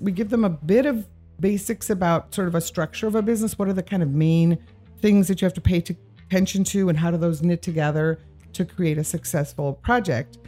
We 0.00 0.10
give 0.10 0.30
them 0.30 0.44
a 0.44 0.50
bit 0.50 0.86
of 0.86 1.06
basics 1.38 1.88
about 1.88 2.34
sort 2.34 2.48
of 2.48 2.56
a 2.56 2.60
structure 2.60 3.06
of 3.06 3.14
a 3.14 3.22
business. 3.22 3.56
What 3.56 3.68
are 3.68 3.72
the 3.72 3.82
kind 3.84 4.02
of 4.02 4.08
main 4.08 4.58
things 5.00 5.28
that 5.28 5.40
you 5.40 5.46
have 5.46 5.54
to 5.54 5.60
pay 5.60 5.84
attention 6.28 6.64
to, 6.64 6.88
and 6.88 6.98
how 6.98 7.12
do 7.12 7.16
those 7.16 7.42
knit 7.42 7.62
together 7.62 8.18
to 8.54 8.64
create 8.64 8.98
a 8.98 9.04
successful 9.04 9.74
project? 9.74 10.38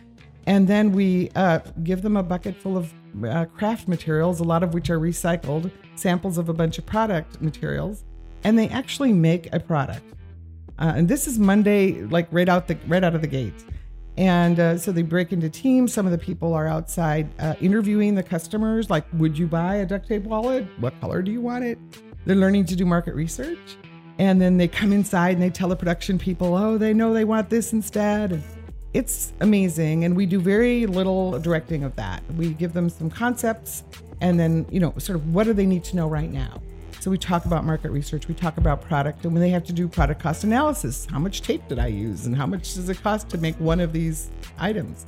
And 0.46 0.66
then 0.66 0.90
we 0.90 1.30
uh, 1.36 1.60
give 1.84 2.02
them 2.02 2.16
a 2.16 2.24
bucket 2.24 2.56
full 2.56 2.76
of 2.76 2.92
uh, 3.24 3.44
craft 3.44 3.86
materials, 3.86 4.40
a 4.40 4.42
lot 4.42 4.64
of 4.64 4.74
which 4.74 4.90
are 4.90 4.98
recycled, 4.98 5.70
samples 5.94 6.36
of 6.36 6.48
a 6.48 6.52
bunch 6.52 6.78
of 6.78 6.86
product 6.86 7.40
materials, 7.40 8.02
and 8.42 8.58
they 8.58 8.68
actually 8.70 9.12
make 9.12 9.48
a 9.54 9.60
product. 9.60 10.12
Uh, 10.80 10.94
and 10.96 11.08
this 11.08 11.28
is 11.28 11.38
Monday, 11.38 12.02
like 12.02 12.26
right 12.32 12.48
out 12.48 12.66
the 12.66 12.76
right 12.88 13.04
out 13.04 13.14
of 13.14 13.20
the 13.20 13.28
gates. 13.28 13.64
And 14.16 14.60
uh, 14.60 14.76
so 14.76 14.92
they 14.92 15.02
break 15.02 15.32
into 15.32 15.48
teams. 15.48 15.92
Some 15.92 16.06
of 16.06 16.12
the 16.12 16.18
people 16.18 16.52
are 16.52 16.66
outside 16.66 17.28
uh, 17.38 17.54
interviewing 17.60 18.14
the 18.14 18.22
customers, 18.22 18.90
like, 18.90 19.04
would 19.14 19.38
you 19.38 19.46
buy 19.46 19.76
a 19.76 19.86
duct 19.86 20.08
tape 20.08 20.24
wallet? 20.24 20.66
What 20.78 20.98
color 21.00 21.22
do 21.22 21.30
you 21.30 21.40
want 21.40 21.64
it? 21.64 21.78
They're 22.26 22.36
learning 22.36 22.66
to 22.66 22.76
do 22.76 22.84
market 22.84 23.14
research. 23.14 23.76
And 24.18 24.40
then 24.40 24.58
they 24.58 24.68
come 24.68 24.92
inside 24.92 25.32
and 25.32 25.42
they 25.42 25.48
tell 25.48 25.68
the 25.68 25.76
production 25.76 26.18
people, 26.18 26.54
oh, 26.54 26.76
they 26.76 26.92
know 26.92 27.14
they 27.14 27.24
want 27.24 27.48
this 27.48 27.72
instead. 27.72 28.42
It's 28.92 29.32
amazing. 29.40 30.04
And 30.04 30.14
we 30.14 30.26
do 30.26 30.40
very 30.40 30.84
little 30.84 31.38
directing 31.38 31.84
of 31.84 31.96
that. 31.96 32.22
We 32.36 32.52
give 32.52 32.74
them 32.74 32.90
some 32.90 33.08
concepts 33.08 33.84
and 34.20 34.38
then, 34.38 34.66
you 34.70 34.80
know, 34.80 34.92
sort 34.98 35.16
of 35.16 35.32
what 35.32 35.44
do 35.44 35.54
they 35.54 35.64
need 35.64 35.84
to 35.84 35.96
know 35.96 36.08
right 36.08 36.30
now? 36.30 36.60
So 37.00 37.10
we 37.10 37.16
talk 37.16 37.46
about 37.46 37.64
market 37.64 37.92
research, 37.92 38.28
we 38.28 38.34
talk 38.34 38.58
about 38.58 38.82
product, 38.82 39.24
and 39.24 39.32
when 39.32 39.40
they 39.40 39.48
have 39.48 39.64
to 39.64 39.72
do 39.72 39.88
product 39.88 40.22
cost 40.22 40.44
analysis, 40.44 41.06
how 41.10 41.18
much 41.18 41.40
tape 41.40 41.66
did 41.66 41.78
I 41.78 41.86
use 41.86 42.26
and 42.26 42.36
how 42.36 42.44
much 42.44 42.74
does 42.74 42.90
it 42.90 43.02
cost 43.02 43.30
to 43.30 43.38
make 43.38 43.58
one 43.58 43.80
of 43.80 43.94
these 43.94 44.30
items? 44.58 45.06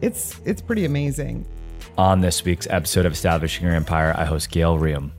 It's 0.00 0.40
it's 0.44 0.60
pretty 0.60 0.84
amazing. 0.84 1.46
On 1.96 2.20
this 2.20 2.44
week's 2.44 2.66
episode 2.70 3.06
of 3.06 3.12
Establishing 3.12 3.64
Your 3.64 3.76
Empire, 3.76 4.12
I 4.18 4.24
host 4.24 4.50
Gail 4.50 4.78
Rheaume. 4.78 5.12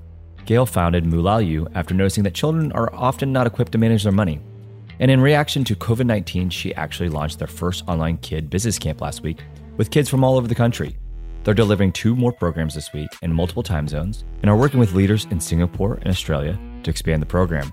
Gail 0.46 0.66
founded 0.66 1.06
Moolala 1.06 1.72
after 1.74 1.94
noticing 1.94 2.26
that 2.26 2.34
children 2.34 2.74
are 2.74 2.94
often 2.94 3.32
not 3.32 3.48
equipped 3.48 3.72
to 3.72 3.78
manage 3.78 4.04
their 4.04 4.12
money. 4.12 4.42
And 5.00 5.10
in 5.10 5.22
reaction 5.22 5.64
to 5.64 5.76
COVID 5.76 6.06
19, 6.06 6.50
she 6.50 6.76
actually 6.76 7.08
launched 7.08 7.40
their 7.40 7.48
first 7.48 7.88
online 7.88 8.18
kid 8.18 8.50
business 8.50 8.78
camp 8.78 9.00
last 9.00 9.24
week 9.24 9.40
with 9.78 9.90
kids 9.90 10.10
from 10.10 10.26
all 10.26 10.36
over 10.36 10.50
the 10.50 10.56
country. 10.56 10.98
They're 11.44 11.54
delivering 11.54 11.94
two 11.94 12.16
more 12.16 12.34
programs 12.34 12.76
this 12.76 12.92
week 12.92 13.10
in 13.22 13.34
multiple 13.34 13.64
time 13.64 13.88
zones 13.88 14.26
and 14.42 14.52
are 14.52 14.58
working 14.58 14.80
with 14.80 14.94
leaders 14.94 15.26
in 15.32 15.40
Singapore 15.40 15.96
and 15.96 16.08
Australia 16.08 16.60
to 16.84 16.90
expand 16.90 17.22
the 17.22 17.28
program. 17.28 17.72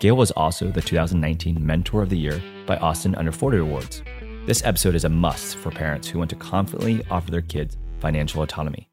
Gail 0.00 0.16
was 0.16 0.30
also 0.32 0.70
the 0.70 0.82
2019 0.82 1.64
Mentor 1.64 2.02
of 2.02 2.10
the 2.10 2.18
Year 2.18 2.40
by 2.66 2.76
Austin 2.76 3.14
Under 3.14 3.32
40 3.32 3.58
Awards. 3.58 4.02
This 4.46 4.62
episode 4.64 4.94
is 4.94 5.04
a 5.04 5.08
must 5.08 5.56
for 5.56 5.70
parents 5.70 6.08
who 6.08 6.18
want 6.18 6.30
to 6.30 6.36
confidently 6.36 7.04
offer 7.10 7.30
their 7.30 7.42
kids 7.42 7.76
financial 7.98 8.42
autonomy. 8.42 8.88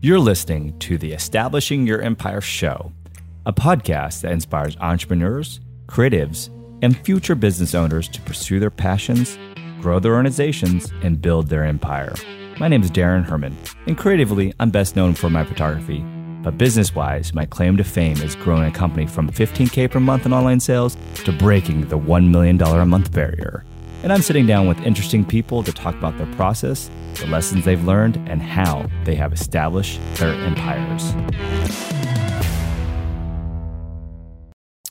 You're 0.00 0.18
listening 0.18 0.76
to 0.80 0.98
the 0.98 1.12
Establishing 1.12 1.86
Your 1.86 2.00
Empire 2.00 2.40
show, 2.40 2.92
a 3.46 3.52
podcast 3.52 4.22
that 4.22 4.32
inspires 4.32 4.76
entrepreneurs, 4.80 5.60
creatives, 5.86 6.48
and 6.82 6.98
future 7.04 7.36
business 7.36 7.74
owners 7.74 8.08
to 8.08 8.20
pursue 8.22 8.58
their 8.58 8.70
passions 8.70 9.38
grow 9.82 9.98
their 9.98 10.14
organizations, 10.14 10.92
and 11.02 11.20
build 11.20 11.48
their 11.48 11.64
empire. 11.64 12.14
My 12.60 12.68
name 12.68 12.82
is 12.82 12.90
Darren 12.90 13.24
Herman, 13.24 13.56
and 13.86 13.98
creatively, 13.98 14.54
I'm 14.60 14.70
best 14.70 14.94
known 14.94 15.12
for 15.14 15.28
my 15.28 15.44
photography. 15.44 16.04
But 16.42 16.56
business 16.56 16.94
wise, 16.94 17.34
my 17.34 17.46
claim 17.46 17.76
to 17.76 17.84
fame 17.84 18.18
is 18.18 18.36
growing 18.36 18.64
a 18.64 18.70
company 18.70 19.06
from 19.06 19.28
15K 19.28 19.90
per 19.90 19.98
month 19.98 20.24
in 20.24 20.32
online 20.32 20.60
sales 20.60 20.96
to 21.24 21.32
breaking 21.32 21.88
the 21.88 21.98
$1 21.98 22.30
million 22.30 22.62
a 22.62 22.86
month 22.86 23.12
barrier. 23.12 23.64
And 24.04 24.12
I'm 24.12 24.22
sitting 24.22 24.46
down 24.46 24.68
with 24.68 24.80
interesting 24.80 25.24
people 25.24 25.62
to 25.64 25.72
talk 25.72 25.94
about 25.96 26.16
their 26.16 26.32
process, 26.34 26.88
the 27.14 27.26
lessons 27.26 27.64
they've 27.64 27.84
learned, 27.84 28.16
and 28.28 28.40
how 28.40 28.88
they 29.04 29.16
have 29.16 29.32
established 29.32 30.00
their 30.14 30.32
empires. 30.32 31.12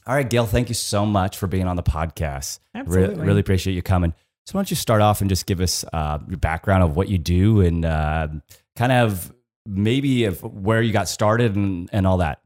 All 0.07 0.15
right, 0.15 0.29
Gail, 0.29 0.45
thank 0.45 0.67
you 0.67 0.75
so 0.75 1.05
much 1.05 1.37
for 1.37 1.47
being 1.47 1.67
on 1.67 1.77
the 1.77 1.83
podcast. 1.83 2.59
Absolutely. 2.75 3.15
Re- 3.15 3.25
really 3.27 3.39
appreciate 3.39 3.73
you 3.73 3.81
coming. 3.81 4.13
So 4.51 4.57
why 4.57 4.63
don't 4.63 4.69
you 4.69 4.75
start 4.75 5.01
off 5.01 5.21
and 5.21 5.29
just 5.29 5.45
give 5.45 5.61
us 5.61 5.85
uh, 5.93 6.19
your 6.27 6.37
background 6.37 6.83
of 6.83 6.97
what 6.97 7.07
you 7.07 7.17
do 7.17 7.61
and 7.61 7.85
uh, 7.85 8.27
kind 8.75 8.91
of 8.91 9.33
maybe 9.65 10.25
of 10.25 10.43
where 10.43 10.81
you 10.81 10.91
got 10.91 11.07
started 11.07 11.55
and, 11.55 11.89
and 11.93 12.05
all 12.05 12.17
that. 12.17 12.41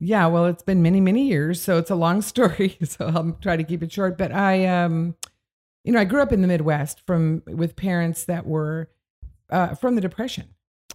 Yeah, 0.00 0.26
well, 0.28 0.46
it's 0.46 0.62
been 0.62 0.80
many, 0.80 1.02
many 1.02 1.26
years, 1.26 1.60
so 1.60 1.76
it's 1.76 1.90
a 1.90 1.94
long 1.94 2.22
story. 2.22 2.78
So 2.82 3.08
I'll 3.14 3.36
try 3.42 3.58
to 3.58 3.64
keep 3.64 3.82
it 3.82 3.92
short. 3.92 4.16
But 4.16 4.32
I, 4.32 4.64
um, 4.64 5.14
you 5.84 5.92
know, 5.92 6.00
I 6.00 6.06
grew 6.06 6.22
up 6.22 6.32
in 6.32 6.40
the 6.40 6.48
Midwest 6.48 7.02
from 7.06 7.42
with 7.46 7.76
parents 7.76 8.24
that 8.24 8.46
were 8.46 8.88
uh, 9.50 9.74
from 9.74 9.96
the 9.96 10.00
Depression. 10.00 10.46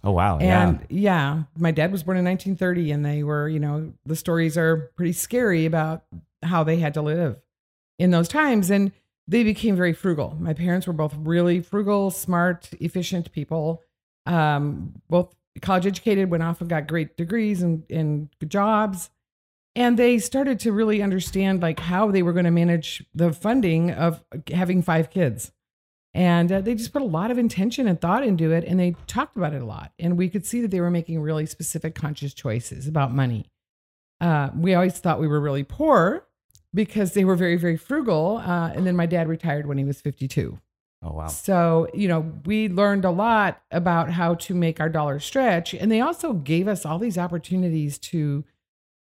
Oh 0.02 0.10
wow! 0.10 0.38
And 0.38 0.84
yeah. 0.88 1.36
yeah, 1.36 1.42
my 1.56 1.70
dad 1.70 1.92
was 1.92 2.02
born 2.02 2.16
in 2.16 2.24
1930, 2.24 2.90
and 2.90 3.06
they 3.06 3.22
were, 3.22 3.48
you 3.48 3.60
know, 3.60 3.92
the 4.04 4.16
stories 4.16 4.58
are 4.58 4.90
pretty 4.96 5.12
scary 5.12 5.64
about 5.64 6.02
how 6.42 6.64
they 6.64 6.78
had 6.78 6.94
to 6.94 7.02
live 7.02 7.36
in 8.00 8.10
those 8.10 8.26
times. 8.26 8.68
And 8.68 8.90
they 9.28 9.44
became 9.44 9.76
very 9.76 9.92
frugal. 9.92 10.36
My 10.38 10.52
parents 10.52 10.86
were 10.86 10.92
both 10.92 11.14
really 11.16 11.60
frugal, 11.60 12.10
smart, 12.10 12.70
efficient 12.80 13.32
people. 13.32 13.82
Um, 14.26 14.94
both 15.08 15.34
college 15.60 15.86
educated, 15.86 16.30
went 16.30 16.42
off 16.42 16.60
and 16.60 16.70
got 16.70 16.86
great 16.86 17.16
degrees 17.16 17.62
and, 17.62 17.84
and 17.90 18.28
jobs. 18.46 19.10
And 19.74 19.98
they 19.98 20.18
started 20.18 20.60
to 20.60 20.72
really 20.72 21.02
understand 21.02 21.62
like 21.62 21.80
how 21.80 22.10
they 22.10 22.22
were 22.22 22.32
going 22.32 22.44
to 22.44 22.50
manage 22.50 23.04
the 23.14 23.32
funding 23.32 23.90
of 23.90 24.22
having 24.52 24.82
five 24.82 25.10
kids. 25.10 25.52
And 26.14 26.52
uh, 26.52 26.60
they 26.60 26.74
just 26.74 26.92
put 26.92 27.00
a 27.00 27.06
lot 27.06 27.30
of 27.30 27.38
intention 27.38 27.88
and 27.88 27.98
thought 27.98 28.22
into 28.22 28.52
it. 28.52 28.64
And 28.64 28.78
they 28.78 28.96
talked 29.06 29.36
about 29.36 29.54
it 29.54 29.62
a 29.62 29.66
lot. 29.66 29.92
And 29.98 30.18
we 30.18 30.28
could 30.28 30.44
see 30.44 30.60
that 30.60 30.70
they 30.70 30.80
were 30.80 30.90
making 30.90 31.20
really 31.20 31.46
specific, 31.46 31.94
conscious 31.94 32.34
choices 32.34 32.86
about 32.86 33.14
money. 33.14 33.46
Uh, 34.20 34.50
we 34.54 34.74
always 34.74 34.98
thought 34.98 35.20
we 35.20 35.28
were 35.28 35.40
really 35.40 35.64
poor 35.64 36.26
because 36.74 37.12
they 37.12 37.24
were 37.24 37.36
very, 37.36 37.56
very 37.56 37.76
frugal. 37.76 38.38
Uh, 38.38 38.72
and 38.74 38.86
then 38.86 38.96
my 38.96 39.06
dad 39.06 39.28
retired 39.28 39.66
when 39.66 39.78
he 39.78 39.84
was 39.84 40.00
52. 40.00 40.58
Oh, 41.04 41.12
wow. 41.12 41.26
So, 41.26 41.88
you 41.92 42.06
know, 42.06 42.32
we 42.44 42.68
learned 42.68 43.04
a 43.04 43.10
lot 43.10 43.62
about 43.70 44.10
how 44.10 44.34
to 44.34 44.54
make 44.54 44.80
our 44.80 44.88
dollar 44.88 45.18
stretch. 45.18 45.74
And 45.74 45.90
they 45.90 46.00
also 46.00 46.32
gave 46.32 46.68
us 46.68 46.86
all 46.86 46.98
these 46.98 47.18
opportunities 47.18 47.98
to 47.98 48.44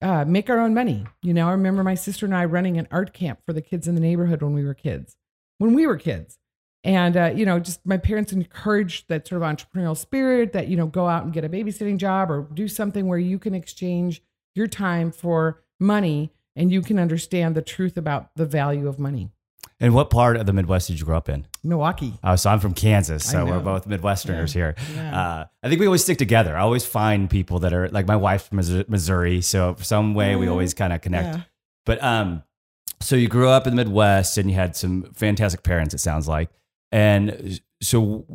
uh, 0.00 0.24
make 0.24 0.48
our 0.48 0.60
own 0.60 0.74
money. 0.74 1.06
You 1.22 1.34
know, 1.34 1.48
I 1.48 1.52
remember 1.52 1.82
my 1.82 1.96
sister 1.96 2.24
and 2.24 2.36
I 2.36 2.44
running 2.44 2.78
an 2.78 2.86
art 2.90 3.12
camp 3.12 3.40
for 3.44 3.52
the 3.52 3.60
kids 3.60 3.88
in 3.88 3.96
the 3.96 4.00
neighborhood 4.00 4.42
when 4.42 4.52
we 4.52 4.64
were 4.64 4.74
kids, 4.74 5.16
when 5.58 5.74
we 5.74 5.86
were 5.86 5.96
kids. 5.96 6.38
And, 6.84 7.16
uh, 7.16 7.32
you 7.34 7.44
know, 7.44 7.58
just 7.58 7.84
my 7.84 7.96
parents 7.96 8.32
encouraged 8.32 9.08
that 9.08 9.26
sort 9.26 9.42
of 9.42 9.48
entrepreneurial 9.48 9.96
spirit 9.96 10.52
that, 10.52 10.68
you 10.68 10.76
know, 10.76 10.86
go 10.86 11.08
out 11.08 11.24
and 11.24 11.32
get 11.32 11.44
a 11.44 11.48
babysitting 11.48 11.96
job 11.96 12.30
or 12.30 12.42
do 12.54 12.68
something 12.68 13.08
where 13.08 13.18
you 13.18 13.40
can 13.40 13.54
exchange 13.54 14.22
your 14.54 14.68
time 14.68 15.10
for 15.10 15.64
money 15.80 16.32
and 16.58 16.72
you 16.72 16.82
can 16.82 16.98
understand 16.98 17.54
the 17.54 17.62
truth 17.62 17.96
about 17.96 18.34
the 18.34 18.44
value 18.44 18.88
of 18.88 18.98
money. 18.98 19.30
And 19.80 19.94
what 19.94 20.10
part 20.10 20.36
of 20.36 20.44
the 20.44 20.52
Midwest 20.52 20.88
did 20.88 20.98
you 20.98 21.06
grow 21.06 21.16
up 21.16 21.28
in? 21.28 21.46
Milwaukee. 21.62 22.14
Oh, 22.24 22.34
so 22.34 22.50
I'm 22.50 22.58
from 22.58 22.74
Kansas, 22.74 23.24
so 23.24 23.46
we're 23.46 23.60
both 23.60 23.86
Midwesterners 23.86 24.52
yeah. 24.52 24.60
here. 24.60 24.74
Yeah. 24.96 25.20
Uh, 25.20 25.44
I 25.62 25.68
think 25.68 25.80
we 25.80 25.86
always 25.86 26.02
stick 26.02 26.18
together. 26.18 26.56
I 26.56 26.62
always 26.62 26.84
find 26.84 27.30
people 27.30 27.60
that 27.60 27.72
are 27.72 27.88
like 27.90 28.08
my 28.08 28.16
wife's 28.16 28.48
from 28.48 28.56
Missouri, 28.88 29.40
so 29.40 29.76
some 29.78 30.14
way 30.14 30.34
we 30.34 30.48
always 30.48 30.74
kind 30.74 30.92
of 30.92 31.00
connect. 31.00 31.36
Yeah. 31.36 31.42
But 31.86 32.02
um, 32.02 32.42
so 33.00 33.14
you 33.14 33.28
grew 33.28 33.48
up 33.48 33.68
in 33.68 33.76
the 33.76 33.84
Midwest, 33.84 34.36
and 34.36 34.50
you 34.50 34.56
had 34.56 34.74
some 34.74 35.12
fantastic 35.14 35.62
parents. 35.62 35.94
It 35.94 35.98
sounds 35.98 36.26
like, 36.26 36.50
and 36.90 37.60
so 37.80 38.26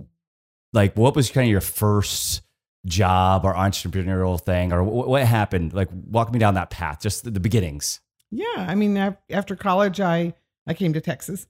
like, 0.72 0.96
what 0.96 1.14
was 1.14 1.30
kind 1.30 1.46
of 1.46 1.52
your 1.52 1.62
first 1.62 2.42
job 2.86 3.44
or 3.44 3.54
entrepreneurial 3.54 4.40
thing, 4.40 4.72
or 4.72 4.82
what 4.82 5.24
happened? 5.24 5.74
Like, 5.74 5.90
walk 5.92 6.32
me 6.32 6.40
down 6.40 6.54
that 6.54 6.70
path, 6.70 7.02
just 7.02 7.26
the 7.26 7.40
beginnings. 7.42 8.00
Yeah, 8.36 8.66
I 8.68 8.74
mean, 8.74 8.98
after 9.30 9.56
college, 9.56 10.00
I 10.02 10.34
I 10.66 10.74
came 10.74 10.94
to 10.94 11.02
Texas 11.02 11.46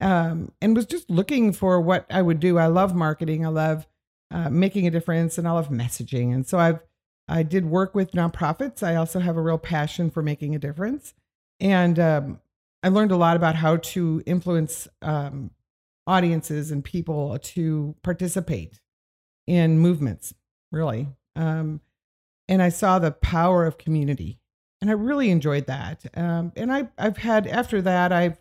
um, 0.00 0.52
and 0.60 0.76
was 0.76 0.86
just 0.86 1.10
looking 1.10 1.52
for 1.52 1.80
what 1.80 2.06
I 2.10 2.22
would 2.22 2.38
do. 2.38 2.58
I 2.58 2.66
love 2.66 2.94
marketing. 2.94 3.44
I 3.44 3.48
love 3.48 3.88
uh, 4.30 4.48
making 4.48 4.86
a 4.86 4.90
difference, 4.90 5.36
and 5.36 5.48
I 5.48 5.52
love 5.52 5.68
messaging. 5.68 6.32
And 6.32 6.46
so 6.46 6.58
I've 6.58 6.80
I 7.26 7.42
did 7.42 7.66
work 7.66 7.94
with 7.94 8.12
nonprofits. 8.12 8.84
I 8.84 8.94
also 8.94 9.18
have 9.18 9.36
a 9.36 9.42
real 9.42 9.58
passion 9.58 10.10
for 10.10 10.22
making 10.22 10.54
a 10.54 10.60
difference, 10.60 11.12
and 11.58 11.98
um, 11.98 12.40
I 12.84 12.88
learned 12.88 13.10
a 13.10 13.16
lot 13.16 13.36
about 13.36 13.56
how 13.56 13.78
to 13.78 14.22
influence 14.24 14.86
um, 15.02 15.50
audiences 16.06 16.70
and 16.70 16.84
people 16.84 17.36
to 17.40 17.96
participate 18.04 18.80
in 19.48 19.80
movements. 19.80 20.34
Really, 20.70 21.08
um, 21.34 21.80
and 22.48 22.62
I 22.62 22.68
saw 22.68 23.00
the 23.00 23.10
power 23.10 23.66
of 23.66 23.76
community 23.76 24.38
and 24.80 24.90
I 24.90 24.94
really 24.94 25.30
enjoyed 25.30 25.66
that. 25.66 26.04
Um, 26.14 26.52
and 26.56 26.72
I, 26.72 26.88
I've 26.98 27.18
had 27.18 27.46
after 27.46 27.82
that, 27.82 28.12
I've 28.12 28.38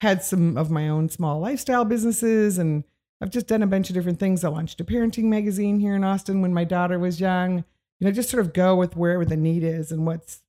had 0.00 0.22
some 0.22 0.56
of 0.56 0.70
my 0.70 0.88
own 0.88 1.08
small 1.08 1.40
lifestyle 1.40 1.84
businesses, 1.84 2.58
and 2.58 2.84
I've 3.20 3.30
just 3.30 3.46
done 3.46 3.62
a 3.62 3.66
bunch 3.66 3.90
of 3.90 3.94
different 3.94 4.18
things. 4.18 4.44
I 4.44 4.48
launched 4.48 4.80
a 4.80 4.84
parenting 4.84 5.24
magazine 5.24 5.80
here 5.80 5.94
in 5.94 6.04
Austin 6.04 6.42
when 6.42 6.52
my 6.52 6.64
daughter 6.64 6.98
was 6.98 7.20
young. 7.20 7.64
You 8.00 8.06
know, 8.06 8.10
just 8.10 8.28
sort 8.28 8.44
of 8.44 8.52
go 8.52 8.74
with 8.76 8.96
wherever 8.96 9.24
the 9.24 9.36
need 9.36 9.62
is 9.62 9.92
and 9.92 10.06
what's 10.06 10.42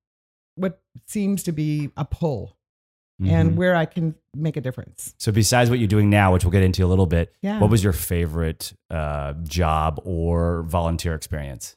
what 0.56 0.82
seems 1.06 1.44
to 1.44 1.52
be 1.52 1.92
a 1.98 2.06
pull, 2.06 2.58
mm-hmm. 3.22 3.30
and 3.34 3.58
where 3.58 3.76
I 3.76 3.86
can 3.86 4.16
make 4.34 4.56
a 4.56 4.62
difference. 4.62 5.14
So 5.18 5.32
besides 5.32 5.70
what 5.70 5.80
you're 5.80 5.88
doing 5.88 6.10
now, 6.10 6.32
which 6.34 6.46
we'll 6.46 6.52
get 6.52 6.64
into 6.64 6.84
a 6.86 6.88
little 6.88 7.06
bit, 7.06 7.34
Yeah. 7.42 7.60
what 7.60 7.70
was 7.70 7.84
your 7.84 7.94
favorite 7.94 8.72
uh, 8.90 9.34
job 9.44 10.02
or 10.06 10.64
volunteer 10.64 11.14
experience? 11.14 11.76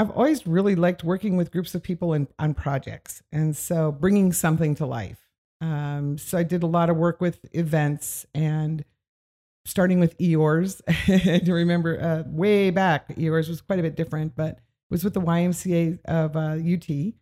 I've 0.00 0.10
always 0.12 0.46
really 0.46 0.76
liked 0.76 1.04
working 1.04 1.36
with 1.36 1.50
groups 1.50 1.74
of 1.74 1.82
people 1.82 2.14
in, 2.14 2.26
on 2.38 2.54
projects, 2.54 3.22
and 3.32 3.54
so 3.54 3.92
bringing 3.92 4.32
something 4.32 4.74
to 4.76 4.86
life. 4.86 5.18
Um, 5.60 6.16
so 6.16 6.38
I 6.38 6.42
did 6.42 6.62
a 6.62 6.66
lot 6.66 6.88
of 6.88 6.96
work 6.96 7.20
with 7.20 7.38
events 7.52 8.24
and 8.34 8.82
starting 9.66 10.00
with 10.00 10.16
Eeyore's. 10.16 10.80
I 10.88 11.42
remember 11.46 12.00
uh, 12.00 12.22
way 12.26 12.70
back, 12.70 13.14
Eeyore's 13.14 13.50
was 13.50 13.60
quite 13.60 13.78
a 13.78 13.82
bit 13.82 13.94
different, 13.94 14.34
but 14.36 14.52
it 14.52 14.90
was 14.90 15.04
with 15.04 15.12
the 15.12 15.20
YMCA 15.20 15.98
of 16.06 16.34
uh, 16.34 16.56
UT. 16.56 17.12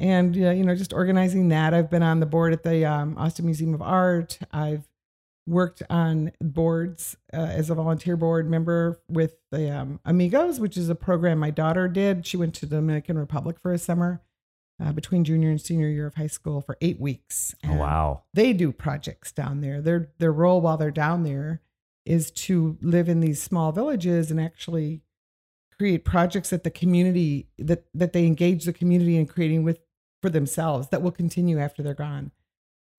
And, 0.00 0.36
uh, 0.36 0.50
you 0.50 0.64
know, 0.64 0.74
just 0.74 0.92
organizing 0.92 1.50
that. 1.50 1.72
I've 1.72 1.88
been 1.88 2.02
on 2.02 2.18
the 2.18 2.26
board 2.26 2.52
at 2.52 2.64
the 2.64 2.84
um, 2.84 3.16
Austin 3.16 3.44
Museum 3.44 3.74
of 3.74 3.80
Art. 3.80 4.40
I've 4.50 4.88
worked 5.46 5.82
on 5.90 6.32
boards 6.40 7.16
uh, 7.32 7.36
as 7.36 7.70
a 7.70 7.74
volunteer 7.74 8.16
board 8.16 8.48
member 8.48 9.00
with 9.08 9.36
the 9.50 9.70
um, 9.70 10.00
Amigos, 10.04 10.58
which 10.58 10.76
is 10.76 10.88
a 10.88 10.94
program 10.94 11.38
my 11.38 11.50
daughter 11.50 11.88
did. 11.88 12.26
She 12.26 12.36
went 12.36 12.54
to 12.56 12.66
the 12.66 12.76
Dominican 12.76 13.18
Republic 13.18 13.56
for 13.60 13.72
a 13.72 13.78
summer 13.78 14.22
uh, 14.82 14.92
between 14.92 15.24
junior 15.24 15.50
and 15.50 15.60
senior 15.60 15.88
year 15.88 16.06
of 16.06 16.14
high 16.14 16.26
school 16.26 16.60
for 16.60 16.76
eight 16.80 16.98
weeks. 16.98 17.54
Oh, 17.64 17.70
And 17.70 17.78
wow. 17.78 18.22
They 18.32 18.52
do 18.52 18.72
projects 18.72 19.32
down 19.32 19.60
there. 19.60 19.80
Their 19.80 20.10
their 20.18 20.32
role 20.32 20.60
while 20.60 20.76
they're 20.76 20.90
down 20.90 21.24
there 21.24 21.60
is 22.04 22.30
to 22.30 22.76
live 22.80 23.08
in 23.08 23.20
these 23.20 23.42
small 23.42 23.72
villages 23.72 24.30
and 24.30 24.40
actually 24.40 25.02
create 25.76 26.04
projects 26.04 26.50
that 26.50 26.64
the 26.64 26.70
community 26.70 27.48
that 27.58 27.84
that 27.94 28.12
they 28.12 28.26
engage 28.26 28.64
the 28.64 28.72
community 28.72 29.16
in 29.16 29.26
creating 29.26 29.62
with 29.62 29.78
for 30.22 30.30
themselves 30.30 30.88
that 30.88 31.02
will 31.02 31.10
continue 31.10 31.58
after 31.58 31.82
they're 31.82 31.94
gone. 31.94 32.30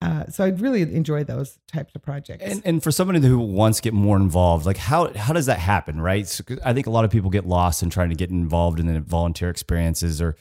Uh, 0.02 0.26
so 0.26 0.44
I'd 0.44 0.60
really 0.60 0.82
enjoy 0.82 1.24
those 1.24 1.58
types 1.72 1.94
of 1.94 2.02
projects. 2.02 2.44
And, 2.44 2.62
and 2.66 2.82
for 2.82 2.90
somebody 2.90 3.20
who 3.20 3.38
wants 3.38 3.78
to 3.78 3.82
get 3.82 3.94
more 3.94 4.16
involved, 4.16 4.66
like 4.66 4.76
how 4.76 5.12
how 5.14 5.32
does 5.32 5.46
that 5.46 5.58
happen, 5.58 6.00
right? 6.00 6.26
So, 6.26 6.44
I 6.64 6.74
think 6.74 6.86
a 6.86 6.90
lot 6.90 7.04
of 7.04 7.10
people 7.10 7.30
get 7.30 7.46
lost 7.46 7.82
in 7.82 7.88
trying 7.88 8.10
to 8.10 8.14
get 8.14 8.30
involved 8.30 8.78
in 8.78 8.86
the 8.86 9.00
volunteer 9.00 9.48
experiences, 9.48 10.20
or 10.20 10.36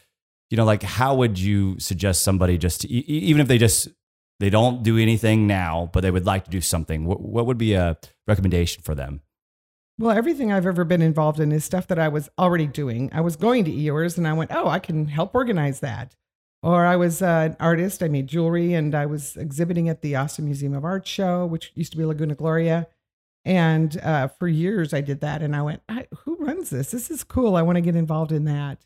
you 0.50 0.58
know, 0.58 0.66
like 0.66 0.84
how 0.84 1.16
would 1.16 1.40
you 1.40 1.80
suggest 1.80 2.22
somebody 2.22 2.58
just 2.58 2.82
to, 2.82 2.90
even 2.90 3.42
if 3.42 3.48
they 3.48 3.58
just 3.58 3.88
they 4.40 4.50
don't 4.50 4.84
do 4.84 4.98
anything 4.98 5.48
now, 5.48 5.90
but 5.94 6.02
they 6.02 6.12
would 6.12 6.26
like 6.26 6.46
to 6.46 6.52
do 6.52 6.62
something, 6.62 7.06
what, 7.06 7.22
what 7.22 7.46
would 7.46 7.58
be 7.58 7.74
a 7.74 7.98
recommendation 8.28 8.84
for 8.84 8.94
them? 8.94 9.22
Well, 9.98 10.16
everything 10.16 10.52
I've 10.52 10.66
ever 10.66 10.84
been 10.84 11.02
involved 11.02 11.40
in 11.40 11.54
is 11.54 11.64
stuff 11.64 11.88
that 11.88 12.00
I 12.00 12.10
was 12.10 12.30
already 12.38 12.68
doing. 12.68 13.10
I 13.14 13.22
was 13.22 13.38
going 13.38 13.64
to 13.64 13.72
Eeyore's 13.72 14.18
and 14.18 14.28
I 14.28 14.34
went, 14.34 14.52
oh, 14.54 14.68
I 14.68 14.80
can 14.80 15.08
help 15.08 15.34
organize 15.34 15.80
that. 15.80 16.16
Or 16.66 16.88
I 16.88 16.96
was 16.96 17.22
uh, 17.22 17.50
an 17.52 17.58
artist. 17.60 18.02
I 18.02 18.08
made 18.08 18.26
jewelry 18.26 18.74
and 18.74 18.96
I 18.96 19.06
was 19.06 19.38
exhibiting 19.38 19.88
at 19.88 20.02
the 20.02 20.16
Austin 20.16 20.46
Museum 20.46 20.74
of 20.74 20.84
Art 20.84 21.06
show, 21.06 21.46
which 21.46 21.72
used 21.76 21.92
to 21.92 21.98
be 21.98 22.04
Laguna 22.06 22.34
Gloria. 22.34 22.88
And 23.46 23.96
uh, 24.02 24.30
for 24.30 24.48
years 24.48 24.92
I 24.92 25.02
did 25.02 25.22
that. 25.22 25.44
And 25.44 25.56
I 25.56 25.62
went, 25.62 25.84
I, 25.88 26.08
who 26.24 26.36
runs 26.38 26.72
this? 26.72 26.90
This 26.90 27.12
is 27.12 27.24
cool. 27.24 27.56
I 27.56 27.62
want 27.62 27.76
to 27.76 27.82
get 27.82 27.96
involved 27.96 28.32
in 28.32 28.46
that. 28.46 28.84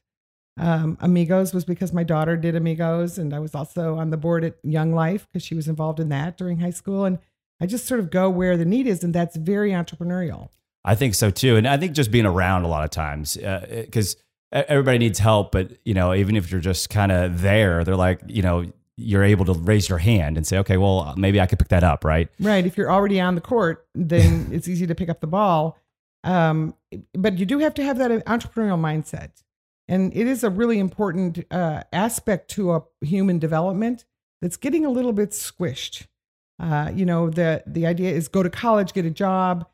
Um, 0.57 0.97
Amigos 0.99 1.53
was 1.53 1.63
because 1.63 1.93
my 1.93 2.03
daughter 2.03 2.35
did 2.35 2.53
Amigos. 2.53 3.17
And 3.17 3.33
I 3.33 3.39
was 3.39 3.55
also 3.55 3.95
on 3.95 4.09
the 4.09 4.17
board 4.17 4.43
at 4.43 4.57
Young 4.61 4.93
Life 4.93 5.29
because 5.31 5.45
she 5.45 5.55
was 5.55 5.69
involved 5.69 6.01
in 6.01 6.09
that 6.09 6.37
during 6.37 6.59
high 6.59 6.71
school. 6.71 7.05
And 7.05 7.17
I 7.61 7.65
just 7.65 7.87
sort 7.87 8.01
of 8.01 8.11
go 8.11 8.29
where 8.29 8.57
the 8.57 8.65
need 8.65 8.87
is. 8.87 9.05
And 9.05 9.15
that's 9.15 9.37
very 9.37 9.71
entrepreneurial. 9.71 10.49
I 10.83 10.95
think 10.95 11.15
so 11.15 11.29
too, 11.29 11.57
and 11.57 11.67
I 11.67 11.77
think 11.77 11.91
just 11.91 12.09
being 12.09 12.25
around 12.25 12.63
a 12.63 12.67
lot 12.69 12.85
of 12.85 12.89
times 12.89 13.35
because 13.35 14.15
everybody 14.51 14.97
needs 14.97 15.19
help, 15.19 15.51
but 15.51 15.71
you 15.85 15.93
know, 15.93 16.13
even 16.13 16.35
if 16.35 16.51
you're 16.51 16.61
just 16.61 16.89
kind 16.89 17.11
of 17.11 17.41
there, 17.41 17.83
they're 17.83 17.95
like, 17.95 18.21
you 18.27 18.41
know, 18.41 18.71
you're 18.99 19.23
able 19.23 19.45
to 19.45 19.53
raise 19.53 19.87
your 19.87 19.97
hand 19.97 20.37
and 20.37 20.45
say, 20.45 20.57
okay, 20.57 20.77
well, 20.77 21.13
maybe 21.17 21.39
I 21.39 21.45
could 21.45 21.59
pick 21.59 21.69
that 21.69 21.83
up, 21.83 22.03
right? 22.03 22.27
Right. 22.39 22.65
If 22.65 22.77
you're 22.77 22.91
already 22.91 23.19
on 23.21 23.35
the 23.35 23.41
court, 23.41 23.87
then 23.95 24.49
it's 24.51 24.67
easy 24.67 24.85
to 24.87 24.95
pick 24.95 25.09
up 25.09 25.21
the 25.21 25.27
ball. 25.27 25.77
Um, 26.23 26.75
but 27.13 27.37
you 27.37 27.45
do 27.45 27.59
have 27.59 27.73
to 27.75 27.83
have 27.83 27.97
that 27.99 28.11
entrepreneurial 28.25 28.79
mindset. 28.79 29.43
And 29.87 30.15
it 30.15 30.27
is 30.27 30.43
a 30.43 30.49
really 30.49 30.79
important 30.79 31.45
uh, 31.49 31.83
aspect 31.93 32.51
to 32.51 32.73
a 32.73 32.83
human 33.01 33.39
development 33.39 34.05
that's 34.41 34.57
getting 34.57 34.85
a 34.85 34.89
little 34.89 35.13
bit 35.13 35.31
squished. 35.31 36.05
Uh, 36.59 36.91
you 36.93 37.05
know, 37.05 37.29
the, 37.29 37.63
the 37.65 37.87
idea 37.87 38.11
is 38.11 38.27
go 38.27 38.43
to 38.43 38.49
college, 38.49 38.93
get 38.93 39.05
a 39.05 39.09
job, 39.09 39.65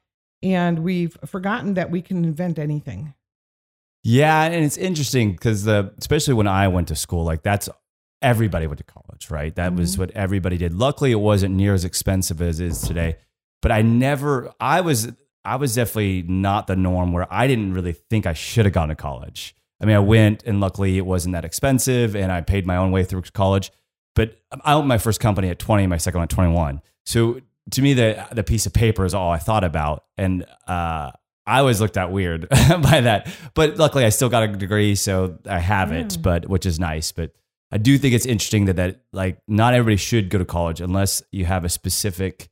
and 0.43 0.79
we've 0.79 1.17
forgotten 1.25 1.73
that 1.73 1.89
we 1.89 2.01
can 2.01 2.23
invent 2.23 2.59
anything. 2.59 3.13
Yeah, 4.07 4.43
and 4.43 4.63
it's 4.63 4.77
interesting 4.77 5.31
because 5.31 5.63
the 5.63 5.91
especially 5.97 6.35
when 6.35 6.47
I 6.47 6.67
went 6.67 6.89
to 6.89 6.95
school, 6.95 7.23
like 7.23 7.41
that's 7.41 7.67
everybody 8.21 8.67
went 8.67 8.77
to 8.77 8.83
college, 8.83 9.31
right? 9.31 9.53
That 9.55 9.73
was 9.73 9.95
Mhm. 9.95 9.99
what 9.99 10.11
everybody 10.11 10.57
did. 10.57 10.73
Luckily, 10.75 11.11
it 11.11 11.19
wasn't 11.19 11.55
near 11.55 11.73
as 11.73 11.83
expensive 11.83 12.39
as 12.39 12.59
it 12.59 12.67
is 12.67 12.81
today. 12.81 13.17
But 13.63 13.71
I 13.71 13.81
never, 13.81 14.51
I 14.59 14.81
was, 14.81 15.11
I 15.43 15.55
was 15.55 15.73
definitely 15.73 16.21
not 16.21 16.67
the 16.67 16.75
norm 16.75 17.13
where 17.13 17.25
I 17.33 17.47
didn't 17.47 17.73
really 17.73 17.93
think 17.93 18.27
I 18.27 18.33
should 18.33 18.65
have 18.65 18.73
gone 18.73 18.89
to 18.89 18.95
college. 18.95 19.55
I 19.81 19.85
mean, 19.85 19.95
I 19.95 19.99
went, 19.99 20.43
and 20.45 20.61
luckily, 20.61 20.97
it 20.99 21.05
wasn't 21.05 21.33
that 21.33 21.43
expensive, 21.45 22.15
and 22.15 22.31
I 22.31 22.41
paid 22.41 22.67
my 22.67 22.77
own 22.77 22.91
way 22.91 23.03
through 23.03 23.23
college. 23.33 23.71
But 24.13 24.37
I 24.63 24.73
opened 24.73 24.87
my 24.87 24.99
first 24.99 25.19
company 25.19 25.49
at 25.49 25.57
twenty, 25.57 25.87
my 25.87 25.97
second 25.97 26.19
one 26.19 26.25
at 26.25 26.29
twenty-one. 26.29 26.81
So 27.07 27.41
to 27.71 27.81
me, 27.81 27.93
the 27.95 28.23
the 28.31 28.43
piece 28.43 28.67
of 28.67 28.73
paper 28.73 29.03
is 29.03 29.15
all 29.15 29.31
I 29.31 29.39
thought 29.39 29.63
about, 29.63 30.03
and 30.15 30.45
uh, 30.67 31.11
I 31.47 31.59
always 31.59 31.79
looked 31.79 31.97
at 31.97 32.11
weird 32.11 32.49
by 32.49 33.01
that. 33.01 33.27
But 33.53 33.77
luckily, 33.77 34.03
I 34.05 34.09
still 34.09 34.29
got 34.29 34.43
a 34.43 34.47
degree, 34.47 34.95
so 34.95 35.37
I 35.47 35.59
have 35.59 35.91
it. 35.91 36.17
But 36.21 36.49
which 36.49 36.65
is 36.65 36.79
nice. 36.79 37.11
But 37.11 37.31
I 37.71 37.77
do 37.77 37.97
think 37.97 38.13
it's 38.15 38.25
interesting 38.25 38.65
that 38.65 38.77
that 38.77 39.01
like 39.13 39.39
not 39.47 39.73
everybody 39.73 39.97
should 39.97 40.29
go 40.29 40.37
to 40.37 40.45
college 40.45 40.81
unless 40.81 41.21
you 41.31 41.45
have 41.45 41.63
a 41.65 41.69
specific. 41.69 42.49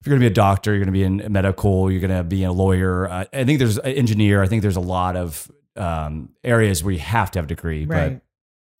If 0.00 0.06
you're 0.06 0.12
going 0.18 0.20
to 0.20 0.28
be 0.28 0.32
a 0.32 0.34
doctor, 0.34 0.70
you're 0.72 0.84
going 0.84 0.86
to 0.86 0.92
be 0.92 1.02
in 1.02 1.32
medical, 1.32 1.90
you're 1.90 2.00
going 2.00 2.16
to 2.16 2.22
be 2.22 2.44
a 2.44 2.52
lawyer. 2.52 3.08
Uh, 3.10 3.24
I 3.32 3.44
think 3.44 3.58
there's 3.58 3.78
an 3.78 3.86
engineer. 3.92 4.42
I 4.42 4.46
think 4.46 4.62
there's 4.62 4.76
a 4.76 4.80
lot 4.80 5.16
of 5.16 5.50
um, 5.74 6.28
areas 6.44 6.84
where 6.84 6.92
you 6.92 7.00
have 7.00 7.30
to 7.32 7.38
have 7.38 7.46
a 7.46 7.48
degree. 7.48 7.86
Right. 7.86 8.20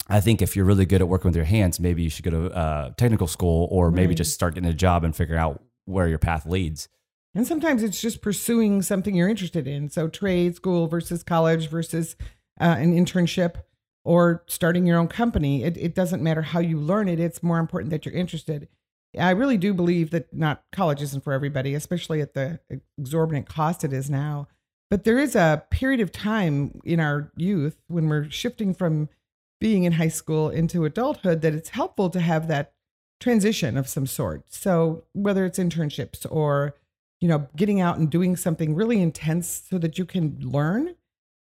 But 0.08 0.14
I 0.14 0.20
think 0.20 0.40
if 0.40 0.55
you're 0.55 0.67
really 0.67 0.84
good 0.87 1.00
at 1.00 1.08
working 1.08 1.28
with 1.31 1.37
your 1.37 1.44
hands, 1.46 1.81
maybe 1.81 2.02
you 2.02 2.11
should 2.11 2.25
go 2.25 2.31
to 2.31 2.55
uh, 2.55 2.90
technical 2.96 3.26
school 3.26 3.67
or 3.73 3.90
maybe 3.90 4.08
Right. 4.08 4.17
just 4.19 4.34
start 4.34 4.55
getting 4.55 4.70
a 4.70 4.75
job 4.75 5.02
and 5.02 5.17
figure 5.17 5.37
out 5.37 5.64
where 5.87 6.06
your 6.06 6.19
path 6.19 6.46
leads. 6.46 6.88
And 7.37 7.47
sometimes 7.47 7.83
it's 7.83 8.00
just 8.00 8.23
pursuing 8.23 8.81
something 8.81 9.15
you're 9.15 9.29
interested 9.29 9.69
in. 9.69 9.91
So 9.91 10.09
trade 10.09 10.56
school 10.56 10.87
versus 10.87 11.23
college 11.23 11.69
versus 11.69 12.17
uh, 12.59 12.77
an 12.79 12.97
internship 12.97 13.56
or 14.05 14.43
starting 14.47 14.87
your 14.87 14.99
own 14.99 15.09
company. 15.09 15.62
It, 15.62 15.77
it 15.77 15.94
doesn't 15.94 16.23
matter 16.23 16.41
how 16.41 16.61
you 16.61 16.81
learn 16.81 17.09
it. 17.09 17.21
It's 17.21 17.43
more 17.43 17.59
important 17.59 17.91
that 17.91 18.06
you're 18.06 18.15
interested. 18.15 18.69
I 19.19 19.33
really 19.33 19.59
do 19.59 19.75
believe 19.75 20.12
that 20.12 20.33
not 20.33 20.65
college 20.73 21.03
isn't 21.03 21.25
for 21.25 21.35
everybody, 21.35 21.75
especially 21.75 22.23
at 22.23 22.33
the 22.33 22.59
exorbitant 22.99 23.47
cost 23.47 23.85
it 23.85 23.93
is 23.93 24.09
now. 24.09 24.49
But 24.88 25.05
there 25.05 25.19
is 25.19 25.37
a 25.37 25.62
period 25.71 26.00
of 26.00 26.12
time 26.12 26.81
in 26.87 27.00
our 27.00 27.31
youth 27.37 27.76
when 27.88 28.09
we're 28.09 28.31
shifting 28.31 28.73
from 28.73 29.11
being 29.61 29.85
in 29.85 29.93
high 29.93 30.09
school 30.09 30.49
into 30.49 30.87
adulthood 30.87 31.43
that 31.43 31.55
it's 31.55 31.71
helpful 31.71 32.09
to 32.11 32.21
have 32.21 32.49
that 32.49 32.73
transition 33.21 33.76
of 33.76 33.88
some 33.88 34.07
sort. 34.07 34.45
So 34.49 35.05
whether 35.12 35.45
it's 35.45 35.59
internships 35.59 36.25
or 36.31 36.75
you 37.26 37.33
know 37.33 37.49
getting 37.56 37.80
out 37.80 37.99
and 37.99 38.09
doing 38.09 38.37
something 38.37 38.76
really 38.76 39.02
intense 39.02 39.64
so 39.68 39.78
that 39.78 39.99
you 39.99 40.04
can 40.04 40.38
learn, 40.40 40.95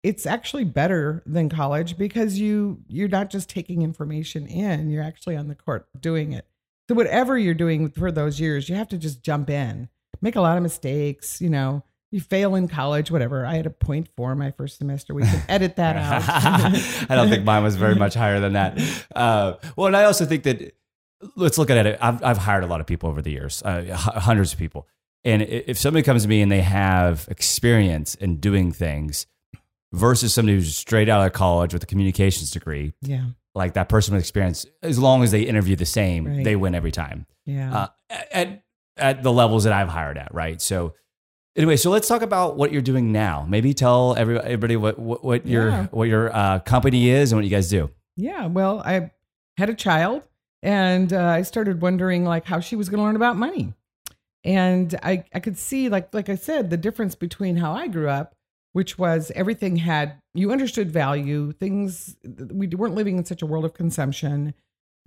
it's 0.05 0.27
actually 0.27 0.63
better 0.63 1.25
than 1.27 1.49
college 1.49 1.99
because 1.99 2.39
you 2.39 2.79
you're 2.87 3.09
not 3.09 3.31
just 3.31 3.51
taking 3.51 3.83
information 3.83 4.47
in, 4.47 4.91
you're 4.91 5.03
actually 5.03 5.37
on 5.37 5.49
the 5.49 5.57
court 5.57 5.89
doing 6.01 6.31
it. 6.31 6.47
So 6.89 6.95
whatever 6.95 7.37
you're 7.37 7.53
doing 7.53 7.91
for 7.91 8.13
those 8.13 8.39
years, 8.39 8.69
you 8.69 8.77
have 8.77 8.87
to 8.91 8.97
just 8.97 9.25
jump 9.25 9.51
in. 9.51 9.89
Make 10.21 10.37
a 10.37 10.41
lot 10.41 10.57
of 10.57 10.63
mistakes, 10.63 11.41
you 11.41 11.51
know. 11.51 11.83
You 12.13 12.21
fail 12.21 12.55
in 12.55 12.69
college, 12.69 13.11
whatever. 13.11 13.45
I 13.45 13.57
had 13.57 13.67
a 13.67 13.71
point 13.71 14.09
four 14.17 14.37
my 14.37 14.53
first 14.53 14.79
semester. 14.79 15.15
We 15.15 15.23
can 15.23 15.43
edit 15.49 15.75
that 15.77 15.97
out. 15.97 16.23
I 17.11 17.17
don't 17.17 17.29
think 17.29 17.43
mine 17.43 17.65
was 17.65 17.75
very 17.75 17.97
much 17.97 18.15
higher 18.15 18.39
than 18.39 18.53
that. 18.53 18.79
Uh, 19.17 19.55
well, 19.75 19.89
and 19.89 19.97
I 19.97 20.05
also 20.05 20.27
think 20.27 20.45
that 20.45 20.77
let's 21.35 21.59
look 21.59 21.71
at 21.71 21.87
it. 21.87 21.99
I've, 22.01 22.23
I've 22.23 22.39
hired 22.39 22.63
a 22.63 22.69
lot 22.69 22.81
of 22.81 22.87
people 22.87 23.09
over 23.09 23.21
the 23.21 23.33
years, 23.33 23.65
uh, 23.65 23.97
hundreds 23.97 24.53
of 24.53 24.61
people. 24.61 24.87
And 25.25 25.43
if 25.43 25.79
somebody 25.79 26.03
comes 26.03 26.23
to 26.25 26.29
me 26.29 26.43
and 26.43 26.51
they 26.51 26.63
have 26.63 27.27
experience 27.31 28.15
in 28.17 28.37
doing 28.39 28.73
things 28.73 29.27
versus 29.93 30.35
somebody 30.35 30.57
who's 30.57 30.75
straight 30.75 31.09
out 31.09 31.25
of 31.27 31.33
college 31.33 31.73
with 31.73 31.83
a 31.83 31.87
communications 31.87 32.51
degree, 32.51 32.93
Yeah. 33.03 33.27
like 33.55 33.75
that 33.75 33.89
person 33.89 34.15
with 34.15 34.21
experience, 34.23 34.67
as 34.83 34.99
long 34.99 35.23
as 35.23 35.31
they 35.31 35.43
interview 35.43 35.77
the 35.77 35.87
same, 35.87 36.27
Right. 36.27 36.45
they 36.45 36.57
win 36.57 36.75
every 36.75 36.91
time 36.93 37.27
Yeah. 37.47 37.73
uh, 37.75 37.87
at 38.33 38.63
at 38.99 39.23
the 39.23 39.33
levels 39.33 39.65
that 39.65 39.73
I've 39.73 39.89
hired 39.89 40.19
at, 40.19 40.35
right? 40.35 40.61
So 40.61 40.95
anyway, 41.57 41.77
so 41.77 41.91
let's 41.91 42.07
talk 42.09 42.21
about 42.23 42.57
what 42.57 42.73
you're 42.73 42.83
doing 42.83 43.11
now. 43.11 43.47
Maybe 43.49 43.73
tell 43.73 44.15
every, 44.17 44.39
everybody 44.39 44.77
what 44.77 44.99
what, 44.99 45.25
what 45.25 45.47
your 45.47 45.85
what 45.93 46.09
your 46.09 46.35
uh, 46.35 46.59
company 46.61 47.09
is 47.11 47.33
and 47.33 47.39
what 47.39 47.45
you 47.45 47.51
guys 47.51 47.69
do. 47.71 47.91
Yeah, 48.17 48.47
well, 48.47 48.81
I 48.85 49.11
had 49.57 49.71
a 49.71 49.75
child 49.75 50.23
and 50.63 51.13
uh, 51.13 51.25
I 51.27 51.43
started 51.43 51.81
wondering 51.81 52.25
like 52.25 52.45
how 52.45 52.61
she 52.61 52.77
was 52.77 52.89
going 52.89 52.99
to 52.99 53.05
learn 53.05 53.17
about 53.17 53.37
money. 53.37 53.73
And 54.45 54.99
I 55.03 55.25
I 55.33 55.41
could 55.41 55.57
see 55.57 55.89
like 55.89 56.13
like 56.13 56.29
I 56.29 56.35
said 56.35 56.71
the 56.71 56.77
difference 56.77 57.15
between 57.15 57.57
how 57.57 57.73
I 57.73 57.87
grew 57.87 58.09
up, 58.09 58.35
which 58.73 58.99
was 58.99 59.31
everything 59.35 59.77
had 59.77 60.21
you 60.35 60.51
understood 60.51 60.91
value, 60.91 61.53
things 61.53 62.17
we 62.25 62.67
weren't 62.69 62.95
living 62.95 63.19
in 63.19 63.25
such 63.25 63.43
a 63.43 63.47
world 63.47 63.65
of 63.65 63.75
consumption. 63.75 64.55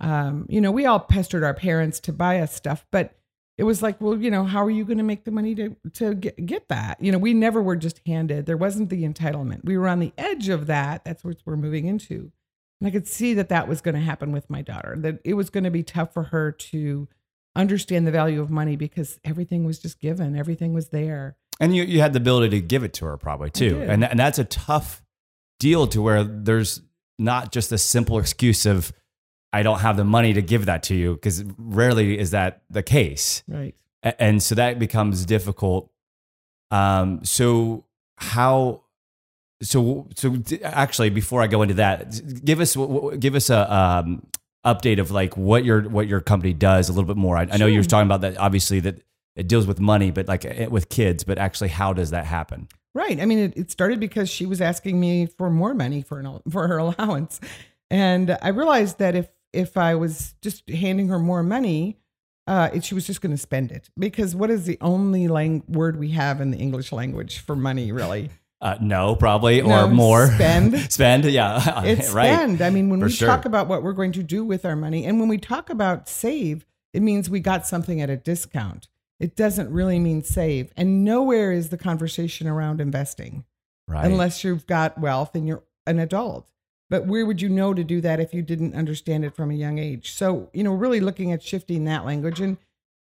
Um, 0.00 0.46
you 0.48 0.60
know, 0.60 0.70
we 0.70 0.86
all 0.86 1.00
pestered 1.00 1.44
our 1.44 1.54
parents 1.54 2.00
to 2.00 2.12
buy 2.12 2.40
us 2.40 2.54
stuff, 2.54 2.86
but 2.92 3.14
it 3.58 3.64
was 3.64 3.80
like, 3.82 4.00
well, 4.00 4.20
you 4.20 4.30
know, 4.30 4.44
how 4.44 4.62
are 4.62 4.70
you 4.70 4.84
going 4.84 4.98
to 4.98 5.04
make 5.04 5.24
the 5.24 5.30
money 5.30 5.54
to 5.54 5.76
to 5.94 6.14
get, 6.14 6.44
get 6.44 6.68
that? 6.68 6.98
You 7.00 7.12
know, 7.12 7.18
we 7.18 7.34
never 7.34 7.62
were 7.62 7.76
just 7.76 8.00
handed. 8.06 8.46
There 8.46 8.56
wasn't 8.56 8.90
the 8.90 9.04
entitlement. 9.04 9.64
We 9.64 9.78
were 9.78 9.88
on 9.88 9.98
the 9.98 10.12
edge 10.18 10.48
of 10.48 10.66
that. 10.66 11.04
That's 11.04 11.24
what 11.24 11.38
we're 11.44 11.56
moving 11.56 11.86
into. 11.86 12.32
And 12.80 12.88
I 12.88 12.90
could 12.90 13.08
see 13.08 13.32
that 13.34 13.48
that 13.48 13.68
was 13.68 13.80
going 13.80 13.94
to 13.94 14.00
happen 14.00 14.32
with 14.32 14.50
my 14.50 14.60
daughter. 14.60 14.96
That 14.98 15.20
it 15.24 15.34
was 15.34 15.48
going 15.48 15.64
to 15.64 15.70
be 15.70 15.82
tough 15.82 16.12
for 16.12 16.24
her 16.24 16.52
to 16.52 17.08
understand 17.56 18.06
the 18.06 18.10
value 18.10 18.40
of 18.40 18.50
money 18.50 18.76
because 18.76 19.18
everything 19.24 19.64
was 19.64 19.78
just 19.78 20.00
given. 20.00 20.36
Everything 20.36 20.72
was 20.72 20.88
there. 20.88 21.36
And 21.58 21.74
you 21.74 21.82
you 21.84 22.00
had 22.00 22.12
the 22.12 22.18
ability 22.18 22.60
to 22.60 22.66
give 22.66 22.84
it 22.84 22.92
to 22.94 23.06
her 23.06 23.16
probably 23.16 23.50
too. 23.50 23.82
And 23.82 24.04
and 24.04 24.18
that's 24.18 24.38
a 24.38 24.44
tough 24.44 25.02
deal 25.58 25.86
to 25.88 26.02
where 26.02 26.22
there's 26.22 26.82
not 27.18 27.50
just 27.50 27.72
a 27.72 27.78
simple 27.78 28.18
excuse 28.18 28.66
of 28.66 28.92
I 29.52 29.62
don't 29.62 29.80
have 29.80 29.96
the 29.96 30.04
money 30.04 30.34
to 30.34 30.42
give 30.42 30.66
that 30.66 30.82
to 30.84 30.94
you 30.94 31.14
because 31.14 31.42
rarely 31.56 32.18
is 32.18 32.32
that 32.32 32.62
the 32.68 32.82
case. 32.82 33.42
Right. 33.48 33.74
And 34.02 34.42
so 34.42 34.54
that 34.56 34.78
becomes 34.78 35.24
difficult. 35.24 35.90
Um, 36.70 37.24
so 37.24 37.86
how, 38.18 38.82
so, 39.62 40.08
so 40.14 40.36
actually 40.62 41.10
before 41.10 41.42
I 41.42 41.46
go 41.46 41.62
into 41.62 41.74
that, 41.74 42.44
give 42.44 42.60
us, 42.60 42.76
give 43.18 43.34
us 43.34 43.48
a, 43.48 43.74
um, 43.74 44.26
update 44.66 44.98
of 44.98 45.10
like 45.10 45.36
what 45.36 45.64
your, 45.64 45.88
what 45.88 46.08
your 46.08 46.20
company 46.20 46.52
does 46.52 46.88
a 46.88 46.92
little 46.92 47.06
bit 47.06 47.16
more. 47.16 47.36
I, 47.36 47.46
I 47.50 47.56
know 47.56 47.66
you 47.66 47.78
were 47.78 47.84
talking 47.84 48.06
about 48.06 48.20
that 48.22 48.36
obviously 48.36 48.80
that 48.80 49.00
it 49.36 49.48
deals 49.48 49.66
with 49.66 49.78
money, 49.80 50.10
but 50.10 50.26
like 50.26 50.44
eh, 50.44 50.66
with 50.66 50.88
kids, 50.88 51.24
but 51.24 51.38
actually 51.38 51.68
how 51.68 51.92
does 51.92 52.10
that 52.10 52.26
happen? 52.26 52.68
Right. 52.94 53.20
I 53.20 53.26
mean, 53.26 53.38
it, 53.38 53.56
it 53.56 53.70
started 53.70 54.00
because 54.00 54.30
she 54.30 54.46
was 54.46 54.60
asking 54.60 54.98
me 54.98 55.26
for 55.26 55.50
more 55.50 55.74
money 55.74 56.02
for 56.02 56.18
an, 56.18 56.40
for 56.50 56.66
her 56.66 56.78
allowance. 56.78 57.40
And 57.90 58.36
I 58.42 58.48
realized 58.48 58.98
that 58.98 59.14
if 59.14 59.28
if 59.52 59.76
I 59.76 59.94
was 59.94 60.34
just 60.42 60.68
handing 60.68 61.08
her 61.08 61.18
more 61.18 61.42
money, 61.42 61.98
uh, 62.46 62.70
it, 62.74 62.84
she 62.84 62.94
was 62.94 63.06
just 63.06 63.20
going 63.20 63.32
to 63.32 63.38
spend 63.38 63.72
it 63.72 63.88
because 63.98 64.34
what 64.34 64.50
is 64.50 64.64
the 64.64 64.76
only 64.80 65.28
lang- 65.28 65.64
word 65.68 65.98
we 65.98 66.10
have 66.10 66.40
in 66.40 66.50
the 66.50 66.58
English 66.58 66.92
language 66.92 67.38
for 67.38 67.56
money, 67.56 67.90
really? 67.90 68.30
Uh, 68.60 68.76
no, 68.80 69.14
probably 69.14 69.60
or 69.60 69.86
more. 69.88 70.26
Spend. 70.34 70.92
spend. 70.92 71.24
Yeah. 71.26 71.82
It's 71.84 72.10
right. 72.10 72.34
spend. 72.34 72.62
I 72.62 72.70
mean, 72.70 72.88
when 72.88 73.00
for 73.00 73.06
we 73.06 73.12
sure. 73.12 73.28
talk 73.28 73.44
about 73.44 73.68
what 73.68 73.82
we're 73.82 73.92
going 73.92 74.12
to 74.12 74.22
do 74.22 74.44
with 74.44 74.64
our 74.64 74.76
money, 74.76 75.04
and 75.04 75.20
when 75.20 75.28
we 75.28 75.38
talk 75.38 75.68
about 75.68 76.08
save, 76.08 76.64
it 76.92 77.02
means 77.02 77.28
we 77.28 77.40
got 77.40 77.66
something 77.66 78.00
at 78.00 78.08
a 78.08 78.16
discount. 78.16 78.88
It 79.20 79.36
doesn't 79.36 79.70
really 79.70 79.98
mean 79.98 80.22
save. 80.22 80.72
And 80.76 81.04
nowhere 81.04 81.52
is 81.52 81.68
the 81.68 81.78
conversation 81.78 82.46
around 82.46 82.80
investing. 82.80 83.44
Right. 83.88 84.04
Unless 84.04 84.44
you've 84.44 84.66
got 84.66 84.98
wealth 84.98 85.34
and 85.34 85.46
you're 85.46 85.62
an 85.86 85.98
adult. 85.98 86.50
But 86.88 87.06
where 87.06 87.26
would 87.26 87.42
you 87.42 87.48
know 87.48 87.74
to 87.74 87.82
do 87.82 88.00
that 88.00 88.20
if 88.20 88.32
you 88.32 88.42
didn't 88.42 88.74
understand 88.74 89.24
it 89.24 89.34
from 89.34 89.50
a 89.50 89.54
young 89.54 89.78
age? 89.78 90.12
So, 90.12 90.50
you 90.52 90.62
know, 90.62 90.72
really 90.72 91.00
looking 91.00 91.32
at 91.32 91.42
shifting 91.42 91.84
that 91.84 92.04
language. 92.04 92.40
And 92.40 92.58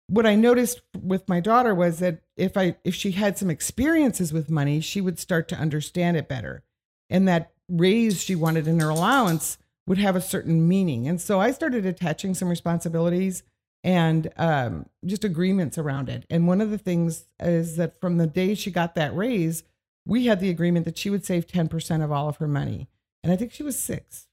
what 0.08 0.26
I 0.26 0.36
noticed 0.36 0.82
with 1.00 1.28
my 1.28 1.40
daughter 1.40 1.76
was 1.76 2.00
that 2.00 2.22
if 2.36 2.58
I 2.58 2.78
if 2.84 2.96
she 2.96 3.12
had 3.12 3.38
some 3.38 3.50
experiences 3.50 4.32
with 4.32 4.50
money, 4.50 4.80
she 4.80 5.02
would 5.02 5.20
start 5.20 5.48
to 5.50 5.56
understand 5.56 6.18
it 6.18 6.28
better. 6.28 6.64
And 7.10 7.28
that 7.28 7.52
raise 7.70 8.22
she 8.22 8.36
wanted 8.36 8.68
in 8.68 8.80
her 8.80 8.90
allowance 8.90 9.58
would 9.86 9.98
have 9.98 10.16
a 10.16 10.22
certain 10.22 10.68
meaning. 10.68 11.08
And 11.08 11.20
so 11.20 11.40
I 11.40 11.52
started 11.52 11.86
attaching 11.86 12.34
some 12.34 12.50
responsibilities 12.50 13.44
and 13.84 14.30
um, 14.38 14.88
just 15.06 15.24
agreements 15.24 15.78
around 15.78 16.10
it. 16.10 16.26
And 16.30 16.48
one 16.48 16.60
of 16.60 16.72
the 16.72 16.78
things 16.78 17.26
is 17.40 17.78
that 17.78 18.00
from 18.02 18.18
the 18.18 18.28
day 18.28 18.54
she 18.54 18.72
got 18.72 18.96
that 18.96 19.16
raise, 19.16 19.64
we 20.06 20.26
had 20.26 20.40
the 20.40 20.50
agreement 20.50 20.86
that 20.86 20.98
she 20.98 21.10
would 21.10 21.26
save 21.26 21.48
10% 21.48 22.04
of 22.04 22.12
all 22.12 22.28
of 22.28 22.38
her 22.38 22.48
money 22.48 22.90
and 23.28 23.34
I 23.34 23.36
think 23.36 23.52
she 23.52 23.64
was 23.64 23.78
six. 23.78 24.27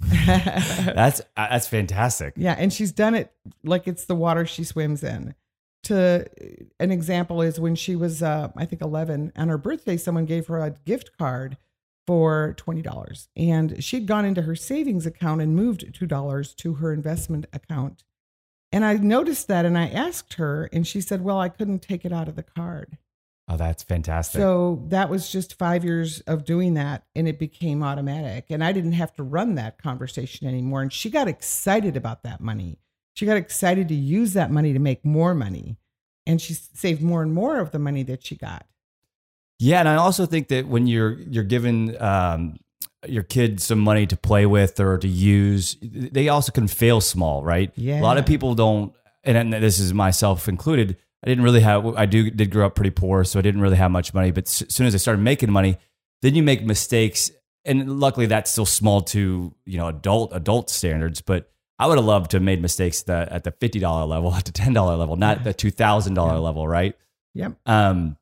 that's 0.00 1.20
uh, 1.20 1.48
that's 1.50 1.66
fantastic. 1.66 2.34
Yeah, 2.36 2.54
and 2.58 2.72
she's 2.72 2.92
done 2.92 3.14
it 3.14 3.32
like 3.62 3.86
it's 3.86 4.04
the 4.04 4.14
water 4.14 4.46
she 4.46 4.64
swims 4.64 5.02
in. 5.02 5.34
To 5.84 6.26
an 6.80 6.90
example 6.90 7.42
is 7.42 7.60
when 7.60 7.74
she 7.74 7.94
was, 7.94 8.22
uh, 8.22 8.50
I 8.56 8.64
think, 8.64 8.82
eleven, 8.82 9.32
on 9.36 9.48
her 9.48 9.58
birthday, 9.58 9.96
someone 9.96 10.24
gave 10.24 10.46
her 10.46 10.58
a 10.60 10.70
gift 10.70 11.16
card 11.18 11.56
for 12.06 12.54
twenty 12.56 12.82
dollars, 12.82 13.28
and 13.36 13.82
she'd 13.82 14.06
gone 14.06 14.24
into 14.24 14.42
her 14.42 14.56
savings 14.56 15.06
account 15.06 15.42
and 15.42 15.54
moved 15.54 15.94
two 15.94 16.06
dollars 16.06 16.54
to 16.54 16.74
her 16.74 16.92
investment 16.92 17.46
account. 17.52 18.04
And 18.72 18.84
I 18.84 18.94
noticed 18.94 19.46
that, 19.48 19.64
and 19.64 19.78
I 19.78 19.88
asked 19.88 20.34
her, 20.34 20.68
and 20.72 20.86
she 20.86 21.00
said, 21.00 21.22
"Well, 21.22 21.38
I 21.38 21.48
couldn't 21.48 21.80
take 21.80 22.04
it 22.04 22.12
out 22.12 22.28
of 22.28 22.36
the 22.36 22.42
card." 22.42 22.98
Oh, 23.46 23.56
that's 23.58 23.82
fantastic. 23.82 24.40
So 24.40 24.84
that 24.88 25.10
was 25.10 25.30
just 25.30 25.58
five 25.58 25.84
years 25.84 26.20
of 26.22 26.44
doing 26.44 26.74
that, 26.74 27.04
and 27.14 27.28
it 27.28 27.38
became 27.38 27.82
automatic. 27.82 28.46
And 28.48 28.64
I 28.64 28.72
didn't 28.72 28.92
have 28.92 29.12
to 29.14 29.22
run 29.22 29.56
that 29.56 29.76
conversation 29.76 30.48
anymore. 30.48 30.80
And 30.80 30.92
she 30.92 31.10
got 31.10 31.28
excited 31.28 31.96
about 31.96 32.22
that 32.22 32.40
money. 32.40 32.78
She 33.12 33.26
got 33.26 33.36
excited 33.36 33.88
to 33.88 33.94
use 33.94 34.32
that 34.32 34.50
money 34.50 34.72
to 34.72 34.78
make 34.78 35.04
more 35.04 35.34
money. 35.34 35.76
And 36.26 36.40
she 36.40 36.54
saved 36.54 37.02
more 37.02 37.22
and 37.22 37.34
more 37.34 37.60
of 37.60 37.70
the 37.70 37.78
money 37.78 38.02
that 38.04 38.24
she 38.24 38.34
got. 38.34 38.66
Yeah, 39.58 39.78
and 39.78 39.88
I 39.88 39.96
also 39.96 40.24
think 40.26 40.48
that 40.48 40.66
when 40.66 40.86
you're 40.86 41.12
you're 41.12 41.44
giving 41.44 42.00
um, 42.00 42.56
your 43.06 43.22
kid 43.22 43.60
some 43.60 43.78
money 43.78 44.06
to 44.06 44.16
play 44.16 44.46
with 44.46 44.80
or 44.80 44.98
to 44.98 45.08
use, 45.08 45.76
they 45.82 46.28
also 46.28 46.50
can 46.50 46.66
fail 46.66 47.00
small, 47.00 47.44
right? 47.44 47.70
Yeah. 47.76 48.00
A 48.00 48.02
lot 48.02 48.18
of 48.18 48.26
people 48.26 48.54
don't, 48.54 48.92
and 49.22 49.52
this 49.52 49.78
is 49.78 49.92
myself 49.94 50.48
included 50.48 50.96
I 51.24 51.28
didn't 51.28 51.44
really 51.44 51.60
have. 51.60 51.86
I 51.96 52.04
do 52.04 52.30
did 52.30 52.50
grow 52.50 52.66
up 52.66 52.74
pretty 52.74 52.90
poor, 52.90 53.24
so 53.24 53.38
I 53.38 53.42
didn't 53.42 53.62
really 53.62 53.76
have 53.76 53.90
much 53.90 54.12
money. 54.12 54.30
But 54.30 54.44
as 54.44 54.64
soon 54.68 54.86
as 54.86 54.94
I 54.94 54.98
started 54.98 55.22
making 55.22 55.50
money, 55.50 55.78
then 56.20 56.34
you 56.34 56.42
make 56.42 56.62
mistakes, 56.62 57.30
and 57.64 57.98
luckily 57.98 58.26
that's 58.26 58.50
still 58.50 58.66
small 58.66 59.00
to 59.00 59.54
you 59.64 59.78
know 59.78 59.88
adult 59.88 60.32
adult 60.34 60.68
standards. 60.68 61.22
But 61.22 61.50
I 61.78 61.86
would 61.86 61.96
have 61.96 62.04
loved 62.04 62.32
to 62.32 62.36
have 62.36 62.42
made 62.42 62.60
mistakes 62.60 63.02
that 63.04 63.30
at 63.30 63.44
the 63.44 63.52
fifty 63.52 63.78
dollar 63.78 64.04
level, 64.04 64.34
at 64.34 64.44
the 64.44 64.52
ten 64.52 64.74
dollar 64.74 64.96
level, 64.96 65.16
not 65.16 65.44
the 65.44 65.54
two 65.54 65.70
thousand 65.70 66.12
yeah. 66.12 66.16
dollar 66.16 66.38
level, 66.40 66.68
right? 66.68 66.94
Yep. 67.32 67.56
Um. 67.64 68.18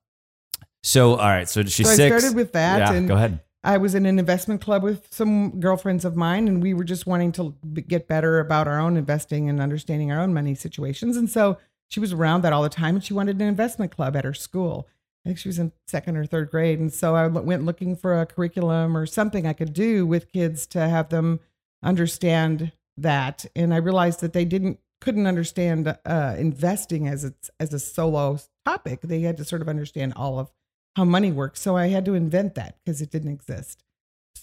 So 0.85 1.17
all 1.17 1.29
right, 1.29 1.49
so 1.49 1.65
she's 1.65 1.89
so 1.89 1.95
six. 1.95 2.15
I 2.15 2.19
started 2.21 2.37
with 2.37 2.53
that. 2.53 2.79
Yeah. 2.79 2.93
And 2.93 3.09
go 3.09 3.17
ahead. 3.17 3.41
I 3.65 3.79
was 3.79 3.95
in 3.97 4.07
an 4.07 4.19
investment 4.19 4.61
club 4.61 4.83
with 4.85 5.09
some 5.11 5.61
girlfriends 5.61 6.05
of 6.05 6.15
mine, 6.15 6.47
and 6.47 6.63
we 6.63 6.73
were 6.73 6.85
just 6.85 7.07
wanting 7.07 7.33
to 7.33 7.55
get 7.87 8.07
better 8.07 8.39
about 8.39 8.69
our 8.69 8.79
own 8.79 8.97
investing 8.97 9.49
and 9.49 9.61
understanding 9.61 10.13
our 10.13 10.21
own 10.21 10.33
money 10.35 10.55
situations. 10.55 11.17
And 11.17 11.29
so 11.29 11.59
she 11.93 12.01
was 12.01 12.15
around 12.15 12.41
that 12.41 12.55
all 12.55 12.63
the 12.63 12.71
time 12.71 12.95
and 12.95 13.05
she 13.05 13.13
wanted 13.13 13.37
an 13.37 13.47
investment 13.47 13.95
club 13.95 14.17
at 14.17 14.25
her 14.25 14.33
school. 14.33 14.89
I 15.25 15.29
think 15.29 15.39
she 15.39 15.51
was 15.51 15.59
in 15.59 15.73
second 15.87 16.17
or 16.17 16.25
third 16.25 16.51
grade. 16.51 16.81
And 16.81 16.91
so 16.91 17.15
I 17.15 17.27
went 17.27 17.67
looking 17.67 17.97
for 17.97 18.19
a 18.19 18.25
curriculum 18.25 18.97
or 18.97 19.05
something 19.05 19.47
I 19.47 19.53
could 19.53 19.75
do 19.75 20.07
with 20.07 20.33
kids 20.33 20.67
to 20.69 20.89
have 20.89 21.11
them 21.11 21.41
understand 21.83 22.73
that. 22.97 23.45
And 23.55 23.75
I 23.75 23.77
realized 23.77 24.21
that 24.21 24.33
they 24.33 24.47
didn't 24.47 24.79
couldn't 25.03 25.27
understand 25.27 25.99
uh, 26.07 26.35
investing 26.39 27.09
as 27.09 27.25
a, 27.25 27.35
as 27.61 27.75
a 27.75 27.79
solo 27.79 28.39
topic. 28.65 29.01
They 29.03 29.21
had 29.21 29.37
to 29.37 29.45
sort 29.45 29.61
of 29.61 29.69
understand 29.69 30.15
all 30.17 30.39
of 30.39 30.51
how 30.97 31.05
money 31.05 31.33
works. 31.33 31.61
So 31.61 31.77
I 31.77 31.89
had 31.89 32.05
to 32.07 32.15
invent 32.15 32.55
that 32.55 32.77
because 32.79 33.03
it 33.03 33.11
didn't 33.11 33.33
exist. 33.33 33.83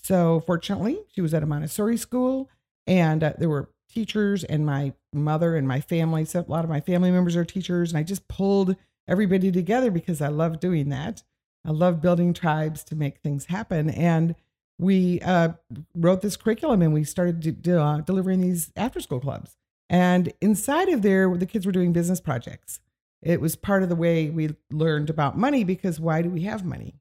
So 0.04 0.42
fortunately, 0.46 1.00
she 1.16 1.22
was 1.22 1.34
at 1.34 1.44
a 1.44 1.46
Montessori 1.46 1.98
school, 1.98 2.50
and 2.86 3.24
uh, 3.24 3.34
there 3.38 3.50
were 3.50 3.70
teachers 3.90 4.44
and 4.44 4.66
my 4.66 4.94
mother 5.14 5.56
and 5.56 5.68
my 5.68 5.82
family. 5.82 6.26
So 6.26 6.42
a 6.42 6.52
lot 6.52 6.64
of 6.64 6.70
my 6.70 6.80
family 6.80 7.12
members 7.12 7.36
are 7.36 7.46
teachers, 7.46 7.92
and 7.92 7.98
I 7.98 8.04
just 8.04 8.28
pulled 8.28 8.76
everybody 9.08 9.52
together 9.52 9.92
because 9.92 10.22
I 10.22 10.28
love 10.28 10.60
doing 10.60 10.90
that. 10.90 11.24
I 11.66 11.72
love 11.72 12.02
building 12.02 12.34
tribes 12.34 12.84
to 12.86 12.96
make 12.96 13.20
things 13.20 13.46
happen. 13.46 13.90
And 13.90 14.36
we 14.78 15.20
uh, 15.22 15.50
wrote 15.94 16.22
this 16.22 16.38
curriculum 16.38 16.82
and 16.82 16.94
we 16.94 17.04
started 17.04 17.68
uh, 17.68 17.98
delivering 18.02 18.42
these 18.42 18.72
after 18.78 19.02
school 19.02 19.20
clubs. 19.20 19.58
And 19.90 20.32
inside 20.40 20.88
of 20.90 21.02
there, 21.02 21.36
the 21.36 21.46
kids 21.46 21.66
were 21.66 21.72
doing 21.72 21.92
business 21.92 22.22
projects. 22.22 22.80
It 23.22 23.42
was 23.42 23.56
part 23.56 23.84
of 23.84 23.90
the 23.90 23.96
way 23.96 24.30
we 24.30 24.56
learned 24.72 25.10
about 25.10 25.38
money 25.38 25.64
because 25.64 26.00
why 26.00 26.22
do 26.22 26.30
we 26.30 26.44
have 26.44 26.64
money? 26.64 26.96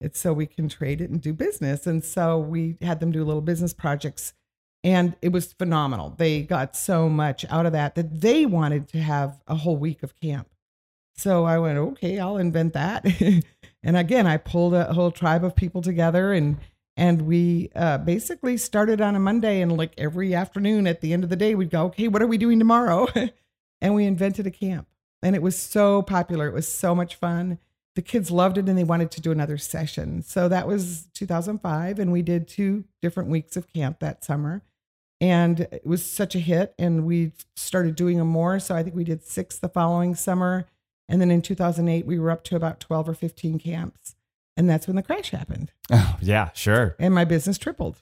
It's 0.00 0.20
so 0.20 0.32
we 0.32 0.46
can 0.46 0.68
trade 0.68 1.00
it 1.00 1.10
and 1.10 1.20
do 1.20 1.32
business. 1.32 1.86
And 1.86 2.04
so 2.04 2.38
we 2.38 2.76
had 2.82 3.00
them 3.00 3.10
do 3.10 3.24
little 3.24 3.42
business 3.42 3.72
projects 3.72 4.34
and 4.84 5.16
it 5.22 5.32
was 5.32 5.54
phenomenal. 5.54 6.14
They 6.18 6.42
got 6.42 6.76
so 6.76 7.08
much 7.08 7.46
out 7.48 7.64
of 7.64 7.72
that 7.72 7.94
that 7.94 8.20
they 8.20 8.44
wanted 8.44 8.86
to 8.88 9.00
have 9.00 9.40
a 9.48 9.56
whole 9.56 9.78
week 9.78 10.02
of 10.02 10.14
camp. 10.20 10.46
So 11.16 11.44
I 11.44 11.58
went, 11.58 11.78
okay, 11.78 12.18
I'll 12.18 12.36
invent 12.36 12.74
that. 12.74 13.06
and 13.82 13.96
again, 13.96 14.26
I 14.26 14.36
pulled 14.36 14.74
a 14.74 14.92
whole 14.92 15.10
tribe 15.10 15.42
of 15.42 15.56
people 15.56 15.80
together 15.80 16.32
and 16.32 16.58
and 16.96 17.22
we 17.22 17.70
uh, 17.74 17.98
basically 17.98 18.56
started 18.56 19.00
on 19.00 19.16
a 19.16 19.18
Monday 19.18 19.60
and 19.60 19.76
like 19.76 19.94
every 19.98 20.32
afternoon 20.32 20.86
at 20.86 21.00
the 21.00 21.12
end 21.12 21.24
of 21.24 21.30
the 21.30 21.34
day 21.34 21.56
we'd 21.56 21.70
go, 21.70 21.86
okay, 21.86 22.06
what 22.06 22.22
are 22.22 22.26
we 22.28 22.38
doing 22.38 22.60
tomorrow? 22.60 23.08
and 23.80 23.96
we 23.96 24.04
invented 24.04 24.46
a 24.46 24.50
camp. 24.50 24.86
And 25.20 25.34
it 25.34 25.42
was 25.42 25.58
so 25.58 26.02
popular. 26.02 26.46
It 26.46 26.54
was 26.54 26.68
so 26.68 26.94
much 26.94 27.16
fun. 27.16 27.58
The 27.96 28.02
kids 28.02 28.30
loved 28.30 28.58
it 28.58 28.68
and 28.68 28.78
they 28.78 28.84
wanted 28.84 29.10
to 29.12 29.20
do 29.20 29.32
another 29.32 29.58
session. 29.58 30.22
So 30.22 30.48
that 30.48 30.68
was 30.68 31.08
2005 31.14 31.98
and 31.98 32.12
we 32.12 32.22
did 32.22 32.46
two 32.46 32.84
different 33.02 33.28
weeks 33.28 33.56
of 33.56 33.72
camp 33.72 33.98
that 33.98 34.24
summer 34.24 34.62
and 35.24 35.60
it 35.60 35.86
was 35.86 36.04
such 36.04 36.34
a 36.34 36.38
hit 36.38 36.74
and 36.78 37.06
we 37.06 37.32
started 37.56 37.94
doing 37.96 38.18
them 38.18 38.28
more 38.28 38.58
so 38.60 38.74
i 38.74 38.82
think 38.82 38.94
we 38.94 39.04
did 39.04 39.22
six 39.24 39.58
the 39.58 39.68
following 39.68 40.14
summer 40.14 40.66
and 41.08 41.20
then 41.20 41.30
in 41.30 41.40
2008 41.40 42.04
we 42.06 42.18
were 42.18 42.30
up 42.30 42.44
to 42.44 42.56
about 42.56 42.78
12 42.80 43.08
or 43.08 43.14
15 43.14 43.58
camps 43.58 44.14
and 44.56 44.68
that's 44.68 44.86
when 44.86 44.96
the 44.96 45.02
crash 45.02 45.30
happened 45.30 45.72
oh 45.90 46.16
yeah 46.20 46.50
sure 46.52 46.94
and 46.98 47.14
my 47.14 47.24
business 47.24 47.56
tripled 47.58 47.96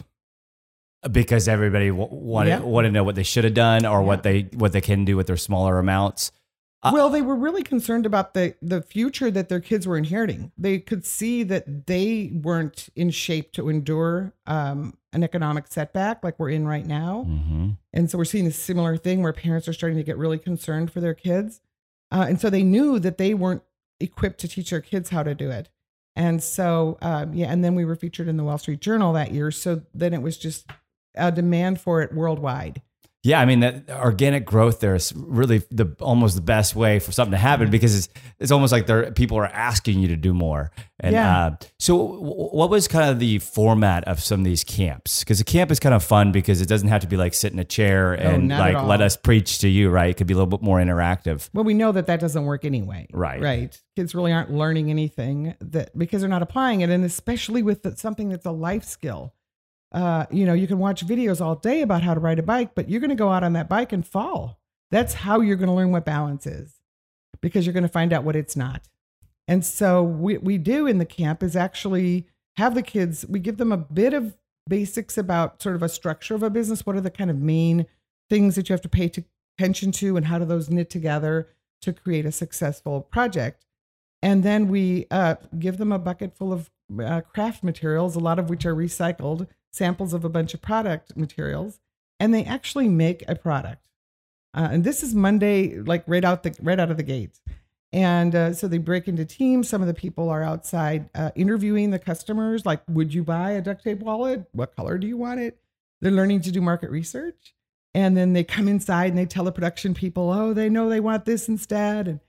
because 1.11 1.49
everybody 1.49 1.89
w- 1.89 2.09
wanted 2.11 2.51
Yeah. 2.51 2.61
want 2.61 2.85
to 2.87 2.91
know 2.91 3.05
what 3.05 3.15
they 3.17 3.23
should 3.25 3.45
have 3.45 3.55
done 3.55 3.85
or 3.85 4.01
Yeah. 4.01 4.07
what 4.07 4.23
they 4.23 4.43
what 4.55 4.73
they 4.73 4.81
can 4.81 5.05
do 5.05 5.17
with 5.17 5.27
their 5.27 5.37
smaller 5.37 5.79
amounts. 5.79 6.31
Uh, 6.85 6.91
well, 6.93 7.11
they 7.11 7.23
were 7.23 7.37
really 7.37 7.63
concerned 7.63 8.07
about 8.07 8.35
the 8.35 8.55
the 8.63 8.83
future 8.83 9.31
that 9.31 9.49
their 9.49 9.61
kids 9.61 9.87
were 9.87 9.97
inheriting. 9.97 10.53
They 10.59 10.79
could 10.79 11.05
see 11.05 11.43
that 11.45 11.87
they 11.87 12.31
weren't 12.33 12.89
in 12.95 13.11
shape 13.11 13.53
to 13.53 13.69
endure 13.69 14.33
um, 14.47 14.97
an 15.13 15.23
economic 15.23 15.67
setback 15.69 16.23
like 16.25 16.39
we're 16.39 16.51
in 16.51 16.67
right 16.67 16.87
now, 16.87 17.27
Mm-hmm. 17.29 17.71
and 17.93 18.11
so 18.11 18.19
we're 18.19 18.25
seeing 18.25 18.47
a 18.47 18.53
similar 18.53 18.97
thing 18.97 19.23
where 19.23 19.33
parents 19.33 19.69
are 19.69 19.73
starting 19.73 19.99
to 19.99 20.05
get 20.05 20.17
really 20.17 20.39
concerned 20.39 20.91
for 20.93 21.01
their 21.01 21.15
kids, 21.15 21.61
uh, 22.11 22.27
and 22.29 22.41
so 22.41 22.49
they 22.51 22.63
knew 22.63 22.99
that 22.99 23.19
they 23.19 23.35
weren't 23.35 23.63
equipped 24.01 24.41
to 24.41 24.49
teach 24.49 24.71
their 24.71 24.81
kids 24.81 25.11
how 25.11 25.23
to 25.23 25.35
do 25.35 25.51
it. 25.51 25.69
And 26.17 26.43
so, 26.43 26.99
um, 27.01 27.33
yeah, 27.33 27.51
and 27.51 27.65
then 27.65 27.75
we 27.75 27.85
were 27.85 27.97
featured 27.97 28.29
in 28.29 28.37
the 28.37 28.45
Wall 28.45 28.59
Street 28.59 28.81
Journal 28.81 29.13
that 29.15 29.33
year. 29.33 29.51
So 29.51 29.83
then 29.95 30.13
it 30.13 30.21
was 30.21 30.37
just 30.37 30.67
a 31.15 31.33
demand 31.33 31.81
for 31.81 32.03
it 32.03 32.13
worldwide. 32.13 32.83
Yeah, 33.25 33.41
I 33.41 33.45
mean 33.45 33.61
that 33.61 33.89
organic 33.89 34.45
growth 34.45 34.81
there 34.81 34.97
is 34.97 35.13
really 35.15 35.63
the 35.71 35.95
almost 36.01 36.35
the 36.35 36.41
best 36.43 36.75
way 36.75 36.99
for 36.99 37.13
something 37.13 37.31
to 37.31 37.39
happen 37.39 37.71
because 37.71 37.97
it's 37.97 38.09
it's 38.41 38.51
almost 38.51 38.73
like 38.73 38.87
there 38.87 39.13
people 39.13 39.39
are 39.39 39.47
asking 39.47 40.01
you 40.01 40.09
to 40.09 40.17
do 40.17 40.35
more. 40.35 40.73
And 40.99 41.13
Yeah. 41.15 41.47
uh, 41.47 41.57
so, 41.79 41.97
w- 42.15 42.49
what 42.51 42.69
was 42.71 42.89
kind 42.89 43.11
of 43.11 43.21
the 43.21 43.39
format 43.39 44.03
of 44.09 44.21
some 44.23 44.41
of 44.41 44.45
these 44.45 44.65
camps? 44.65 45.21
Because 45.21 45.41
a 45.41 45.45
camp 45.45 45.71
is 45.71 45.79
kind 45.79 45.95
of 45.95 46.03
fun 46.03 46.33
because 46.33 46.61
it 46.61 46.67
doesn't 46.69 46.89
have 46.89 47.01
to 47.03 47.07
be 47.07 47.17
like 47.17 47.35
sit 47.35 47.53
in 47.53 47.59
a 47.61 47.65
chair 47.65 48.13
and 48.13 48.53
at 48.53 48.59
like 48.59 48.83
let 48.87 49.01
us 49.01 49.17
preach 49.17 49.59
to 49.61 49.69
you, 49.69 49.89
right? 49.91 50.11
It 50.11 50.17
could 50.17 50.27
be 50.27 50.35
a 50.35 50.37
little 50.37 50.47
bit 50.51 50.63
more 50.63 50.79
interactive. 50.79 51.49
Well, 51.55 51.65
we 51.65 51.75
know 51.75 51.93
that 51.93 52.07
that 52.09 52.19
doesn't 52.19 52.45
work 52.45 52.65
anyway. 52.65 53.07
Right. 53.13 53.41
Right. 53.41 53.81
Kids 53.95 54.15
really 54.17 54.33
aren't 54.33 54.51
learning 54.53 54.91
anything 54.91 55.55
that 55.61 55.97
because 55.97 56.23
they're 56.23 56.31
not 56.31 56.43
applying 56.43 56.81
it, 56.81 56.91
and 56.91 57.05
especially 57.05 57.63
with 57.63 57.83
the, 57.85 57.97
something 57.97 58.31
that's 58.31 58.47
a 58.47 58.51
life 58.53 58.85
skill. 58.85 59.33
Uh, 59.93 60.27
you 60.31 60.47
know, 60.47 60.55
you 60.55 60.67
can 60.67 60.79
watch 60.79 61.07
videos 61.07 61.41
all 61.41 61.55
day 61.55 61.83
about 61.83 62.03
how 62.03 62.15
to 62.15 62.21
ride 62.21 62.39
a 62.39 62.43
bike, 62.43 62.75
but 62.75 62.89
you're 62.89 63.01
going 63.01 63.11
to 63.11 63.17
go 63.17 63.31
out 63.31 63.45
on 63.45 63.53
that 63.53 63.69
bike 63.69 63.93
and 63.93 64.07
fall. 64.07 64.59
That's 64.91 65.15
how 65.15 65.41
you're 65.41 65.57
going 65.57 65.69
to 65.69 65.75
learn 65.75 65.93
what 65.93 66.05
balance 66.05 66.47
is, 66.47 66.81
because 67.41 67.67
you're 67.67 67.73
going 67.73 67.83
to 67.83 67.89
find 67.89 68.13
out 68.13 68.25
what 68.25 68.37
it's 68.37 68.57
not. 68.57 68.89
And 69.47 69.65
so 69.65 70.03
what 70.03 70.43
we 70.43 70.59
do 70.59 70.87
in 70.87 70.99
the 70.99 71.05
camp 71.05 71.43
is 71.43 71.57
actually 71.57 72.27
have 72.57 72.75
the 72.75 72.83
kids. 72.83 73.27
We 73.27 73.39
give 73.39 73.57
them 73.59 73.73
a 73.73 73.77
bit 73.77 74.15
of 74.15 74.37
basics 74.69 75.19
about 75.19 75.61
sort 75.61 75.75
of 75.75 75.83
a 75.83 75.89
structure 75.89 76.35
of 76.35 76.43
a 76.43 76.51
business. 76.51 76.87
What 76.87 76.97
are 76.97 77.01
the 77.01 77.11
kind 77.11 77.31
of 77.31 77.39
main 77.39 77.87
things 78.31 78.55
that 78.55 78.69
you 78.69 78.73
have 78.73 78.83
to 78.83 78.89
pay 78.89 79.11
attention 79.59 79.93
to, 79.93 80.17
and 80.17 80.27
how 80.27 80.39
do 80.39 80.45
those 80.45 80.71
knit 80.71 80.89
together? 80.89 81.49
to 81.83 81.93
create 81.93 82.25
a 82.25 82.33
successful 82.33 83.03
project. 83.03 83.67
And 84.23 84.43
then 84.43 84.69
we 84.69 85.07
uh, 85.11 85.35
give 85.59 85.77
them 85.77 85.93
a 85.93 85.99
bucket 85.99 86.35
full 86.37 86.53
of 86.53 86.71
uh, 87.03 87.21
craft 87.23 87.63
materials, 87.63 88.17
a 88.17 88.21
lot 88.21 88.39
of 88.39 88.49
which 88.49 88.65
are 88.65 88.75
recycled 88.75 89.49
samples 89.73 90.13
of 90.13 90.25
a 90.25 90.29
bunch 90.29 90.55
of 90.55 90.63
product 90.63 91.17
materials, 91.17 91.81
and 92.21 92.33
they 92.33 92.45
actually 92.45 92.89
make 92.89 93.25
a 93.29 93.35
product. 93.35 93.83
Uh, 94.55 94.69
and 94.71 94.85
this 94.85 95.03
is 95.03 95.15
Monday, 95.15 95.79
like 95.79 96.05
right 96.07 96.25
out 96.25 96.43
the 96.43 96.55
right 96.61 96.79
out 96.79 96.91
of 96.91 96.97
the 96.97 97.03
gate. 97.03 97.41
And 97.93 98.35
uh, 98.35 98.53
so 98.55 98.69
they 98.69 98.79
break 98.79 99.07
into 99.07 99.25
teams. 99.25 99.69
Some 99.69 99.83
of 99.83 99.87
the 99.87 99.95
people 99.95 100.31
are 100.31 100.43
outside 100.43 101.11
uh, 101.15 101.31
interviewing 101.35 101.91
the 101.91 101.99
customers, 101.99 102.65
like, 102.65 102.83
would 102.89 103.13
you 103.13 103.23
buy 103.23 103.51
a 103.51 103.61
duct 103.61 103.85
tape 103.85 104.01
wallet? 104.01 104.47
What 104.53 104.75
color 104.75 104.97
do 104.97 105.07
you 105.07 105.19
want 105.19 105.41
it? 105.41 105.59
They're 106.01 106.11
learning 106.11 106.41
to 106.43 106.53
do 106.53 106.61
market 106.61 106.91
research. 106.91 107.55
And 107.95 108.17
then 108.17 108.33
they 108.33 108.45
come 108.45 108.69
inside 108.69 109.09
and 109.09 109.19
they 109.19 109.27
tell 109.27 109.45
the 109.45 109.53
production 109.53 109.93
people, 109.93 110.31
oh, 110.31 110.55
they 110.55 110.71
know 110.71 110.89
they 110.89 111.01
want 111.01 111.27
this 111.27 111.49
instead. 111.49 112.09
And 112.09 112.21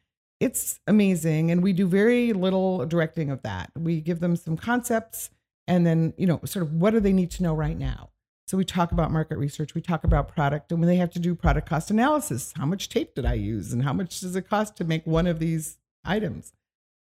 it's 0.42 0.82
amazing. 0.86 1.50
And 1.50 1.64
we 1.64 1.72
do 1.72 1.88
very 1.88 2.34
little 2.34 2.86
directing 2.86 3.30
of 3.30 3.42
that. 3.44 3.72
We 3.78 4.02
give 4.02 4.20
them 4.20 4.36
some 4.36 4.58
concepts 4.58 5.30
and 5.68 5.86
then, 5.86 6.14
you 6.18 6.28
know, 6.28 6.40
sort 6.46 6.64
of 6.64 6.74
what 6.74 6.92
do 6.92 7.00
they 7.00 7.14
need 7.14 7.32
to 7.32 7.44
know 7.44 7.54
right 7.54 7.78
now? 7.78 8.10
So 8.48 8.58
we 8.58 8.66
talk 8.66 8.92
about 8.92 9.10
market 9.12 9.38
research, 9.38 9.74
we 9.74 9.82
talk 9.82 10.04
about 10.04 10.28
product, 10.28 10.72
and 10.72 10.80
when 10.82 10.88
they 10.88 10.98
have 10.98 11.12
to 11.12 11.20
do 11.20 11.34
product 11.34 11.68
cost 11.70 11.90
analysis, 11.90 12.54
how 12.58 12.66
much 12.66 12.90
tape 12.90 13.16
did 13.16 13.26
I 13.26 13.34
use 13.36 13.72
and 13.72 13.84
how 13.84 13.94
much 13.94 14.20
does 14.20 14.36
it 14.36 14.50
cost 14.50 14.76
to 14.78 14.84
make 14.84 15.08
one 15.08 15.28
of 15.28 15.40
these 15.40 15.78
items? 16.04 16.54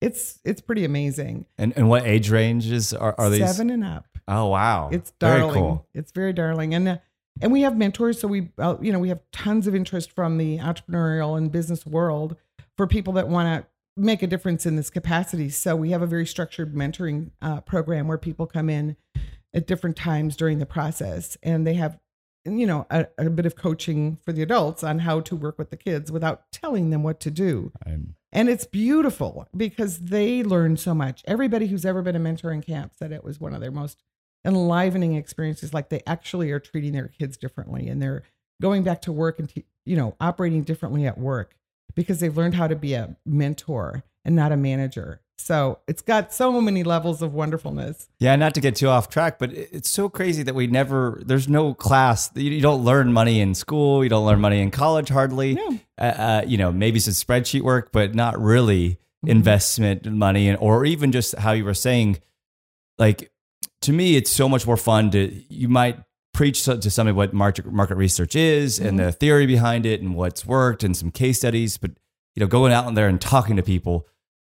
It's 0.00 0.38
it's 0.44 0.60
pretty 0.60 0.84
amazing. 0.84 1.46
And 1.58 1.72
and 1.76 1.88
what 1.88 2.04
age 2.04 2.30
ranges 2.30 2.92
are, 2.92 3.14
are 3.18 3.30
these? 3.30 3.40
Seven 3.40 3.70
and 3.70 3.82
up. 3.84 4.06
Oh 4.28 4.46
wow, 4.48 4.90
It's 4.92 5.12
very 5.20 5.40
darling. 5.40 5.54
cool. 5.54 5.86
It's 5.94 6.12
very 6.12 6.32
darling, 6.32 6.74
and 6.74 6.88
uh, 6.88 6.96
and 7.40 7.50
we 7.52 7.62
have 7.62 7.76
mentors. 7.76 8.20
So 8.20 8.28
we, 8.28 8.50
uh, 8.58 8.76
you 8.80 8.92
know, 8.92 8.98
we 8.98 9.08
have 9.08 9.20
tons 9.32 9.66
of 9.66 9.74
interest 9.74 10.12
from 10.12 10.38
the 10.38 10.58
entrepreneurial 10.58 11.36
and 11.36 11.50
business 11.50 11.84
world 11.84 12.36
for 12.76 12.86
people 12.86 13.12
that 13.14 13.28
want 13.28 13.62
to 13.64 13.68
make 13.96 14.22
a 14.22 14.26
difference 14.26 14.66
in 14.66 14.76
this 14.76 14.90
capacity. 14.90 15.48
So 15.50 15.76
we 15.76 15.90
have 15.90 16.02
a 16.02 16.06
very 16.06 16.26
structured 16.26 16.74
mentoring 16.74 17.30
uh, 17.40 17.60
program 17.60 18.08
where 18.08 18.18
people 18.18 18.46
come 18.46 18.68
in 18.68 18.96
at 19.52 19.66
different 19.66 19.96
times 19.96 20.36
during 20.36 20.58
the 20.58 20.66
process, 20.66 21.36
and 21.42 21.64
they 21.66 21.74
have, 21.74 21.98
you 22.44 22.66
know, 22.66 22.86
a, 22.90 23.06
a 23.18 23.30
bit 23.30 23.46
of 23.46 23.54
coaching 23.54 24.18
for 24.24 24.32
the 24.32 24.42
adults 24.42 24.82
on 24.82 24.98
how 25.00 25.20
to 25.20 25.36
work 25.36 25.56
with 25.58 25.70
the 25.70 25.76
kids 25.76 26.10
without 26.10 26.50
telling 26.50 26.90
them 26.90 27.02
what 27.02 27.20
to 27.20 27.30
do. 27.30 27.70
I'm- 27.86 28.16
And 28.32 28.48
it's 28.48 28.66
beautiful 28.66 29.46
because 29.56 29.98
they 30.00 30.42
learn 30.42 30.76
so 30.76 30.92
much. 30.92 31.22
Everybody 31.24 31.68
who's 31.68 31.84
ever 31.86 32.02
been 32.02 32.16
a 32.16 32.18
mentor 32.18 32.50
in 32.50 32.62
camp 32.62 32.94
said 32.98 33.12
it 33.12 33.22
was 33.22 33.38
one 33.38 33.54
of 33.54 33.60
their 33.60 33.70
most 33.70 34.02
enlivening 34.44 35.14
experiences. 35.14 35.72
Like 35.72 35.88
they 35.88 36.02
actually 36.04 36.50
are 36.50 36.58
treating 36.58 36.92
their 36.92 37.06
kids 37.08 37.36
differently 37.36 37.88
and 37.88 38.02
they're 38.02 38.24
going 38.60 38.82
back 38.82 39.02
to 39.02 39.12
work 39.12 39.38
and, 39.38 39.48
te- 39.48 39.66
you 39.86 39.96
know, 39.96 40.16
operating 40.20 40.64
differently 40.64 41.06
at 41.06 41.16
work 41.16 41.54
because 41.94 42.20
they've 42.20 42.36
learned 42.36 42.54
how 42.54 42.66
to 42.66 42.76
be 42.76 42.94
a 42.94 43.16
mentor 43.26 44.04
and 44.24 44.34
not 44.34 44.52
a 44.52 44.56
manager. 44.56 45.20
So 45.36 45.80
it's 45.88 46.00
got 46.00 46.32
so 46.32 46.60
many 46.60 46.84
levels 46.84 47.20
of 47.20 47.34
wonderfulness. 47.34 48.08
Yeah, 48.20 48.36
not 48.36 48.54
to 48.54 48.60
get 48.60 48.76
too 48.76 48.88
off 48.88 49.08
track, 49.08 49.38
but 49.38 49.52
it's 49.52 49.90
so 49.90 50.08
crazy 50.08 50.42
that 50.44 50.54
we 50.54 50.66
never. 50.68 51.20
There's 51.26 51.48
no 51.48 51.74
class. 51.74 52.30
You, 52.34 52.60
don't 52.60 52.84
learn 52.84 53.12
money 53.12 53.40
in 53.40 53.54
school. 53.54 54.04
You 54.04 54.10
don't 54.10 54.24
learn 54.24 54.40
money 54.40 54.60
in 54.60 54.70
college 54.70 55.08
hardly. 55.08 55.54
No. 55.54 55.78
Uh, 55.98 56.04
uh, 56.04 56.44
you 56.46 56.56
know, 56.56 56.70
maybe 56.72 57.00
some 57.00 57.12
spreadsheet 57.14 57.62
work, 57.62 57.90
but 57.92 58.14
not 58.14 58.40
really 58.40 58.98
Mm-hmm. 59.24 59.30
investment 59.30 60.04
money, 60.12 60.50
and 60.50 60.58
or 60.60 60.84
even 60.84 61.10
just 61.10 61.34
how 61.36 61.52
you 61.52 61.64
were 61.64 61.72
saying. 61.72 62.18
Like 62.98 63.32
to 63.80 63.92
me, 63.92 64.16
it's 64.16 64.30
so 64.30 64.50
much 64.50 64.66
more 64.66 64.76
fun 64.76 65.10
to. 65.12 65.42
You 65.48 65.70
might 65.70 65.98
preach 66.34 66.64
to 66.64 66.90
somebody 66.90 67.14
what 67.16 67.32
market 67.32 67.64
market 67.66 67.94
research 67.94 68.36
is 68.36 68.78
and 68.78 68.98
Mm-hmm. 68.98 69.06
the 69.06 69.12
theory 69.12 69.46
behind 69.46 69.86
it 69.86 70.02
and 70.02 70.14
what's 70.14 70.44
worked 70.44 70.84
and 70.84 70.94
some 70.94 71.10
case 71.10 71.38
studies, 71.38 71.78
but 71.78 71.92
you 72.34 72.40
know, 72.40 72.46
going 72.46 72.72
out 72.72 72.86
in 72.86 72.94
there 72.94 73.08
and 73.08 73.20
talking 73.20 73.56
to 73.56 73.62
people. 73.62 74.06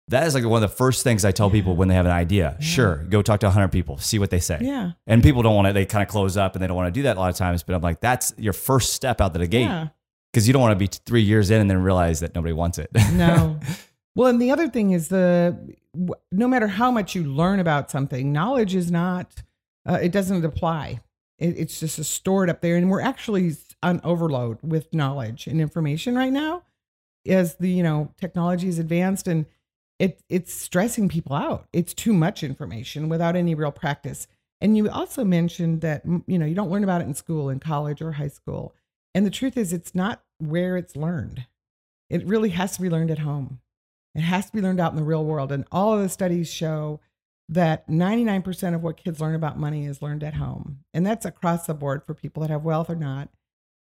That 0.08 0.24
is 0.24 0.34
like 0.36 0.44
one 0.44 0.62
of 0.62 0.70
the 0.70 0.76
first 0.76 1.02
things 1.02 1.24
I 1.24 1.32
tell 1.32 1.50
people 1.50 1.74
when 1.74 1.88
they 1.88 1.94
have 1.96 2.06
an 2.06 2.12
idea. 2.12 2.56
Sure, 2.60 2.98
go 3.08 3.22
talk 3.22 3.40
to 3.40 3.46
100 3.46 3.68
people, 3.72 3.98
see 3.98 4.20
what 4.20 4.30
they 4.30 4.38
say. 4.38 4.58
Yeah. 4.60 4.92
And 5.08 5.20
people 5.20 5.42
don't 5.42 5.56
want 5.56 5.66
to, 5.66 5.72
they 5.72 5.84
kind 5.84 6.00
of 6.02 6.08
close 6.08 6.36
up 6.36 6.54
and 6.54 6.62
they 6.62 6.68
don't 6.68 6.76
want 6.76 6.86
to 6.94 6.96
do 6.96 7.02
that 7.02 7.16
a 7.16 7.18
lot 7.20 7.28
of 7.30 7.34
times. 7.34 7.64
But 7.64 7.74
I'm 7.74 7.82
like, 7.82 7.98
that's 8.00 8.32
your 8.38 8.52
first 8.52 8.92
step 8.92 9.20
out 9.20 9.32
to 9.32 9.40
the 9.40 9.48
gate 9.48 9.62
Yeah. 9.62 9.88
because 10.32 10.46
you 10.46 10.52
don't 10.52 10.62
want 10.62 10.72
to 10.72 10.78
be 10.78 10.86
three 10.86 11.22
years 11.22 11.50
in 11.50 11.60
and 11.60 11.68
then 11.68 11.82
realize 11.82 12.20
that 12.20 12.36
nobody 12.36 12.52
wants 12.52 12.78
it. 12.78 12.88
No. 13.14 13.58
well, 14.14 14.28
and 14.28 14.40
the 14.40 14.52
other 14.52 14.68
thing 14.68 14.92
is 14.92 15.08
the 15.08 15.56
no 16.30 16.46
matter 16.46 16.68
how 16.68 16.92
much 16.92 17.16
you 17.16 17.24
learn 17.24 17.58
about 17.58 17.90
something, 17.90 18.32
knowledge 18.32 18.76
is 18.76 18.92
not. 18.92 19.42
Uh, 19.88 19.94
it 20.00 20.12
doesn't 20.12 20.44
apply. 20.44 21.00
It, 21.38 21.58
it's 21.58 21.80
just 21.80 22.02
stored 22.04 22.50
up 22.50 22.60
there, 22.60 22.76
and 22.76 22.90
we're 22.90 23.00
actually 23.00 23.56
on 23.82 24.00
overload 24.02 24.58
with 24.62 24.92
knowledge 24.92 25.46
and 25.46 25.60
information 25.60 26.16
right 26.16 26.32
now, 26.32 26.62
as 27.26 27.56
the 27.56 27.70
you 27.70 27.82
know 27.82 28.12
technology 28.18 28.68
is 28.68 28.78
advanced 28.78 29.26
and 29.28 29.46
it 29.98 30.22
it's 30.28 30.52
stressing 30.52 31.08
people 31.08 31.34
out. 31.34 31.68
It's 31.72 31.94
too 31.94 32.12
much 32.12 32.42
information 32.42 33.08
without 33.08 33.36
any 33.36 33.54
real 33.54 33.72
practice. 33.72 34.26
And 34.60 34.76
you 34.76 34.88
also 34.88 35.24
mentioned 35.24 35.80
that 35.82 36.02
you 36.26 36.38
know 36.38 36.46
you 36.46 36.54
don't 36.54 36.70
learn 36.70 36.84
about 36.84 37.00
it 37.00 37.06
in 37.06 37.14
school, 37.14 37.48
in 37.48 37.60
college, 37.60 38.00
or 38.00 38.12
high 38.12 38.28
school. 38.28 38.74
And 39.14 39.24
the 39.24 39.30
truth 39.30 39.56
is, 39.56 39.72
it's 39.72 39.94
not 39.94 40.22
where 40.38 40.76
it's 40.76 40.96
learned. 40.96 41.46
It 42.10 42.26
really 42.26 42.50
has 42.50 42.76
to 42.76 42.82
be 42.82 42.90
learned 42.90 43.10
at 43.10 43.20
home. 43.20 43.60
It 44.14 44.20
has 44.20 44.46
to 44.46 44.52
be 44.52 44.62
learned 44.62 44.80
out 44.80 44.92
in 44.92 44.96
the 44.96 45.02
real 45.02 45.24
world. 45.24 45.52
And 45.52 45.66
all 45.72 45.94
of 45.94 46.02
the 46.02 46.08
studies 46.08 46.50
show 46.52 47.00
that 47.48 47.88
99% 47.88 48.74
of 48.74 48.82
what 48.82 48.96
kids 48.96 49.20
learn 49.20 49.34
about 49.34 49.58
money 49.58 49.86
is 49.86 50.02
learned 50.02 50.24
at 50.24 50.34
home. 50.34 50.80
And 50.92 51.06
that's 51.06 51.24
across 51.24 51.66
the 51.66 51.74
board 51.74 52.02
for 52.04 52.14
people 52.14 52.42
that 52.42 52.50
have 52.50 52.64
wealth 52.64 52.90
or 52.90 52.96
not. 52.96 53.28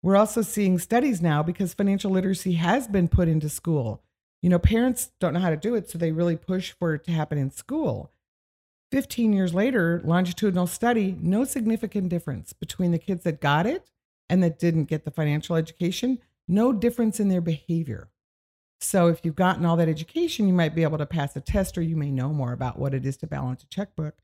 We're 0.03 0.17
also 0.17 0.41
seeing 0.41 0.79
studies 0.79 1.21
now 1.21 1.43
because 1.43 1.75
financial 1.75 2.11
literacy 2.11 2.55
has 2.55 2.89
been 2.89 3.09
put 3.09 3.29
into 3.29 3.51
school. 3.51 4.03
You 4.41 4.49
know, 4.49 4.59
parents 4.59 5.11
don't 5.21 5.35
know 5.35 5.41
how 5.41 5.51
to 5.51 5.57
do 5.57 5.75
it, 5.75 5.91
so 5.91 5.99
they 5.99 6.13
really 6.13 6.37
push 6.37 6.73
for 6.73 6.95
it 6.95 7.05
to 7.05 7.13
happen 7.13 7.37
in 7.37 7.51
school. 7.51 8.11
15 8.93 9.33
years 9.33 9.53
later, 9.53 10.01
longitudinal 10.05 10.67
study, 10.67 11.17
no 11.21 11.45
significant 11.45 12.09
difference 12.09 12.53
between 12.55 12.93
the 12.93 12.99
kids 12.99 13.25
that 13.25 13.41
got 13.41 13.67
it 13.67 13.91
and 14.29 14.43
that 14.43 14.59
didn't 14.59 14.85
get 14.85 15.05
the 15.05 15.11
financial 15.11 15.55
education, 15.55 16.19
no 16.49 16.73
difference 16.73 17.21
in 17.21 17.29
their 17.29 17.41
behavior. 17.43 18.09
So 18.81 19.09
if 19.09 19.21
you've 19.25 19.37
gotten 19.37 19.65
all 19.67 19.77
that 19.77 19.89
education, 19.89 20.47
you 20.47 20.55
might 20.55 20.75
be 20.75 20.83
able 20.83 20.99
to 20.99 21.07
pass 21.07 21.37
a 21.37 21.41
test 21.41 21.77
or 21.77 21.83
you 21.83 21.97
may 21.97 22.11
know 22.11 22.31
more 22.31 22.53
about 22.53 22.79
what 22.79 22.95
it 22.95 23.05
is 23.05 23.17
to 23.19 23.27
balance 23.27 23.63
a 23.63 23.67
checkbook, 23.67 24.15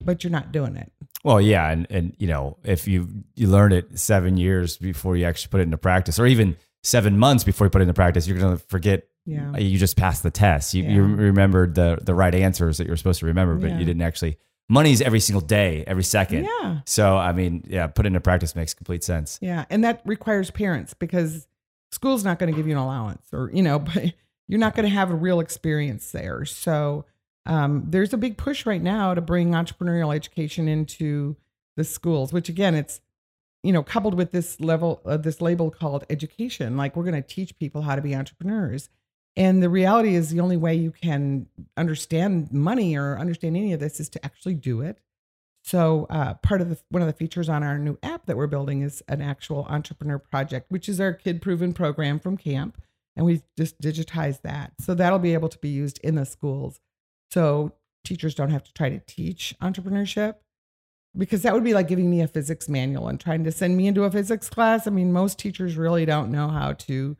but 0.00 0.22
you're 0.22 0.30
not 0.30 0.52
doing 0.52 0.76
it. 0.76 0.92
well, 1.24 1.40
yeah. 1.40 1.68
And, 1.70 1.86
and, 1.90 2.14
you 2.18 2.26
know, 2.28 2.56
if 2.64 2.86
you, 2.86 3.08
you 3.34 3.48
learn 3.48 3.72
it 3.72 3.98
seven 3.98 4.36
years 4.36 4.76
before 4.76 5.16
you 5.16 5.24
actually 5.24 5.50
put 5.50 5.60
it 5.60 5.64
into 5.64 5.78
practice 5.78 6.18
or 6.18 6.26
even 6.26 6.56
seven 6.82 7.18
months 7.18 7.44
before 7.44 7.66
you 7.66 7.70
put 7.70 7.80
it 7.80 7.84
into 7.84 7.94
practice, 7.94 8.28
you're 8.28 8.38
going 8.38 8.56
to 8.56 8.62
forget. 8.66 9.08
Yeah. 9.26 9.52
Uh, 9.52 9.58
you 9.58 9.78
just 9.78 9.96
passed 9.96 10.22
the 10.22 10.30
test. 10.30 10.74
You, 10.74 10.84
you 10.84 11.02
remembered 11.02 11.74
the, 11.74 11.98
the 12.02 12.14
right 12.14 12.34
answers 12.34 12.76
that 12.78 12.86
you're 12.86 12.96
supposed 12.98 13.20
to 13.20 13.26
remember, 13.26 13.54
but 13.56 13.70
Yeah. 13.70 13.78
you 13.78 13.84
didn't 13.86 14.02
actually 14.02 14.36
money's 14.68 15.00
every 15.00 15.20
single 15.20 15.40
day, 15.40 15.82
every 15.86 16.04
second. 16.04 16.44
Yeah. 16.44 16.80
So 16.86 17.16
I 17.16 17.32
mean, 17.32 17.64
yeah, 17.66 17.86
put 17.86 18.04
into 18.06 18.20
practice 18.20 18.54
makes 18.54 18.74
complete 18.74 19.02
sense. 19.02 19.38
Yeah, 19.42 19.64
and 19.70 19.82
that 19.84 20.02
requires 20.04 20.50
parents 20.50 20.92
because 20.94 21.46
school's 21.94 22.24
not 22.24 22.38
going 22.38 22.52
to 22.52 22.56
give 22.56 22.66
you 22.66 22.72
an 22.72 22.78
allowance, 22.78 23.26
or 23.32 23.50
you 23.54 23.62
know, 23.62 23.78
but 23.94 24.12
you're 24.48 24.60
not 24.60 24.74
going 24.74 24.84
to 24.84 24.94
have 24.94 25.10
a 25.10 25.14
real 25.14 25.40
experience 25.40 26.10
there. 26.10 26.44
So 26.44 27.06
um, 27.46 27.84
there's 27.88 28.12
a 28.12 28.18
big 28.18 28.36
push 28.36 28.66
right 28.66 28.82
now 28.82 29.14
to 29.14 29.20
bring 29.20 29.52
entrepreneurial 29.52 30.14
education 30.14 30.68
into 30.68 31.36
the 31.76 31.84
schools, 31.84 32.32
which 32.32 32.48
again, 32.48 32.74
it's 32.74 33.00
you 33.62 33.72
know 33.72 33.82
coupled 33.82 34.14
with 34.14 34.32
this 34.32 34.60
level, 34.60 35.00
uh, 35.06 35.16
this 35.16 35.40
label 35.40 35.70
called 35.70 36.04
education. 36.10 36.76
Like 36.76 36.96
we're 36.96 37.04
going 37.04 37.22
to 37.22 37.22
teach 37.22 37.58
people 37.58 37.82
how 37.82 37.96
to 37.96 38.02
be 38.02 38.14
entrepreneurs. 38.14 38.88
And 39.36 39.60
the 39.60 39.68
reality 39.68 40.14
is, 40.14 40.30
the 40.30 40.40
only 40.40 40.56
way 40.56 40.74
you 40.76 40.92
can 40.92 41.48
understand 41.76 42.52
money 42.52 42.96
or 42.96 43.18
understand 43.18 43.56
any 43.56 43.72
of 43.72 43.80
this 43.80 43.98
is 43.98 44.08
to 44.10 44.24
actually 44.24 44.54
do 44.54 44.80
it. 44.80 44.98
So, 45.64 46.06
uh, 46.10 46.34
part 46.34 46.60
of 46.60 46.68
the 46.68 46.78
one 46.90 47.02
of 47.02 47.08
the 47.08 47.14
features 47.14 47.48
on 47.48 47.62
our 47.62 47.78
new 47.78 47.98
app 48.02 48.26
that 48.26 48.36
we're 48.36 48.46
building 48.46 48.82
is 48.82 49.02
an 49.08 49.22
actual 49.22 49.66
entrepreneur 49.68 50.18
project, 50.18 50.66
which 50.70 50.88
is 50.88 51.00
our 51.00 51.12
kid 51.12 51.40
proven 51.40 51.72
program 51.72 52.18
from 52.18 52.36
camp, 52.36 52.80
and 53.16 53.24
we've 53.24 53.42
just 53.56 53.80
digitized 53.80 54.42
that. 54.42 54.72
So 54.80 54.94
that'll 54.94 55.18
be 55.18 55.34
able 55.34 55.48
to 55.48 55.58
be 55.58 55.70
used 55.70 55.98
in 56.04 56.16
the 56.16 56.26
schools. 56.26 56.80
So 57.30 57.72
teachers 58.04 58.34
don't 58.34 58.50
have 58.50 58.64
to 58.64 58.74
try 58.74 58.90
to 58.90 59.00
teach 59.06 59.54
entrepreneurship 59.62 60.34
because 61.16 61.42
that 61.42 61.54
would 61.54 61.64
be 61.64 61.74
like 61.74 61.88
giving 61.88 62.10
me 62.10 62.20
a 62.20 62.28
physics 62.28 62.68
manual 62.68 63.08
and 63.08 63.18
trying 63.18 63.44
to 63.44 63.52
send 63.52 63.76
me 63.76 63.86
into 63.86 64.04
a 64.04 64.10
physics 64.10 64.50
class. 64.50 64.86
I 64.86 64.90
mean, 64.90 65.12
most 65.12 65.38
teachers 65.38 65.76
really 65.76 66.04
don't 66.04 66.30
know 66.30 66.48
how 66.48 66.74
to 66.74 67.16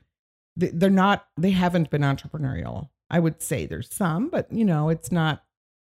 they're 0.57 0.90
not 0.90 1.26
they 1.37 1.50
haven't 1.50 1.90
been 1.90 2.02
entrepreneurial 2.02 2.88
i 3.11 3.18
would 3.18 3.42
say 3.42 3.66
there's 3.66 3.92
some 3.92 4.28
but 4.28 4.50
you 4.52 4.64
know 4.64 4.88
it's 4.88 5.11
not 5.11 5.42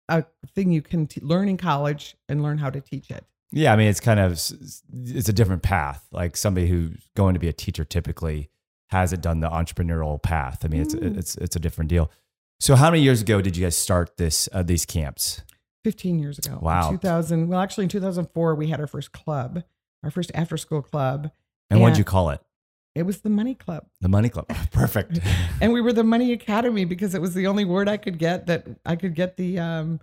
a 0.10 0.24
thing 0.56 0.72
you 0.72 0.82
can 0.82 1.08
t- 1.08 1.22
learn 1.22 1.50
in 1.50 1.58
college 1.58 2.16
and 2.30 2.42
learn 2.44 2.58
how 2.58 2.70
to 2.70 2.80
teach 2.82 3.10
it 3.12 3.26
Yeah, 3.52 3.74
I 3.74 3.76
mean, 3.76 3.88
it's 3.88 4.00
kind 4.00 4.20
of 4.20 4.32
it's 4.34 5.30
a 5.30 5.34
different 5.34 5.64
path. 5.64 6.06
Like 6.12 6.36
somebody 6.38 6.68
who's 6.68 7.10
going 7.16 7.34
to 7.34 7.40
be 7.40 7.48
a 7.48 7.54
teacher 7.54 7.84
typically 7.86 8.50
hasn't 8.90 9.22
done 9.22 9.40
the 9.42 9.50
entrepreneurial 9.50 10.22
path. 10.22 10.64
I 10.64 10.68
mean, 10.70 10.82
it's 10.82 10.96
Mm. 10.96 11.18
it's 11.18 11.36
it's 11.38 11.56
a 11.56 11.60
different 11.60 11.90
deal. 11.90 12.10
So, 12.60 12.76
how 12.76 12.90
many 12.90 13.04
years 13.04 13.22
ago 13.22 13.42
did 13.42 13.56
you 13.58 13.64
guys 13.66 13.78
start 13.78 14.18
this 14.18 14.50
uh, 14.54 14.64
these 14.64 14.86
camps? 14.86 15.44
15 15.84 16.20
years 16.20 16.38
ago 16.40 16.58
Wow. 16.62 16.90
2000 16.92 17.48
well 17.48 17.60
actually 17.62 17.84
in 17.86 17.90
2004 17.90 18.56
we 18.56 18.68
had 18.68 18.80
our 18.82 18.88
first 18.88 19.14
club 19.14 19.64
our 20.04 20.12
first 20.12 20.32
after 20.34 20.58
school 20.58 20.82
club 20.82 21.32
And 21.70 21.80
what'd 21.80 21.96
Yeah. 21.96 22.00
you 22.00 22.04
call 22.06 22.30
it? 22.32 22.42
It 22.98 23.06
was 23.06 23.22
the 23.22 23.30
money 23.30 23.56
club 23.56 23.86
The 24.02 24.10
Money 24.10 24.30
Club. 24.30 24.48
Perfect. 24.72 25.20
and 25.62 25.72
we 25.74 25.82
were 25.82 25.94
the 25.94 26.04
money 26.04 26.34
academy 26.34 26.86
because 26.86 27.14
it 27.16 27.22
was 27.22 27.34
the 27.34 27.48
only 27.48 27.66
word 27.66 27.88
i 27.88 27.98
could 27.98 28.18
get 28.18 28.48
that 28.48 28.66
i 28.86 28.96
could 28.96 29.16
get 29.16 29.38
the 29.38 29.60
um 29.60 30.00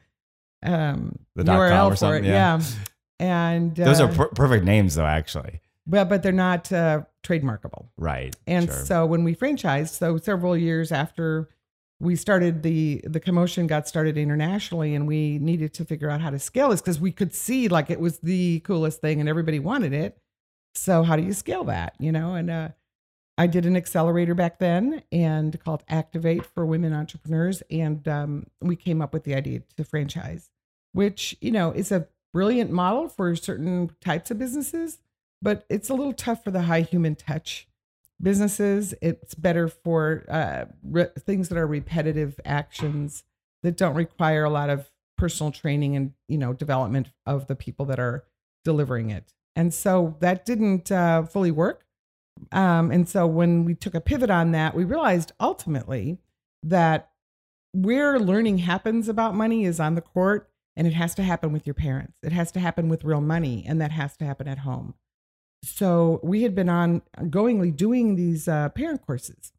um 0.62 1.18
The 1.34 1.44
url 1.44 1.86
or 1.86 1.90
for 1.90 1.96
something, 1.96 2.24
it 2.24 2.28
yeah. 2.28 2.60
yeah, 3.20 3.48
and 3.48 3.74
Those 3.76 4.00
uh, 4.00 4.06
are 4.06 4.12
per- 4.12 4.28
perfect 4.28 4.64
names, 4.64 4.94
though. 4.94 5.04
Actually, 5.06 5.60
Well, 5.86 6.04
but 6.04 6.22
they're 6.22 6.32
not 6.32 6.72
uh 6.72 7.02
trademarkable 7.22 7.86
right? 7.96 8.34
And 8.46 8.66
sure. 8.66 8.84
so 8.84 9.06
when 9.06 9.24
we 9.24 9.34
franchised, 9.34 9.90
so 9.98 10.16
several 10.18 10.56
years 10.56 10.92
after 10.92 11.48
we 12.00 12.16
started 12.16 12.62
the 12.62 13.00
the 13.06 13.20
commotion 13.20 13.66
got 13.66 13.86
started 13.88 14.16
internationally 14.18 14.94
and 14.94 15.06
we 15.06 15.38
needed 15.38 15.72
to 15.74 15.84
figure 15.84 16.10
out 16.10 16.20
how 16.20 16.30
to 16.30 16.38
scale 16.38 16.70
this 16.70 16.80
because 16.80 17.00
we 17.00 17.12
could 17.12 17.32
see 17.34 17.68
like 17.68 17.88
it 17.90 18.00
was 18.00 18.18
the 18.18 18.60
coolest 18.60 19.00
thing 19.00 19.20
and 19.20 19.28
everybody 19.28 19.58
wanted 19.58 19.92
it. 19.92 20.18
So 20.74 21.02
how 21.04 21.14
do 21.16 21.22
you 21.22 21.32
scale 21.32 21.64
that? 21.64 21.94
You 22.00 22.10
know, 22.12 22.34
and 22.34 22.50
uh 22.50 22.68
I 23.36 23.46
did 23.48 23.66
an 23.66 23.76
accelerator 23.76 24.34
back 24.34 24.58
then 24.58 25.02
and 25.10 25.58
called 25.62 25.82
Activate 25.88 26.46
for 26.46 26.64
Women 26.64 26.92
Entrepreneurs. 26.92 27.62
And 27.70 28.06
um, 28.06 28.46
we 28.60 28.76
came 28.76 29.02
up 29.02 29.12
with 29.12 29.24
the 29.24 29.34
idea 29.34 29.62
to 29.76 29.84
franchise, 29.84 30.50
which, 30.92 31.36
you 31.40 31.50
know, 31.50 31.72
is 31.72 31.90
a 31.90 32.06
brilliant 32.32 32.70
model 32.70 33.08
for 33.08 33.34
certain 33.34 33.90
types 34.00 34.30
of 34.30 34.38
businesses, 34.38 34.98
but 35.42 35.64
it's 35.68 35.88
a 35.88 35.94
little 35.94 36.12
tough 36.12 36.44
for 36.44 36.50
the 36.50 36.62
high 36.62 36.82
human 36.82 37.16
touch 37.16 37.66
businesses. 38.22 38.94
It's 39.02 39.34
better 39.34 39.68
for 39.68 40.24
uh, 40.28 40.66
re- 40.82 41.08
things 41.18 41.48
that 41.48 41.58
are 41.58 41.66
repetitive 41.66 42.38
actions 42.44 43.24
that 43.62 43.76
don't 43.76 43.94
require 43.94 44.44
a 44.44 44.50
lot 44.50 44.70
of 44.70 44.90
personal 45.16 45.50
training 45.52 45.96
and, 45.96 46.12
you 46.28 46.38
know, 46.38 46.52
development 46.52 47.10
of 47.26 47.46
the 47.46 47.56
people 47.56 47.86
that 47.86 47.98
are 47.98 48.24
delivering 48.64 49.10
it. 49.10 49.32
And 49.56 49.72
so 49.72 50.16
that 50.20 50.44
didn't 50.44 50.90
uh, 50.90 51.24
fully 51.24 51.50
work. 51.50 51.83
Um, 52.52 52.90
and 52.90 53.08
so 53.08 53.26
when 53.26 53.64
we 53.64 53.74
took 53.74 53.94
a 53.94 54.00
pivot 54.00 54.30
on 54.30 54.52
that, 54.52 54.74
we 54.74 54.84
realized 54.84 55.32
ultimately 55.40 56.18
that 56.62 57.10
where 57.72 58.18
learning 58.18 58.58
happens 58.58 59.08
about 59.08 59.34
money 59.34 59.64
is 59.64 59.80
on 59.80 59.94
the 59.94 60.00
court 60.00 60.50
and 60.76 60.86
it 60.86 60.94
has 60.94 61.14
to 61.16 61.22
happen 61.22 61.52
with 61.52 61.66
your 61.66 61.74
parents. 61.74 62.18
It 62.22 62.32
has 62.32 62.52
to 62.52 62.60
happen 62.60 62.88
with 62.88 63.04
real 63.04 63.20
money 63.20 63.64
and 63.66 63.80
that 63.80 63.92
has 63.92 64.16
to 64.18 64.24
happen 64.24 64.48
at 64.48 64.58
home. 64.58 64.94
So 65.62 66.20
we 66.22 66.42
had 66.42 66.54
been 66.54 66.68
on 66.68 67.02
ongoingly 67.18 67.74
doing 67.74 68.16
these 68.16 68.48
uh, 68.48 68.68
parent 68.70 69.04
courses. 69.04 69.52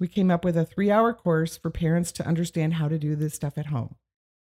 We 0.00 0.08
came 0.08 0.30
up 0.30 0.44
with 0.44 0.56
a 0.56 0.64
three 0.64 0.90
hour 0.90 1.12
course 1.12 1.56
for 1.56 1.70
parents 1.70 2.12
to 2.12 2.26
understand 2.26 2.74
how 2.74 2.88
to 2.88 2.98
do 2.98 3.14
this 3.14 3.34
stuff 3.34 3.58
at 3.58 3.66
home. 3.66 3.96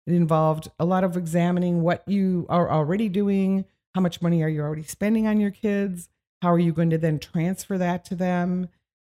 It 0.08 0.14
involved 0.14 0.70
a 0.80 0.86
lot 0.86 1.04
of 1.04 1.18
examining 1.18 1.82
what 1.82 2.08
you 2.08 2.46
are 2.50 2.70
already 2.72 3.10
doing, 3.10 3.66
how 3.94 4.02
much 4.02 4.22
money 4.22 4.42
are 4.42 4.50
you 4.50 4.62
already 4.62 4.84
spending 4.84 5.28
on 5.28 5.40
your 5.40 5.52
kids, 5.52 6.10
how 6.42 6.52
are 6.52 6.60
you 6.60 6.74
going 6.74 6.90
to 6.90 6.98
then 6.98 7.20
transfer 7.20 7.78
that 7.78 8.04
to 8.06 8.16
them? 8.16 8.70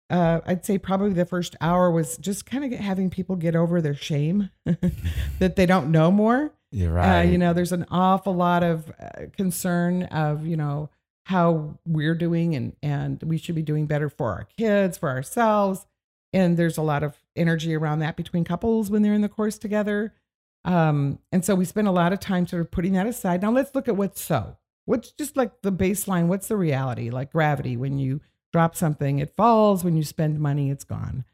Uh, 0.09 0.41
I'd 0.45 0.65
say 0.65 0.77
probably 0.79 1.13
the 1.13 1.25
first 1.25 1.55
hour 1.61 1.91
was 1.91 2.17
just 2.17 2.45
kind 2.45 2.65
of 2.73 2.79
having 2.79 3.09
people 3.11 3.35
get 3.35 3.55
over 3.55 3.79
their 3.81 3.93
shame 3.93 4.49
that 5.39 5.55
they 5.55 5.65
don't 5.67 5.91
know 5.91 6.09
more. 6.11 6.51
You're 6.71 6.97
Uh, 6.99 7.03
right. 7.03 7.23
you 7.23 7.37
know, 7.37 7.53
there's 7.53 7.71
an 7.71 7.85
awful 7.91 8.33
lot 8.33 8.63
of 8.63 8.91
uh, 8.99 9.25
concern 9.37 10.03
of, 10.03 10.45
you 10.45 10.57
know, 10.57 10.89
how 11.25 11.77
we're 11.85 12.15
doing 12.15 12.55
and, 12.55 12.75
and 12.81 13.21
we 13.23 13.37
should 13.37 13.53
be 13.55 13.61
doing 13.61 13.85
better 13.85 14.09
for 14.09 14.31
our 14.33 14.47
kids, 14.57 14.97
for 14.97 15.09
ourselves. 15.09 15.85
And 16.33 16.57
there's 16.57 16.77
a 16.77 16.81
lot 16.83 17.03
of 17.03 17.17
energy 17.35 17.75
around 17.75 17.99
that 17.99 18.15
between 18.15 18.43
couples 18.43 18.89
when 18.89 19.01
they're 19.03 19.13
in 19.13 19.21
the 19.21 19.29
course 19.29 19.57
together. 19.59 20.13
Um, 20.65 21.19
and 21.31 21.45
so 21.45 21.53
we 21.55 21.65
spend 21.65 21.87
a 21.87 21.91
lot 21.91 22.13
of 22.13 22.19
time 22.19 22.45
sort 22.47 22.61
of 22.61 22.71
putting 22.71 22.93
that 22.93 23.07
aside. 23.07 23.41
Now 23.43 23.51
let's 23.51 23.73
look 23.73 23.87
at 23.87 23.95
what's 23.95 24.21
so. 24.21 24.57
What's 24.89 25.11
just 25.11 25.37
like 25.37 25.61
the 25.61 25.71
baseline? 25.71 26.25
What's 26.25 26.47
the 26.47 26.57
reality? 26.57 27.11
Like 27.11 27.31
gravity, 27.31 27.77
when 27.77 27.99
you 27.99 28.21
drop 28.51 28.75
something, 28.75 29.19
it 29.19 29.35
falls. 29.37 29.83
When 29.83 29.95
you 29.95 30.01
spend 30.01 30.39
money, 30.39 30.71
it's 30.71 30.83
gone. 30.83 31.25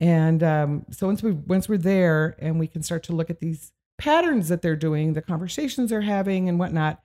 And 0.00 0.42
um, 0.42 0.86
so 0.90 1.06
once 1.06 1.22
we 1.22 1.30
once 1.30 1.68
we're 1.68 1.78
there 1.78 2.34
and 2.40 2.58
we 2.58 2.66
can 2.66 2.82
start 2.82 3.04
to 3.04 3.12
look 3.12 3.30
at 3.30 3.38
these 3.38 3.70
patterns 3.96 4.48
that 4.48 4.60
they're 4.60 4.74
doing, 4.74 5.12
the 5.12 5.22
conversations 5.22 5.90
they're 5.90 6.00
having, 6.00 6.48
and 6.48 6.58
whatnot. 6.58 7.00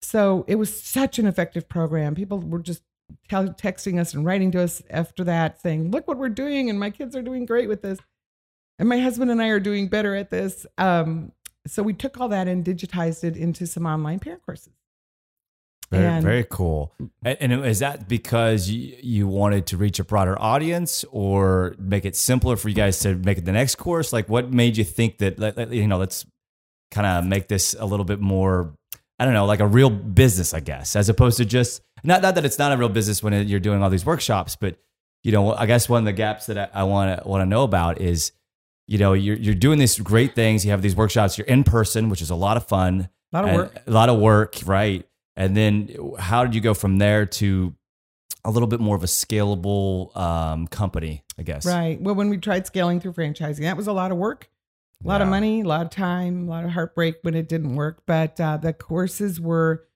So 0.00 0.46
it 0.48 0.54
was 0.54 0.74
such 0.74 1.18
an 1.18 1.26
effective 1.26 1.68
program. 1.68 2.14
People 2.14 2.40
were 2.40 2.62
just 2.62 2.82
texting 3.28 4.00
us 4.00 4.14
and 4.14 4.24
writing 4.24 4.52
to 4.52 4.62
us 4.62 4.80
after 4.88 5.22
that, 5.24 5.60
saying, 5.60 5.90
"Look 5.90 6.08
what 6.08 6.16
we're 6.16 6.30
doing, 6.30 6.70
and 6.70 6.80
my 6.80 6.88
kids 6.88 7.14
are 7.14 7.20
doing 7.20 7.44
great 7.44 7.68
with 7.68 7.82
this, 7.82 7.98
and 8.78 8.88
my 8.88 9.00
husband 9.00 9.30
and 9.30 9.42
I 9.42 9.48
are 9.48 9.60
doing 9.60 9.88
better 9.88 10.16
at 10.16 10.30
this." 10.30 10.64
Um, 10.78 11.32
so 11.66 11.82
we 11.82 11.92
took 11.92 12.18
all 12.18 12.30
that 12.30 12.48
and 12.48 12.64
digitized 12.64 13.22
it 13.22 13.36
into 13.36 13.66
some 13.66 13.84
online 13.84 14.18
parent 14.18 14.40
courses. 14.46 14.72
Very, 15.92 16.06
And- 16.06 16.22
very 16.24 16.44
cool. 16.48 16.92
And, 17.22 17.36
and 17.52 17.66
is 17.66 17.80
that 17.80 18.08
because 18.08 18.68
you, 18.70 18.96
you 19.02 19.28
wanted 19.28 19.66
to 19.66 19.76
reach 19.76 19.98
a 20.00 20.04
broader 20.04 20.40
audience 20.40 21.04
or 21.10 21.74
make 21.78 22.04
it 22.04 22.16
simpler 22.16 22.56
for 22.56 22.68
you 22.70 22.74
guys 22.74 22.98
to 23.00 23.14
make 23.14 23.38
it 23.38 23.44
the 23.44 23.52
next 23.52 23.74
course? 23.76 24.12
Like, 24.12 24.28
what 24.28 24.50
made 24.52 24.76
you 24.76 24.84
think 24.84 25.18
that, 25.18 25.38
let- 25.38 25.56
let- 25.56 25.70
you 25.70 25.86
know, 25.86 25.98
let's 25.98 26.24
kind 26.90 27.06
of 27.06 27.24
make 27.24 27.48
this 27.48 27.76
a 27.78 27.84
little 27.84 28.04
bit 28.04 28.20
more, 28.20 28.74
I 29.18 29.24
don't 29.26 29.34
know, 29.34 29.44
like 29.46 29.60
a 29.60 29.66
real 29.66 29.90
business, 29.90 30.54
I 30.54 30.60
guess, 30.60 30.96
as 30.96 31.08
opposed 31.08 31.36
to 31.36 31.44
just, 31.44 31.82
not, 32.02 32.22
not 32.22 32.34
that 32.36 32.44
it's 32.44 32.58
not 32.58 32.72
a 32.72 32.76
real 32.76 32.88
business 32.88 33.22
when 33.22 33.32
it, 33.34 33.46
you're 33.46 33.60
doing 33.60 33.82
all 33.82 33.90
these 33.90 34.04
workshops, 34.06 34.56
but, 34.56 34.76
you 35.22 35.30
know, 35.30 35.52
I 35.54 35.66
guess 35.66 35.88
one 35.88 36.00
of 36.00 36.04
the 36.06 36.12
gaps 36.12 36.46
that 36.46 36.70
I 36.74 36.82
want 36.84 37.22
to 37.22 37.28
want 37.28 37.42
to 37.42 37.46
know 37.46 37.62
about 37.62 38.00
is, 38.00 38.32
you 38.88 38.98
know, 38.98 39.12
you're, 39.12 39.36
you're 39.36 39.54
doing 39.54 39.78
these 39.78 39.98
great 39.98 40.34
things. 40.34 40.64
You 40.64 40.72
have 40.72 40.82
these 40.82 40.96
workshops, 40.96 41.38
you're 41.38 41.46
in 41.46 41.62
person, 41.64 42.08
which 42.08 42.20
is 42.20 42.30
a 42.30 42.34
lot 42.34 42.56
of 42.56 42.66
fun. 42.66 43.08
A 43.32 43.36
lot 43.40 43.48
of 43.48 43.54
work. 43.54 43.82
A 43.86 43.90
lot 43.90 44.08
of 44.08 44.18
work, 44.18 44.56
right? 44.66 45.06
And 45.36 45.56
then 45.56 45.94
how 46.18 46.44
did 46.44 46.54
you 46.54 46.60
go 46.60 46.74
from 46.74 46.98
there 46.98 47.26
to 47.26 47.74
a 48.44 48.50
little 48.50 48.66
bit 48.66 48.80
more 48.80 48.96
of 48.96 49.02
a 49.02 49.06
scalable 49.06 50.14
um, 50.16 50.66
company, 50.66 51.24
I 51.38 51.42
guess? 51.42 51.64
Right. 51.64 52.00
Well, 52.00 52.14
when 52.14 52.28
we 52.28 52.38
tried 52.38 52.66
scaling 52.66 53.00
through 53.00 53.12
franchising, 53.12 53.60
that 53.60 53.76
was 53.76 53.86
a 53.86 53.92
lot 53.92 54.12
of 54.12 54.18
work, 54.18 54.50
a 55.04 55.08
lot 55.08 55.22
of 55.22 55.28
money, 55.28 55.62
a 55.62 55.64
lot 55.64 55.82
of 55.82 55.90
time, 55.90 56.48
a 56.48 56.50
lot 56.50 56.64
of 56.64 56.70
heartbreak 56.70 57.16
when 57.22 57.34
it 57.34 57.48
didn't 57.48 57.74
work. 57.74 58.02
But 58.06 58.40
uh, 58.40 58.56
the 58.58 58.72
courses 58.72 59.40
were 59.40 59.86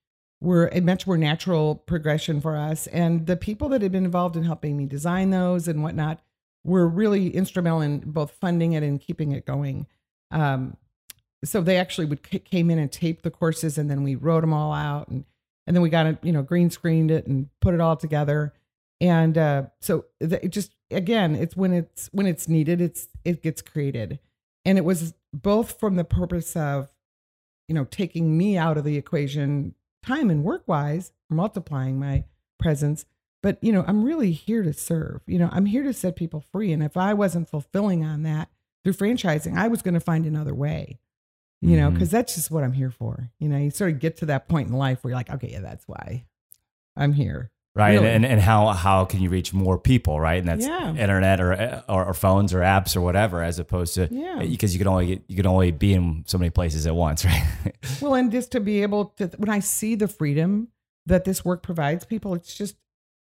were 0.40 0.68
a 0.72 0.80
much 0.80 1.06
more 1.06 1.16
natural 1.16 1.74
progression 1.74 2.40
for 2.40 2.56
us, 2.56 2.86
and 2.88 3.26
the 3.26 3.36
people 3.36 3.68
that 3.70 3.82
had 3.82 3.92
been 3.92 4.04
involved 4.04 4.36
in 4.36 4.44
helping 4.44 4.76
me 4.76 4.86
design 4.86 5.30
those 5.30 5.66
and 5.66 5.82
whatnot 5.82 6.20
were 6.62 6.86
really 6.86 7.30
instrumental 7.30 7.80
in 7.80 8.00
both 8.00 8.32
funding 8.32 8.72
it 8.72 8.82
and 8.82 9.00
keeping 9.00 9.32
it 9.32 9.46
going. 9.46 9.86
Um, 10.30 10.76
so 11.46 11.60
they 11.60 11.76
actually 11.76 12.06
would 12.06 12.20
c- 12.30 12.38
came 12.38 12.70
in 12.70 12.78
and 12.78 12.90
taped 12.90 13.22
the 13.22 13.30
courses, 13.30 13.78
and 13.78 13.90
then 13.90 14.02
we 14.02 14.14
wrote 14.14 14.42
them 14.42 14.52
all 14.52 14.72
out, 14.72 15.08
and 15.08 15.24
and 15.66 15.74
then 15.74 15.82
we 15.82 15.90
got 15.90 16.06
it, 16.06 16.18
you 16.22 16.32
know, 16.32 16.42
green 16.42 16.70
screened 16.70 17.10
it 17.10 17.26
and 17.26 17.48
put 17.60 17.74
it 17.74 17.80
all 17.80 17.96
together 17.96 18.52
and 18.98 19.36
uh, 19.36 19.64
so 19.78 20.06
it 20.20 20.48
just 20.48 20.72
again 20.90 21.34
it's 21.34 21.54
when 21.54 21.70
it's 21.70 22.08
when 22.12 22.24
it's 22.24 22.48
needed 22.48 22.80
it's 22.80 23.08
it 23.26 23.42
gets 23.42 23.60
created 23.60 24.18
and 24.64 24.78
it 24.78 24.86
was 24.86 25.12
both 25.34 25.78
from 25.78 25.96
the 25.96 26.04
purpose 26.04 26.56
of 26.56 26.88
you 27.68 27.74
know, 27.74 27.84
taking 27.84 28.36
me 28.36 28.56
out 28.56 28.78
of 28.78 28.84
the 28.84 28.96
equation, 28.96 29.74
time 30.02 30.30
and 30.30 30.44
work 30.44 30.62
wise, 30.66 31.12
multiplying 31.28 31.98
my 31.98 32.24
presence. 32.58 33.04
But, 33.42 33.58
you 33.62 33.72
know, 33.72 33.84
I'm 33.86 34.04
really 34.04 34.32
here 34.32 34.62
to 34.62 34.72
serve. 34.72 35.20
You 35.26 35.38
know, 35.38 35.48
I'm 35.52 35.66
here 35.66 35.82
to 35.82 35.92
set 35.92 36.16
people 36.16 36.40
free. 36.40 36.72
And 36.72 36.82
if 36.82 36.96
I 36.96 37.14
wasn't 37.14 37.48
fulfilling 37.48 38.04
on 38.04 38.22
that 38.22 38.48
through 38.82 38.94
franchising, 38.94 39.56
I 39.56 39.68
was 39.68 39.82
going 39.82 39.94
to 39.94 40.00
find 40.00 40.26
another 40.26 40.54
way, 40.54 40.98
you 41.62 41.76
know, 41.76 41.86
mm-hmm. 41.86 41.94
because 41.94 42.10
that's 42.10 42.34
just 42.34 42.50
what 42.50 42.62
I'm 42.64 42.72
here 42.72 42.90
for. 42.90 43.30
You 43.38 43.48
know, 43.48 43.56
you 43.58 43.70
sort 43.70 43.92
of 43.92 43.98
get 44.00 44.18
to 44.18 44.26
that 44.26 44.48
point 44.48 44.68
in 44.68 44.74
life 44.74 45.02
where 45.02 45.10
you're 45.10 45.18
like, 45.18 45.30
okay, 45.30 45.48
yeah, 45.52 45.60
that's 45.60 45.86
why 45.88 46.24
I'm 46.96 47.12
here. 47.12 47.50
right 47.74 47.92
Really. 47.94 48.08
and, 48.08 48.24
and 48.24 48.40
how 48.40 48.68
how 48.68 49.04
can 49.04 49.20
you 49.20 49.28
reach 49.28 49.52
more 49.52 49.78
people 49.78 50.18
right 50.18 50.38
and 50.38 50.48
that's 50.48 50.66
Yeah. 50.66 50.94
internet 50.94 51.40
or, 51.40 51.82
or 51.88 52.06
or 52.06 52.14
phones 52.14 52.54
or 52.54 52.60
apps 52.60 52.96
or 52.96 53.02
whatever 53.02 53.42
as 53.42 53.58
opposed 53.58 53.94
to 53.96 54.08
Yeah. 54.10 54.38
Eh, 54.40 54.46
because 54.48 54.72
you 54.74 54.78
can 54.78 54.88
only 54.88 55.06
get, 55.06 55.22
you 55.28 55.36
can 55.36 55.46
only 55.46 55.72
be 55.72 55.92
in 55.92 56.24
so 56.26 56.38
many 56.38 56.48
places 56.50 56.86
at 56.86 56.94
once 56.94 57.24
right 57.30 57.44
Well, 58.00 58.14
and 58.14 58.32
just 58.32 58.50
to 58.52 58.60
be 58.60 58.82
able 58.82 59.06
to, 59.18 59.26
when 59.36 59.50
I 59.50 59.60
see 59.60 59.94
the 59.94 60.08
freedom 60.08 60.68
that 61.04 61.24
this 61.24 61.44
work 61.44 61.62
provides 61.62 62.04
people, 62.04 62.34
it's 62.34 62.54
just, 62.56 62.76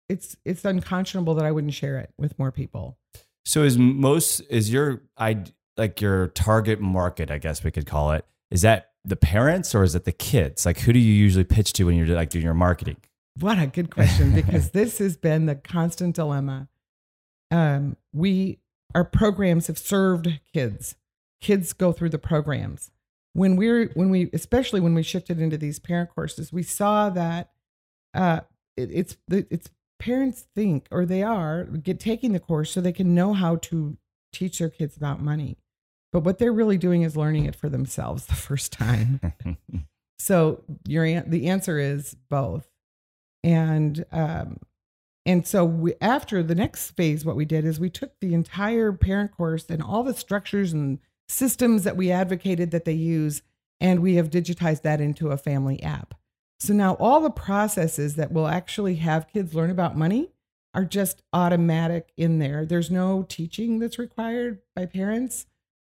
it's, 0.08 0.36
it's 0.44 0.64
unconscionable 0.64 1.34
that 1.34 1.44
I 1.44 1.50
wouldn't 1.50 1.74
share 1.74 1.98
it 1.98 2.10
with 2.16 2.38
more 2.38 2.52
people. 2.52 2.96
so 3.44 3.62
is 3.64 3.76
most 3.76 4.40
is 4.48 4.72
your 4.72 5.02
i 5.18 5.36
like 5.76 6.00
your 6.00 6.28
target 6.28 6.80
market 6.80 7.30
i 7.30 7.38
guess 7.38 7.64
we 7.64 7.70
could 7.70 7.86
call 7.86 8.12
it 8.12 8.24
is 8.50 8.62
that 8.62 8.90
the 9.04 9.16
parents 9.16 9.74
or 9.74 9.82
is 9.82 9.94
it 9.94 10.04
the 10.04 10.12
kids 10.12 10.64
like 10.64 10.80
who 10.80 10.92
do 10.92 10.98
you 10.98 11.12
usually 11.12 11.44
pitch 11.44 11.72
to 11.72 11.84
when 11.84 11.96
you're 11.96 12.06
like 12.06 12.30
doing 12.30 12.44
your 12.44 12.54
marketing 12.54 12.96
What 13.40 13.58
a 13.58 13.66
good 13.66 13.90
question, 13.90 14.32
because 14.34 14.70
this 14.70 14.98
has 14.98 15.16
been 15.16 15.46
the 15.46 15.56
constant 15.56 16.14
dilemma. 16.14 16.68
Um, 17.50 17.96
we, 18.12 18.58
our 18.94 19.04
programs 19.04 19.66
have 19.66 19.78
served 19.78 20.40
kids. 20.52 20.96
Kids 21.40 21.72
go 21.72 21.92
through 21.92 22.10
the 22.10 22.18
programs. 22.18 22.90
When 23.32 23.56
we're, 23.56 23.88
when 23.94 24.10
we, 24.10 24.30
especially 24.32 24.80
when 24.80 24.94
we 24.94 25.02
shifted 25.02 25.40
into 25.40 25.58
these 25.58 25.80
parent 25.80 26.10
courses, 26.14 26.52
we 26.52 26.62
saw 26.62 27.10
that 27.10 27.50
uh, 28.14 28.40
it, 28.76 28.90
it's, 28.92 29.16
it's 29.28 29.68
parents 29.98 30.46
think, 30.54 30.86
or 30.92 31.04
they 31.04 31.22
are, 31.22 31.64
get 31.64 31.98
taking 31.98 32.32
the 32.32 32.40
course 32.40 32.70
so 32.70 32.80
they 32.80 32.92
can 32.92 33.14
know 33.14 33.32
how 33.32 33.56
to 33.56 33.96
teach 34.32 34.60
their 34.60 34.70
kids 34.70 34.96
about 34.96 35.20
money. 35.20 35.56
But 36.14 36.22
what 36.22 36.38
they're 36.38 36.52
really 36.52 36.78
doing 36.78 37.02
is 37.02 37.16
learning 37.16 37.46
it 37.46 37.56
for 37.56 37.68
themselves 37.68 38.26
the 38.26 38.34
first 38.34 38.72
time. 38.72 39.20
So 40.16 40.62
your 40.86 41.20
the 41.20 41.48
answer 41.48 41.78
is 41.78 42.16
both, 42.30 42.66
and 43.42 44.06
um, 44.10 44.56
and 45.26 45.46
so 45.46 45.66
we, 45.66 45.92
after 46.00 46.42
the 46.42 46.54
next 46.54 46.92
phase, 46.92 47.26
what 47.26 47.36
we 47.36 47.44
did 47.44 47.66
is 47.66 47.78
we 47.78 47.90
took 47.90 48.18
the 48.20 48.32
entire 48.32 48.90
parent 48.92 49.36
course 49.36 49.66
and 49.68 49.82
all 49.82 50.02
the 50.02 50.14
structures 50.14 50.72
and 50.72 50.98
systems 51.28 51.84
that 51.84 51.98
we 51.98 52.10
advocated 52.10 52.70
that 52.70 52.86
they 52.86 52.94
use, 52.94 53.42
and 53.82 54.00
we 54.00 54.14
have 54.14 54.30
digitized 54.30 54.80
that 54.80 54.98
into 54.98 55.28
a 55.28 55.36
family 55.36 55.82
app. 55.82 56.14
So 56.58 56.72
now 56.72 56.94
all 56.94 57.20
the 57.20 57.28
processes 57.28 58.14
that 58.14 58.32
will 58.32 58.46
actually 58.46 58.94
have 58.94 59.28
kids 59.30 59.52
learn 59.52 59.68
about 59.70 59.94
money 59.94 60.30
are 60.72 60.86
just 60.86 61.22
automatic 61.34 62.12
in 62.16 62.38
there. 62.38 62.64
There's 62.64 62.90
no 62.90 63.26
teaching 63.28 63.78
that's 63.78 63.98
required 63.98 64.60
by 64.74 64.86
parents. 64.86 65.44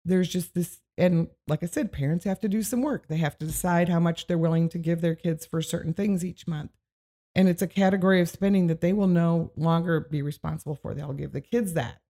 There's 0.08 0.28
just 0.28 0.54
this, 0.54 0.80
and 0.96 1.28
like 1.46 1.62
I 1.62 1.66
said, 1.66 1.92
parents 1.92 2.24
have 2.24 2.40
to 2.40 2.48
do 2.48 2.62
some 2.62 2.82
work. 2.82 3.08
They 3.08 3.18
have 3.18 3.38
to 3.38 3.46
decide 3.46 3.88
how 3.88 4.00
much 4.00 4.26
they're 4.26 4.38
willing 4.38 4.68
to 4.70 4.78
give 4.78 5.00
their 5.00 5.14
kids 5.14 5.46
for 5.46 5.60
certain 5.62 5.92
things 5.92 6.24
each 6.24 6.46
month. 6.46 6.70
And 7.34 7.48
it's 7.48 7.62
a 7.62 7.68
category 7.68 8.20
of 8.20 8.28
spending 8.28 8.66
that 8.66 8.80
they 8.80 8.92
will 8.92 9.06
no 9.06 9.52
longer 9.56 10.00
be 10.00 10.22
responsible 10.22 10.74
for. 10.74 10.94
They'll 10.94 11.12
give 11.12 11.32
the 11.32 11.40
kids 11.40 11.74
that. 11.74 12.00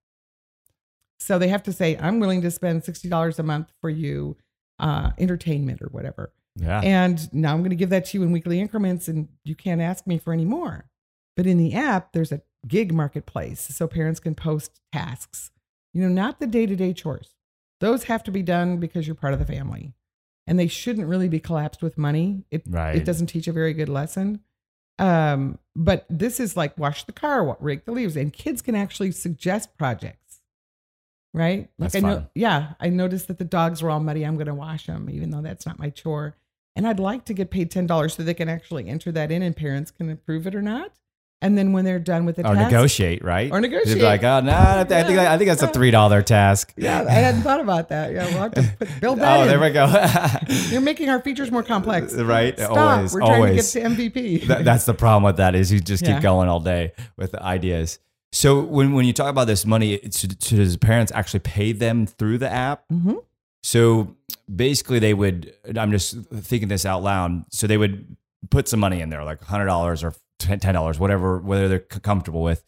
So 1.19 1.37
they 1.37 1.49
have 1.49 1.63
to 1.63 1.73
say, 1.73 1.97
I'm 1.97 2.19
willing 2.19 2.41
to 2.41 2.51
spend 2.51 2.83
$60 2.83 3.37
a 3.37 3.43
month 3.43 3.71
for 3.81 3.89
you, 3.89 4.37
uh, 4.79 5.11
entertainment 5.17 5.81
or 5.81 5.87
whatever. 5.87 6.31
yeah 6.55 6.79
And 6.79 7.31
now 7.33 7.53
I'm 7.53 7.59
going 7.59 7.69
to 7.71 7.75
give 7.75 7.89
that 7.89 8.05
to 8.05 8.17
you 8.17 8.23
in 8.23 8.31
weekly 8.31 8.59
increments, 8.59 9.07
and 9.07 9.27
you 9.43 9.55
can't 9.55 9.81
ask 9.81 10.07
me 10.07 10.17
for 10.17 10.33
any 10.33 10.45
more. 10.45 10.89
But 11.35 11.45
in 11.45 11.57
the 11.57 11.73
app, 11.73 12.13
there's 12.13 12.31
a 12.31 12.41
gig 12.67 12.93
marketplace 12.93 13.61
so 13.61 13.87
parents 13.87 14.19
can 14.19 14.35
post 14.35 14.79
tasks, 14.91 15.51
you 15.93 16.01
know, 16.01 16.09
not 16.09 16.39
the 16.39 16.47
day 16.47 16.65
to 16.65 16.75
day 16.75 16.93
chores. 16.93 17.35
Those 17.79 18.03
have 18.05 18.23
to 18.23 18.31
be 18.31 18.41
done 18.43 18.77
because 18.77 19.07
you're 19.07 19.15
part 19.15 19.33
of 19.33 19.39
the 19.39 19.45
family. 19.45 19.93
And 20.47 20.57
they 20.59 20.67
shouldn't 20.67 21.07
really 21.07 21.29
be 21.29 21.39
collapsed 21.39 21.81
with 21.83 21.97
money. 21.97 22.43
It, 22.49 22.63
Right. 22.67 22.95
it 22.95 23.05
doesn't 23.05 23.27
teach 23.27 23.47
a 23.47 23.51
very 23.53 23.73
good 23.73 23.89
lesson. 23.89 24.41
Um, 24.97 25.59
but 25.75 26.05
this 26.09 26.39
is 26.39 26.57
like 26.57 26.77
wash 26.77 27.05
the 27.05 27.13
car, 27.13 27.55
rake 27.61 27.85
the 27.85 27.91
leaves, 27.91 28.17
and 28.17 28.33
kids 28.33 28.61
can 28.61 28.75
actually 28.75 29.11
suggest 29.11 29.77
projects, 29.77 30.41
right? 31.33 31.69
Like 31.77 31.91
That's 31.91 31.95
I 32.03 32.07
know, 32.07 32.15
fun. 32.15 32.29
yeah, 32.35 32.73
I 32.81 32.89
noticed 32.89 33.27
that 33.29 33.37
the 33.39 33.45
dogs 33.45 33.81
were 33.81 33.89
all 33.91 34.01
muddy. 34.01 34.23
I'm 34.25 34.35
going 34.35 34.47
to 34.47 34.53
wash 34.53 34.87
them, 34.87 35.09
even 35.09 35.29
though 35.29 35.41
that's 35.41 35.65
not 35.65 35.79
my 35.79 35.89
chore. 35.89 36.35
And 36.75 36.85
I'd 36.87 36.99
like 36.99 37.23
to 37.25 37.33
get 37.33 37.49
paid 37.49 37.71
ten 37.71 37.87
dollars 37.87 38.13
so 38.15 38.23
they 38.23 38.33
can 38.33 38.49
actually 38.49 38.89
enter 38.89 39.11
that 39.13 39.31
in, 39.31 39.41
and 39.41 39.55
parents 39.55 39.91
can 39.91 40.09
approve 40.09 40.45
it 40.47 40.55
or 40.55 40.61
not. 40.61 40.91
And 41.41 41.57
then 41.57 41.71
when 41.71 41.85
they're 41.85 41.99
done 41.99 42.25
with 42.25 42.35
the 42.35 42.41
or 42.41 42.53
task, 42.53 42.69
negotiate 42.71 43.23
right 43.23 43.49
Or 43.49 43.61
negotiate. 43.61 43.87
They'd 43.87 44.01
be 44.01 44.01
like 44.05 44.23
oh 44.23 44.41
no 44.41 44.51
I 44.51 44.83
think 44.83 45.17
I 45.19 45.37
think 45.37 45.47
that's 45.47 45.61
a 45.61 45.67
three 45.67 45.89
dollar 45.91 46.21
task 46.21 46.73
yeah, 46.75 47.05
I 47.07 47.11
hadn't 47.11 47.43
thought 47.43 47.61
about 47.61 47.89
that. 47.89 48.11
Yeah, 48.11 48.25
we'll 48.25 48.39
have 48.43 48.53
to 48.55 48.75
put, 48.77 48.89
build 49.01 49.19
that 49.19 49.37
oh 49.37 49.41
in. 49.43 49.47
there 49.47 49.59
we 49.59 49.69
go 49.69 49.85
You're 50.69 50.81
making 50.81 51.09
our 51.09 51.21
features 51.21 51.49
more 51.49 51.63
complex. 51.63 52.13
right 52.35 52.57
Stop. 52.59 52.77
always 52.77 53.13
We're 53.13 53.19
trying 53.21 53.33
always 53.35 53.71
to 53.71 53.79
get 53.79 53.95
to 53.95 53.95
MVP. 54.11 54.47
That- 54.47 54.65
that's 54.65 54.85
the 54.85 54.93
problem 54.93 55.23
with 55.23 55.37
that 55.37 55.55
is 55.55 55.71
you 55.71 55.79
just 55.79 56.03
Yeah. 56.05 56.15
keep 56.15 56.23
going 56.23 56.49
all 56.49 56.59
day 56.59 56.91
with 57.15 57.31
the 57.31 57.41
ideas. 57.41 57.99
So 58.33 58.59
when 58.61 58.93
when 58.93 59.05
you 59.05 59.13
talk 59.13 59.29
about 59.29 59.47
this 59.47 59.65
money, 59.65 59.93
it's, 59.93 60.19
so 60.19 60.27
does 60.57 60.75
parents 60.77 61.11
actually 61.15 61.39
pay 61.39 61.71
them 61.71 62.05
through 62.05 62.37
the 62.39 62.49
app? 62.51 62.83
Mhm. 62.91 63.23
So 63.63 64.15
basically, 64.53 64.99
they 64.99 65.13
would. 65.13 65.53
I'm 65.75 65.91
just 65.91 66.15
thinking 66.33 66.67
this 66.69 66.85
out 66.85 67.01
loud. 67.01 67.45
So 67.49 67.65
they 67.65 67.77
would 67.77 68.15
put 68.49 68.67
some 68.67 68.79
money 68.79 69.01
in 69.01 69.09
there, 69.09 69.23
like 69.23 69.41
hundred 69.43 69.65
dollars 69.65 70.03
or 70.03 70.13
ten 70.39 70.73
dollars, 70.73 70.99
whatever, 70.99 71.37
whether 71.39 71.67
they're 71.67 71.79
comfortable 71.79 72.41
with, 72.41 72.63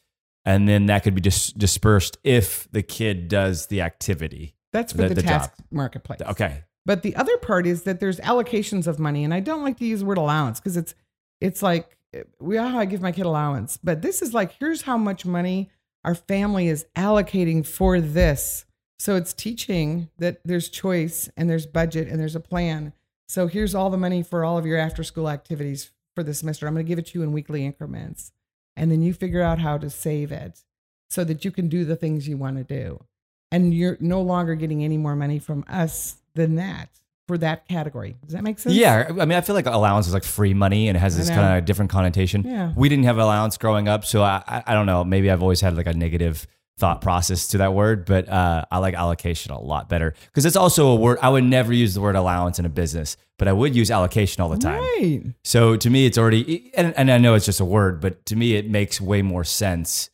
and 0.46 0.68
then 0.68 0.86
that 0.88 1.04
could 1.04 1.16
be 1.16 1.22
dis- 1.22 1.52
dispersed 1.54 2.18
if 2.24 2.68
the 2.72 2.84
kid 2.84 3.28
does 3.28 3.68
the 3.68 3.82
activity. 3.82 4.56
That's 4.74 4.92
for 4.92 5.00
The- 5.00 5.10
the, 5.10 5.16
the 5.16 5.22
task 5.24 5.56
job. 5.58 5.66
marketplace. 5.72 6.22
Okay, 6.22 6.64
But 6.86 7.02
the 7.04 7.16
other 7.16 7.38
part 7.38 7.66
is 7.68 7.84
that 7.84 8.00
there's 8.00 8.20
allocations 8.20 8.88
of 8.88 9.00
money, 9.00 9.24
and 9.24 9.34
I 9.34 9.40
don't 9.40 9.64
like 9.64 9.78
to 9.80 9.86
use 9.86 10.00
the 10.02 10.06
word 10.06 10.18
allowance 10.18 10.60
because 10.60 10.78
it's 10.78 10.94
it's 11.40 11.62
like 11.64 11.98
eh, 12.14 12.24
we 12.40 12.58
all 12.58 12.78
I 12.78 12.86
give 12.86 13.02
my 13.02 13.12
kid 13.12 13.26
allowance, 13.26 13.78
but 13.84 14.02
this 14.02 14.22
is 14.22 14.34
like 14.34 14.54
here's 14.60 14.84
how 14.84 14.98
much 14.98 15.26
money 15.26 15.70
our 16.04 16.16
family 16.16 16.68
is 16.68 16.86
allocating 16.96 17.66
for 17.66 18.02
this. 18.02 18.66
So 19.00 19.16
it's 19.16 19.34
teaching 19.34 20.10
that 20.20 20.42
there's 20.46 20.70
choice 20.70 21.30
and 21.36 21.50
there's 21.50 21.66
budget 21.66 22.08
and 22.08 22.20
there's 22.20 22.36
a 22.36 22.40
plan. 22.40 22.94
So 23.28 23.48
here's 23.48 23.74
all 23.76 23.90
the 23.90 23.98
money 23.98 24.22
for 24.24 24.44
all 24.44 24.58
of 24.58 24.66
your 24.66 24.78
after 24.78 25.04
school 25.04 25.30
activities 25.30 25.92
for 26.16 26.24
the 26.24 26.34
semester. 26.34 26.68
I'm 26.68 26.74
going 26.74 26.86
to 26.86 26.88
give 26.88 27.00
it 27.00 27.08
to 27.08 27.20
you 27.20 27.24
in 27.24 27.32
weekly 27.32 27.66
increments. 27.66 28.32
And 28.76 28.92
then 28.92 29.02
you 29.02 29.14
figure 29.14 29.42
out 29.42 29.60
how 29.60 29.78
to 29.78 29.90
save 29.90 30.32
it 30.32 30.64
so 31.10 31.24
that 31.26 31.44
you 31.44 31.52
can 31.52 31.68
do 31.68 31.84
the 31.86 31.96
things 31.96 32.28
you 32.28 32.38
want 32.38 32.58
to 32.58 32.64
do. 32.64 33.04
And 33.52 33.74
you're 33.74 33.98
no 34.00 34.22
longer 34.22 34.56
getting 34.56 34.84
any 34.84 34.98
more 34.98 35.16
money 35.16 35.40
from 35.40 35.66
us 35.68 36.16
than 36.36 36.56
that 36.56 36.90
for 37.28 37.38
that 37.38 37.68
category. 37.68 38.16
Does 38.24 38.34
that 38.34 38.44
make 38.44 38.60
sense? 38.60 38.76
yeah. 38.76 39.08
I 39.10 39.26
mean, 39.26 39.34
I 39.38 39.42
feel 39.42 39.56
like 39.56 39.66
allowance 39.66 40.08
is 40.08 40.14
like 40.14 40.24
free 40.24 40.54
money 40.54 40.88
and 40.88 40.96
it 40.96 41.02
has 41.02 41.18
this 41.18 41.30
kind 41.30 41.58
of 41.58 41.66
different 41.66 41.92
connotation. 41.92 42.44
Yeah. 42.46 42.72
we 42.76 42.88
didn't 42.88 43.06
have 43.06 43.18
allowance 43.18 43.58
growing 43.58 43.88
up, 43.90 44.06
so 44.06 44.24
I, 44.24 44.42
I 44.48 44.64
I 44.68 44.74
don't 44.74 44.86
know. 44.86 45.04
Maybe 45.04 45.30
I've 45.30 45.42
always 45.42 45.60
had 45.62 45.76
like 45.76 45.88
a 45.88 45.94
negative 45.94 46.48
thought 46.78 47.02
process 47.02 47.48
to 47.50 47.60
that 47.60 47.74
word, 47.74 48.06
but 48.06 48.28
uh, 48.28 48.66
I 48.72 48.80
like 48.80 48.94
allocation 48.96 49.52
a 49.52 49.60
lot 49.60 49.88
better 49.88 50.14
because 50.26 50.46
it's 50.46 50.56
also 50.56 50.88
a 50.88 50.96
word. 50.96 51.20
I 51.22 51.30
would 51.30 51.44
never 51.44 51.72
use 51.74 51.94
the 51.94 52.02
word 52.02 52.16
allowance 52.16 52.58
in 52.60 52.66
a 52.66 52.70
business, 52.70 53.18
but 53.38 53.48
I 53.48 53.54
would 53.54 53.76
use 53.76 53.92
allocation 53.92 54.42
all 54.42 54.50
the 54.50 54.58
time. 54.58 54.82
Right. 54.82 55.22
So 55.44 55.76
to 55.76 55.90
me, 55.90 56.06
it's 56.06 56.18
already, 56.18 56.72
and, 56.76 56.96
and 56.98 57.12
I 57.12 57.18
know 57.18 57.36
it's 57.36 57.46
just 57.46 57.60
a 57.60 57.66
word, 57.66 58.02
but 58.02 58.26
to 58.28 58.36
me, 58.36 58.56
it 58.56 58.70
makes 58.70 59.00
way 59.00 59.22
more 59.22 59.44
sense. 59.44 60.10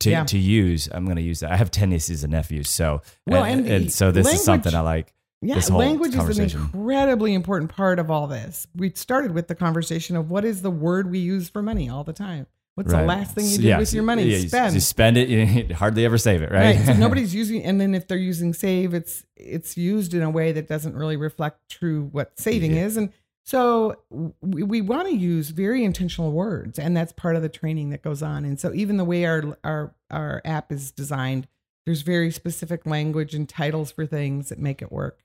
To, 0.00 0.10
Yeah. 0.10 0.24
to 0.24 0.36
use, 0.38 0.88
I'm 0.92 1.04
going 1.06 1.16
to 1.16 1.22
use 1.22 1.40
that. 1.40 1.50
I 1.50 1.56
have 1.56 1.70
10 1.70 1.88
nieces 1.88 2.24
and 2.24 2.32
nephews, 2.32 2.68
so 2.68 3.00
Well, 3.26 3.42
and, 3.44 3.60
and 3.60 3.70
and 3.70 3.92
so 3.92 4.10
this 4.10 4.30
is 4.30 4.44
something 4.44 4.74
I 4.74 4.80
like. 4.80 5.14
Yeah, 5.40 5.60
language 5.70 6.14
is 6.14 6.38
an 6.38 6.44
incredibly 6.50 7.32
important 7.32 7.70
part 7.70 7.98
of 7.98 8.10
all 8.10 8.26
this. 8.26 8.66
We 8.74 8.90
started 8.94 9.32
with 9.32 9.48
the 9.48 9.54
conversation 9.54 10.16
of 10.16 10.30
what 10.30 10.44
is 10.44 10.62
the 10.62 10.70
word 10.70 11.10
we 11.10 11.18
use 11.20 11.48
for 11.48 11.62
money 11.62 11.88
all 11.88 12.02
the 12.04 12.12
time. 12.12 12.46
What's 12.74 12.90
the 12.92 13.02
last 13.02 13.34
thing 13.34 13.46
you 13.46 13.58
do 13.58 13.62
yeah, 13.68 13.78
with 13.78 13.92
your 13.94 14.02
money? 14.02 14.24
yeah, 14.24 14.38
you- 14.38 14.48
Spend. 14.48 14.74
You 14.74 14.80
spend 14.80 15.16
it, 15.16 15.28
you 15.68 15.74
hardly 15.74 16.04
ever 16.04 16.18
save 16.18 16.42
it, 16.42 16.50
right? 16.50 16.76
Right. 16.76 16.86
So 16.86 16.92
nobody's 16.98 17.34
using, 17.34 17.62
and 17.62 17.80
then 17.80 17.94
if 17.94 18.08
they're 18.08 18.18
using 18.18 18.52
save, 18.52 18.94
it's 18.94 19.24
it's 19.36 19.76
used 19.76 20.12
in 20.14 20.22
a 20.22 20.30
way 20.30 20.52
that 20.52 20.66
doesn't 20.68 20.94
really 20.96 21.16
reflect 21.16 21.68
true 21.70 22.08
what 22.12 22.38
saving 22.38 22.74
Yeah. 22.74 22.84
is. 22.86 22.96
And 22.96 23.12
so 23.44 23.96
we, 24.40 24.62
we 24.62 24.80
want 24.80 25.06
to 25.08 25.14
use 25.14 25.50
very 25.50 25.84
intentional 25.84 26.32
words, 26.32 26.78
and 26.78 26.96
that's 26.96 27.12
part 27.12 27.36
of 27.36 27.42
the 27.42 27.48
training 27.48 27.90
that 27.90 28.02
goes 28.02 28.22
on. 28.22 28.44
And 28.44 28.58
so 28.58 28.72
even 28.74 28.96
the 28.96 29.04
way 29.04 29.24
our 29.24 29.56
our 29.62 29.94
our 30.10 30.42
app 30.44 30.72
is 30.72 30.90
designed, 30.90 31.46
there's 31.86 32.02
very 32.02 32.30
specific 32.30 32.86
language 32.86 33.34
and 33.34 33.48
titles 33.48 33.92
for 33.92 34.06
things 34.06 34.48
that 34.48 34.58
make 34.58 34.80
it 34.82 34.90
work. 34.90 35.20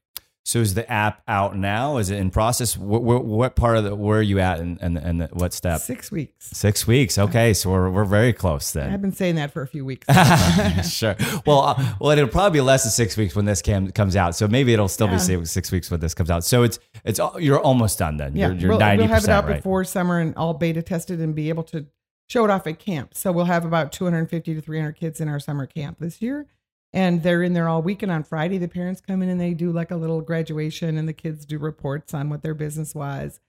So 0.46 0.60
is 0.60 0.74
the 0.74 0.90
app 0.92 1.22
out 1.28 1.56
now? 1.56 1.98
Is 1.98 2.10
it 2.10 2.18
in 2.18 2.32
process? 2.32 2.76
What, 2.76 3.04
what, 3.04 3.24
what 3.24 3.56
part 3.56 3.78
of 3.78 3.84
the 3.84 3.96
where 3.96 4.20
are 4.20 4.22
you 4.24 4.40
at 4.40 4.60
and 4.60 4.80
and, 4.82 4.98
and 4.98 5.28
what 5.34 5.54
step? 5.54 5.80
Six 5.82 6.12
weeks. 6.12 6.50
Six 6.52 6.88
weeks. 6.88 7.18
Okay, 7.20 7.54
so 7.54 7.70
we're 7.70 7.90
we're 7.90 8.06
very 8.06 8.34
close 8.34 8.72
then. 8.72 8.92
I've 8.92 9.02
been 9.02 9.12
saying 9.14 9.36
that 9.36 9.52
for 9.52 9.62
a 9.62 9.68
few 9.68 9.86
weeks. 9.86 10.08
sure. 10.92 11.16
Well, 11.46 11.60
uh, 11.62 11.94
well, 12.00 12.12
it'll 12.12 12.28
probably 12.30 12.58
be 12.58 12.62
less 12.62 12.84
than 12.84 12.92
six 12.92 13.16
weeks 13.16 13.36
when 13.36 13.46
this 13.46 13.62
cam 13.62 13.92
comes 13.92 14.16
out. 14.16 14.36
So 14.36 14.48
maybe 14.48 14.74
it'll 14.74 14.88
still 14.88 15.08
Yeah. 15.08 15.14
be 15.14 15.20
six, 15.20 15.52
six 15.52 15.72
weeks 15.72 15.92
when 15.92 16.00
this 16.00 16.14
comes 16.16 16.32
out. 16.32 16.44
So 16.44 16.64
it's 16.64 16.80
it's 17.04 17.20
you're 17.38 17.60
almost 17.60 18.00
done 18.00 18.18
then. 18.18 18.36
Yeah, 18.36 18.48
You're, 18.48 18.56
you're 18.58 18.70
we'll, 18.72 18.80
90% 18.80 18.98
we'll 18.98 19.08
have 19.08 19.24
it 19.26 19.30
out 19.30 19.46
right. 19.46 19.56
before 19.58 19.84
summer 19.84 20.20
and 20.20 20.36
all 20.36 20.54
beta 20.56 20.82
tested 20.82 21.20
and 21.20 21.36
be 21.36 21.50
able 21.50 21.64
to 21.66 21.86
show 22.28 22.44
it 22.46 22.50
off 22.50 22.66
at 22.66 22.80
camp. 22.80 23.14
So 23.14 23.32
we'll 23.32 23.46
have 23.46 23.66
about 23.66 23.92
250 23.92 24.56
to 24.56 24.62
300 24.62 24.94
kids 24.94 25.20
in 25.22 25.28
our 25.28 25.40
summer 25.40 25.66
camp 25.66 25.98
this 26.00 26.22
year. 26.22 26.48
And 26.92 27.22
they're 27.22 27.44
in 27.44 27.54
there 27.54 27.68
all 27.70 27.82
weekend 27.84 28.12
on 28.12 28.24
Friday. 28.24 28.58
The 28.58 28.68
parents 28.68 29.00
come 29.02 29.22
in 29.22 29.30
and 29.30 29.40
they 29.40 29.54
do 29.54 29.72
like 29.72 29.92
a 29.92 29.96
little 29.96 30.22
graduation 30.22 30.98
and 30.98 31.08
the 31.08 31.14
kids 31.14 31.46
do 31.46 31.58
reports 31.60 32.14
on 32.14 32.30
what 32.30 32.42
their 32.42 32.56
business 32.56 32.96
was. 32.96 33.40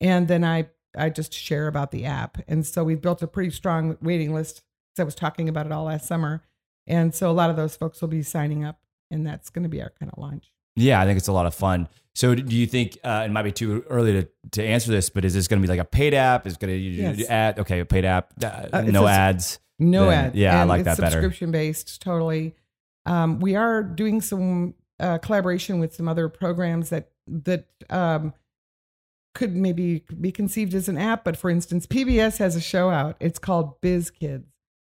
And 0.00 0.26
then 0.26 0.42
I, 0.44 0.66
I 0.96 1.10
just 1.10 1.32
share 1.32 1.68
about 1.68 1.92
the 1.92 2.04
app. 2.04 2.38
And 2.48 2.66
so 2.66 2.82
we've 2.82 3.00
built 3.00 3.22
a 3.22 3.26
pretty 3.28 3.50
strong 3.50 3.96
waiting 4.02 4.34
list. 4.34 4.62
'cause 4.96 5.02
I 5.02 5.04
was 5.04 5.14
talking 5.14 5.48
about 5.48 5.66
it 5.66 5.70
all 5.72 5.84
last 5.84 6.06
summer. 6.08 6.42
And 6.88 7.14
so 7.14 7.30
a 7.30 7.32
lot 7.32 7.50
of 7.50 7.56
those 7.56 7.76
folks 7.76 8.00
will 8.00 8.08
be 8.08 8.22
signing 8.22 8.64
up 8.64 8.80
and 9.12 9.24
that's 9.26 9.48
going 9.50 9.62
to 9.62 9.68
be 9.68 9.80
our 9.80 9.92
kind 10.00 10.10
of 10.12 10.18
launch. 10.18 10.50
Yeah, 10.74 11.00
I 11.00 11.04
think 11.04 11.18
it's 11.18 11.28
a 11.28 11.32
lot 11.32 11.46
of 11.46 11.54
fun. 11.54 11.88
So 12.16 12.34
do 12.34 12.56
you 12.56 12.66
think 12.66 12.98
uh, 13.04 13.22
it 13.26 13.30
might 13.30 13.42
be 13.42 13.52
too 13.52 13.84
early 13.88 14.12
to, 14.12 14.28
to 14.52 14.64
answer 14.64 14.90
this, 14.90 15.08
but 15.08 15.24
is 15.24 15.34
this 15.34 15.46
going 15.46 15.62
to 15.62 15.66
be 15.66 15.70
like 15.70 15.78
a 15.80 15.84
paid 15.84 16.14
app? 16.14 16.48
Is 16.48 16.54
it 16.54 16.58
going 16.60 16.72
to 16.72 16.78
Yes. 16.80 17.28
ad? 17.30 17.60
Okay, 17.60 17.78
a 17.78 17.84
paid 17.84 18.04
app, 18.04 18.32
uh, 18.42 18.82
no 18.82 19.06
ads. 19.06 19.60
No 19.78 20.06
Then- 20.06 20.24
ads. 20.26 20.34
yeah, 20.36 20.60
I 20.60 20.64
like 20.64 20.82
that 20.84 20.98
better. 20.98 21.12
Subscription 21.12 21.52
based, 21.52 22.02
totally. 22.02 22.56
Um, 23.08 23.40
we 23.40 23.56
are 23.56 23.82
doing 23.82 24.20
some 24.20 24.74
uh, 25.00 25.16
collaboration 25.18 25.80
with 25.80 25.94
some 25.94 26.08
other 26.08 26.28
programs 26.28 26.90
that 26.90 27.10
that 27.26 27.66
um, 27.88 28.34
could 29.34 29.56
maybe 29.56 30.04
be 30.20 30.30
conceived 30.30 30.74
as 30.74 30.88
an 30.88 30.98
app. 30.98 31.24
But 31.24 31.36
for 31.36 31.48
instance, 31.48 31.86
PBS 31.86 32.36
has 32.36 32.54
a 32.54 32.60
show 32.60 32.90
out. 32.90 33.16
It's 33.18 33.38
called 33.38 33.80
Biz 33.80 34.10
Kids, 34.10 34.46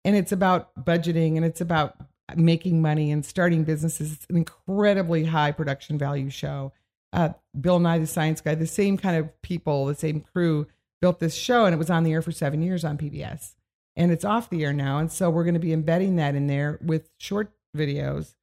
and 0.03 0.15
it's 0.15 0.31
about 0.31 0.73
budgeting 0.83 1.35
and 1.35 1.45
it's 1.45 1.61
about 1.61 1.97
making 2.35 2.81
money 2.81 3.11
and 3.11 3.23
starting 3.23 3.63
businesses. 3.63 4.13
It's 4.13 4.25
an 4.29 4.37
incredibly 4.37 5.25
high 5.25 5.51
production 5.51 5.99
value 5.99 6.31
show. 6.31 6.73
Uh, 7.13 7.29
Bill 7.59 7.79
Nye 7.79 7.99
the 7.99 8.07
Science 8.07 8.41
Guy, 8.41 8.55
the 8.55 8.67
same 8.67 8.97
kind 8.97 9.17
of 9.17 9.41
people, 9.43 9.85
the 9.85 9.95
same 9.95 10.21
crew 10.21 10.67
built 10.99 11.19
this 11.19 11.35
show, 11.35 11.65
and 11.65 11.75
it 11.75 11.77
was 11.77 11.89
on 11.91 12.03
the 12.03 12.11
air 12.11 12.21
for 12.23 12.31
seven 12.31 12.61
years 12.63 12.83
on 12.83 12.97
PBS 12.97 13.53
and 13.95 14.11
it's 14.13 14.23
off 14.23 14.49
the 14.49 14.63
air 14.63 14.71
now. 14.71 14.97
And 14.97 15.11
so 15.11 15.29
we're 15.29 15.43
going 15.43 15.55
to 15.55 15.59
be 15.59 15.73
embedding 15.73 16.15
that 16.15 16.33
in 16.33 16.47
there 16.47 16.79
with 16.81 17.09
short 17.17 17.51
videos, 17.75 18.35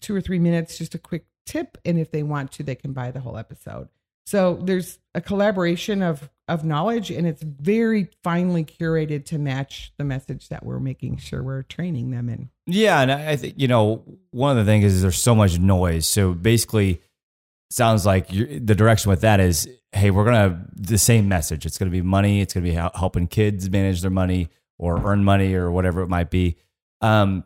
two 0.00 0.14
or 0.14 0.20
three 0.20 0.38
minutes, 0.38 0.78
just 0.78 0.94
a 0.94 0.98
quick 0.98 1.26
tip. 1.46 1.78
And 1.84 1.98
if 1.98 2.10
they 2.10 2.22
want 2.22 2.52
to, 2.52 2.62
they 2.62 2.74
can 2.74 2.92
buy 2.92 3.10
the 3.10 3.20
whole 3.20 3.36
episode. 3.36 3.88
So 4.26 4.58
there's 4.62 4.98
a 5.14 5.20
collaboration 5.20 6.02
of 6.02 6.30
of 6.46 6.64
knowledge, 6.64 7.10
and 7.10 7.26
it's 7.26 7.42
very 7.42 8.10
finely 8.22 8.64
curated 8.64 9.24
to 9.26 9.38
match 9.38 9.92
the 9.96 10.04
message 10.04 10.48
that 10.48 10.64
we're 10.64 10.78
making 10.78 11.16
sure 11.16 11.42
we're 11.42 11.62
training 11.62 12.10
them 12.10 12.28
in. 12.28 12.50
Yeah, 12.66 13.00
and 13.00 13.12
I 13.12 13.36
think 13.36 13.54
you 13.56 13.68
know 13.68 14.02
one 14.30 14.56
of 14.56 14.64
the 14.64 14.70
things 14.70 14.84
is 14.84 15.02
there's 15.02 15.18
so 15.18 15.34
much 15.34 15.58
noise. 15.58 16.06
So 16.06 16.32
basically, 16.32 17.02
sounds 17.70 18.06
like 18.06 18.28
the 18.28 18.74
direction 18.74 19.10
with 19.10 19.22
that 19.22 19.40
is, 19.40 19.68
hey, 19.92 20.10
we're 20.10 20.24
gonna 20.24 20.66
the 20.74 20.98
same 20.98 21.28
message. 21.28 21.66
It's 21.66 21.76
gonna 21.76 21.90
be 21.90 22.02
money. 22.02 22.40
It's 22.40 22.54
gonna 22.54 22.64
be 22.64 22.72
helping 22.72 23.26
kids 23.26 23.68
manage 23.68 24.00
their 24.00 24.10
money 24.10 24.48
or 24.78 25.06
earn 25.06 25.24
money 25.24 25.54
or 25.54 25.70
whatever 25.70 26.02
it 26.02 26.08
might 26.08 26.30
be. 26.30 26.56
Um, 27.00 27.44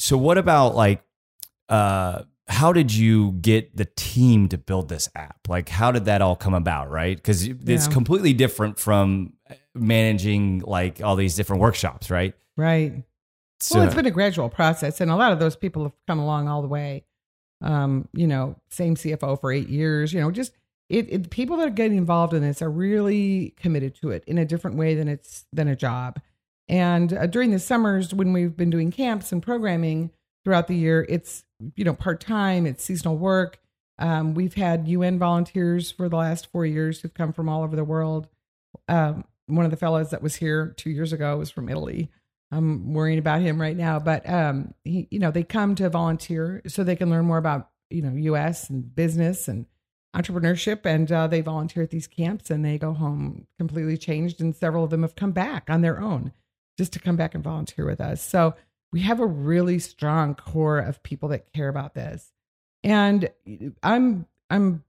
so 0.00 0.16
what 0.16 0.38
about 0.38 0.74
like, 0.74 1.02
uh, 1.68 2.22
how 2.48 2.72
did 2.72 2.92
you 2.92 3.32
get 3.32 3.76
the 3.76 3.84
team 3.96 4.48
to 4.48 4.58
build 4.58 4.88
this 4.88 5.08
app? 5.14 5.38
Like, 5.48 5.68
how 5.68 5.92
did 5.92 6.06
that 6.06 6.20
all 6.20 6.34
come 6.34 6.54
about? 6.54 6.90
Right, 6.90 7.16
because 7.16 7.46
it's 7.46 7.86
Yeah. 7.86 7.92
completely 7.92 8.32
different 8.32 8.78
from 8.78 9.34
managing 9.74 10.60
like 10.60 11.02
all 11.02 11.16
these 11.16 11.36
different 11.36 11.62
workshops, 11.62 12.10
right? 12.10 12.34
Right. 12.56 13.04
So, 13.60 13.76
well, 13.78 13.86
it's 13.86 13.94
been 13.94 14.06
a 14.06 14.10
gradual 14.10 14.48
process, 14.48 15.00
and 15.00 15.10
a 15.10 15.16
lot 15.16 15.32
of 15.32 15.38
those 15.38 15.54
people 15.54 15.82
have 15.82 15.92
come 16.06 16.18
along 16.18 16.48
all 16.48 16.62
the 16.62 16.68
way. 16.68 17.04
Um, 17.60 18.08
you 18.14 18.26
know, 18.26 18.56
same 18.70 18.96
CFO 18.96 19.38
for 19.38 19.52
eight 19.52 19.68
years. 19.68 20.12
You 20.14 20.20
know, 20.20 20.30
just 20.30 20.52
it, 20.88 21.06
it. 21.12 21.30
People 21.30 21.58
that 21.58 21.68
are 21.68 21.70
getting 21.70 21.98
involved 21.98 22.32
in 22.32 22.42
this 22.42 22.62
are 22.62 22.70
really 22.70 23.54
committed 23.58 23.94
to 23.96 24.10
it 24.10 24.24
in 24.26 24.38
a 24.38 24.46
different 24.46 24.76
way 24.76 24.94
than 24.94 25.08
it's 25.08 25.44
than 25.52 25.68
a 25.68 25.76
job. 25.76 26.18
And 26.70 27.12
uh, 27.12 27.26
during 27.26 27.50
the 27.50 27.58
summers, 27.58 28.14
when 28.14 28.32
we've 28.32 28.56
been 28.56 28.70
doing 28.70 28.92
camps 28.92 29.32
and 29.32 29.42
programming 29.42 30.12
throughout 30.44 30.68
the 30.68 30.76
year, 30.76 31.04
it's 31.08 31.44
you 31.74 31.84
know 31.84 31.94
part 31.94 32.20
time, 32.20 32.64
it's 32.64 32.84
seasonal 32.84 33.18
work. 33.18 33.58
Um, 33.98 34.34
we've 34.34 34.54
had 34.54 34.86
UN 34.86 35.18
volunteers 35.18 35.90
for 35.90 36.08
the 36.08 36.16
last 36.16 36.50
four 36.52 36.64
years 36.64 37.00
who've 37.00 37.12
come 37.12 37.32
from 37.32 37.48
all 37.48 37.64
over 37.64 37.74
the 37.74 37.84
world. 37.84 38.28
Um, 38.88 39.24
one 39.46 39.64
of 39.64 39.72
the 39.72 39.76
fellows 39.76 40.10
that 40.10 40.22
was 40.22 40.36
here 40.36 40.72
two 40.76 40.90
years 40.90 41.12
ago 41.12 41.36
was 41.36 41.50
from 41.50 41.68
Italy. 41.68 42.08
I'm 42.52 42.94
worrying 42.94 43.18
about 43.18 43.40
him 43.40 43.60
right 43.60 43.76
now, 43.76 43.98
but 43.98 44.28
um, 44.30 44.72
he, 44.84 45.08
you 45.10 45.18
know, 45.18 45.32
they 45.32 45.42
come 45.42 45.74
to 45.74 45.90
volunteer 45.90 46.62
so 46.68 46.84
they 46.84 46.96
can 46.96 47.10
learn 47.10 47.24
more 47.24 47.38
about 47.38 47.68
you 47.90 48.02
know 48.02 48.12
U.S. 48.12 48.70
and 48.70 48.94
business 48.94 49.48
and 49.48 49.66
entrepreneurship, 50.14 50.86
and 50.86 51.10
uh, 51.10 51.26
they 51.26 51.40
volunteer 51.40 51.82
at 51.82 51.90
these 51.90 52.06
camps 52.06 52.48
and 52.48 52.64
they 52.64 52.78
go 52.78 52.94
home 52.94 53.48
completely 53.58 53.96
changed. 53.96 54.40
And 54.40 54.54
several 54.54 54.84
of 54.84 54.90
them 54.90 55.02
have 55.02 55.16
come 55.16 55.32
back 55.32 55.64
on 55.68 55.80
their 55.80 56.00
own 56.00 56.32
just 56.80 56.94
to 56.94 56.98
come 56.98 57.16
back 57.16 57.34
and 57.34 57.44
volunteer 57.44 57.84
with 57.84 58.00
us. 58.00 58.22
So 58.22 58.54
we 58.90 59.00
have 59.00 59.20
a 59.20 59.26
really 59.26 59.78
strong 59.78 60.34
core 60.34 60.78
of 60.78 61.02
people 61.02 61.28
that 61.28 61.52
care 61.52 61.68
about 61.68 61.92
this, 61.92 62.32
and 62.82 63.30
I'm 63.82 64.24
I'm 64.48 64.82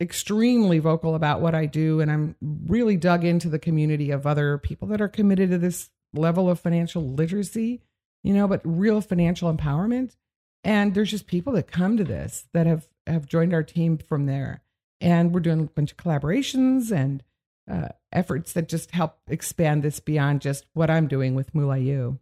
extremely 0.00 0.80
vocal 0.80 1.14
about 1.14 1.40
what 1.40 1.54
I 1.54 1.66
do, 1.66 2.00
and 2.00 2.10
I'm 2.10 2.34
really 2.40 2.96
dug 2.96 3.24
into 3.24 3.48
the 3.48 3.60
community 3.60 4.10
of 4.10 4.26
other 4.26 4.58
people 4.58 4.88
that 4.88 5.00
are 5.00 5.06
committed 5.06 5.50
to 5.50 5.58
this 5.58 5.90
level 6.12 6.50
of 6.50 6.58
financial 6.58 7.14
literacy, 7.14 7.82
you 8.24 8.34
know, 8.34 8.48
but 8.48 8.60
real 8.64 9.00
financial 9.00 9.54
empowerment. 9.54 10.16
And 10.64 10.92
there's 10.92 11.12
just 11.12 11.28
people 11.28 11.52
that 11.52 11.70
come 11.70 11.96
to 11.98 12.04
this 12.04 12.48
that 12.52 12.66
have 12.66 12.88
have 13.06 13.26
joined 13.26 13.54
our 13.54 13.62
team 13.62 13.96
from 13.96 14.26
there, 14.26 14.64
and 15.00 15.32
we're 15.32 15.38
doing 15.38 15.60
a 15.60 15.64
bunch 15.66 15.92
of 15.92 15.98
collaborations 15.98 16.90
and 16.90 17.22
uh, 17.70 17.88
efforts 18.12 18.52
that 18.54 18.68
just 18.68 18.90
help 18.92 19.16
expand 19.28 19.82
this 19.82 20.00
beyond 20.00 20.40
just 20.40 20.66
what 20.74 20.90
I'm 20.90 21.08
doing 21.08 21.34
with 21.34 21.52
MoolahU. 21.54 22.18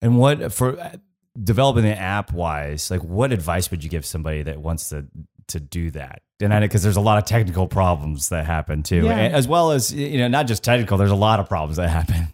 And 0.00 0.18
what 0.18 0.52
for 0.52 0.78
uh, 0.80 0.96
developing 1.42 1.84
the 1.84 1.98
app 1.98 2.32
wise, 2.32 2.90
like 2.90 3.02
what 3.02 3.32
advice 3.32 3.70
would 3.70 3.82
you 3.84 3.90
give 3.90 4.04
somebody 4.04 4.42
that 4.42 4.60
wants 4.60 4.88
to 4.90 5.06
to 5.48 5.60
do 5.60 5.90
that? 5.92 6.22
And 6.40 6.52
I 6.52 6.58
know 6.58 6.66
because 6.66 6.82
there's 6.82 6.96
a 6.96 7.00
lot 7.00 7.18
of 7.18 7.24
technical 7.24 7.68
problems 7.68 8.28
that 8.30 8.46
happen 8.46 8.82
too, 8.82 9.04
Yeah. 9.04 9.16
as 9.16 9.46
well 9.46 9.70
as 9.70 9.92
you 9.92 10.18
know, 10.18 10.28
not 10.28 10.46
just 10.46 10.64
technical. 10.64 10.98
There's 10.98 11.10
a 11.10 11.14
lot 11.16 11.40
of 11.40 11.48
problems 11.48 11.76
that 11.76 11.88
happen. 11.88 12.28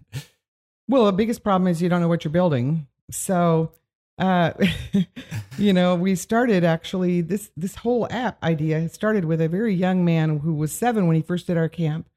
Well, 0.88 1.04
the 1.04 1.12
biggest 1.12 1.42
problem 1.42 1.68
is 1.68 1.82
you 1.82 1.88
don't 1.90 2.00
know 2.00 2.08
what 2.08 2.24
you're 2.24 2.32
building. 2.32 2.86
So, 3.10 3.72
uh, 4.18 4.52
you 5.58 5.72
know, 5.74 5.94
we 5.94 6.14
started 6.14 6.64
actually 6.64 7.20
this 7.20 7.50
this 7.56 7.74
whole 7.74 8.08
app 8.10 8.42
idea 8.42 8.88
started 8.88 9.26
with 9.26 9.40
a 9.42 9.48
very 9.48 9.74
young 9.74 10.04
man 10.04 10.38
who 10.38 10.54
was 10.54 10.72
seven 10.72 11.06
when 11.06 11.16
he 11.16 11.22
first 11.22 11.46
did 11.46 11.56
our 11.58 11.68
camp. 11.68 12.08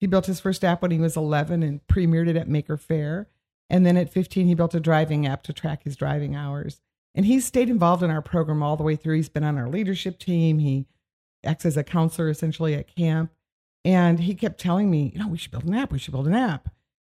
He 0.00 0.06
built 0.06 0.26
his 0.26 0.40
first 0.40 0.64
app 0.64 0.80
when 0.80 0.90
he 0.90 0.98
was 0.98 1.16
11 1.16 1.62
and 1.62 1.86
premiered 1.86 2.28
it 2.28 2.36
at 2.36 2.48
Maker 2.48 2.78
Faire. 2.78 3.28
And 3.68 3.84
then 3.84 3.96
at 3.96 4.12
15, 4.12 4.46
he 4.46 4.54
built 4.54 4.74
a 4.74 4.80
driving 4.80 5.26
app 5.26 5.42
to 5.44 5.52
track 5.52 5.84
his 5.84 5.94
driving 5.94 6.34
hours. 6.34 6.80
And 7.14 7.26
he's 7.26 7.44
stayed 7.44 7.68
involved 7.68 8.02
in 8.02 8.10
our 8.10 8.22
program 8.22 8.62
all 8.62 8.76
the 8.76 8.82
way 8.82 8.96
through. 8.96 9.16
He's 9.16 9.28
been 9.28 9.44
on 9.44 9.58
our 9.58 9.68
leadership 9.68 10.18
team. 10.18 10.58
He 10.58 10.86
acts 11.44 11.66
as 11.66 11.76
a 11.76 11.84
counselor 11.84 12.30
essentially 12.30 12.74
at 12.74 12.94
camp. 12.94 13.30
And 13.84 14.20
he 14.20 14.34
kept 14.34 14.60
telling 14.60 14.90
me, 14.90 15.12
you 15.14 15.20
know, 15.20 15.28
we 15.28 15.38
should 15.38 15.50
build 15.52 15.64
an 15.64 15.74
app. 15.74 15.92
We 15.92 15.98
should 15.98 16.12
build 16.12 16.26
an 16.26 16.34
app. 16.34 16.68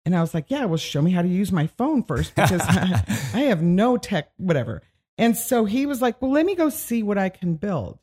And 0.03 0.15
I 0.15 0.21
was 0.21 0.33
like, 0.33 0.49
yeah, 0.49 0.65
well, 0.65 0.77
show 0.77 1.01
me 1.01 1.11
how 1.11 1.21
to 1.21 1.27
use 1.27 1.51
my 1.51 1.67
phone 1.67 2.03
first 2.03 2.35
because 2.35 2.61
I 2.67 3.41
have 3.49 3.61
no 3.61 3.97
tech, 3.97 4.31
whatever. 4.37 4.81
And 5.17 5.37
so 5.37 5.65
he 5.65 5.85
was 5.85 6.01
like, 6.01 6.21
well, 6.21 6.31
let 6.31 6.45
me 6.45 6.55
go 6.55 6.69
see 6.69 7.03
what 7.03 7.17
I 7.17 7.29
can 7.29 7.55
build. 7.55 7.99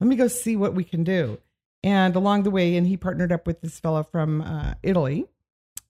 Let 0.00 0.08
me 0.08 0.16
go 0.16 0.28
see 0.28 0.56
what 0.56 0.74
we 0.74 0.84
can 0.84 1.04
do. 1.04 1.38
And 1.86 2.16
along 2.16 2.42
the 2.42 2.50
way, 2.50 2.76
and 2.76 2.84
he 2.86 2.96
partnered 2.96 3.30
up 3.30 3.46
with 3.46 3.60
this 3.60 3.78
fellow 3.78 4.02
from 4.02 4.42
uh, 4.42 4.74
Italy 4.82 5.28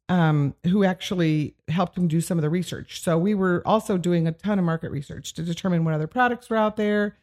um, 0.09 0.55
who 0.65 0.85
actually 0.85 1.55
helped 1.69 1.97
him 1.97 2.07
do 2.07 2.21
some 2.21 2.39
of 2.39 2.43
the 2.43 2.51
research. 2.51 3.01
So 3.01 3.19
we 3.19 3.35
were 3.35 3.63
also 3.67 3.97
doing 3.99 4.27
a 4.27 4.33
ton 4.33 4.59
of 4.59 4.65
market 4.65 4.91
research 4.91 5.33
to 5.35 5.43
determine 5.43 5.85
what 5.85 5.95
other 5.95 6.07
products 6.07 6.49
were 6.49 6.57
out 6.57 6.77
there, 6.77 7.17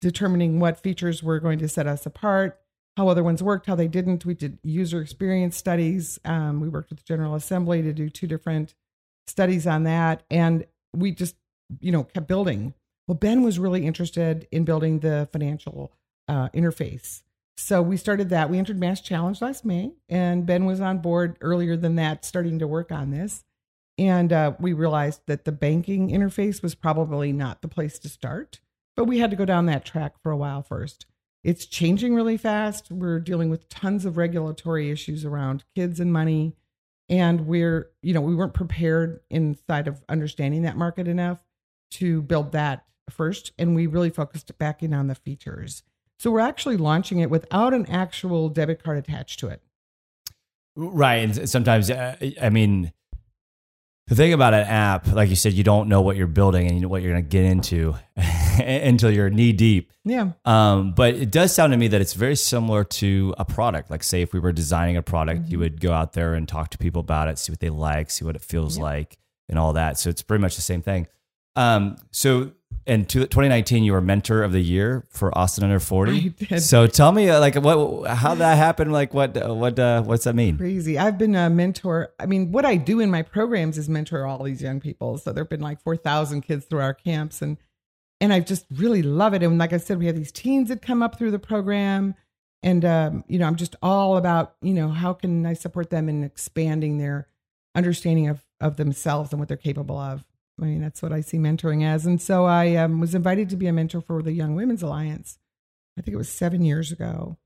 determining 0.00 0.60
what 0.60 0.78
features 0.78 1.22
were 1.22 1.40
going 1.40 1.58
to 1.60 1.68
set 1.68 1.86
us 1.86 2.04
apart, 2.04 2.60
how 2.96 3.08
other 3.08 3.22
ones 3.24 3.42
worked, 3.42 3.66
how 3.66 3.74
they 3.74 3.88
didn't. 3.88 4.26
We 4.26 4.34
did 4.34 4.58
user 4.62 5.00
experience 5.00 5.56
studies. 5.56 6.18
Um, 6.24 6.60
we 6.60 6.68
worked 6.68 6.90
with 6.90 6.98
the 6.98 7.04
General 7.04 7.34
Assembly 7.34 7.80
to 7.82 7.92
do 7.92 8.10
two 8.10 8.26
different 8.26 8.74
studies 9.26 9.66
on 9.66 9.84
that, 9.84 10.24
and 10.30 10.66
we 10.94 11.12
just 11.12 11.36
you 11.80 11.92
know 11.92 12.04
kept 12.04 12.26
building. 12.26 12.74
Well, 13.06 13.16
Ben 13.16 13.42
was 13.42 13.58
really 13.58 13.86
interested 13.86 14.48
in 14.50 14.64
building 14.64 14.98
the 14.98 15.28
financial 15.32 15.92
uh, 16.28 16.48
interface. 16.50 17.22
So 17.58 17.80
we 17.80 17.96
started 17.96 18.28
that. 18.28 18.50
We 18.50 18.58
entered 18.58 18.78
Mass 18.78 19.00
Challenge 19.00 19.40
last 19.40 19.64
May, 19.64 19.92
and 20.08 20.44
Ben 20.44 20.66
was 20.66 20.80
on 20.80 20.98
board 20.98 21.38
earlier 21.40 21.76
than 21.76 21.96
that, 21.96 22.24
starting 22.24 22.58
to 22.58 22.66
work 22.66 22.92
on 22.92 23.10
this. 23.10 23.44
And 23.98 24.30
uh, 24.32 24.52
we 24.60 24.74
realized 24.74 25.22
that 25.26 25.46
the 25.46 25.52
banking 25.52 26.10
interface 26.10 26.62
was 26.62 26.74
probably 26.74 27.32
not 27.32 27.62
the 27.62 27.68
place 27.68 27.98
to 28.00 28.10
start, 28.10 28.60
but 28.94 29.06
we 29.06 29.18
had 29.18 29.30
to 29.30 29.36
go 29.36 29.46
down 29.46 29.66
that 29.66 29.86
track 29.86 30.20
for 30.22 30.30
a 30.30 30.36
while 30.36 30.62
first. 30.62 31.06
it's 31.42 31.64
changing 31.64 32.14
really 32.14 32.36
fast. 32.36 32.90
We're 32.90 33.20
dealing 33.20 33.50
with 33.50 33.68
tons 33.68 34.04
of 34.04 34.16
regulatory 34.16 34.90
issues 34.90 35.24
around 35.24 35.64
kids 35.76 36.00
and 36.00 36.12
money. 36.12 36.56
And 37.08 37.46
we're, 37.46 37.88
you 38.02 38.12
know, 38.12 38.20
we 38.20 38.34
weren't 38.34 38.52
prepared 38.52 39.20
inside 39.30 39.86
of 39.86 40.02
understanding 40.08 40.62
that 40.62 40.76
market 40.76 41.06
enough 41.06 41.44
to 41.92 42.20
build 42.22 42.50
that 42.52 42.84
first. 43.08 43.52
And 43.58 43.76
we 43.76 43.86
really 43.86 44.10
focused 44.10 44.58
back 44.58 44.82
in 44.82 44.92
on 44.92 45.06
the 45.06 45.14
features. 45.14 45.84
So 46.18 46.30
we're 46.30 46.40
actually 46.40 46.76
launching 46.76 47.18
it 47.18 47.30
without 47.30 47.74
an 47.74 47.86
actual 47.86 48.48
debit 48.48 48.82
card 48.82 48.98
attached 48.98 49.38
to 49.40 49.48
it. 49.48 49.62
Right. 50.74 51.16
And 51.16 51.48
sometimes, 51.48 51.90
uh, 51.90 52.16
I 52.40 52.50
mean, 52.50 52.92
the 54.08 54.14
thing 54.14 54.32
about 54.32 54.54
an 54.54 54.66
app, 54.66 55.08
like 55.12 55.30
you 55.30 55.36
said, 55.36 55.52
you 55.54 55.64
don't 55.64 55.88
know 55.88 56.00
what 56.00 56.16
you're 56.16 56.26
building 56.28 56.70
and 56.70 56.86
what 56.88 57.02
you're 57.02 57.12
going 57.12 57.24
to 57.24 57.28
get 57.28 57.44
into 57.44 57.94
until 58.60 59.10
you're 59.10 59.30
knee 59.30 59.52
deep. 59.52 59.90
Yeah. 60.04 60.32
Um, 60.44 60.92
but 60.92 61.14
it 61.14 61.30
does 61.32 61.52
sound 61.52 61.72
to 61.72 61.76
me 61.76 61.88
that 61.88 62.00
it's 62.00 62.12
very 62.12 62.36
similar 62.36 62.84
to 62.84 63.34
a 63.36 63.44
product. 63.44 63.90
Like, 63.90 64.04
say, 64.04 64.22
if 64.22 64.32
we 64.32 64.38
were 64.38 64.52
designing 64.52 64.96
a 64.96 65.02
product, 65.02 65.42
mm-hmm. 65.42 65.50
you 65.50 65.58
would 65.58 65.80
go 65.80 65.92
out 65.92 66.12
there 66.12 66.34
and 66.34 66.46
talk 66.46 66.70
to 66.70 66.78
people 66.78 67.00
about 67.00 67.28
it, 67.28 67.38
see 67.38 67.50
what 67.50 67.60
they 67.60 67.70
like, 67.70 68.10
see 68.10 68.24
what 68.24 68.36
it 68.36 68.42
feels 68.42 68.78
like, 68.78 69.18
and 69.48 69.58
all 69.58 69.72
that. 69.72 69.98
So 69.98 70.08
it's 70.08 70.22
pretty 70.22 70.42
much 70.42 70.54
the 70.54 70.62
same 70.62 70.82
thing. 70.82 71.08
Um, 71.56 71.96
so 72.12 72.52
in 72.86 73.04
2019 73.04 73.82
you 73.84 73.92
were 73.92 74.00
mentor 74.00 74.42
of 74.42 74.52
the 74.52 74.60
year 74.60 75.04
for 75.10 75.36
austin 75.36 75.64
under 75.64 75.80
40 75.80 76.58
so 76.58 76.86
tell 76.86 77.12
me 77.12 77.28
uh, 77.28 77.40
like 77.40 77.56
what 77.56 78.06
how 78.08 78.34
that 78.34 78.56
happened 78.56 78.92
like 78.92 79.12
what 79.12 79.36
uh, 79.36 79.54
what 79.54 79.78
uh, 79.78 80.02
what's 80.02 80.24
that 80.24 80.34
mean? 80.34 80.56
Crazy. 80.56 80.98
I've 80.98 81.18
been 81.18 81.34
a 81.34 81.50
mentor. 81.50 82.12
I 82.18 82.26
mean 82.26 82.52
what 82.52 82.64
i 82.64 82.76
do 82.76 83.00
in 83.00 83.10
my 83.10 83.22
programs 83.22 83.78
is 83.78 83.88
mentor 83.88 84.26
all 84.26 84.42
these 84.42 84.62
young 84.62 84.80
people. 84.80 85.18
So 85.18 85.32
there've 85.32 85.48
been 85.48 85.60
like 85.60 85.82
4000 85.82 86.42
kids 86.42 86.64
through 86.66 86.80
our 86.80 86.94
camps 86.94 87.42
and 87.42 87.58
and 88.20 88.32
i 88.32 88.40
just 88.40 88.66
really 88.70 89.02
love 89.02 89.34
it. 89.34 89.42
And 89.42 89.58
like 89.58 89.72
i 89.72 89.78
said 89.78 89.98
we 89.98 90.06
have 90.06 90.16
these 90.16 90.32
teens 90.32 90.68
that 90.68 90.82
come 90.82 91.02
up 91.02 91.18
through 91.18 91.32
the 91.32 91.38
program 91.38 92.14
and 92.62 92.84
um, 92.84 93.24
you 93.28 93.38
know 93.38 93.46
i'm 93.46 93.56
just 93.56 93.76
all 93.82 94.16
about 94.16 94.54
you 94.60 94.74
know 94.74 94.88
how 94.88 95.12
can 95.12 95.46
i 95.46 95.52
support 95.52 95.90
them 95.90 96.08
in 96.08 96.24
expanding 96.24 96.98
their 96.98 97.28
understanding 97.74 98.28
of 98.28 98.44
of 98.60 98.76
themselves 98.76 99.32
and 99.32 99.38
what 99.38 99.48
they're 99.48 99.56
capable 99.56 99.98
of 99.98 100.24
I 100.60 100.64
mean, 100.64 100.80
that's 100.80 101.02
what 101.02 101.12
I 101.12 101.20
see 101.20 101.38
mentoring 101.38 101.84
as. 101.84 102.06
And 102.06 102.20
so 102.20 102.46
I 102.46 102.76
um, 102.76 103.00
was 103.00 103.14
invited 103.14 103.50
to 103.50 103.56
be 103.56 103.66
a 103.66 103.72
mentor 103.72 104.00
for 104.00 104.22
the 104.22 104.32
Young 104.32 104.54
Women's 104.54 104.82
Alliance. 104.82 105.38
I 105.98 106.02
think 106.02 106.14
it 106.14 106.18
was 106.18 106.28
seven 106.28 106.62
years 106.62 106.92
ago. 106.92 107.36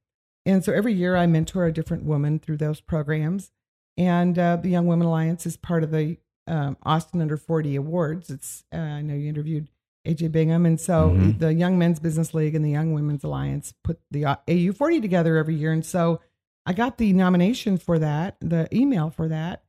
And 0.46 0.64
so 0.64 0.72
every 0.72 0.92
year 0.92 1.16
I 1.16 1.26
mentor 1.26 1.66
a 1.66 1.72
different 1.72 2.04
woman 2.04 2.38
through 2.38 2.58
those 2.58 2.80
programs. 2.80 3.50
And 3.96 4.38
uh, 4.38 4.56
the 4.56 4.70
Young 4.70 4.86
Women 4.86 5.06
Alliance 5.06 5.44
is 5.44 5.56
part 5.56 5.82
of 5.82 5.90
the 5.90 6.18
um, 6.46 6.76
Austin 6.82 7.20
Under 7.20 7.36
40 7.36 7.76
Awards. 7.76 8.30
It's 8.30 8.64
uh, 8.72 8.78
I 8.78 9.02
know 9.02 9.14
you 9.14 9.28
interviewed 9.28 9.68
AJ 10.06 10.32
Bingham. 10.32 10.64
And 10.64 10.80
so 10.80 11.10
mm-hmm. 11.10 11.38
the 11.38 11.52
Young 11.52 11.78
Men's 11.78 12.00
Business 12.00 12.32
League 12.32 12.54
and 12.54 12.64
the 12.64 12.70
Young 12.70 12.92
Women's 12.92 13.24
Alliance 13.24 13.74
put 13.84 14.00
the 14.10 14.24
uh, 14.24 14.36
AU 14.48 14.72
40 14.72 15.00
together 15.00 15.36
every 15.36 15.54
year. 15.54 15.72
And 15.72 15.84
so 15.84 16.20
I 16.64 16.72
got 16.72 16.98
the 16.98 17.12
nomination 17.12 17.76
for 17.76 17.98
that, 17.98 18.36
the 18.40 18.68
email 18.74 19.10
for 19.10 19.28
that 19.28 19.64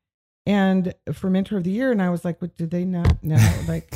and 0.46 0.94
for 1.14 1.30
mentor 1.30 1.58
of 1.58 1.64
the 1.64 1.72
year 1.72 1.92
and 1.92 2.02
i 2.02 2.10
was 2.10 2.26
like 2.26 2.42
what 2.42 2.56
did 2.58 2.72
they 2.72 2.86
not 2.86 3.24
know? 3.24 3.38
Like 3.68 3.92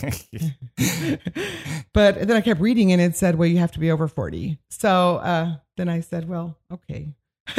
but 1.93 2.27
then 2.27 2.31
i 2.31 2.41
kept 2.41 2.61
reading 2.61 2.91
and 2.91 3.01
it 3.01 3.15
said 3.15 3.35
well 3.35 3.47
you 3.47 3.57
have 3.57 3.71
to 3.73 3.79
be 3.79 3.91
over 3.91 4.07
40 4.07 4.59
so 4.69 5.17
uh, 5.17 5.55
then 5.77 5.89
i 5.89 6.01
said 6.01 6.27
well 6.27 6.57
okay. 6.71 7.13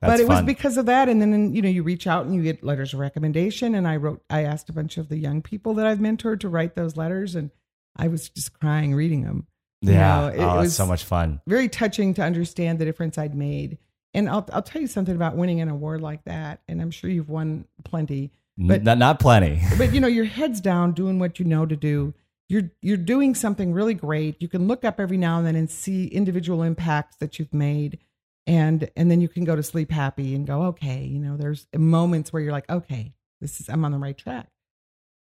But 0.00 0.20
it 0.20 0.28
was 0.28 0.42
because 0.42 0.76
of 0.76 0.86
that 0.86 1.08
and 1.08 1.20
then 1.20 1.54
you 1.54 1.62
know 1.62 1.68
you 1.68 1.82
reach 1.82 2.06
out 2.06 2.24
and 2.24 2.34
you 2.34 2.42
get 2.42 2.64
letters 2.64 2.94
of 2.94 3.00
recommendation 3.00 3.74
and 3.74 3.86
i 3.86 3.96
wrote 3.96 4.22
i 4.30 4.44
asked 4.44 4.68
a 4.68 4.72
bunch 4.72 4.96
of 4.96 5.08
the 5.08 5.18
young 5.18 5.42
people 5.42 5.74
that 5.74 5.86
i've 5.86 5.98
mentored 5.98 6.40
to 6.40 6.48
write 6.48 6.74
those 6.74 6.96
letters 6.96 7.34
and 7.34 7.50
i 7.96 8.08
was 8.08 8.28
just 8.30 8.58
crying 8.58 8.94
reading 8.94 9.24
them. 9.24 9.46
Yeah. 9.82 10.30
you 10.30 10.36
know, 10.36 10.42
it, 10.42 10.46
oh, 10.46 10.58
it 10.58 10.60
was 10.60 10.76
so 10.76 10.86
much 10.86 11.04
fun. 11.04 11.40
very 11.46 11.68
touching 11.68 12.12
to 12.14 12.22
understand 12.22 12.78
the 12.78 12.84
difference 12.84 13.16
i'd 13.18 13.34
made 13.34 13.78
and 14.14 14.28
I'll 14.28 14.46
I'll 14.52 14.62
tell 14.62 14.80
you 14.80 14.88
something 14.88 15.14
about 15.14 15.36
winning 15.36 15.60
an 15.60 15.68
award 15.68 16.00
like 16.00 16.24
that, 16.24 16.60
and 16.68 16.80
I'm 16.80 16.90
sure 16.90 17.10
you've 17.10 17.28
won 17.28 17.66
plenty, 17.84 18.30
but 18.58 18.82
not 18.82 18.98
not 18.98 19.20
plenty. 19.20 19.60
but 19.78 19.92
you 19.92 20.00
know, 20.00 20.08
your 20.08 20.24
head's 20.38 20.60
down 20.60 20.92
doing 20.92 21.18
what 21.18 21.38
you 21.38 21.44
know 21.44 21.66
to 21.66 21.76
do. 21.76 22.14
You're 22.48 22.70
you're 22.82 22.96
doing 22.96 23.34
something 23.34 23.72
really 23.72 23.94
great. 23.94 24.40
You 24.40 24.48
can 24.48 24.66
look 24.66 24.84
up 24.84 24.98
every 24.98 25.16
now 25.16 25.38
and 25.38 25.46
then 25.46 25.56
and 25.56 25.70
see 25.70 26.06
individual 26.06 26.62
impacts 26.62 27.16
that 27.16 27.38
you've 27.38 27.54
made, 27.54 27.98
and 28.46 28.90
and 28.96 29.10
then 29.10 29.20
you 29.20 29.28
can 29.28 29.44
go 29.44 29.54
to 29.54 29.62
sleep 29.62 29.90
happy 29.90 30.34
and 30.34 30.46
go, 30.46 30.62
okay, 30.64 31.04
you 31.04 31.20
know, 31.20 31.36
there's 31.36 31.66
moments 31.76 32.32
where 32.32 32.42
you're 32.42 32.52
like, 32.52 32.68
okay, 32.68 33.12
this 33.40 33.60
is 33.60 33.68
I'm 33.68 33.84
on 33.84 33.92
the 33.92 33.98
right 33.98 34.18
track. 34.18 34.48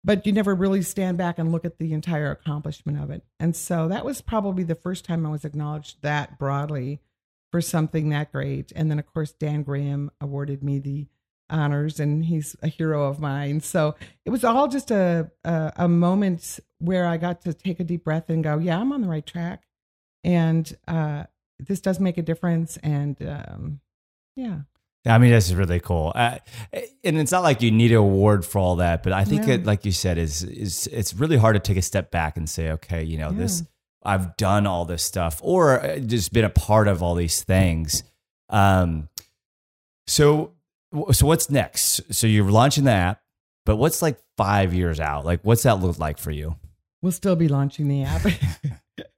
But 0.04 0.24
you 0.24 0.32
never 0.32 0.54
really 0.54 0.82
stand 0.82 1.18
back 1.18 1.36
and 1.36 1.50
look 1.50 1.64
at 1.64 1.78
the 1.78 1.92
entire 1.92 2.30
accomplishment 2.30 3.02
of 3.02 3.10
it. 3.10 3.24
And 3.40 3.56
so 3.56 3.88
that 3.88 4.04
was 4.04 4.20
probably 4.20 4.62
the 4.62 4.76
first 4.76 5.04
time 5.04 5.26
I 5.26 5.30
was 5.30 5.44
acknowledged 5.44 6.00
that 6.02 6.38
broadly 6.38 7.00
for 7.50 7.60
something 7.60 8.10
that 8.10 8.32
great. 8.32 8.72
And 8.74 8.90
then, 8.90 8.98
of 8.98 9.06
course, 9.12 9.32
Dan 9.32 9.62
Graham 9.62 10.10
awarded 10.20 10.62
me 10.62 10.78
the 10.78 11.06
honors, 11.48 12.00
and 12.00 12.24
he's 12.24 12.56
a 12.62 12.68
hero 12.68 13.08
of 13.08 13.20
mine. 13.20 13.60
So 13.60 13.94
it 14.24 14.30
was 14.30 14.44
all 14.44 14.68
just 14.68 14.90
a, 14.90 15.30
a, 15.44 15.72
a 15.76 15.88
moment 15.88 16.60
where 16.78 17.06
I 17.06 17.16
got 17.16 17.42
to 17.42 17.54
take 17.54 17.80
a 17.80 17.84
deep 17.84 18.04
breath 18.04 18.28
and 18.28 18.42
go, 18.42 18.58
"Yeah, 18.58 18.78
I'm 18.78 18.92
on 18.92 19.02
the 19.02 19.08
right 19.08 19.24
track," 19.24 19.64
and 20.24 20.70
uh, 20.88 21.24
this 21.58 21.80
does 21.80 22.00
make 22.00 22.18
a 22.18 22.22
difference. 22.22 22.76
And 22.78 23.16
um, 23.22 23.80
yeah. 24.34 24.60
I 25.08 25.18
mean, 25.18 25.30
this 25.30 25.46
is 25.46 25.54
really 25.54 25.78
cool, 25.78 26.10
uh, 26.16 26.38
and 26.72 27.16
it's 27.16 27.30
not 27.30 27.44
like 27.44 27.62
you 27.62 27.70
need 27.70 27.92
an 27.92 27.98
award 27.98 28.44
for 28.44 28.58
all 28.58 28.76
that, 28.76 29.04
but 29.04 29.12
I 29.12 29.24
think 29.24 29.46
yeah. 29.46 29.54
it, 29.54 29.64
like 29.64 29.84
you 29.84 29.92
said, 29.92 30.18
is 30.18 30.42
is 30.42 30.88
it's 30.88 31.14
really 31.14 31.36
hard 31.36 31.54
to 31.54 31.60
take 31.60 31.76
a 31.76 31.82
step 31.82 32.10
back 32.10 32.36
and 32.36 32.50
say, 32.50 32.72
okay, 32.72 33.04
you 33.04 33.16
know, 33.16 33.30
yeah. 33.30 33.38
this 33.38 33.62
I've 34.06 34.36
done 34.36 34.66
all 34.66 34.84
this 34.84 35.02
stuff 35.02 35.40
or 35.42 35.84
uh, 35.84 35.98
just 35.98 36.32
been 36.32 36.44
a 36.44 36.50
part 36.50 36.88
of 36.88 37.02
all 37.02 37.14
these 37.14 37.42
things. 37.42 38.04
Um, 38.48 39.08
so, 40.06 40.52
so 41.12 41.26
what's 41.26 41.50
next? 41.50 42.14
So 42.14 42.26
you're 42.26 42.50
launching 42.50 42.84
the 42.84 42.92
app, 42.92 43.20
but 43.64 43.76
what's 43.76 44.00
like 44.02 44.18
five 44.36 44.72
years 44.72 45.00
out? 45.00 45.24
Like, 45.24 45.40
what's 45.42 45.64
that 45.64 45.80
look 45.80 45.98
like 45.98 46.18
for 46.18 46.30
you? 46.30 46.56
We'll 47.02 47.12
still 47.12 47.36
be 47.36 47.48
launching 47.48 47.88
the 47.88 48.04
app. 48.04 48.24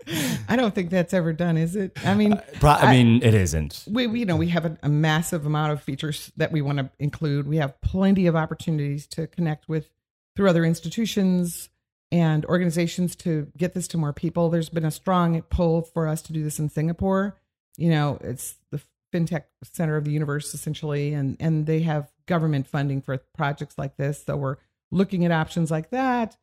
I 0.48 0.56
don't 0.56 0.74
think 0.74 0.90
that's 0.90 1.12
ever 1.12 1.32
done, 1.32 1.56
is 1.56 1.76
it? 1.76 1.96
I 2.04 2.14
mean, 2.14 2.32
uh, 2.32 2.42
Pro- 2.54 2.70
I, 2.70 2.86
I, 2.86 2.90
mean, 2.90 3.22
it 3.22 3.34
isn't. 3.34 3.84
We, 3.86 4.06
we, 4.06 4.20
you 4.20 4.26
know, 4.26 4.36
we 4.36 4.48
have 4.48 4.64
a, 4.64 4.78
a 4.82 4.88
massive 4.88 5.44
amount 5.44 5.72
of 5.72 5.82
features 5.82 6.32
that 6.38 6.50
we 6.50 6.62
want 6.62 6.78
to 6.78 6.90
include. 6.98 7.46
We 7.46 7.58
have 7.58 7.78
plenty 7.82 8.26
of 8.26 8.34
opportunities 8.34 9.06
to 9.08 9.26
connect 9.26 9.68
with 9.68 9.90
through 10.34 10.48
other 10.48 10.64
institutions, 10.64 11.68
and 12.10 12.44
organizations 12.46 13.14
to 13.16 13.50
get 13.56 13.74
this 13.74 13.88
to 13.88 13.98
more 13.98 14.12
people. 14.12 14.48
There's 14.48 14.68
been 14.68 14.84
a 14.84 14.90
strong 14.90 15.40
pull 15.42 15.82
for 15.82 16.08
us 16.08 16.22
to 16.22 16.32
do 16.32 16.42
this 16.42 16.58
in 16.58 16.68
Singapore. 16.68 17.36
You 17.76 17.90
know, 17.90 18.18
it's 18.22 18.56
the 18.70 18.80
fintech 19.12 19.44
center 19.62 19.96
of 19.96 20.04
the 20.04 20.10
universe 20.10 20.54
essentially, 20.54 21.12
and 21.12 21.36
and 21.40 21.66
they 21.66 21.80
have 21.80 22.10
government 22.26 22.66
funding 22.66 23.02
for 23.02 23.18
projects 23.36 23.76
like 23.78 23.96
this. 23.96 24.24
So 24.24 24.36
we're 24.36 24.56
looking 24.90 25.24
at 25.24 25.32
options 25.32 25.70
like 25.70 25.90
that. 25.90 26.36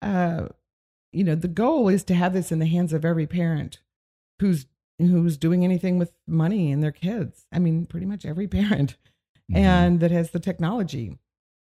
Uh, 0.00 0.48
you 1.12 1.24
know, 1.24 1.34
the 1.34 1.48
goal 1.48 1.88
is 1.88 2.02
to 2.04 2.14
have 2.14 2.32
this 2.32 2.50
in 2.50 2.58
the 2.58 2.66
hands 2.66 2.92
of 2.92 3.04
every 3.04 3.26
parent 3.26 3.78
who's 4.40 4.66
who's 4.98 5.36
doing 5.36 5.64
anything 5.64 5.98
with 5.98 6.12
money 6.26 6.72
and 6.72 6.82
their 6.82 6.92
kids. 6.92 7.46
I 7.52 7.58
mean, 7.58 7.86
pretty 7.86 8.06
much 8.06 8.24
every 8.24 8.48
parent, 8.48 8.96
mm-hmm. 9.50 9.56
and 9.56 10.00
that 10.00 10.10
has 10.10 10.30
the 10.30 10.40
technology. 10.40 11.18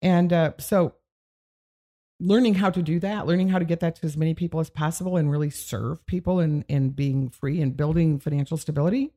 And 0.01 0.33
uh, 0.33 0.51
so 0.59 0.95
learning 2.19 2.55
how 2.55 2.69
to 2.69 2.81
do 2.81 2.99
that, 2.99 3.25
learning 3.25 3.49
how 3.49 3.59
to 3.59 3.65
get 3.65 3.79
that 3.81 3.95
to 3.97 4.05
as 4.05 4.15
many 4.15 4.33
people 4.33 4.59
as 4.59 4.69
possible 4.69 5.17
and 5.17 5.29
really 5.29 5.49
serve 5.49 6.05
people 6.05 6.39
and, 6.39 6.63
and 6.69 6.95
being 6.95 7.29
free 7.29 7.61
and 7.61 7.75
building 7.75 8.19
financial 8.19 8.57
stability, 8.57 9.11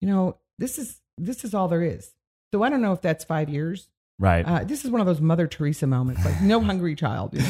you 0.00 0.08
know, 0.08 0.36
this 0.58 0.78
is 0.78 1.00
this 1.18 1.44
is 1.44 1.54
all 1.54 1.68
there 1.68 1.82
is. 1.82 2.14
So 2.52 2.62
I 2.62 2.70
don't 2.70 2.82
know 2.82 2.92
if 2.92 3.02
that's 3.02 3.24
five 3.24 3.48
years. 3.48 3.88
Right. 4.18 4.44
Uh, 4.44 4.64
this 4.64 4.84
is 4.84 4.90
one 4.90 5.00
of 5.00 5.06
those 5.06 5.20
Mother 5.20 5.46
Teresa 5.46 5.86
moments, 5.86 6.24
like 6.24 6.42
no 6.42 6.60
hungry 6.64 6.94
child. 6.94 7.34
You 7.34 7.40
know? 7.40 7.48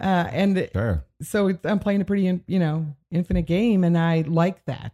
uh, 0.00 0.28
and 0.30 0.70
sure. 0.72 1.04
so 1.22 1.58
I'm 1.64 1.78
playing 1.78 2.00
a 2.00 2.04
pretty, 2.04 2.40
you 2.46 2.58
know, 2.58 2.94
infinite 3.10 3.46
game, 3.46 3.84
and 3.84 3.96
I 3.98 4.22
like 4.26 4.64
that. 4.64 4.92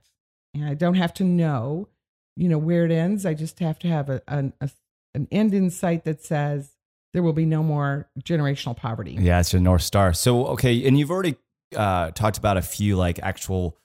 And 0.55 0.65
I 0.65 0.75
don't 0.75 0.95
have 0.95 1.15
to 1.15 1.25
know, 1.25 1.89
you 2.37 2.49
know, 2.49 2.59
where 2.59 2.85
it 2.85 2.91
ends. 2.91 3.25
I 3.25 3.35
just 3.35 3.59
have 3.61 3.79
to 3.81 3.89
have 3.89 4.11
a, 4.11 4.21
a, 4.27 4.53
a 4.61 4.71
an 5.15 5.29
end 5.31 5.55
in 5.55 5.71
sight 5.71 6.05
that 6.05 6.25
says 6.25 6.72
there 7.13 7.23
will 7.23 7.33
be 7.33 7.45
no 7.45 7.63
more 7.63 8.09
generational 8.21 8.77
poverty. 8.77 9.17
Yeah, 9.19 9.41
it's 9.41 9.53
your 9.53 9.61
North 9.63 9.83
Star. 9.83 10.13
So, 10.13 10.47
okay, 10.49 10.87
and 10.87 10.99
you've 10.99 11.11
already 11.11 11.37
uh, 11.77 12.11
talked 12.13 12.39
about 12.39 12.57
a 12.57 12.63
few 12.63 12.97
like 12.97 13.19
actual 13.23 13.77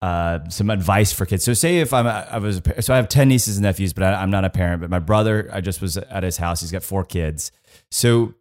uh, 0.00 0.48
some 0.48 0.70
advice 0.70 1.12
for 1.12 1.26
kids. 1.26 1.44
So, 1.44 1.54
say 1.54 1.78
if 1.78 1.92
I'm 1.92 2.06
I 2.06 2.38
was 2.38 2.60
a, 2.64 2.82
so 2.82 2.94
I 2.94 2.96
have 2.96 3.08
ten 3.08 3.28
nieces 3.28 3.56
and 3.56 3.64
nephews, 3.64 3.92
but 3.92 4.04
I, 4.04 4.22
am 4.22 4.30
not 4.30 4.44
a 4.44 4.50
parent. 4.50 4.80
But 4.80 4.90
my 4.90 5.00
brother, 5.00 5.50
I 5.52 5.60
just 5.60 5.80
was 5.80 5.96
at 5.96 6.22
his 6.22 6.36
house. 6.36 6.60
He's 6.60 6.72
got 6.72 6.84
four 6.84 7.04
kids. 7.04 7.50
So, 7.90 8.34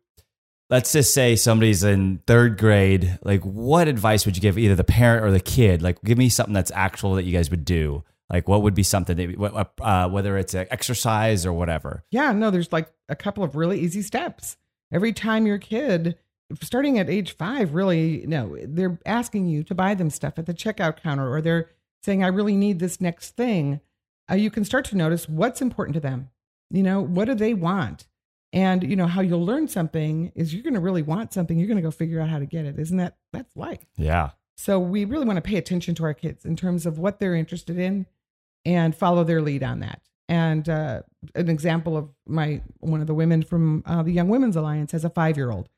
let's 0.70 0.92
just 0.92 1.14
say 1.14 1.36
somebody's 1.36 1.84
in 1.84 2.22
third 2.28 2.58
grade. 2.58 3.18
Like, 3.24 3.42
what 3.42 3.88
advice 3.88 4.26
would 4.26 4.36
you 4.38 4.42
give 4.42 4.58
either 4.58 4.76
the 4.76 4.84
parent 4.84 5.26
or 5.26 5.32
the 5.32 5.40
kid? 5.40 5.82
Like, 5.82 6.02
give 6.04 6.18
me 6.18 6.30
something 6.30 6.54
that's 6.54 6.72
actual 6.72 7.16
that 7.16 7.24
you 7.24 7.34
guys 7.34 7.50
would 7.50 7.66
do. 7.66 8.04
Like, 8.30 8.48
what 8.48 8.62
would 8.62 8.74
be 8.74 8.84
something 8.84 9.16
that, 9.16 9.70
uh, 9.80 10.10
whether 10.10 10.38
it's 10.38 10.54
an 10.54 10.68
exercise 10.70 11.46
or 11.46 11.54
whatever? 11.54 12.04
Yeah, 12.12 12.34
no, 12.34 12.52
there's 12.52 12.74
like 12.74 12.92
a 13.08 13.16
couple 13.16 13.44
of 13.44 13.56
really 13.56 13.80
easy 13.80 14.02
steps. 14.02 14.58
Every 14.92 15.14
time 15.14 15.48
your 15.48 15.58
kid, 15.58 16.18
starting 16.62 17.00
at 17.00 17.10
age 17.10 17.36
five, 17.36 17.74
really, 17.74 18.26
no, 18.28 18.58
they're 18.64 19.00
asking 19.06 19.48
you 19.48 19.64
to 19.64 19.76
buy 19.76 19.94
them 19.94 20.10
stuff 20.10 20.38
at 20.38 20.46
the 20.46 20.54
checkout 20.54 21.02
counter 21.02 21.32
or 21.32 21.42
they're 21.42 21.70
saying, 22.04 22.24
I 22.24 22.28
really 22.28 22.56
need 22.56 22.80
this 22.80 23.00
next 23.00 23.32
thing, 23.38 23.80
uh, 24.30 24.36
you 24.36 24.52
can 24.52 24.66
start 24.66 24.86
to 24.86 24.98
notice 24.98 25.30
what's 25.30 25.62
important 25.62 25.94
to 25.96 26.00
them. 26.00 26.30
You 26.70 26.84
know, 26.84 27.02
what 27.02 27.26
do 27.26 27.36
they 27.36 27.54
want? 27.54 28.08
And, 28.54 28.84
you 28.84 28.96
know, 28.96 29.08
how 29.08 29.22
you'll 29.22 29.46
learn 29.46 29.68
something 29.68 30.32
is 30.36 30.54
you're 30.54 30.64
going 30.64 30.74
to 30.74 30.80
really 30.80 31.02
want 31.02 31.34
something. 31.34 31.58
You're 31.58 31.68
going 31.68 31.78
to 31.78 31.84
go 31.84 31.92
figure 31.92 32.20
out 32.20 32.30
how 32.30 32.40
to 32.40 32.46
get 32.46 32.66
it. 32.66 32.78
Isn't 32.78 32.98
that, 32.98 33.18
that's 33.32 33.56
life. 33.56 33.86
Yeah. 33.98 34.32
So 34.58 34.80
we 34.80 35.06
really 35.06 35.26
want 35.26 35.38
to 35.38 35.42
pay 35.42 35.58
attention 35.58 35.96
to 35.96 36.04
our 36.04 36.14
kids 36.14 36.46
in 36.46 36.56
terms 36.56 36.86
of 36.86 36.98
what 36.98 37.20
they're 37.20 37.36
interested 37.36 37.78
in 37.78 38.06
and 38.68 38.94
follow 38.94 39.24
their 39.24 39.42
lead 39.42 39.64
on 39.64 39.80
that. 39.80 40.02
And 40.28 40.68
uh, 40.68 41.04
an 41.36 41.50
example 41.50 41.96
of 41.96 42.10
my 42.28 42.62
one 42.80 43.00
of 43.00 43.08
the 43.08 43.14
women 43.14 43.42
from 43.42 43.82
uh, 43.86 44.04
the 44.04 44.12
Young 44.12 44.28
Women's 44.28 44.58
Alliance 44.58 44.92
has 44.92 45.06
a 45.06 45.10
five 45.10 45.38
year 45.38 45.50
old, 45.50 45.70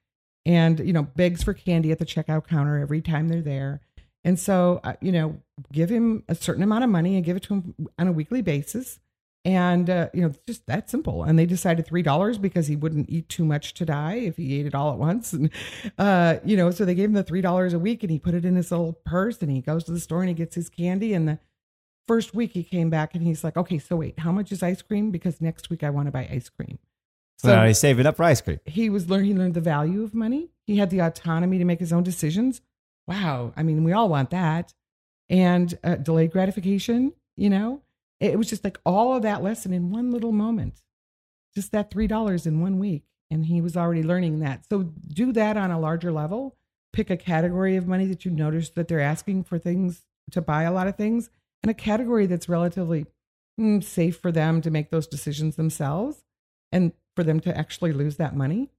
and 0.43 0.79
you 0.79 0.91
know 0.91 1.03
begs 1.03 1.43
for 1.43 1.53
candy 1.53 1.91
at 1.91 1.99
the 1.99 2.05
checkout 2.05 2.47
counter 2.47 2.79
every 2.79 3.01
time 3.01 3.29
they're 3.29 3.41
there. 3.41 3.81
And 4.23 4.39
so 4.39 4.81
uh, 4.83 4.93
you 5.01 5.11
know 5.11 5.39
give 5.71 5.91
him 5.91 6.23
a 6.27 6.33
certain 6.33 6.63
amount 6.63 6.83
of 6.83 6.89
money 6.89 7.15
and 7.15 7.23
give 7.23 7.37
it 7.37 7.43
to 7.43 7.53
him 7.53 7.75
on 7.99 8.07
a 8.07 8.11
weekly 8.11 8.41
basis. 8.41 8.99
And 9.45 9.87
uh, 9.87 10.09
you 10.15 10.21
know 10.21 10.33
just 10.47 10.65
that 10.65 10.89
simple. 10.89 11.23
And 11.23 11.37
they 11.37 11.45
decided 11.45 11.85
three 11.85 12.01
dollars 12.01 12.39
because 12.39 12.65
he 12.65 12.75
wouldn't 12.75 13.07
eat 13.07 13.29
too 13.29 13.45
much 13.45 13.75
to 13.75 13.85
die 13.85 14.15
if 14.15 14.37
he 14.37 14.59
ate 14.59 14.65
it 14.65 14.73
all 14.73 14.91
at 14.91 14.97
once. 14.97 15.31
And 15.31 15.51
uh, 15.99 16.37
you 16.43 16.57
know 16.57 16.71
so 16.71 16.85
they 16.85 16.95
gave 16.95 17.09
him 17.09 17.13
the 17.13 17.21
three 17.21 17.41
dollars 17.41 17.73
a 17.73 17.79
week, 17.79 18.01
and 18.01 18.11
he 18.11 18.17
put 18.17 18.33
it 18.33 18.45
in 18.45 18.55
his 18.55 18.71
little 18.71 18.93
purse, 19.05 19.43
and 19.43 19.51
he 19.51 19.61
goes 19.61 19.83
to 19.83 19.91
the 19.91 19.99
store 19.99 20.21
and 20.21 20.29
he 20.29 20.33
gets 20.33 20.55
his 20.55 20.69
candy 20.69 21.13
and 21.13 21.27
the 21.27 21.39
first 22.09 22.33
week 22.33 22.53
he 22.53 22.63
came 22.63 22.89
back 22.89 23.13
and 23.13 23.21
he's 23.21 23.43
like, 23.43 23.55
okay, 23.55 23.77
so 23.77 23.95
wait, 23.97 24.17
how 24.17 24.31
much 24.31 24.51
is 24.51 24.63
ice 24.63 24.81
cream? 24.81 25.11
Because 25.11 25.39
next 25.39 25.69
week 25.69 25.83
I 25.83 25.91
want 25.91 26.07
to 26.07 26.11
buy 26.11 26.27
ice 26.31 26.49
cream. 26.49 26.79
So 27.37 27.49
now 27.49 27.67
he's 27.67 27.77
saving 27.77 28.07
up 28.07 28.17
for 28.17 28.23
ice 28.23 28.41
cream. 28.41 28.59
He 28.65 28.89
was 28.89 29.11
learning, 29.11 29.27
he 29.27 29.33
learned 29.35 29.53
the 29.53 29.61
value 29.61 30.03
of 30.03 30.15
money. 30.15 30.49
He 30.65 30.77
had 30.77 30.89
the 30.89 31.01
autonomy 31.01 31.59
to 31.59 31.65
make 31.65 31.79
his 31.79 31.93
own 31.93 32.01
decisions. 32.01 32.61
Wow. 33.05 33.53
I 33.55 33.61
mean, 33.61 33.83
we 33.83 33.91
all 33.91 34.09
want 34.09 34.31
that. 34.31 34.73
And 35.29 35.77
uh, 35.83 35.97
delayed 35.97 36.31
gratification, 36.31 37.13
you 37.37 37.51
know, 37.51 37.83
it 38.19 38.39
was 38.39 38.49
just 38.49 38.63
like 38.63 38.79
all 38.87 39.15
of 39.15 39.21
that 39.21 39.43
lesson 39.43 39.71
in 39.71 39.91
one 39.91 40.09
little 40.09 40.31
moment, 40.31 40.81
just 41.53 41.71
that 41.73 41.91
$3 41.91 42.47
in 42.47 42.59
one 42.59 42.79
week. 42.79 43.03
And 43.29 43.45
he 43.45 43.61
was 43.61 43.77
already 43.77 44.01
learning 44.01 44.39
that. 44.39 44.65
So 44.67 44.81
do 44.81 45.31
that 45.33 45.57
on 45.57 45.69
a 45.69 45.79
larger 45.79 46.11
level. 46.11 46.57
Pick 46.91 47.11
a 47.11 47.17
category 47.17 47.75
of 47.75 47.87
money 47.87 48.07
that 48.07 48.25
you 48.25 48.31
notice 48.31 48.71
that 48.71 48.87
they're 48.87 48.99
asking 48.99 49.43
for 49.43 49.59
things 49.59 50.07
to 50.31 50.41
buy 50.41 50.63
a 50.63 50.71
lot 50.71 50.87
of 50.87 50.95
things 50.95 51.29
and 51.63 51.69
a 51.69 51.73
category 51.73 52.25
that's 52.25 52.49
relatively 52.49 53.05
mm, 53.59 53.83
safe 53.83 54.17
for 54.17 54.31
them 54.31 54.61
to 54.61 54.71
make 54.71 54.89
those 54.89 55.07
decisions 55.07 55.55
themselves 55.55 56.23
and 56.71 56.93
for 57.15 57.23
them 57.23 57.39
to 57.41 57.57
actually 57.57 57.91
lose 57.91 58.17
that 58.17 58.35
money 58.35 58.69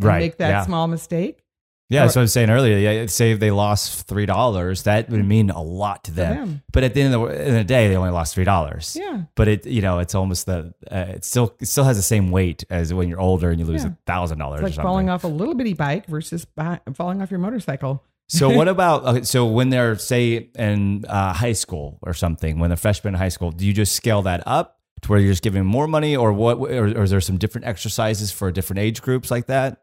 right 0.00 0.20
make 0.20 0.36
that 0.38 0.50
yeah. 0.50 0.64
small 0.64 0.86
mistake. 0.86 1.42
Yeah 1.88 2.02
that's 2.02 2.16
what 2.16 2.22
i 2.22 2.24
was 2.24 2.32
saying 2.32 2.50
earlier 2.50 2.76
yeah 2.78 3.06
say 3.06 3.30
if 3.30 3.38
they 3.38 3.52
lost 3.52 4.08
three 4.08 4.26
dollars 4.26 4.82
that 4.82 5.08
would 5.08 5.24
mean 5.24 5.50
a 5.50 5.62
lot 5.62 6.02
to 6.04 6.10
them. 6.10 6.36
them. 6.36 6.62
but 6.72 6.82
at 6.82 6.94
the 6.94 7.02
end 7.02 7.14
of 7.14 7.20
the, 7.20 7.26
end 7.28 7.48
of 7.48 7.54
the 7.54 7.64
day 7.64 7.86
they 7.88 7.96
only 7.96 8.10
lost 8.10 8.34
three 8.34 8.44
dollars. 8.44 8.96
Yeah. 8.98 9.22
But 9.36 9.46
it 9.46 9.66
you 9.66 9.82
know 9.82 10.00
it's 10.00 10.14
almost 10.14 10.46
the 10.46 10.74
uh, 10.90 11.14
it 11.14 11.24
still 11.24 11.54
it 11.60 11.66
still 11.66 11.84
has 11.84 11.96
the 11.96 12.02
same 12.02 12.32
weight 12.32 12.64
as 12.70 12.92
when 12.92 13.08
you're 13.08 13.20
older 13.20 13.50
and 13.50 13.60
you 13.60 13.66
lose 13.66 13.84
a 13.84 13.96
thousand 14.04 14.38
dollars 14.38 14.62
like 14.62 14.74
falling 14.74 15.08
off 15.08 15.22
a 15.22 15.28
little 15.28 15.54
bitty 15.54 15.74
bike 15.74 16.06
versus 16.06 16.44
bi- 16.44 16.80
falling 16.94 17.22
off 17.22 17.30
your 17.30 17.38
motorcycle 17.38 18.02
So 18.28 18.50
what 18.56 18.68
about 18.68 19.04
okay, 19.04 19.22
so 19.22 19.46
when 19.46 19.70
they're 19.70 19.96
say 19.98 20.50
in 20.54 21.04
uh, 21.06 21.32
high 21.32 21.52
school 21.52 21.98
or 22.02 22.14
something, 22.14 22.58
when 22.58 22.70
they're 22.70 22.76
freshmen 22.76 23.14
in 23.14 23.18
high 23.18 23.28
school, 23.28 23.50
do 23.50 23.66
you 23.66 23.72
just 23.72 23.94
scale 23.94 24.22
that 24.22 24.42
up 24.46 24.80
to 25.02 25.08
where 25.08 25.18
you're 25.18 25.32
just 25.32 25.42
giving 25.42 25.64
more 25.64 25.86
money, 25.86 26.16
or 26.16 26.32
what? 26.32 26.58
Or, 26.58 26.86
or 26.86 27.02
is 27.02 27.10
there 27.10 27.20
some 27.20 27.38
different 27.38 27.66
exercises 27.66 28.32
for 28.32 28.50
different 28.50 28.80
age 28.80 29.02
groups 29.02 29.30
like 29.30 29.46
that? 29.46 29.82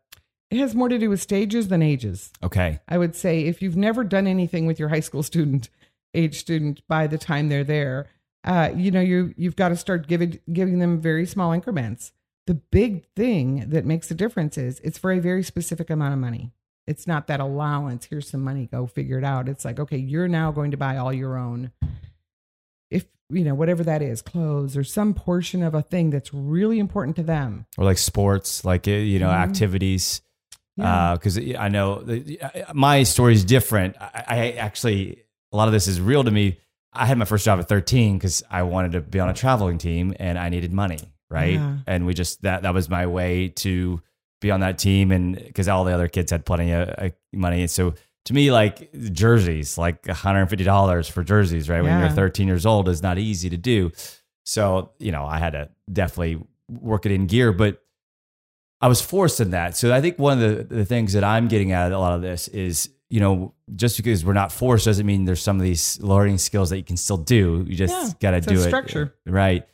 it 0.54 0.60
has 0.60 0.76
more 0.76 0.88
to 0.90 1.00
do 1.00 1.10
with 1.10 1.20
stages 1.20 1.68
than 1.70 1.82
ages 1.82 2.32
Okay, 2.44 2.80
I 2.88 2.98
would 2.98 3.16
say 3.16 3.46
if 3.46 3.62
you've 3.62 3.78
never 3.78 4.04
done 4.04 4.28
anything 4.28 4.68
with 4.68 4.80
your 4.80 4.90
high 4.90 5.00
school 5.00 5.24
student, 5.24 5.70
age 6.14 6.38
student, 6.38 6.86
by 6.88 7.08
the 7.08 7.18
time 7.18 7.50
they're 7.50 7.64
there, 7.64 8.08
uh, 8.44 8.70
you 8.76 8.92
know 8.92 9.02
you 9.02 9.34
you've 9.36 9.56
got 9.56 9.70
to 9.70 9.76
start 9.76 10.08
giving 10.08 10.40
giving 10.52 10.80
them 10.80 11.02
very 11.02 11.26
small 11.26 11.52
increments. 11.52 12.12
The 12.46 12.56
big 12.56 13.06
thing 13.16 13.70
that 13.70 13.86
makes 13.86 14.12
a 14.12 14.14
difference 14.14 14.58
is 14.58 14.80
it's 14.82 14.98
for 14.98 15.12
a 15.12 15.20
very 15.20 15.44
specific 15.44 15.90
amount 15.90 16.14
of 16.14 16.20
money. 16.20 16.52
It's 16.88 17.08
not 17.08 17.28
that 17.28 17.40
allowance. 17.40 18.06
Here's 18.06 18.30
some 18.30 18.42
money. 18.42 18.68
Go 18.72 18.86
figure 18.88 19.18
it 19.18 19.24
out. 19.24 19.48
It's 19.48 19.64
like 19.66 19.80
okay, 19.80 19.98
you're 19.98 20.28
now 20.28 20.52
going 20.52 20.72
to 20.72 20.78
buy 20.78 20.98
all 20.98 21.14
your 21.14 21.38
own. 21.38 21.72
If 22.92 23.06
you 23.30 23.44
know 23.44 23.56
whatever 23.56 23.84
that 23.84 24.02
is, 24.02 24.22
clothes 24.22 24.76
or 24.78 24.84
some 24.84 25.14
portion 25.14 25.64
of 25.64 25.74
a 25.74 25.82
thing 25.82 26.10
that's 26.10 26.34
really 26.34 26.80
important 26.80 27.16
to 27.18 27.24
them. 27.24 27.66
or 27.78 27.86
like 27.86 27.98
sports, 27.98 28.64
like 28.66 28.88
uh, 28.88 28.92
you 28.92 29.20
know 29.20 29.30
Mhm. 29.30 29.34
activities. 29.50 30.22
Yeah. 30.76 31.14
Because 31.14 31.38
I 31.38 31.70
know 31.70 32.02
the- 32.02 32.40
my 32.74 33.04
story 33.04 33.34
is 33.34 33.46
different. 33.46 33.96
I, 34.00 34.24
I 34.28 34.52
actually 34.54 35.24
a 35.52 35.58
lot 35.58 35.68
of 35.68 35.72
this 35.72 35.88
is 35.88 36.02
real 36.02 36.24
to 36.24 36.32
me. 36.32 36.58
I 36.92 37.06
had 37.06 37.18
my 37.18 37.26
first 37.26 37.46
job 37.46 37.60
at 37.60 37.68
13 37.70 38.18
because 38.18 38.44
I 38.52 38.64
wanted 38.64 38.92
to 38.94 39.02
be 39.02 39.20
on 39.20 39.30
a 39.30 39.34
traveling 39.34 39.78
team 39.78 40.14
and 40.20 40.38
I 40.38 40.50
needed 40.50 40.72
money, 40.74 41.00
right? 41.30 41.54
Yeah. 41.54 41.78
And 41.88 42.06
we 42.06 42.14
just 42.14 42.42
that 42.42 42.64
that 42.64 42.74
was 42.74 42.90
my 42.90 43.06
way 43.08 43.50
to 43.50 44.02
be 44.44 44.52
on 44.52 44.60
that 44.60 44.78
team, 44.78 45.12
and 45.12 45.36
because 45.36 45.68
all 45.68 45.84
the 45.84 45.92
other 45.94 46.08
kids 46.08 46.30
had 46.32 46.46
plenty 46.46 46.72
of 46.72 46.88
uh, 46.98 47.10
money, 47.34 47.62
and 47.62 47.72
so 47.72 47.96
to 48.26 48.34
me, 48.34 48.52
like 48.52 48.90
jerseys, 49.12 49.78
like 49.78 50.06
150 50.08 50.64
dollars 50.64 51.08
for 51.10 51.24
jerseys, 51.24 51.68
right? 51.70 51.82
When 51.82 52.00
you're 52.00 52.10
13 52.10 52.48
years 52.48 52.66
old, 52.66 52.88
is 52.88 53.02
not 53.02 53.18
easy 53.18 53.50
to 53.50 53.58
do. 53.58 53.92
So 54.46 54.92
you 55.00 55.12
know, 55.12 55.26
I 55.26 55.40
had 55.40 55.52
to 55.54 55.70
definitely 55.92 56.42
work 56.70 57.06
it 57.06 57.12
in 57.12 57.26
gear, 57.28 57.52
but 57.52 57.82
I 58.82 58.88
was 58.88 59.02
forced 59.02 59.40
in 59.40 59.52
that. 59.52 59.78
So 59.78 59.94
I 59.94 60.02
think 60.02 60.20
one 60.20 60.42
of 60.42 60.58
the, 60.70 60.76
the 60.76 60.86
things 60.86 61.14
that 61.14 61.24
I'm 61.24 61.48
getting 61.48 61.72
at 61.72 61.92
a 61.94 61.98
lot 62.00 62.14
of 62.14 62.22
this 62.22 62.50
is, 62.50 62.90
you 63.10 63.22
know, 63.22 63.54
just 63.76 63.96
because 63.96 64.26
we're 64.26 64.34
not 64.34 64.52
forced 64.52 64.84
doesn't 64.86 65.06
mean 65.06 65.24
there's 65.24 65.42
some 65.42 65.56
of 65.56 65.64
these 65.64 66.02
learning 66.02 66.38
skills 66.38 66.70
that 66.72 66.78
you 66.78 66.84
can 66.84 66.98
still 66.98 67.16
do. 67.18 67.64
You 67.66 67.76
just 67.78 67.94
Yeah, 67.94 68.10
got 68.20 68.32
to 68.32 68.42
do 68.42 68.60
it. 68.60 68.64
structure. 68.68 69.16
Right. 69.26 69.66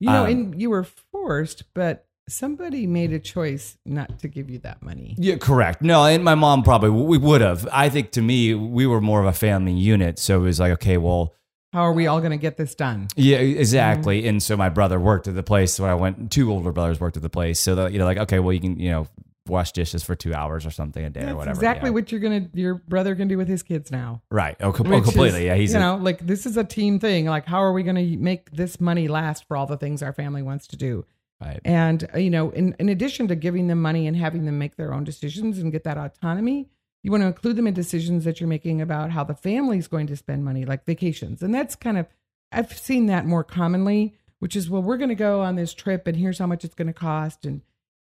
You 0.00 0.10
know, 0.10 0.24
Um, 0.24 0.30
and 0.30 0.60
you 0.60 0.70
were 0.70 0.82
forced, 1.12 1.64
but 1.74 2.07
somebody 2.28 2.86
made 2.86 3.12
a 3.12 3.18
choice 3.18 3.76
not 3.84 4.18
to 4.20 4.28
give 4.28 4.48
you 4.50 4.58
that 4.60 4.82
money. 4.82 5.14
Yeah, 5.18 5.36
correct. 5.36 5.82
No, 5.82 6.04
and 6.04 6.22
my 6.22 6.34
mom 6.34 6.62
probably 6.62 6.90
we 6.90 7.18
would 7.18 7.40
have. 7.40 7.68
I 7.72 7.88
think 7.88 8.12
to 8.12 8.22
me, 8.22 8.54
we 8.54 8.86
were 8.86 9.00
more 9.00 9.20
of 9.20 9.26
a 9.26 9.32
family 9.32 9.72
unit. 9.72 10.18
So 10.18 10.40
it 10.40 10.42
was 10.44 10.60
like, 10.60 10.72
okay, 10.72 10.96
well, 10.98 11.34
How 11.72 11.82
are 11.82 11.92
we 11.92 12.06
all 12.06 12.20
going 12.20 12.30
to 12.32 12.38
get 12.38 12.56
this 12.56 12.74
done? 12.74 13.08
Yeah, 13.16 13.38
exactly. 13.38 14.20
Mm-hmm. 14.20 14.28
And 14.28 14.42
so 14.42 14.56
my 14.56 14.68
brother 14.68 14.98
worked 15.00 15.28
at 15.28 15.34
the 15.34 15.42
place 15.42 15.78
when 15.78 15.90
I 15.90 15.94
went. 15.94 16.30
Two 16.30 16.50
older 16.52 16.72
brothers 16.72 17.00
worked 17.00 17.16
at 17.16 17.22
the 17.22 17.30
place, 17.30 17.60
so 17.60 17.74
that 17.74 17.92
you 17.92 17.98
know, 17.98 18.04
like, 18.06 18.18
okay, 18.18 18.38
well, 18.38 18.52
you 18.52 18.60
can 18.60 18.78
you 18.78 18.90
know 18.90 19.06
wash 19.46 19.72
dishes 19.72 20.02
for 20.02 20.14
two 20.14 20.34
hours 20.34 20.66
or 20.66 20.70
something 20.70 21.02
a 21.06 21.08
day 21.08 21.22
or 21.22 21.34
whatever. 21.34 21.50
exactly 21.56 21.88
yeah. 21.88 21.94
what 21.94 22.12
you're 22.12 22.20
gonna 22.20 22.46
your 22.52 22.74
brother 22.74 23.14
can 23.14 23.28
do 23.28 23.38
with 23.38 23.48
his 23.48 23.62
kids 23.62 23.90
now. 23.90 24.20
right. 24.30 24.56
Oh, 24.60 24.72
com- 24.72 24.86
oh, 24.88 24.90
Which 24.90 25.00
is, 25.00 25.04
completely. 25.06 25.46
yeah, 25.46 25.54
he's 25.54 25.72
you 25.72 25.78
a- 25.78 25.80
know 25.80 25.96
like 25.96 26.18
this 26.26 26.44
is 26.44 26.58
a 26.58 26.64
team 26.64 26.98
thing. 26.98 27.24
Like 27.24 27.46
how 27.46 27.62
are 27.62 27.72
we 27.72 27.82
going 27.82 27.96
to 27.96 28.16
make 28.18 28.50
this 28.50 28.78
money 28.78 29.08
last 29.08 29.48
for 29.48 29.56
all 29.56 29.66
the 29.66 29.78
things 29.78 30.02
our 30.02 30.12
family 30.12 30.42
wants 30.42 30.66
to 30.68 30.76
do? 30.76 31.06
Right. 31.40 31.60
And 31.64 32.08
uh, 32.14 32.18
you 32.18 32.30
know, 32.30 32.50
in 32.50 32.74
in 32.78 32.88
addition 32.88 33.28
to 33.28 33.36
giving 33.36 33.68
them 33.68 33.80
money 33.80 34.06
and 34.06 34.16
having 34.16 34.44
them 34.44 34.58
make 34.58 34.76
their 34.76 34.92
own 34.92 35.04
decisions 35.04 35.58
and 35.58 35.72
get 35.72 35.84
that 35.84 35.98
autonomy, 35.98 36.68
you 37.02 37.10
want 37.10 37.22
to 37.22 37.28
include 37.28 37.56
them 37.56 37.66
in 37.66 37.74
decisions 37.74 38.24
that 38.24 38.40
you're 38.40 38.48
making 38.48 38.80
about 38.80 39.10
how 39.10 39.24
the 39.24 39.34
family's 39.34 39.88
going 39.88 40.06
to 40.08 40.16
spend 40.16 40.44
money, 40.44 40.64
like 40.64 40.84
vacations. 40.84 41.42
And 41.42 41.54
that's 41.54 41.76
kind 41.76 41.98
of 41.98 42.06
I've 42.50 42.76
seen 42.76 43.06
that 43.06 43.26
more 43.26 43.44
commonly, 43.44 44.14
which 44.38 44.56
is 44.56 44.70
well, 44.70 44.82
we're 44.82 44.96
going 44.96 45.08
to 45.10 45.14
go 45.14 45.42
on 45.42 45.56
this 45.56 45.74
trip, 45.74 46.06
and 46.06 46.16
here's 46.16 46.38
how 46.38 46.46
much 46.46 46.64
it's 46.64 46.74
going 46.74 46.88
to 46.88 46.92
cost, 46.92 47.44
and 47.44 47.62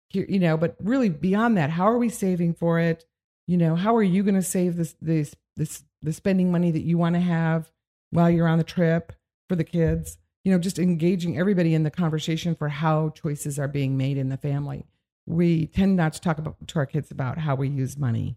here, 0.08 0.26
you 0.28 0.38
know. 0.38 0.56
But 0.56 0.76
really, 0.80 1.08
beyond 1.08 1.56
that, 1.56 1.70
how 1.70 1.84
are 1.84 1.98
we 1.98 2.08
saving 2.08 2.54
for 2.54 2.78
it? 2.78 3.04
You 3.46 3.56
know, 3.56 3.76
how 3.76 3.96
are 3.96 4.02
you 4.02 4.22
going 4.22 4.34
to 4.34 4.42
save 4.42 4.76
this 4.76 4.94
this 5.00 5.34
this 5.56 5.84
the 6.02 6.12
spending 6.12 6.50
money 6.50 6.70
that 6.70 6.82
you 6.82 6.98
want 6.98 7.14
to 7.14 7.20
have 7.20 7.70
while 8.10 8.30
you're 8.30 8.48
on 8.48 8.58
the 8.58 8.64
trip 8.64 9.12
for 9.48 9.56
the 9.56 9.64
kids? 9.64 10.18
You 10.44 10.52
know, 10.52 10.58
just 10.58 10.78
engaging 10.78 11.38
everybody 11.38 11.74
in 11.74 11.82
the 11.84 11.90
conversation 11.90 12.54
for 12.54 12.68
how 12.68 13.10
choices 13.10 13.58
are 13.58 13.68
being 13.68 13.96
made 13.96 14.16
in 14.18 14.28
the 14.28 14.36
family. 14.36 14.86
We 15.26 15.66
tend 15.68 15.96
not 15.96 16.14
to 16.14 16.20
talk 16.20 16.38
about 16.38 16.56
to 16.66 16.78
our 16.80 16.86
kids 16.86 17.10
about 17.12 17.38
how 17.38 17.54
we 17.54 17.68
use 17.68 17.96
money. 17.96 18.36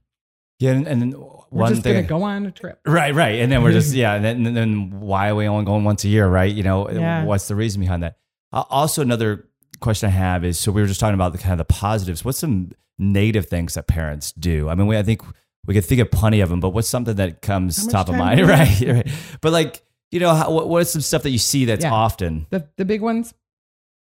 Yeah, 0.60 0.72
and, 0.72 0.88
and 0.88 1.02
then 1.02 1.12
We're 1.12 1.28
one 1.50 1.72
just 1.72 1.84
thing. 1.84 1.94
going 1.94 2.06
to 2.06 2.10
go 2.10 2.24
on 2.24 2.46
a 2.46 2.52
trip. 2.52 2.80
Right, 2.86 3.14
right, 3.14 3.40
and 3.42 3.52
then 3.52 3.64
we're 3.64 3.72
just 3.72 3.94
yeah, 3.96 4.14
and 4.14 4.24
then, 4.24 4.46
and 4.46 4.56
then 4.56 5.00
why 5.02 5.30
are 5.30 5.36
we 5.36 5.48
only 5.48 5.66
going 5.66 5.84
once 5.84 6.04
a 6.04 6.08
year, 6.08 6.28
right? 6.28 6.54
You 6.54 6.64
know, 6.64 6.90
Yeah. 6.90 7.24
what's 7.26 7.48
the 7.48 7.56
reason 7.56 7.82
behind 7.82 8.04
that? 8.04 8.18
Uh, 8.54 8.64
also, 8.70 9.02
another 9.02 9.48
question 9.82 10.08
I 10.08 10.12
have 10.14 10.46
is: 10.46 10.58
so 10.60 10.72
we 10.72 10.82
were 10.82 10.88
just 10.88 11.00
talking 11.00 11.16
about 11.16 11.32
the 11.34 11.40
kind 11.40 11.54
of 11.54 11.58
the 11.68 11.74
positives. 11.74 12.24
What's 12.24 12.38
some 12.38 12.72
negative 12.98 13.48
things 13.48 13.74
that 13.74 13.88
parents 13.88 14.32
do? 14.32 14.70
I 14.70 14.76
mean, 14.76 14.88
we, 14.88 14.98
I 14.98 15.04
think 15.04 15.24
we 15.66 15.74
could 15.74 15.84
think 15.84 16.00
of 16.00 16.12
plenty 16.12 16.40
of 16.40 16.50
them, 16.50 16.60
but 16.62 16.70
what's 16.70 16.88
something 16.88 17.16
that 17.16 17.42
comes 17.42 17.86
top 17.88 18.08
of 18.08 18.16
mind, 18.16 18.42
right? 18.48 18.80
right? 18.82 19.08
But 19.42 19.52
like, 19.52 19.84
you 20.12 20.20
know, 20.20 20.34
how, 20.34 20.52
what, 20.52 20.70
what's 20.70 20.92
some 20.92 21.02
stuff 21.02 21.24
that 21.24 21.32
you 21.32 21.38
see 21.38 21.66
that's 21.66 21.84
Yeah. 21.84 21.92
often? 21.94 22.46
the 22.50 22.68
the 22.78 22.86
big 22.86 23.02
ones 23.02 23.34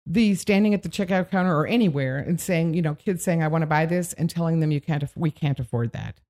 the 0.10 0.36
standing 0.36 0.74
at 0.74 0.84
the 0.84 0.90
checkout 0.90 1.30
counter 1.30 1.54
or 1.54 1.68
anywhere 1.68 2.18
and 2.18 2.40
saying 2.40 2.74
you 2.74 2.82
know 2.82 2.96
kids 2.96 3.22
saying 3.24 3.44
i 3.44 3.48
want 3.50 3.62
to 3.62 3.66
buy 3.68 3.86
this 3.86 4.14
and 4.14 4.30
telling 4.30 4.62
them 4.62 4.72
you 4.72 4.80
can't 4.80 5.04
aff- 5.04 5.18
we 5.18 5.30
can't 5.30 5.60
afford 5.60 5.92
that 5.92 6.22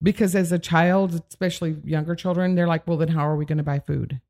because 0.00 0.36
as 0.36 0.52
a 0.52 0.58
child 0.58 1.20
especially 1.28 1.76
younger 1.84 2.14
children 2.14 2.54
they're 2.54 2.68
like 2.68 2.86
well 2.86 2.96
then 2.96 3.08
how 3.08 3.26
are 3.26 3.34
we 3.34 3.44
going 3.44 3.58
to 3.58 3.64
buy 3.64 3.80
food 3.80 4.20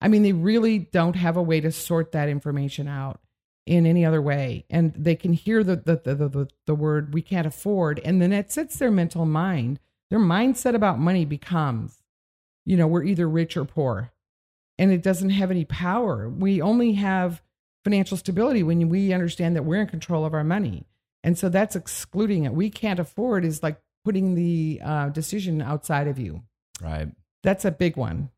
i 0.00 0.08
mean 0.08 0.22
they 0.22 0.32
really 0.32 0.78
don't 0.78 1.16
have 1.16 1.36
a 1.36 1.42
way 1.42 1.60
to 1.60 1.70
sort 1.70 2.12
that 2.12 2.30
information 2.30 2.88
out 2.88 3.20
in 3.66 3.84
any 3.84 4.06
other 4.06 4.22
way 4.22 4.64
and 4.70 4.94
they 4.94 5.14
can 5.14 5.34
hear 5.34 5.62
the 5.62 5.76
the 5.76 6.00
the, 6.02 6.14
the, 6.14 6.28
the, 6.30 6.48
the 6.66 6.74
word 6.74 7.12
we 7.12 7.20
can't 7.20 7.46
afford 7.46 8.00
and 8.06 8.22
then 8.22 8.32
it 8.32 8.50
sets 8.50 8.78
their 8.78 8.90
mental 8.90 9.26
mind 9.26 9.78
their 10.08 10.18
mindset 10.18 10.74
about 10.74 10.98
money 10.98 11.26
becomes 11.26 12.00
you 12.64 12.74
know 12.74 12.86
we're 12.86 13.04
either 13.04 13.28
rich 13.28 13.54
or 13.54 13.66
poor 13.66 14.10
and 14.80 14.90
it 14.90 15.02
doesn't 15.02 15.30
have 15.30 15.50
any 15.50 15.66
power. 15.66 16.26
We 16.26 16.62
only 16.62 16.92
have 16.94 17.42
financial 17.84 18.16
stability 18.16 18.62
when 18.62 18.88
we 18.88 19.12
understand 19.12 19.54
that 19.54 19.64
we're 19.64 19.82
in 19.82 19.86
control 19.86 20.24
of 20.24 20.32
our 20.32 20.42
money. 20.42 20.86
And 21.22 21.36
so 21.36 21.50
that's 21.50 21.76
excluding 21.76 22.44
it. 22.44 22.54
We 22.54 22.70
can't 22.70 22.98
afford 22.98 23.44
is 23.44 23.62
like 23.62 23.78
putting 24.06 24.34
the 24.34 24.80
uh, 24.82 25.08
decision 25.10 25.60
outside 25.60 26.08
of 26.08 26.18
you. 26.18 26.42
Right. 26.82 27.08
That's 27.42 27.66
a 27.66 27.70
big 27.70 27.98
one. 27.98 28.30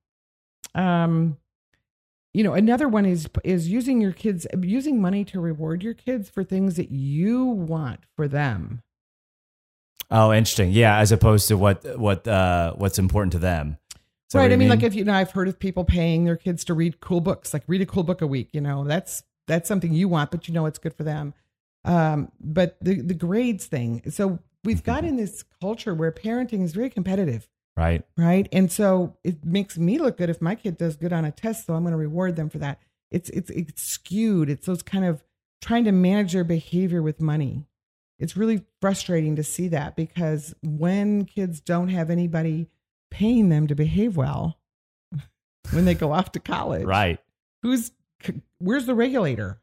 Um, 0.74 1.36
you 2.34 2.42
know, 2.42 2.54
another 2.54 2.88
one 2.88 3.06
is 3.06 3.28
is 3.44 3.68
using 3.68 4.00
your 4.00 4.12
kids 4.12 4.44
using 4.60 5.00
money 5.00 5.24
to 5.26 5.40
reward 5.40 5.84
your 5.84 5.94
kids 5.94 6.28
for 6.28 6.42
things 6.42 6.74
that 6.74 6.90
you 6.90 7.44
want 7.44 8.00
for 8.16 8.26
them. 8.26 8.82
Oh, 10.10 10.32
interesting. 10.32 10.72
Yeah, 10.72 10.98
as 10.98 11.12
opposed 11.12 11.46
to 11.48 11.56
what 11.56 11.98
what 11.98 12.26
uh, 12.26 12.72
what's 12.74 12.98
important 12.98 13.32
to 13.32 13.38
them. 13.38 13.76
Right. 14.34 14.46
I 14.46 14.48
mean, 14.50 14.60
mean, 14.60 14.68
like 14.68 14.82
if 14.82 14.94
you 14.94 15.04
know, 15.04 15.14
I've 15.14 15.30
heard 15.30 15.48
of 15.48 15.58
people 15.58 15.84
paying 15.84 16.24
their 16.24 16.36
kids 16.36 16.64
to 16.64 16.74
read 16.74 17.00
cool 17.00 17.20
books, 17.20 17.52
like 17.52 17.64
read 17.66 17.80
a 17.80 17.86
cool 17.86 18.02
book 18.02 18.22
a 18.22 18.26
week. 18.26 18.50
You 18.52 18.60
know, 18.60 18.84
that's 18.84 19.22
that's 19.46 19.68
something 19.68 19.92
you 19.92 20.08
want, 20.08 20.30
but 20.30 20.48
you 20.48 20.54
know 20.54 20.66
it's 20.66 20.78
good 20.78 20.94
for 20.94 21.04
them. 21.04 21.34
Um, 21.84 22.30
but 22.40 22.76
the 22.80 23.00
the 23.00 23.14
grades 23.14 23.66
thing. 23.66 24.02
So 24.10 24.38
we've 24.64 24.82
got 24.82 25.04
in 25.04 25.16
this 25.16 25.44
culture 25.60 25.94
where 25.94 26.12
parenting 26.12 26.62
is 26.62 26.72
very 26.72 26.90
competitive. 26.90 27.48
Right. 27.76 28.04
Right. 28.16 28.48
And 28.52 28.70
so 28.70 29.16
it 29.24 29.44
makes 29.44 29.78
me 29.78 29.98
look 29.98 30.18
good 30.18 30.30
if 30.30 30.42
my 30.42 30.54
kid 30.54 30.76
does 30.76 30.96
good 30.96 31.12
on 31.12 31.24
a 31.24 31.30
test. 31.30 31.66
So 31.66 31.74
I'm 31.74 31.82
going 31.82 31.92
to 31.92 31.98
reward 31.98 32.36
them 32.36 32.50
for 32.50 32.58
that. 32.58 32.78
It's, 33.10 33.30
it's, 33.30 33.50
it's 33.50 33.82
skewed. 33.82 34.50
It's 34.50 34.66
those 34.66 34.82
kind 34.82 35.04
of 35.04 35.22
trying 35.60 35.84
to 35.84 35.92
manage 35.92 36.32
their 36.32 36.44
behavior 36.44 37.02
with 37.02 37.20
money. 37.20 37.66
It's 38.18 38.36
really 38.36 38.64
frustrating 38.80 39.36
to 39.36 39.42
see 39.42 39.68
that 39.68 39.96
because 39.96 40.54
when 40.62 41.24
kids 41.24 41.60
don't 41.60 41.88
have 41.88 42.10
anybody 42.10 42.68
paying 43.12 43.50
them 43.50 43.66
to 43.66 43.74
behave 43.74 44.16
well 44.16 44.58
when 45.70 45.84
they 45.84 45.94
go 45.94 46.12
off 46.12 46.32
to 46.32 46.40
college, 46.40 46.84
right? 46.84 47.20
Who's, 47.62 47.92
where's 48.58 48.86
the 48.86 48.94
regulator? 48.94 49.60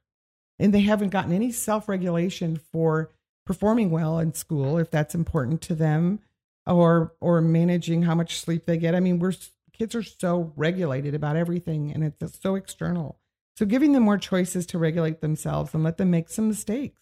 And 0.60 0.74
they 0.74 0.82
haven't 0.82 1.10
gotten 1.10 1.34
any 1.34 1.52
self 1.52 1.89
regulation 1.89 2.60
for 2.72 3.10
performing 3.45 3.89
well 3.89 4.20
in 4.20 4.34
school 4.34 4.78
if 4.78 4.91
that's 4.91 5.16
important 5.16 5.62
to 5.64 5.74
them 5.74 6.20
or 6.68 7.14
or 7.20 7.41
managing 7.41 8.04
how 8.04 8.14
much 8.14 8.39
sleep 8.39 8.66
they 8.66 8.78
get. 8.78 8.93
I 8.93 9.00
mean, 9.00 9.20
we're 9.20 9.34
kids 9.74 9.95
are 9.95 10.04
so 10.04 10.54
regulated 10.56 11.16
about 11.16 11.38
everything 11.38 11.91
and 11.91 12.04
it's 12.04 12.39
so 12.39 12.56
external. 12.56 13.20
So 13.58 13.66
giving 13.66 13.93
them 13.93 14.04
more 14.04 14.18
choices 14.18 14.66
to 14.68 14.78
regulate 14.78 15.22
themselves 15.22 15.74
and 15.74 15.84
let 15.84 15.97
them 15.97 16.12
make 16.12 16.30
some 16.30 16.47
mistakes. 16.47 17.02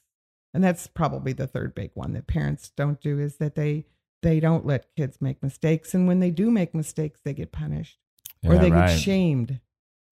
And 0.53 0.63
that's 0.63 0.87
probably 0.87 1.33
the 1.33 1.47
third 1.47 1.75
big 1.75 1.91
one 1.93 2.13
that 2.13 2.27
parents 2.27 2.71
don't 2.75 3.01
do 3.01 3.19
is 3.19 3.37
that 3.37 3.55
they 3.55 3.85
they 4.27 4.41
don't 4.41 4.65
let 4.65 4.93
kids 4.97 5.21
make 5.21 5.41
mistakes 5.41 5.93
and 5.93 6.05
when 6.05 6.19
they 6.19 6.29
do 6.29 6.51
make 6.51 6.75
mistakes 6.75 7.21
they 7.23 7.33
get 7.33 7.53
punished 7.53 7.97
yeah, 8.41 8.51
or 8.51 8.57
they 8.57 8.69
right. 8.69 8.89
get 8.89 8.99
shamed. 8.99 9.61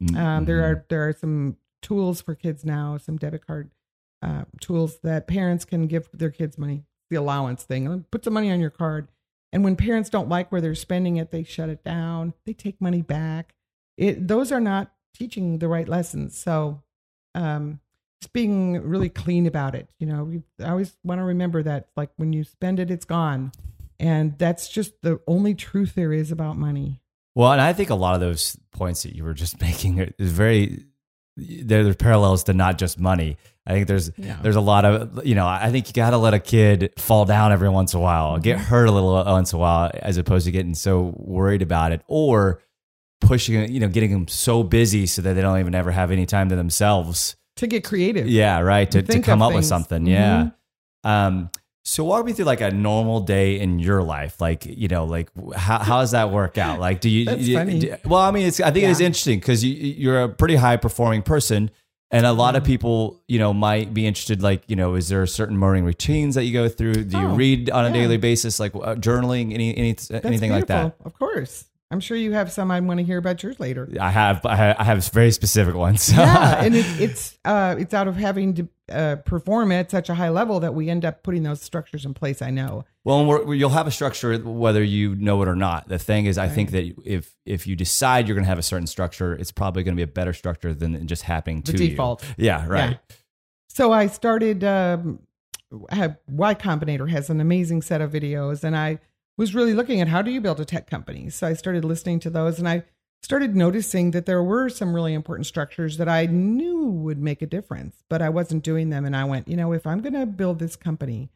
Mm-hmm. 0.01 0.17
Um, 0.17 0.45
there 0.45 0.63
are 0.63 0.85
there 0.87 1.07
are 1.07 1.13
some 1.13 1.57
tools 1.81 2.21
for 2.21 2.33
kids 2.33 2.63
now, 2.63 2.97
some 2.97 3.17
debit 3.17 3.45
card 3.45 3.71
uh, 4.21 4.45
tools 4.61 4.99
that 5.03 5.27
parents 5.27 5.65
can 5.65 5.87
give 5.87 6.07
their 6.13 6.31
kids 6.31 6.57
money, 6.57 6.85
the 7.09 7.17
allowance 7.17 7.63
thing. 7.63 8.05
Put 8.09 8.23
some 8.23 8.33
money 8.33 8.51
on 8.51 8.61
your 8.61 8.69
card 8.69 9.09
and 9.51 9.63
when 9.63 9.75
parents 9.75 10.09
don't 10.09 10.29
like 10.29 10.51
where 10.51 10.59
they're 10.61 10.75
spending 10.75 11.17
it, 11.17 11.31
they 11.31 11.43
shut 11.43 11.69
it 11.69 11.83
down. 11.83 12.33
They 12.45 12.53
take 12.53 12.81
money 12.81 13.01
back. 13.01 13.53
It, 13.97 14.27
those 14.27 14.51
are 14.51 14.59
not 14.59 14.91
teaching 15.13 15.59
the 15.59 15.67
right 15.67 15.87
lessons. 15.87 16.37
So, 16.37 16.81
um, 17.33 17.79
just 18.21 18.33
being 18.33 18.81
really 18.81 19.07
clean 19.07 19.45
about 19.45 19.75
it. 19.75 19.89
You 19.99 20.07
know, 20.07 20.23
we, 20.23 20.43
I 20.59 20.71
always 20.71 20.97
want 21.03 21.19
to 21.19 21.23
remember 21.23 21.63
that, 21.63 21.87
like 21.95 22.09
when 22.17 22.33
you 22.33 22.43
spend 22.43 22.79
it, 22.79 22.91
it's 22.91 23.05
gone, 23.05 23.51
and 23.99 24.37
that's 24.37 24.67
just 24.67 25.01
the 25.01 25.19
only 25.27 25.55
truth 25.55 25.95
there 25.95 26.13
is 26.13 26.31
about 26.31 26.57
money. 26.57 27.01
Well, 27.35 27.51
and 27.51 27.61
I 27.61 27.73
think 27.73 27.89
a 27.89 27.95
lot 27.95 28.15
of 28.15 28.21
those 28.21 28.57
points 28.71 29.03
that 29.03 29.15
you 29.15 29.23
were 29.23 29.33
just 29.33 29.59
making 29.61 29.99
is 30.17 30.31
very 30.31 30.85
there 31.37 31.83
there's 31.83 31.97
parallels 31.97 32.45
to 32.45 32.53
not 32.53 32.77
just 32.77 32.99
money. 32.99 33.37
I 33.67 33.71
think 33.71 33.87
there's 33.87 34.11
yeah. 34.17 34.37
there's 34.41 34.55
a 34.55 34.61
lot 34.61 34.85
of 34.85 35.25
you 35.25 35.35
know 35.35 35.47
I 35.47 35.71
think 35.71 35.87
you 35.87 35.93
got 35.93 36.11
to 36.11 36.17
let 36.17 36.33
a 36.33 36.39
kid 36.39 36.93
fall 36.97 37.25
down 37.25 37.51
every 37.51 37.69
once 37.69 37.93
in 37.93 37.99
a 37.99 38.03
while, 38.03 38.33
mm-hmm. 38.33 38.41
get 38.41 38.59
hurt 38.59 38.85
a 38.85 38.91
little 38.91 39.13
once 39.13 39.53
in 39.53 39.57
a 39.57 39.59
while, 39.59 39.91
as 39.93 40.17
opposed 40.17 40.45
to 40.45 40.51
getting 40.51 40.75
so 40.75 41.13
worried 41.17 41.61
about 41.61 41.91
it 41.91 42.01
or 42.07 42.61
pushing 43.21 43.71
you 43.71 43.79
know 43.79 43.87
getting 43.87 44.11
them 44.11 44.27
so 44.27 44.63
busy 44.63 45.07
so 45.07 45.21
that 45.21 45.33
they 45.33 45.41
don't 45.41 45.59
even 45.59 45.73
ever 45.73 45.91
have 45.91 46.11
any 46.11 46.25
time 46.25 46.49
to 46.49 46.55
themselves 46.55 47.35
to 47.57 47.67
get 47.67 47.83
creative. 47.83 48.27
Yeah, 48.27 48.59
right. 48.59 48.89
To 48.91 49.01
to 49.01 49.19
come 49.21 49.41
up 49.41 49.51
things. 49.51 49.59
with 49.59 49.65
something. 49.65 50.03
Mm-hmm. 50.03 50.11
Yeah. 50.11 50.49
Um, 51.03 51.49
so 51.87 52.03
walk 52.03 52.25
me 52.25 52.33
through 52.33 52.45
like 52.45 52.61
a 52.61 52.71
normal 52.71 53.19
day 53.21 53.59
in 53.59 53.77
your 53.77 54.01
life. 54.01 54.41
Like, 54.41 54.65
you 54.65 54.87
know, 54.87 55.05
like 55.05 55.29
how, 55.55 55.77
how 55.79 55.99
does 55.99 56.11
that 56.11 56.31
work 56.31 56.57
out? 56.57 56.79
Like, 56.79 56.99
do 56.99 57.09
you, 57.09 57.31
you 57.35 57.79
do, 57.79 57.95
well, 58.05 58.21
I 58.21 58.31
mean, 58.31 58.47
it's, 58.47 58.59
I 58.59 58.71
think 58.71 58.83
yeah. 58.83 58.89
it 58.89 58.91
is 58.91 59.01
interesting 59.01 59.39
because 59.39 59.63
you, 59.63 59.73
you're 59.73 60.23
a 60.23 60.29
pretty 60.29 60.55
high 60.55 60.77
performing 60.77 61.21
person 61.21 61.69
and 62.09 62.25
a 62.25 62.33
lot 62.33 62.55
of 62.55 62.63
mm-hmm. 62.63 62.71
people, 62.71 63.23
you 63.27 63.37
know, 63.37 63.53
might 63.53 63.93
be 63.93 64.07
interested. 64.07 64.41
Like, 64.41 64.63
you 64.67 64.75
know, 64.75 64.95
is 64.95 65.09
there 65.09 65.25
certain 65.27 65.57
morning 65.57 65.85
routines 65.85 66.33
that 66.35 66.45
you 66.45 66.53
go 66.53 66.67
through? 66.67 67.05
Do 67.05 67.19
you 67.19 67.27
oh, 67.27 67.35
read 67.35 67.69
on 67.69 67.85
a 67.85 67.87
yeah. 67.89 67.93
daily 67.93 68.17
basis, 68.17 68.59
like 68.59 68.73
uh, 68.73 68.95
journaling, 68.95 69.53
any, 69.53 69.77
any 69.77 69.89
anything 69.89 70.21
beautiful. 70.21 70.49
like 70.49 70.67
that? 70.67 70.95
Of 71.05 71.13
course. 71.13 71.65
I'm 71.91 71.99
sure 71.99 72.17
you 72.17 72.33
have 72.33 72.51
some. 72.51 72.71
I 72.71 72.79
want 72.79 72.99
to 72.99 73.03
hear 73.03 73.19
about 73.19 73.43
yours 73.43 73.59
later. 73.59 73.87
I 73.99 74.09
have. 74.09 74.43
I 74.43 74.83
have 74.83 75.07
very 75.09 75.31
specific 75.31 75.75
ones. 75.75 76.11
yeah, 76.17 76.63
and 76.63 76.75
it, 76.75 76.85
it's 76.99 77.37
uh, 77.45 77.75
it's 77.77 77.93
out 77.93 78.07
of 78.07 78.15
having 78.15 78.55
to 78.55 78.69
uh, 78.91 79.15
perform 79.17 79.71
at 79.71 79.91
such 79.91 80.09
a 80.09 80.15
high 80.15 80.29
level 80.29 80.59
that 80.61 80.73
we 80.73 80.89
end 80.89 81.05
up 81.05 81.21
putting 81.21 81.43
those 81.43 81.61
structures 81.61 82.03
in 82.03 82.15
place. 82.15 82.41
I 82.41 82.49
know. 82.49 82.85
Well, 83.03 83.53
you'll 83.53 83.69
have 83.69 83.85
a 83.85 83.91
structure 83.91 84.35
whether 84.39 84.83
you 84.83 85.15
know 85.15 85.41
it 85.43 85.47
or 85.47 85.55
not. 85.55 85.87
The 85.87 85.99
thing 85.99 86.25
is, 86.25 86.39
I 86.39 86.47
right. 86.47 86.55
think 86.55 86.71
that 86.71 86.95
if 87.05 87.35
if 87.45 87.67
you 87.67 87.75
decide 87.75 88.27
you're 88.27 88.35
going 88.35 88.45
to 88.45 88.49
have 88.49 88.59
a 88.59 88.63
certain 88.63 88.87
structure, 88.87 89.33
it's 89.33 89.51
probably 89.51 89.83
going 89.83 89.95
to 89.95 89.99
be 89.99 90.03
a 90.03 90.11
better 90.11 90.33
structure 90.33 90.73
than 90.73 91.05
just 91.05 91.21
happening 91.21 91.61
the 91.61 91.73
to 91.73 91.77
default. 91.77 92.23
You. 92.23 92.45
Yeah, 92.47 92.65
right. 92.67 92.91
Yeah. 92.91 93.15
So 93.69 93.91
I 93.91 94.07
started. 94.07 94.63
Um, 94.63 95.19
have 95.89 96.17
Y 96.27 96.55
Combinator 96.55 97.09
has 97.09 97.29
an 97.29 97.41
amazing 97.41 97.81
set 97.81 98.01
of 98.01 98.11
videos, 98.11 98.63
and 98.63 98.75
I 98.75 98.99
was 99.37 99.55
really 99.55 99.73
looking 99.73 100.01
at 100.01 100.07
how 100.07 100.21
do 100.21 100.31
you 100.31 100.41
build 100.41 100.59
a 100.59 100.65
tech 100.65 100.89
company. 100.89 101.29
So 101.29 101.47
I 101.47 101.53
started 101.53 101.83
listening 101.83 102.19
to 102.21 102.29
those 102.29 102.59
and 102.59 102.67
I 102.67 102.83
started 103.21 103.55
noticing 103.55 104.11
that 104.11 104.25
there 104.25 104.43
were 104.43 104.69
some 104.69 104.93
really 104.93 105.13
important 105.13 105.47
structures 105.47 105.97
that 105.97 106.07
I 106.07 106.27
knew 106.27 106.85
would 106.85 107.17
make 107.17 107.41
a 107.41 107.47
difference, 107.47 108.03
but 108.09 108.21
I 108.21 108.29
wasn't 108.29 108.63
doing 108.63 108.91
them. 108.91 109.03
And 109.03 109.15
I 109.15 109.23
went, 109.25 109.47
you 109.47 109.57
know, 109.57 109.73
if 109.73 109.87
I'm 109.87 110.01
going 110.01 110.13
to 110.13 110.25
build 110.25 110.59
this 110.59 110.75
company, 110.75 111.29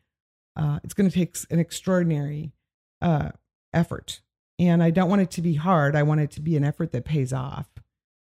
uh, 0.55 0.79
it's 0.83 0.93
going 0.93 1.09
to 1.09 1.15
take 1.15 1.35
an 1.49 1.59
extraordinary 1.59 2.51
uh, 3.01 3.29
effort. 3.73 4.21
And 4.59 4.83
I 4.83 4.91
don't 4.91 5.09
want 5.09 5.21
it 5.21 5.31
to 5.31 5.41
be 5.41 5.55
hard. 5.55 5.95
I 5.95 6.03
want 6.03 6.21
it 6.21 6.31
to 6.31 6.41
be 6.41 6.55
an 6.57 6.63
effort 6.63 6.91
that 6.91 7.05
pays 7.05 7.33
off, 7.33 7.67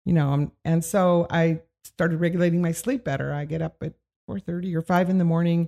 you 0.05 0.13
know. 0.13 0.31
Um, 0.31 0.51
and 0.63 0.85
so 0.85 1.27
I 1.29 1.61
started 1.83 2.19
regulating 2.19 2.61
my 2.61 2.71
sleep 2.71 3.03
better. 3.03 3.33
I 3.33 3.45
get 3.45 3.61
up 3.61 3.77
at 3.81 3.93
4:30 4.29 4.75
or 4.75 4.81
5 4.81 5.09
in 5.09 5.17
the 5.17 5.25
morning. 5.25 5.67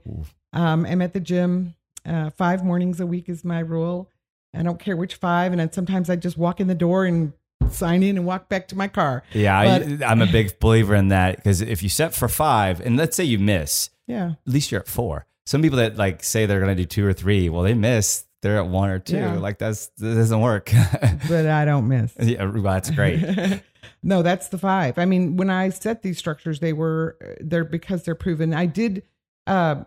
Um, 0.53 0.85
I'm 0.85 1.01
at 1.01 1.13
the 1.13 1.19
gym 1.19 1.75
uh, 2.05 2.29
five 2.31 2.63
mornings 2.63 2.99
a 2.99 3.05
week 3.05 3.29
is 3.29 3.43
my 3.43 3.59
rule. 3.59 4.09
I 4.53 4.63
don't 4.63 4.79
care 4.79 4.97
which 4.97 5.15
five. 5.15 5.51
And 5.51 5.59
then 5.59 5.71
sometimes 5.71 6.09
I 6.09 6.15
just 6.15 6.37
walk 6.37 6.59
in 6.59 6.67
the 6.67 6.75
door 6.75 7.05
and 7.05 7.33
sign 7.69 8.03
in 8.03 8.17
and 8.17 8.25
walk 8.25 8.49
back 8.49 8.67
to 8.69 8.75
my 8.75 8.87
car. 8.87 9.23
Yeah, 9.33 9.79
but, 9.79 10.03
I, 10.03 10.11
am 10.11 10.21
a 10.21 10.27
big 10.31 10.59
believer 10.59 10.95
in 10.95 11.09
that 11.09 11.37
because 11.37 11.61
if 11.61 11.83
you 11.83 11.89
set 11.89 12.13
for 12.13 12.27
five, 12.27 12.79
and 12.81 12.97
let's 12.97 13.15
say 13.15 13.23
you 13.23 13.39
miss, 13.39 13.89
yeah, 14.07 14.31
at 14.31 14.53
least 14.53 14.71
you're 14.71 14.81
at 14.81 14.87
four. 14.87 15.25
Some 15.45 15.61
people 15.61 15.77
that 15.77 15.97
like 15.97 16.23
say 16.23 16.45
they're 16.45 16.59
going 16.59 16.75
to 16.75 16.83
do 16.83 16.85
two 16.85 17.05
or 17.05 17.13
three, 17.13 17.49
well, 17.49 17.63
they 17.63 17.73
miss. 17.73 18.25
They're 18.41 18.57
at 18.57 18.67
one 18.67 18.89
or 18.89 18.99
two. 18.99 19.17
Yeah. 19.17 19.37
Like 19.37 19.57
that's 19.57 19.87
that 19.97 20.15
doesn't 20.15 20.39
work. 20.39 20.71
but 21.27 21.45
I 21.45 21.65
don't 21.65 21.87
miss. 21.87 22.13
Yeah, 22.19 22.49
that's 22.55 22.89
great. 22.89 23.21
no, 24.03 24.21
that's 24.21 24.47
the 24.47 24.57
five. 24.57 24.97
I 24.97 25.05
mean, 25.05 25.35
when 25.35 25.49
I 25.49 25.69
set 25.69 26.03
these 26.03 26.17
structures, 26.17 26.59
they 26.59 26.71
were 26.71 27.17
they're 27.41 27.65
because 27.65 28.03
they're 28.03 28.15
proven. 28.15 28.53
I 28.53 28.65
did. 28.65 29.03
Uh, 29.45 29.83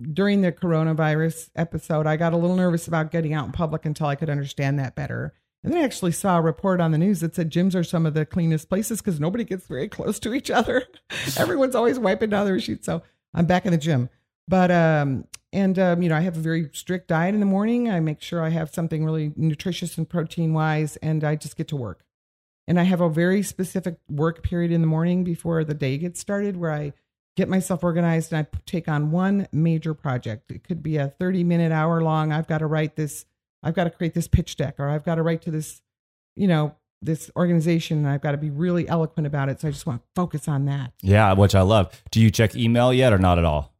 during 0.00 0.40
the 0.40 0.52
coronavirus 0.52 1.50
episode, 1.56 2.06
I 2.06 2.16
got 2.16 2.32
a 2.32 2.36
little 2.36 2.56
nervous 2.56 2.88
about 2.88 3.10
getting 3.10 3.32
out 3.32 3.46
in 3.46 3.52
public 3.52 3.84
until 3.84 4.06
I 4.06 4.14
could 4.14 4.30
understand 4.30 4.78
that 4.78 4.94
better. 4.94 5.34
And 5.62 5.72
then 5.72 5.82
I 5.82 5.84
actually 5.84 6.12
saw 6.12 6.38
a 6.38 6.42
report 6.42 6.80
on 6.80 6.90
the 6.90 6.98
news 6.98 7.20
that 7.20 7.34
said 7.34 7.50
gyms 7.50 7.74
are 7.74 7.84
some 7.84 8.06
of 8.06 8.14
the 8.14 8.24
cleanest 8.24 8.68
places 8.68 9.00
because 9.00 9.20
nobody 9.20 9.44
gets 9.44 9.66
very 9.66 9.88
close 9.88 10.18
to 10.20 10.32
each 10.32 10.50
other. 10.50 10.86
Everyone's 11.36 11.74
always 11.74 11.98
wiping 11.98 12.30
down 12.30 12.46
their 12.46 12.58
sheets. 12.60 12.86
So 12.86 13.02
I'm 13.34 13.46
back 13.46 13.66
in 13.66 13.72
the 13.72 13.78
gym. 13.78 14.08
But, 14.48 14.70
um, 14.70 15.26
and, 15.52 15.78
um, 15.78 16.02
you 16.02 16.08
know, 16.08 16.16
I 16.16 16.20
have 16.20 16.36
a 16.36 16.40
very 16.40 16.70
strict 16.72 17.08
diet 17.08 17.34
in 17.34 17.40
the 17.40 17.46
morning. 17.46 17.90
I 17.90 18.00
make 18.00 18.22
sure 18.22 18.42
I 18.42 18.48
have 18.48 18.72
something 18.72 19.04
really 19.04 19.32
nutritious 19.36 19.98
and 19.98 20.08
protein 20.08 20.54
wise, 20.54 20.96
and 20.96 21.22
I 21.24 21.36
just 21.36 21.56
get 21.56 21.68
to 21.68 21.76
work. 21.76 22.04
And 22.66 22.78
I 22.78 22.84
have 22.84 23.00
a 23.00 23.08
very 23.08 23.42
specific 23.42 23.98
work 24.08 24.42
period 24.42 24.70
in 24.70 24.80
the 24.80 24.86
morning 24.86 25.24
before 25.24 25.62
the 25.64 25.74
day 25.74 25.98
gets 25.98 26.20
started 26.20 26.56
where 26.56 26.72
I 26.72 26.92
get 27.36 27.48
myself 27.48 27.84
organized 27.84 28.32
and 28.32 28.46
I 28.46 28.58
take 28.66 28.88
on 28.88 29.10
one 29.10 29.46
major 29.52 29.94
project. 29.94 30.50
It 30.50 30.64
could 30.64 30.82
be 30.82 30.96
a 30.96 31.08
30 31.08 31.44
minute, 31.44 31.72
hour 31.72 32.02
long. 32.02 32.32
I've 32.32 32.46
got 32.46 32.58
to 32.58 32.66
write 32.66 32.96
this, 32.96 33.26
I've 33.62 33.74
got 33.74 33.84
to 33.84 33.90
create 33.90 34.14
this 34.14 34.28
pitch 34.28 34.56
deck, 34.56 34.76
or 34.78 34.88
I've 34.88 35.04
got 35.04 35.16
to 35.16 35.22
write 35.22 35.42
to 35.42 35.50
this, 35.50 35.82
you 36.36 36.48
know, 36.48 36.74
this 37.02 37.30
organization 37.34 37.98
and 37.98 38.08
I've 38.08 38.20
got 38.20 38.32
to 38.32 38.38
be 38.38 38.50
really 38.50 38.86
eloquent 38.88 39.26
about 39.26 39.48
it. 39.48 39.60
So 39.60 39.68
I 39.68 39.70
just 39.70 39.86
want 39.86 40.02
to 40.02 40.08
focus 40.14 40.48
on 40.48 40.66
that. 40.66 40.92
Yeah, 41.00 41.32
which 41.32 41.54
I 41.54 41.62
love. 41.62 42.02
Do 42.10 42.20
you 42.20 42.30
check 42.30 42.54
email 42.54 42.92
yet 42.92 43.12
or 43.12 43.18
not 43.18 43.38
at 43.38 43.44
all? 43.44 43.72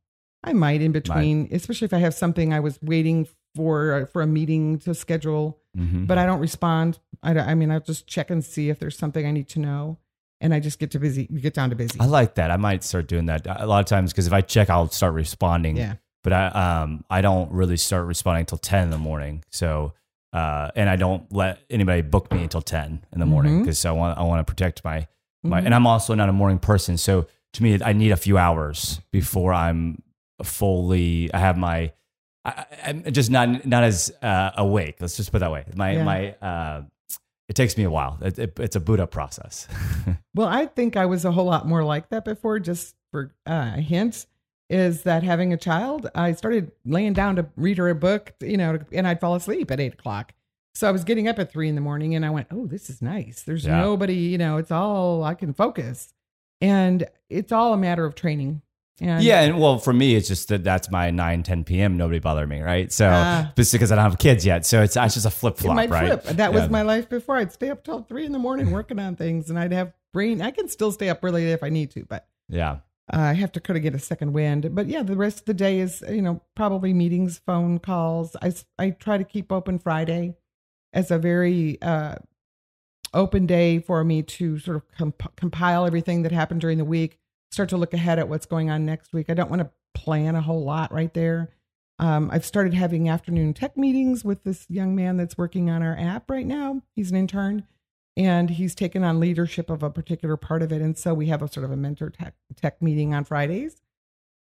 I 0.43 0.55
might 0.55 0.81
in 0.81 0.93
between, 0.93 1.43
might. 1.43 1.53
especially 1.53 1.85
if 1.85 1.93
I 1.93 1.99
have 1.99 2.15
something 2.15 2.55
I 2.55 2.61
was 2.61 2.79
waiting 2.81 3.29
for 3.55 3.93
uh, 3.93 4.07
for 4.07 4.23
a 4.23 4.27
meeting 4.27 4.79
to 4.79 4.95
schedule, 4.95 5.59
mm-hmm. 5.77 6.07
but 6.07 6.17
I 6.17 6.25
don't 6.25 6.41
respond 6.41 6.99
I, 7.23 7.39
I 7.39 7.55
mean, 7.55 7.71
I'll 7.71 7.81
just 7.81 8.07
check 8.07 8.31
and 8.31 8.45
see 8.45 8.71
if 8.71 8.79
there's 8.79 8.97
something 8.97 9.27
I 9.27 9.31
need 9.31 9.49
to 9.51 9.61
know, 9.61 9.99
and 10.41 10.55
I 10.55 10.61
just 10.61 10.79
get 10.79 10.91
to 10.93 10.99
busy, 10.99 11.29
we 11.31 11.41
get 11.41 11.55
down 11.55 11.71
to 11.71 11.77
busy. 11.77 11.99
I 12.01 12.07
like 12.07 12.35
that. 12.37 12.51
I 12.51 12.57
might 12.57 12.83
start 12.85 13.07
doing 13.09 13.27
that 13.27 13.47
a 13.47 13.67
lot 13.67 13.81
of 13.81 13.87
times 13.87 14.13
because 14.13 14.27
if 14.27 14.33
I 14.33 14.41
check, 14.41 14.71
I'll 14.71 14.89
start 14.91 15.15
responding. 15.15 15.77
yeah, 15.77 15.95
But 16.25 16.33
I 16.33 16.47
um 16.83 17.05
I 17.11 17.21
don't 17.21 17.51
really 17.53 17.77
start 17.77 18.07
responding 18.07 18.41
until 18.43 18.59
ten 18.59 18.85
in 18.85 18.91
the 18.91 18.99
morning. 18.99 19.45
So 19.51 19.93
uh 20.33 20.71
and 20.77 20.89
I 20.89 20.97
don't 20.97 21.31
let 21.33 21.59
anybody 21.71 22.03
book 22.03 22.31
me 22.33 22.43
until 22.43 22.63
ten 22.63 23.05
in 23.13 23.21
the 23.21 23.27
morning 23.27 23.61
because 23.63 23.85
I 23.85 23.91
want 23.93 24.19
I 24.19 24.23
want 24.23 24.47
to 24.47 24.51
protect 24.51 24.85
my 24.85 25.07
my 25.43 25.61
Mhm. 25.61 25.67
and 25.67 25.75
I'm 25.75 25.87
also 25.87 26.15
not 26.15 26.29
a 26.29 26.33
morning 26.33 26.59
person. 26.59 26.97
So 26.99 27.27
to 27.55 27.63
me, 27.63 27.79
I 27.85 27.93
need 27.93 28.13
a 28.13 28.17
few 28.17 28.39
hours 28.39 29.01
before 29.11 29.53
I'm 29.53 30.03
fully. 30.45 31.33
I 31.35 31.39
have 31.39 31.57
my. 31.59 31.93
I, 32.45 32.65
I'm 32.87 33.05
just 33.13 33.31
not 33.31 33.67
not 33.67 33.83
as 33.85 34.13
uh, 34.23 34.51
awake. 34.57 34.97
Let's 35.01 35.17
just 35.17 35.31
put 35.33 35.41
that 35.41 35.51
way. 35.53 35.65
My 35.75 35.93
Yeah. 35.93 36.05
my. 36.05 36.31
Uh, 36.41 36.83
it 37.51 37.57
takes 37.57 37.77
me 37.77 37.83
a 37.85 37.91
while. 37.91 38.17
It, 38.23 38.39
it, 38.39 38.59
it's 38.61 38.77
a 38.77 38.81
boot 38.81 39.01
up 39.01 39.11
process. 39.11 39.67
Well, 40.35 40.47
I 40.47 40.67
think 40.67 40.97
I 40.97 41.07
was 41.07 41.25
a 41.25 41.33
whole 41.33 41.47
lot 41.47 41.67
more 41.67 41.83
like 41.83 42.09
that 42.11 42.25
before. 42.25 42.61
Just 42.61 42.95
for 43.11 43.35
uh, 43.45 43.73
a 43.77 43.81
hint, 43.81 44.27
is 44.71 45.03
that 45.03 45.25
having 45.25 45.53
a 45.53 45.57
child, 45.57 46.09
I 46.15 46.31
started 46.33 46.71
laying 46.85 47.15
down 47.15 47.35
to 47.37 47.47
read 47.57 47.79
her 47.79 47.89
a 47.89 47.97
book, 47.97 48.33
you 48.41 48.57
know, 48.57 48.79
and 48.93 49.09
I'd 49.09 49.19
fall 49.21 49.35
asleep 49.35 49.73
at 49.73 49.81
eight 49.81 49.95
o'clock. 49.95 50.33
So 50.77 50.89
I 50.89 50.93
was 50.93 51.03
getting 51.03 51.27
up 51.27 51.41
at 51.41 51.51
three 51.51 51.69
in 51.69 51.75
the 51.75 51.81
morning, 51.81 52.15
and 52.15 52.25
I 52.25 52.31
went, 52.31 52.47
"Oh, 52.53 52.67
this 52.69 52.89
is 52.89 53.03
nice. 53.03 53.43
There's 53.43 53.67
Yeah. 53.67 53.79
nobody, 53.79 54.15
you 54.15 54.39
know. 54.39 54.57
It's 54.59 54.71
all 54.71 55.25
I 55.25 55.35
can 55.35 55.53
focus, 55.53 56.15
and 56.61 57.05
it's 57.29 57.51
all 57.51 57.73
a 57.75 57.77
matter 57.77 58.05
of 58.05 58.15
training." 58.15 58.63
And 59.01 59.23
yeah, 59.23 59.41
and 59.43 59.59
well, 59.59 59.79
for 59.79 59.93
me, 59.93 60.15
it's 60.15 60.29
just 60.29 60.49
that 60.49 60.63
that's 60.63 60.91
my 60.91 61.11
9, 61.11 61.43
10 61.43 61.65
p.m. 61.65 61.97
Nobody 61.97 62.19
bother 62.19 62.47
me, 62.47 62.61
right? 62.61 62.93
So 62.93 63.09
Ah. 63.11 63.53
just 63.57 63.73
because 63.73 63.91
I 63.91 63.95
don't 63.97 64.05
have 64.05 64.19
kids 64.19 64.45
yet, 64.45 64.67
so 64.67 64.83
it's, 64.83 64.97
it's 64.97 65.15
just 65.15 65.27
a 65.27 65.31
flip 65.31 65.57
flop, 65.57 65.77
right? 65.91 66.23
flip. 66.23 66.37
That 66.37 66.53
was 66.53 66.69
my 66.69 66.83
life 66.83 67.09
before. 67.09 67.37
I'd 67.37 67.53
stay 67.53 67.71
up 67.71 67.83
till 67.83 68.03
three 68.03 68.27
in 68.27 68.33
the 68.33 68.39
morning 68.39 68.71
working 68.79 68.99
on 68.99 69.17
things, 69.17 69.49
and 69.49 69.59
I'd 69.59 69.73
have 69.73 69.93
brain. 70.13 70.43
I 70.43 70.51
can 70.51 70.69
still 70.69 70.93
stay 70.93 71.09
up 71.09 71.25
really 71.25 71.45
late 71.47 71.53
if 71.53 71.63
I 71.63 71.69
need 71.71 71.91
to, 71.93 72.05
but 72.05 72.29
yeah. 72.49 72.79
Uh, 73.13 73.19
I 73.19 73.33
have 73.33 73.51
to 73.53 73.61
kind 73.61 73.77
of 73.77 73.83
get 73.83 73.95
a 73.95 73.99
second 73.99 74.33
wind. 74.35 74.73
But 74.75 74.87
yeah, 74.87 75.03
the 75.03 75.17
rest 75.17 75.41
of 75.41 75.45
the 75.47 75.55
day 75.55 75.81
is, 75.81 76.05
you 76.09 76.23
know, 76.23 76.43
probably 76.55 76.93
meetings, 76.93 77.39
phone 77.45 77.79
calls. 77.79 78.37
I 78.43 78.53
I 78.79 78.91
try 78.91 79.19
to 79.19 79.25
keep 79.25 79.51
open 79.51 79.79
Friday 79.79 80.37
as 80.93 81.11
a 81.11 81.19
very 81.19 81.81
uh, 81.83 82.17
open 83.13 83.47
day 83.47 83.79
for 83.81 84.05
me 84.05 84.23
to 84.23 84.59
sort 84.59 84.77
of 84.77 84.83
comp- 84.97 85.35
compile 85.37 85.87
everything 85.87 86.23
that 86.23 86.33
happened 86.33 86.61
during 86.61 86.79
the 86.79 86.85
week, 86.85 87.19
start 87.51 87.69
to 87.71 87.77
look 87.77 87.95
ahead 87.95 88.19
at 88.19 88.29
what's 88.29 88.47
going 88.47 88.71
on 88.71 88.85
next 88.85 89.13
week. 89.13 89.29
I 89.29 89.35
don't 89.35 89.51
want 89.51 89.63
to 89.63 89.71
plan 89.95 90.35
a 90.35 90.41
whole 90.41 90.65
lot 90.65 90.93
right 90.93 91.13
there. 91.15 91.51
Um, 91.99 92.31
I've 92.33 92.47
started 92.47 92.73
having 92.73 93.09
afternoon 93.09 93.53
tech 93.53 93.77
meetings 93.77 94.25
with 94.25 94.43
this 94.45 94.67
young 94.71 94.95
man 94.95 95.17
that's 95.17 95.37
working 95.37 95.69
on 95.69 95.83
our 95.83 95.97
app 95.99 96.31
right 96.31 96.47
now. 96.47 96.83
He's 96.95 97.11
an 97.11 97.17
intern 97.17 97.67
and 98.17 98.51
he's 98.51 98.75
taken 98.75 99.05
on 99.05 99.21
leadership 99.21 99.69
of 99.69 99.83
a 99.83 99.91
particular 99.91 100.37
part 100.37 100.63
of 100.63 100.73
it. 100.73 100.81
And 100.81 100.97
so 100.97 101.13
we 101.13 101.27
have 101.27 101.43
a 101.43 101.49
sort 101.49 101.65
of 101.65 101.71
a 101.71 101.77
mentor 101.77 102.11
tech, 102.11 102.35
tech 102.57 102.81
meeting 102.81 103.13
on 103.15 103.25
Fridays. 103.25 103.83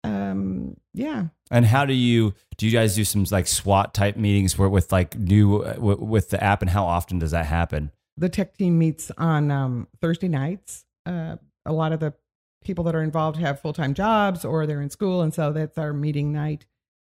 Um, 0.05 0.77
yeah. 0.95 1.27
And 1.51 1.67
how 1.67 1.85
do 1.85 1.95
you 1.95 2.35
do? 2.57 2.67
You 2.67 2.73
guys 2.73 2.95
do 2.95 3.05
some 3.05 3.25
like 3.31 3.47
SWAT 3.47 3.95
type 3.95 4.17
meetings 4.17 4.59
where 4.59 4.69
with 4.69 4.91
like 4.91 5.17
new 5.17 5.63
uh, 5.63 5.77
with 5.79 6.31
the 6.31 6.43
app, 6.43 6.61
and 6.61 6.71
how 6.71 6.85
often 6.85 7.19
does 7.19 7.31
that 7.31 7.47
happen? 7.47 7.93
The 8.17 8.29
tech 8.29 8.57
team 8.57 8.79
meets 8.79 9.11
on 9.17 9.51
um, 9.51 9.89
Thursday 10.01 10.29
nights. 10.29 10.85
Uh, 11.07 11.37
a 11.65 11.73
lot 11.73 11.93
of 11.93 12.01
the 12.01 12.15
people 12.65 12.85
that 12.85 12.95
are 12.95 13.03
involved 13.03 13.39
have 13.39 13.61
full 13.61 13.73
time 13.73 13.95
jobs 13.95 14.45
or 14.45 14.67
they're 14.67 14.83
in 14.83 14.91
school. 14.91 15.23
And 15.23 15.33
so 15.33 15.53
that's 15.53 15.79
our 15.79 15.93
meeting 15.93 16.33
night. 16.33 16.67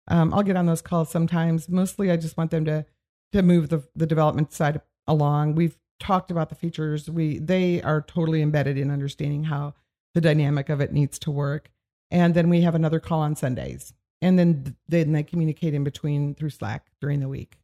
Um, 0.07 0.33
I'll 0.33 0.43
get 0.43 0.55
on 0.55 0.65
those 0.65 0.81
calls 0.81 1.09
sometimes. 1.09 1.67
Mostly, 1.67 2.11
I 2.11 2.17
just 2.17 2.37
want 2.37 2.51
them 2.51 2.65
to 2.65 2.85
to 3.33 3.41
move 3.41 3.69
the 3.69 3.83
the 3.95 4.07
development 4.07 4.53
side 4.53 4.81
along. 5.05 5.55
We've 5.55 5.77
talked 5.99 6.31
about 6.31 6.49
the 6.49 6.55
features. 6.55 7.09
We 7.09 7.39
they 7.39 7.81
are 7.81 8.01
totally 8.01 8.41
embedded 8.41 8.77
in 8.77 8.91
understanding 8.91 9.45
how 9.45 9.73
the 10.13 10.21
dynamic 10.21 10.69
of 10.69 10.81
it 10.81 10.93
needs 10.93 11.19
to 11.19 11.31
work. 11.31 11.69
And 12.09 12.33
then 12.33 12.49
we 12.49 12.61
have 12.61 12.75
another 12.75 13.01
call 13.01 13.19
on 13.19 13.35
Sundays, 13.35 13.93
and 14.21 14.39
then 14.39 14.75
then 14.87 15.11
they 15.11 15.23
communicate 15.23 15.73
in 15.73 15.83
between 15.83 16.35
through 16.35 16.51
Slack 16.51 16.87
during 17.01 17.19
the 17.19 17.27
week. 17.27 17.57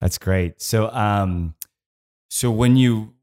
That's 0.00 0.18
great. 0.18 0.60
So, 0.60 0.90
um, 0.90 1.54
so 2.28 2.50
when 2.50 2.76
you, 2.76 3.14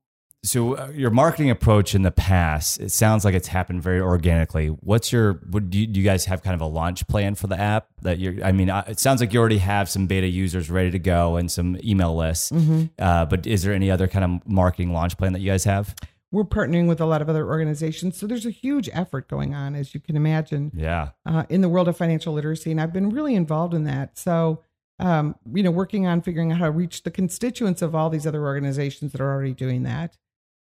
so 0.43 0.75
uh, 0.75 0.89
your 0.93 1.09
marketing 1.09 1.49
approach 1.49 1.95
in 1.95 2.01
the 2.01 2.11
past, 2.11 2.79
it 2.81 2.91
sounds 2.91 3.23
like 3.23 3.33
it's 3.33 3.47
happened 3.47 3.81
very 3.81 4.01
organically. 4.01 4.67
What's 4.67 5.11
your, 5.11 5.33
what 5.49 5.69
do 5.69 5.79
you, 5.79 5.87
do 5.87 5.99
you 5.99 6.05
guys 6.05 6.25
have 6.25 6.43
kind 6.43 6.53
of 6.53 6.59
a 6.59 6.65
launch 6.65 7.07
plan 7.07 7.35
for 7.35 7.47
the 7.47 7.57
app 7.57 7.87
that 8.01 8.19
you're, 8.19 8.43
I 8.43 8.51
mean, 8.51 8.69
uh, 8.69 8.83
it 8.87 8.99
sounds 8.99 9.21
like 9.21 9.31
you 9.31 9.39
already 9.39 9.59
have 9.59 9.89
some 9.89 10.05
beta 10.05 10.27
users 10.27 10.69
ready 10.69 10.91
to 10.91 10.99
go 10.99 11.37
and 11.37 11.49
some 11.49 11.77
email 11.83 12.13
lists. 12.15 12.51
Uh, 12.99 13.25
but 13.25 13.47
is 13.47 13.63
there 13.63 13.73
any 13.73 13.89
other 13.89 14.07
kind 14.07 14.25
of 14.25 14.47
marketing 14.47 14.91
launch 14.91 15.17
plan 15.17 15.31
that 15.33 15.39
you 15.39 15.49
guys 15.49 15.63
have? 15.63 15.95
We're 16.31 16.43
partnering 16.43 16.87
with 16.87 16.99
a 16.99 17.05
lot 17.05 17.21
of 17.21 17.29
other 17.29 17.47
organizations, 17.47 18.17
so 18.17 18.25
there's 18.25 18.47
a 18.47 18.51
huge 18.51 18.89
effort 18.91 19.29
going 19.29 19.53
on, 19.53 19.75
as 19.75 19.93
you 19.93 19.99
can 19.99 20.15
imagine. 20.15 20.71
Yeah. 20.75 21.09
uh, 21.27 21.43
in 21.47 21.61
the 21.61 21.69
world 21.69 21.87
of 21.87 21.95
financial 21.95 22.33
literacy, 22.33 22.71
and 22.71 22.81
I've 22.81 22.91
been 22.91 23.11
really 23.11 23.35
involved 23.35 23.75
in 23.75 23.83
that. 23.83 24.17
So, 24.17 24.63
um, 24.99 25.35
you 25.53 25.61
know, 25.61 25.69
working 25.69 26.07
on 26.07 26.21
figuring 26.21 26.51
out 26.51 26.57
how 26.57 26.65
to 26.65 26.71
reach 26.71 27.03
the 27.03 27.11
constituents 27.11 27.83
of 27.83 27.93
all 27.93 28.09
these 28.09 28.25
other 28.25 28.43
organizations 28.43 29.11
that 29.11 29.21
are 29.21 29.31
already 29.31 29.53
doing 29.53 29.83
that, 29.83 30.17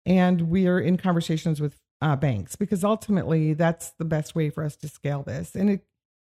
and 0.05 0.49
we 0.49 0.67
are 0.67 0.79
in 0.79 0.97
conversations 0.97 1.61
with 1.61 1.77
uh, 2.01 2.15
banks 2.15 2.55
because 2.55 2.83
ultimately 2.83 3.53
that's 3.53 3.91
the 3.91 4.05
best 4.05 4.35
way 4.35 4.49
for 4.49 4.63
us 4.63 4.75
to 4.77 4.87
scale 4.87 5.23
this. 5.23 5.55
And 5.55 5.69
it, 5.69 5.85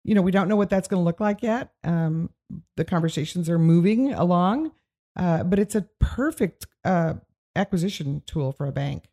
you 0.03 0.16
know, 0.16 0.22
we 0.22 0.32
don't 0.32 0.47
know 0.47 0.55
what 0.55 0.70
that's 0.70 0.88
going 0.88 0.99
to 0.99 1.05
look 1.05 1.20
like 1.20 1.43
yet. 1.43 1.74
Um, 1.84 2.32
the 2.76 2.86
conversations 2.86 3.49
are 3.49 3.59
moving 3.59 4.14
along, 4.14 4.72
uh, 5.16 5.43
but 5.43 5.59
it's 5.59 5.76
a 5.76 5.88
perfect 5.99 6.66
uh, 6.84 7.16
acquisition 7.55 8.24
tool 8.26 8.51
for 8.51 8.66
a 8.66 8.72
bank, 8.72 9.05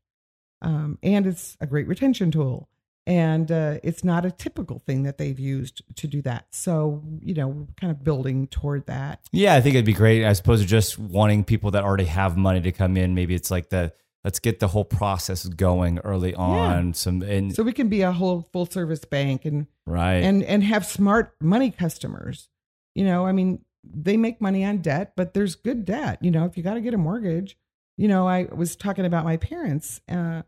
um, 0.63 0.99
and 1.03 1.27
it's 1.27 1.57
a 1.61 1.67
great 1.67 1.87
retention 1.87 2.31
tool 2.31 2.69
and 3.09 3.51
uh, 3.51 3.79
it's 3.83 4.05
not 4.05 4.27
a 4.27 4.31
typical 4.31 4.81
thing 4.81 5.05
that 5.05 5.17
they've 5.17 5.39
used 5.39 5.83
to 5.97 6.07
do 6.07 6.21
that. 6.23 6.45
So 6.51 7.03
you 7.23 7.33
know, 7.35 7.67
kind 7.81 7.91
of 7.91 8.05
building 8.05 8.47
toward 8.49 8.85
that. 8.87 9.21
Yeah, 9.33 9.55
I 9.55 9.63
think 9.63 9.75
it'd 9.75 9.87
be 9.87 9.95
great 9.95 10.25
I 10.25 10.35
suppose 10.35 10.65
just 10.65 10.99
wanting 10.99 11.43
people 11.43 11.71
that 11.73 11.83
already 11.83 12.05
have 12.05 12.37
money 12.37 12.61
to 12.61 12.71
come 12.71 12.97
in. 12.97 13.15
Maybe 13.15 13.35
it's 13.35 13.51
like 13.51 13.71
the 13.71 13.93
let's 14.25 14.39
get 14.39 14.61
the 14.61 14.69
whole 14.69 14.85
process 14.85 15.47
going 15.47 15.99
early 16.01 16.35
on. 16.35 16.95
Some 16.95 17.23
and 17.23 17.55
So 17.55 17.63
we 17.63 17.73
can 17.73 17.89
be 17.89 18.03
a 18.03 18.13
whole 18.13 18.49
full 18.53 18.67
service 18.67 19.05
bank 19.05 19.45
and 19.45 19.67
right. 19.87 20.23
and 20.23 20.43
and 20.43 20.63
have 20.65 20.85
smart 20.85 21.35
money 21.41 21.71
customers. 21.71 22.49
You 22.95 23.05
know, 23.05 23.27
I 23.27 23.33
mean, 23.33 23.65
they 23.85 24.17
make 24.17 24.41
money 24.41 24.65
on 24.65 24.79
debt, 24.79 25.13
but 25.17 25.35
there's 25.35 25.55
good 25.55 25.85
debt. 25.85 26.19
You 26.21 26.31
know, 26.31 26.45
if 26.45 26.57
you 26.57 26.63
got 26.63 26.75
to 26.75 26.81
get 26.81 26.95
a 26.95 26.99
mortgage, 26.99 27.57
you 27.97 28.09
know, 28.09 28.27
I 28.27 28.49
was 28.53 28.77
talking 28.77 29.05
about 29.05 29.25
my 29.25 29.37
parents. 29.37 30.01
Uh, 30.09 30.43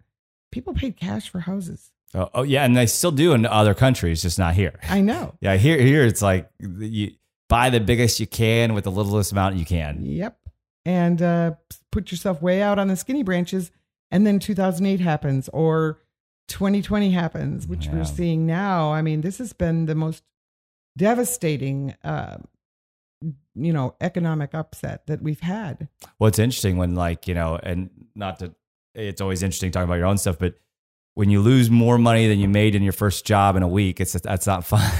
people 0.50 0.74
paid 0.74 0.96
cash 0.96 1.28
for 1.28 1.40
houses. 1.40 1.92
oh, 2.14 2.28
oh, 2.34 2.42
yeah, 2.42 2.64
and 2.64 2.76
they 2.76 2.86
still 2.86 3.12
do 3.12 3.32
in 3.34 3.46
other 3.46 3.74
countries, 3.74 4.22
just 4.22 4.38
not 4.38 4.54
here. 4.54 4.78
I 4.88 5.00
know. 5.00 5.34
Yeah, 5.40 5.56
here 5.56 5.80
here 5.80 6.04
it's 6.04 6.22
like 6.22 6.50
you 6.60 7.12
buy 7.48 7.70
the 7.70 7.80
biggest 7.80 8.20
you 8.20 8.26
can 8.26 8.74
with 8.74 8.84
the 8.84 8.90
littlest 8.90 9.32
amount 9.32 9.56
you 9.56 9.64
can. 9.64 10.04
Yep. 10.04 10.38
And 10.90 11.22
uh, 11.22 11.52
put 11.92 12.10
yourself 12.10 12.42
way 12.42 12.62
out 12.62 12.78
on 12.78 12.88
the 12.88 12.96
skinny 12.96 13.22
branches. 13.22 13.70
And 14.10 14.26
then 14.26 14.38
2008 14.40 14.98
happens 15.00 15.48
or 15.52 16.00
2020 16.48 17.10
happens, 17.12 17.66
which 17.68 17.86
Yeah. 17.86 17.94
we're 17.94 18.04
seeing 18.04 18.44
now. 18.46 18.92
I 18.92 19.02
mean, 19.02 19.20
this 19.20 19.38
has 19.38 19.52
been 19.52 19.86
the 19.86 19.94
most 19.94 20.24
devastating, 20.96 21.94
uh, 22.02 22.38
you 23.54 23.72
know, 23.72 23.94
economic 24.00 24.54
upset 24.54 25.06
that 25.06 25.22
we've 25.22 25.40
had. 25.40 25.88
Well, 26.18 26.28
it's 26.28 26.38
interesting 26.38 26.76
when 26.76 26.94
like 26.94 27.28
you 27.28 27.34
know, 27.34 27.58
and 27.62 27.90
not 28.14 28.38
to. 28.40 28.54
It's 28.94 29.20
always 29.20 29.42
interesting 29.44 29.70
talking 29.70 29.84
about 29.84 29.94
your 30.02 30.06
own 30.06 30.18
stuff, 30.18 30.38
but 30.38 30.54
when 31.14 31.30
you 31.30 31.40
lose 31.40 31.70
more 31.70 31.96
money 31.98 32.26
than 32.26 32.40
you 32.40 32.48
made 32.48 32.74
in 32.74 32.82
your 32.82 32.92
first 32.92 33.24
job 33.24 33.54
in 33.54 33.62
a 33.62 33.68
week, 33.68 34.00
it's 34.00 34.12
that's 34.14 34.46
not 34.46 34.64
fun. 34.72 34.90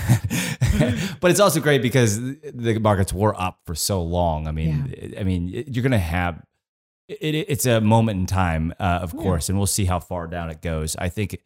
but 1.20 1.30
it's 1.30 1.40
also 1.40 1.60
great 1.60 1.82
because 1.82 2.20
the 2.20 2.78
markets 2.80 3.12
were 3.12 3.38
up 3.40 3.60
for 3.66 3.74
so 3.74 4.02
long. 4.02 4.46
I 4.46 4.52
mean, 4.52 5.14
I 5.18 5.22
mean, 5.22 5.48
you're 5.68 5.82
gonna 5.82 5.98
have. 5.98 6.42
It, 7.08 7.34
it- 7.34 7.46
it's 7.50 7.66
a 7.66 7.80
moment 7.80 8.20
in 8.20 8.26
time, 8.26 8.72
uh, 8.78 9.00
of 9.02 9.12
Yeah. 9.14 9.20
course, 9.22 9.48
and 9.48 9.58
we'll 9.58 9.66
see 9.66 9.84
how 9.84 9.98
far 9.98 10.26
down 10.28 10.48
it 10.50 10.62
goes. 10.62 10.94
I 10.96 11.08
think 11.08 11.38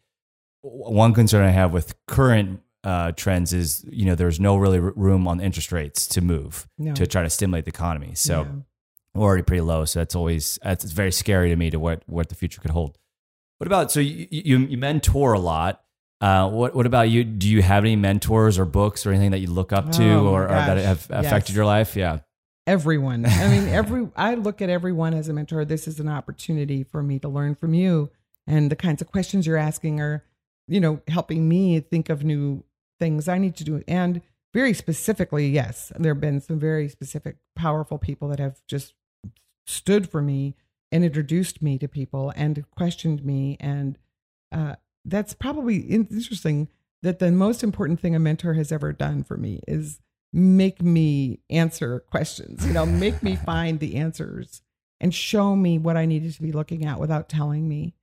one 0.61 1.13
concern 1.13 1.43
I 1.45 1.49
have 1.51 1.73
with 1.73 1.95
current 2.07 2.61
uh, 2.83 3.11
trends 3.13 3.51
is, 3.51 3.83
you 3.89 4.05
know, 4.05 4.13
there's 4.13 4.39
no 4.39 4.57
really 4.57 4.79
room 4.79 5.27
on 5.27 5.39
interest 5.41 5.71
rates 5.71 6.05
to 6.07 6.21
move 6.21 6.67
No. 6.77 6.93
to 6.93 7.07
try 7.07 7.23
to 7.23 7.29
stimulate 7.31 7.65
the 7.65 7.69
economy. 7.69 8.11
So 8.13 8.43
Yeah. 8.43 8.51
we're 9.15 9.23
already 9.27 9.41
pretty 9.43 9.61
low. 9.61 9.85
So 9.85 9.99
that's 10.01 10.13
always 10.15 10.59
that's 10.63 10.83
it's 10.83 10.93
very 10.93 11.11
scary 11.11 11.49
to 11.49 11.55
me 11.55 11.71
to 11.71 11.79
what 11.79 12.03
what 12.05 12.29
the 12.29 12.35
future 12.35 12.61
could 12.61 12.69
hold. 12.71 12.97
What 13.57 13.65
about 13.67 13.91
so 13.91 13.99
you 13.99 14.27
you, 14.29 14.57
you 14.59 14.77
mentor 14.77 15.33
a 15.33 15.39
lot? 15.39 15.81
Uh, 16.21 16.49
what 16.49 16.75
what 16.75 16.85
about 16.85 17.09
you? 17.09 17.23
Do 17.23 17.47
you 17.49 17.61
have 17.61 17.83
any 17.83 17.95
mentors 17.95 18.57
or 18.57 18.65
books 18.65 19.05
or 19.05 19.11
anything 19.11 19.31
that 19.31 19.39
you 19.39 19.47
look 19.47 19.73
up 19.73 19.91
to 19.93 20.11
Oh, 20.13 20.27
or, 20.27 20.43
or 20.43 20.47
that 20.47 20.77
have 20.77 21.07
affected 21.09 21.49
Yes. 21.51 21.55
your 21.55 21.65
life? 21.65 21.95
Yeah, 21.95 22.19
everyone. 22.65 23.25
I 23.25 23.47
mean, 23.49 23.67
every 23.67 24.07
I 24.15 24.35
look 24.35 24.61
at 24.61 24.69
everyone 24.69 25.13
as 25.13 25.27
a 25.27 25.33
mentor. 25.33 25.65
This 25.65 25.87
is 25.87 25.99
an 25.99 26.07
opportunity 26.07 26.83
for 26.83 27.03
me 27.03 27.19
to 27.19 27.27
learn 27.27 27.55
from 27.55 27.73
you, 27.73 28.11
and 28.47 28.71
the 28.71 28.75
kinds 28.75 29.01
of 29.01 29.11
questions 29.11 29.45
you're 29.45 29.57
asking 29.57 29.99
are, 29.99 30.23
you 30.67 30.79
know, 30.79 31.01
helping 31.09 31.49
me 31.49 31.79
think 31.81 32.09
of 32.09 32.23
new 32.23 32.63
things 32.99 33.27
I 33.27 33.37
need 33.37 33.55
to 33.57 33.63
do. 33.65 33.83
And 33.87 34.21
very 34.53 34.73
specifically, 34.73 35.49
yes, 35.49 35.91
there 35.99 36.13
have 36.13 36.21
been 36.21 36.39
some 36.39 36.59
very 36.59 36.87
specific, 36.87 37.35
powerful 37.57 37.97
people 37.97 38.29
that 38.29 38.39
have 38.39 38.61
just 38.69 38.93
stood 39.67 40.09
for 40.09 40.21
me 40.21 40.55
and 40.93 41.03
introduced 41.03 41.61
me 41.61 41.77
to 41.77 41.89
people 41.89 42.31
and 42.37 42.63
questioned 42.71 43.25
me. 43.25 43.57
And 43.59 43.97
uh, 44.51 44.75
that's 45.05 45.33
probably 45.33 45.77
interesting 45.77 46.67
that 47.03 47.19
the 47.19 47.31
most 47.31 47.63
important 47.63 47.99
thing 47.99 48.15
a 48.15 48.19
mentor 48.19 48.55
has 48.55 48.71
ever 48.71 48.91
done 48.91 49.23
for 49.23 49.37
me 49.37 49.61
is 49.67 49.99
make 50.33 50.81
me 50.81 51.39
answer 51.49 51.99
questions, 51.99 52.65
you 52.65 52.73
know, 52.73 52.85
make 52.85 53.23
me 53.23 53.35
find 53.45 53.79
the 53.79 53.95
answers 53.95 54.61
and 54.99 55.13
show 55.13 55.55
me 55.55 55.77
what 55.77 55.97
I 55.97 56.05
needed 56.05 56.33
to 56.33 56.41
be 56.41 56.51
looking 56.51 56.85
at 56.85 56.99
without 56.99 57.29
telling 57.29 57.69
me. 57.69 57.93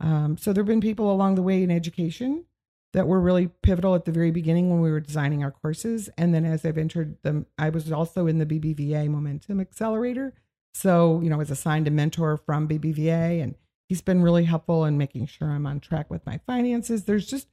Um, 0.00 0.36
so 0.36 0.52
there 0.52 0.62
have 0.62 0.68
been 0.68 0.80
people 0.80 1.12
along 1.12 1.34
the 1.34 1.42
way 1.42 1.62
in 1.62 1.70
education 1.70 2.44
that 2.92 3.06
were 3.06 3.20
really 3.20 3.48
pivotal 3.62 3.94
at 3.94 4.04
the 4.04 4.12
very 4.12 4.30
beginning 4.30 4.70
when 4.70 4.80
we 4.80 4.90
were 4.90 5.00
designing 5.00 5.44
our 5.44 5.50
courses. 5.50 6.08
And 6.16 6.34
then 6.34 6.44
as 6.44 6.64
I've 6.64 6.78
entered 6.78 7.22
them, 7.22 7.46
I 7.58 7.68
was 7.68 7.92
also 7.92 8.26
in 8.26 8.38
the 8.38 8.46
BBVA 8.46 9.08
Momentum 9.08 9.60
Accelerator. 9.60 10.32
So, 10.72 11.20
you 11.22 11.28
know, 11.28 11.36
I 11.36 11.38
was 11.38 11.50
assigned 11.50 11.88
a 11.88 11.90
mentor 11.90 12.36
from 12.36 12.68
BBVA 12.68 13.42
and 13.42 13.54
he's 13.88 14.00
been 14.00 14.22
really 14.22 14.44
helpful 14.44 14.84
in 14.84 14.98
making 14.98 15.26
sure 15.26 15.50
I'm 15.50 15.66
on 15.66 15.80
track 15.80 16.10
with 16.10 16.24
my 16.26 16.40
finances. 16.46 17.04
There's 17.04 17.26
just 17.26 17.48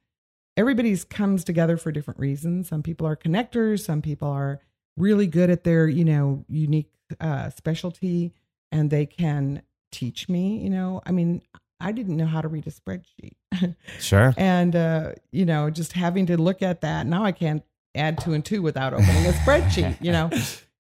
everybody's 0.57 1.03
comes 1.03 1.43
together 1.43 1.77
for 1.77 1.91
different 1.91 2.19
reasons. 2.19 2.69
Some 2.69 2.83
people 2.83 3.07
are 3.07 3.15
connectors, 3.15 3.81
some 3.81 4.01
people 4.01 4.27
are 4.27 4.61
really 4.97 5.27
good 5.27 5.49
at 5.49 5.63
their, 5.63 5.87
you 5.87 6.05
know, 6.05 6.45
unique 6.47 6.91
uh, 7.19 7.49
specialty 7.49 8.33
and 8.71 8.89
they 8.89 9.05
can 9.05 9.61
teach 9.91 10.27
me, 10.27 10.57
you 10.57 10.69
know. 10.69 11.01
I 11.05 11.11
mean, 11.11 11.41
I 11.79 11.91
didn't 11.91 12.17
know 12.17 12.25
how 12.25 12.41
to 12.41 12.47
read 12.47 12.65
a 12.67 12.71
spreadsheet. 12.71 13.75
Sure. 13.99 14.33
and 14.37 14.75
uh, 14.75 15.13
you 15.31 15.45
know, 15.45 15.69
just 15.69 15.93
having 15.93 16.25
to 16.27 16.37
look 16.37 16.61
at 16.61 16.81
that, 16.81 17.05
now 17.05 17.23
I 17.23 17.31
can't 17.31 17.63
add 17.95 18.19
two 18.19 18.33
and 18.33 18.43
two 18.43 18.61
without 18.61 18.93
opening 18.93 19.25
a 19.25 19.31
spreadsheet, 19.45 19.97
you 20.01 20.11
know. 20.11 20.29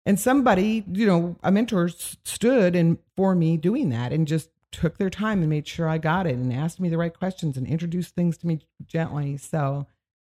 And 0.05 0.19
somebody, 0.19 0.83
you 0.91 1.05
know, 1.05 1.37
a 1.43 1.51
mentor 1.51 1.89
stood 1.89 2.75
and 2.75 2.97
for 3.15 3.35
me 3.35 3.57
doing 3.57 3.89
that 3.89 4.11
and 4.11 4.27
just 4.27 4.49
took 4.73 4.97
their 4.97 5.09
time 5.09 5.39
and 5.39 5.49
made 5.49 5.67
sure 5.67 5.87
I 5.87 5.97
got 5.97 6.27
it 6.27 6.35
and 6.35 6.51
asked 6.51 6.79
me 6.79 6.89
the 6.89 6.97
right 6.97 7.17
questions 7.17 7.55
and 7.55 7.65
introduced 7.65 8.15
things 8.15 8.37
to 8.39 8.47
me 8.47 8.59
gently. 8.85 9.37
So, 9.37 9.87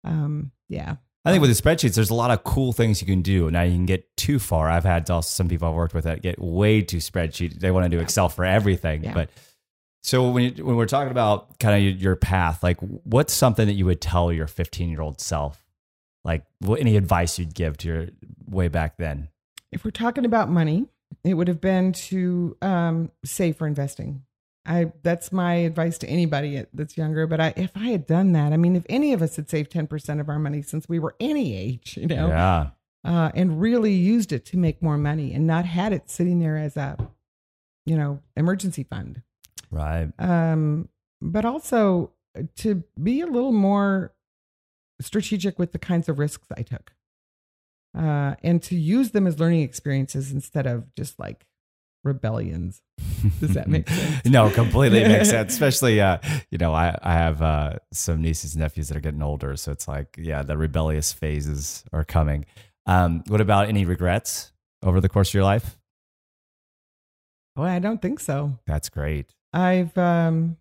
um, 0.04 0.52
yeah. 0.68 0.96
I 1.26 1.32
think 1.32 1.40
with 1.40 1.56
the 1.56 1.62
spreadsheets, 1.62 1.96
there's 1.96 2.10
a 2.10 2.16
lot 2.16 2.32
of 2.32 2.44
cool 2.44 2.74
things 2.74 3.00
you 3.00 3.08
can 3.08 3.22
do. 3.22 3.50
Now 3.50 3.62
you 3.62 3.72
can 3.72 3.86
get 3.86 4.16
too 4.18 4.40
far. 4.40 4.70
I've 4.70 4.84
had 4.84 5.10
also 5.10 5.28
some 5.28 5.48
people 5.48 5.70
I've 5.70 5.76
worked 5.76 5.94
with 5.94 6.04
that 6.04 6.22
get 6.22 6.38
way 6.38 6.82
too 6.82 6.98
spreadsheet. 6.98 7.60
They 7.60 7.72
want 7.72 7.86
to 7.86 7.90
do 7.90 7.98
yeah. 7.98 8.04
Excel 8.04 8.28
for 8.28 8.44
everything. 8.44 9.06
Yeah. 9.06 9.14
But 9.14 9.30
so 10.02 10.30
when 10.30 10.44
you, 10.44 10.66
when 10.66 10.76
we're 10.76 10.86
talking 10.86 11.12
about 11.12 11.58
kind 11.60 11.78
of 11.78 12.02
your 12.02 12.18
path, 12.18 12.62
like 12.62 12.78
what's 12.82 13.34
something 13.34 13.68
that 13.68 13.74
you 13.74 13.86
would 13.86 14.02
tell 14.02 14.34
your 14.34 14.48
15 14.48 14.90
year 14.90 15.02
old 15.02 15.22
self? 15.22 15.64
Like 16.26 16.44
what, 16.60 16.82
any 16.82 16.98
advice 16.98 17.40
you'd 17.40 17.54
give 17.54 17.78
to 17.78 17.88
your 17.88 18.08
way 18.50 18.68
back 18.68 18.98
then? 18.98 19.30
If 19.72 19.86
we're 19.86 19.92
talking 19.92 20.26
about 20.26 20.50
money, 20.50 20.88
it 21.24 21.34
would 21.36 21.48
have 21.48 21.62
been 21.62 21.94
to 21.94 22.58
um, 22.62 23.12
save 23.24 23.58
for 23.58 23.68
investing. 23.68 24.24
I 24.66 24.94
that's 25.04 25.32
my 25.32 25.56
advice 25.56 25.98
to 26.00 26.08
anybody 26.08 26.66
that's 26.74 26.98
younger. 26.98 27.28
But 27.28 27.42
I, 27.42 27.54
if 27.58 27.72
I 27.76 27.88
had 27.88 28.08
done 28.08 28.32
that, 28.32 28.54
I 28.54 28.58
mean, 28.58 28.76
if 28.76 28.86
any 28.88 29.14
of 29.14 29.22
us 29.22 29.36
had 29.36 29.50
saved 29.50 29.72
ten 29.72 29.88
percent 29.88 30.22
of 30.22 30.30
our 30.30 30.40
money 30.40 30.62
since 30.62 30.88
we 30.88 31.00
were 31.00 31.16
any 31.20 31.58
age, 31.58 31.98
you 31.98 32.08
know, 32.08 32.28
yeah, 32.28 32.70
uh, 33.04 33.32
and 33.36 33.60
really 33.60 33.94
used 33.94 34.32
it 34.32 34.46
to 34.46 34.58
make 34.58 34.82
more 34.82 34.98
money 34.98 35.34
and 35.34 35.46
not 35.46 35.66
had 35.66 35.92
it 35.92 36.10
sitting 36.10 36.40
there 36.40 36.58
as 36.58 36.78
a, 36.78 36.98
you 37.86 37.98
know, 37.98 38.22
emergency 38.38 38.84
fund, 38.84 39.22
right? 39.70 40.12
Um, 40.18 40.88
but 41.22 41.44
also 41.44 42.12
to 42.58 42.84
be 43.02 43.22
a 43.22 43.28
little 43.28 43.52
more 43.52 44.14
strategic 45.02 45.60
with 45.60 45.74
the 45.74 45.80
kinds 45.80 46.08
of 46.08 46.20
risks 46.20 46.48
I 46.56 46.62
took 46.62 46.94
uh, 47.98 48.36
and 48.44 48.62
to 48.64 48.76
use 48.76 49.12
them 49.12 49.28
as 49.28 49.40
learning 49.40 49.62
experiences 49.62 50.32
instead 50.32 50.68
of 50.68 50.94
just 50.96 51.20
like 51.20 51.46
rebellions. 52.04 52.82
Does 53.40 53.54
that 53.54 53.68
make 53.68 53.90
sense? 53.90 54.26
no, 54.26 54.50
completely 54.50 55.04
makes 55.04 55.30
sense. 55.32 55.54
Especially, 55.54 56.02
uh, 56.02 56.18
you 56.52 56.58
know, 56.58 56.74
I, 56.74 56.98
I 57.02 57.14
have 57.14 57.42
uh, 57.42 57.74
some 57.92 58.22
nieces 58.22 58.56
and 58.56 58.62
nephews 58.62 58.90
that 58.90 58.98
are 58.98 59.02
getting 59.02 59.22
older. 59.22 59.56
So 59.56 59.72
it's 59.72 59.88
like, 59.88 60.16
yeah, 60.18 60.44
the 60.44 60.58
rebellious 60.58 61.14
phases 61.14 61.84
are 61.94 62.04
coming. 62.04 62.46
Um, 62.86 63.24
what 63.28 63.42
about 63.42 63.70
any 63.70 63.86
regrets 63.86 64.52
over 64.84 65.00
the 65.00 65.10
course 65.10 65.30
of 65.30 65.36
your 65.36 65.44
life? 65.44 65.78
Well, 67.56 67.68
I 67.68 67.80
don't 67.80 68.02
think 68.02 68.20
so. 68.20 68.58
That's 68.66 68.90
great. 68.90 69.28
I've, 69.54 69.96
um, 69.98 70.58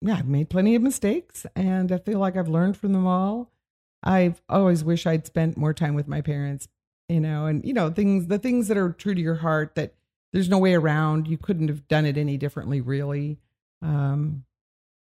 yeah, 0.00 0.16
I've 0.16 0.26
made 0.28 0.50
plenty 0.50 0.74
of 0.74 0.82
mistakes 0.82 1.46
and 1.54 1.90
I 1.92 1.98
feel 1.98 2.18
like 2.18 2.36
I've 2.36 2.48
learned 2.48 2.76
from 2.76 2.92
them 2.92 3.06
all. 3.06 3.50
I've 4.04 4.40
always 4.48 4.84
wish 4.84 5.06
I'd 5.06 5.26
spent 5.26 5.56
more 5.56 5.74
time 5.74 5.94
with 5.94 6.06
my 6.06 6.20
parents, 6.20 6.68
you 7.08 7.20
know, 7.20 7.46
and 7.46 7.64
you 7.64 7.72
know, 7.72 7.90
things 7.90 8.26
the 8.26 8.38
things 8.38 8.68
that 8.68 8.76
are 8.76 8.90
true 8.92 9.14
to 9.14 9.20
your 9.20 9.36
heart 9.36 9.74
that 9.74 9.94
there's 10.32 10.48
no 10.48 10.58
way 10.58 10.74
around. 10.74 11.26
You 11.26 11.38
couldn't 11.38 11.68
have 11.68 11.88
done 11.88 12.06
it 12.06 12.16
any 12.16 12.36
differently, 12.36 12.80
really. 12.80 13.38
Um, 13.82 14.44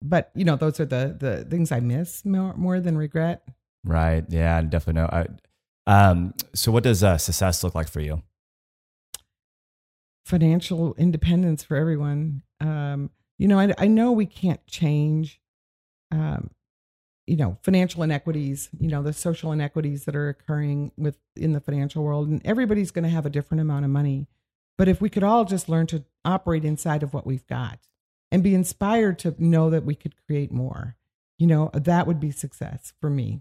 but 0.03 0.30
you 0.34 0.45
know, 0.45 0.57
those 0.57 0.78
are 0.78 0.84
the 0.84 1.16
the 1.18 1.47
things 1.49 1.72
I 1.72 1.80
miss 1.80 2.24
more 2.24 2.55
more 2.55 2.80
than 2.80 2.99
regret. 2.99 3.43
Right. 3.84 4.24
Yeah, 4.28 4.59
I 4.59 4.62
definitely 4.62 5.03
know. 5.03 5.09
I, 5.11 5.26
um, 5.86 6.34
so 6.55 6.70
what 6.70 6.84
does 6.84 7.03
uh, 7.03 7.18
success 7.18 7.64
look 7.64 7.74
like 7.74 7.88
for 7.88 8.01
you? 8.01 8.22
Financial 10.24 10.95
independence 10.95 11.64
for 11.64 11.76
everyone. 11.76 12.43
Um, 12.61 13.11
you 13.38 13.49
know, 13.49 13.59
I, 13.59 13.74
I 13.76 13.88
know 13.88 14.12
we 14.12 14.26
can't 14.26 14.64
change 14.68 15.40
um, 16.12 16.51
you 17.33 17.39
know 17.39 17.57
financial 17.62 18.03
inequities 18.03 18.68
you 18.78 18.89
know 18.89 19.03
the 19.03 19.14
social 19.14 19.53
inequities 19.53 20.05
that 20.05 20.14
are 20.14 20.28
occurring 20.28 20.93
with 20.99 21.16
in 21.35 21.55
the 21.55 21.61
financial 21.61 22.05
world 22.05 22.28
and 22.28 22.43
everybody's 22.45 22.91
going 22.91 23.05
to 23.05 23.09
have 23.09 23.24
a 23.24 23.30
different 23.30 23.62
amount 23.62 23.87
of 23.87 23.91
money. 23.91 24.26
But 24.76 24.89
if 24.89 25.01
we 25.01 25.09
could 25.09 25.22
all 25.22 25.47
just 25.47 25.66
learn 25.66 25.87
to 25.89 26.05
operate 26.26 26.62
inside 26.62 27.03
of 27.03 27.14
what 27.14 27.26
we've 27.26 27.47
got 27.47 27.78
and 28.30 28.43
be 28.43 28.55
inspired 28.55 29.18
to 29.20 29.35
know 29.39 29.70
that 29.70 29.87
we 29.87 29.95
could 29.95 30.14
create 30.26 30.53
more 30.53 30.99
you 31.39 31.47
know 31.47 31.70
that 31.72 32.07
would 32.07 32.20
be 32.20 32.30
success 32.30 32.93
for 33.01 33.09
me. 33.09 33.41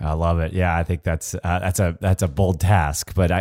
I 0.00 0.14
love 0.14 0.40
it. 0.40 0.54
Yeah 0.54 0.74
i 0.74 0.82
think 0.82 1.02
that's 1.02 1.34
uh, 1.34 1.58
that's 1.58 1.80
a 1.80 1.98
that's 2.00 2.22
a 2.22 2.28
bold 2.28 2.60
task 2.62 3.14
but 3.14 3.30
i 3.30 3.40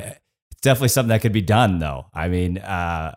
it's 0.51 0.61
definitely 0.61 0.89
something 0.89 1.09
that 1.09 1.21
could 1.21 1.31
be 1.31 1.41
done 1.41 1.79
though. 1.79 2.07
I 2.13 2.27
mean 2.27 2.57
uh 2.57 3.15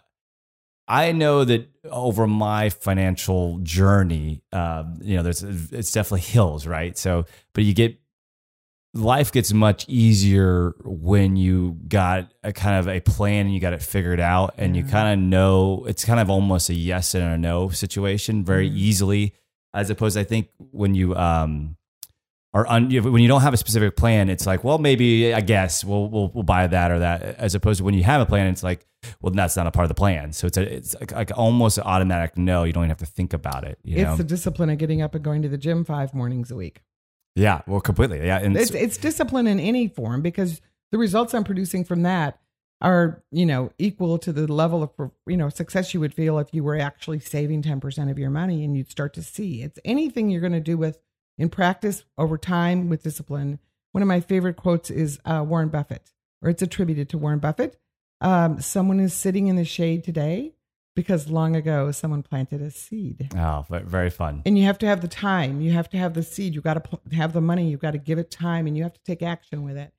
I 0.90 1.12
know 1.12 1.44
that 1.44 1.68
over 1.84 2.26
my 2.26 2.68
financial 2.68 3.58
journey, 3.62 4.42
um, 4.52 4.98
you 5.00 5.16
know, 5.16 5.22
there's 5.22 5.44
it's 5.44 5.92
definitely 5.92 6.22
hills, 6.22 6.66
right? 6.66 6.98
So, 6.98 7.26
but 7.52 7.62
you 7.62 7.74
get 7.74 7.96
life 8.92 9.30
gets 9.30 9.52
much 9.52 9.88
easier 9.88 10.74
when 10.82 11.36
you 11.36 11.78
got 11.86 12.32
a 12.42 12.52
kind 12.52 12.80
of 12.80 12.88
a 12.88 12.98
plan 12.98 13.46
and 13.46 13.54
you 13.54 13.60
got 13.60 13.72
it 13.72 13.82
figured 13.82 14.18
out, 14.18 14.54
and 14.58 14.76
you 14.76 14.82
kind 14.82 15.12
of 15.12 15.24
know 15.24 15.84
it's 15.86 16.04
kind 16.04 16.18
of 16.18 16.28
almost 16.28 16.68
a 16.70 16.74
yes 16.74 17.14
and 17.14 17.22
a 17.22 17.38
no 17.38 17.68
situation 17.68 18.44
very 18.44 18.66
mm-hmm. 18.68 18.78
easily, 18.78 19.34
as 19.72 19.90
opposed, 19.90 20.18
I 20.18 20.24
think, 20.24 20.48
when 20.58 20.96
you 20.96 21.14
um, 21.14 21.76
are 22.52 22.66
un, 22.68 22.90
when 22.90 23.22
you 23.22 23.28
don't 23.28 23.42
have 23.42 23.54
a 23.54 23.56
specific 23.56 23.96
plan, 23.96 24.28
it's 24.28 24.46
like, 24.46 24.64
well, 24.64 24.78
maybe 24.78 25.32
I 25.32 25.40
guess 25.40 25.84
we'll 25.84 26.08
we'll, 26.08 26.28
we'll 26.34 26.42
buy 26.42 26.66
that 26.66 26.90
or 26.90 26.98
that, 26.98 27.22
as 27.38 27.54
opposed 27.54 27.78
to 27.78 27.84
when 27.84 27.94
you 27.94 28.02
have 28.04 28.20
a 28.20 28.26
plan, 28.26 28.46
it's 28.48 28.62
like 28.62 28.86
well, 29.20 29.32
that's 29.32 29.56
not 29.56 29.66
a 29.66 29.70
part 29.70 29.84
of 29.84 29.88
the 29.88 29.94
plan. 29.94 30.32
So 30.32 30.46
it's 30.46 30.56
a, 30.56 30.74
it's 30.74 30.94
like, 30.98 31.12
like 31.12 31.30
almost 31.36 31.78
automatic 31.78 32.36
no. 32.36 32.64
You 32.64 32.72
don't 32.72 32.82
even 32.82 32.90
have 32.90 32.98
to 32.98 33.06
think 33.06 33.32
about 33.32 33.64
it. 33.64 33.78
it's 33.84 34.02
know? 34.02 34.16
the 34.16 34.24
discipline 34.24 34.70
of 34.70 34.78
getting 34.78 35.00
up 35.02 35.14
and 35.14 35.24
going 35.24 35.42
to 35.42 35.48
the 35.48 35.58
gym 35.58 35.84
five 35.84 36.12
mornings 36.12 36.50
a 36.50 36.56
week. 36.56 36.82
Yeah, 37.36 37.62
well, 37.66 37.80
completely. 37.80 38.26
Yeah, 38.26 38.38
and 38.38 38.56
it's 38.56 38.72
it's 38.72 38.96
discipline 38.96 39.46
in 39.46 39.60
any 39.60 39.88
form 39.88 40.20
because 40.20 40.60
the 40.90 40.98
results 40.98 41.34
I'm 41.34 41.44
producing 41.44 41.84
from 41.84 42.02
that 42.02 42.38
are 42.80 43.22
you 43.30 43.46
know 43.46 43.70
equal 43.78 44.18
to 44.18 44.32
the 44.32 44.52
level 44.52 44.82
of 44.82 45.10
you 45.26 45.36
know 45.36 45.48
success 45.48 45.94
you 45.94 46.00
would 46.00 46.14
feel 46.14 46.38
if 46.38 46.48
you 46.52 46.64
were 46.64 46.78
actually 46.78 47.20
saving 47.20 47.62
10% 47.62 48.10
of 48.10 48.18
your 48.18 48.30
money 48.30 48.64
and 48.64 48.76
you'd 48.76 48.90
start 48.90 49.12
to 49.14 49.22
see 49.22 49.62
it's 49.62 49.78
anything 49.84 50.30
you're 50.30 50.40
going 50.40 50.52
to 50.52 50.60
do 50.60 50.78
with 50.78 50.98
in 51.40 51.48
practice 51.48 52.04
over 52.16 52.38
time 52.38 52.88
with 52.88 53.02
discipline 53.02 53.58
one 53.92 54.02
of 54.02 54.08
my 54.08 54.20
favorite 54.20 54.56
quotes 54.56 54.90
is 54.90 55.18
uh, 55.24 55.44
warren 55.46 55.68
buffett 55.68 56.12
or 56.42 56.50
it's 56.50 56.62
attributed 56.62 57.08
to 57.08 57.18
warren 57.18 57.38
buffett 57.38 57.76
um, 58.20 58.60
someone 58.60 59.00
is 59.00 59.14
sitting 59.14 59.48
in 59.48 59.56
the 59.56 59.64
shade 59.64 60.04
today 60.04 60.52
because 60.94 61.30
long 61.30 61.56
ago 61.56 61.90
someone 61.92 62.22
planted 62.22 62.60
a 62.60 62.70
seed. 62.70 63.30
Oh, 63.36 63.64
very 63.68 64.10
fun. 64.10 64.42
And 64.44 64.58
you 64.58 64.64
have 64.64 64.78
to 64.78 64.86
have 64.86 65.00
the 65.00 65.08
time. 65.08 65.60
You 65.60 65.72
have 65.72 65.88
to 65.90 65.96
have 65.96 66.14
the 66.14 66.22
seed. 66.22 66.54
You 66.54 66.60
got 66.60 66.74
to 66.74 66.80
pl- 66.80 67.00
have 67.12 67.32
the 67.32 67.40
money. 67.40 67.70
You've 67.70 67.80
got 67.80 67.92
to 67.92 67.98
give 67.98 68.18
it 68.18 68.30
time, 68.30 68.66
and 68.66 68.76
you 68.76 68.82
have 68.82 68.92
to 68.92 69.00
take 69.04 69.22
action 69.22 69.62
with 69.62 69.76
it. 69.76 69.92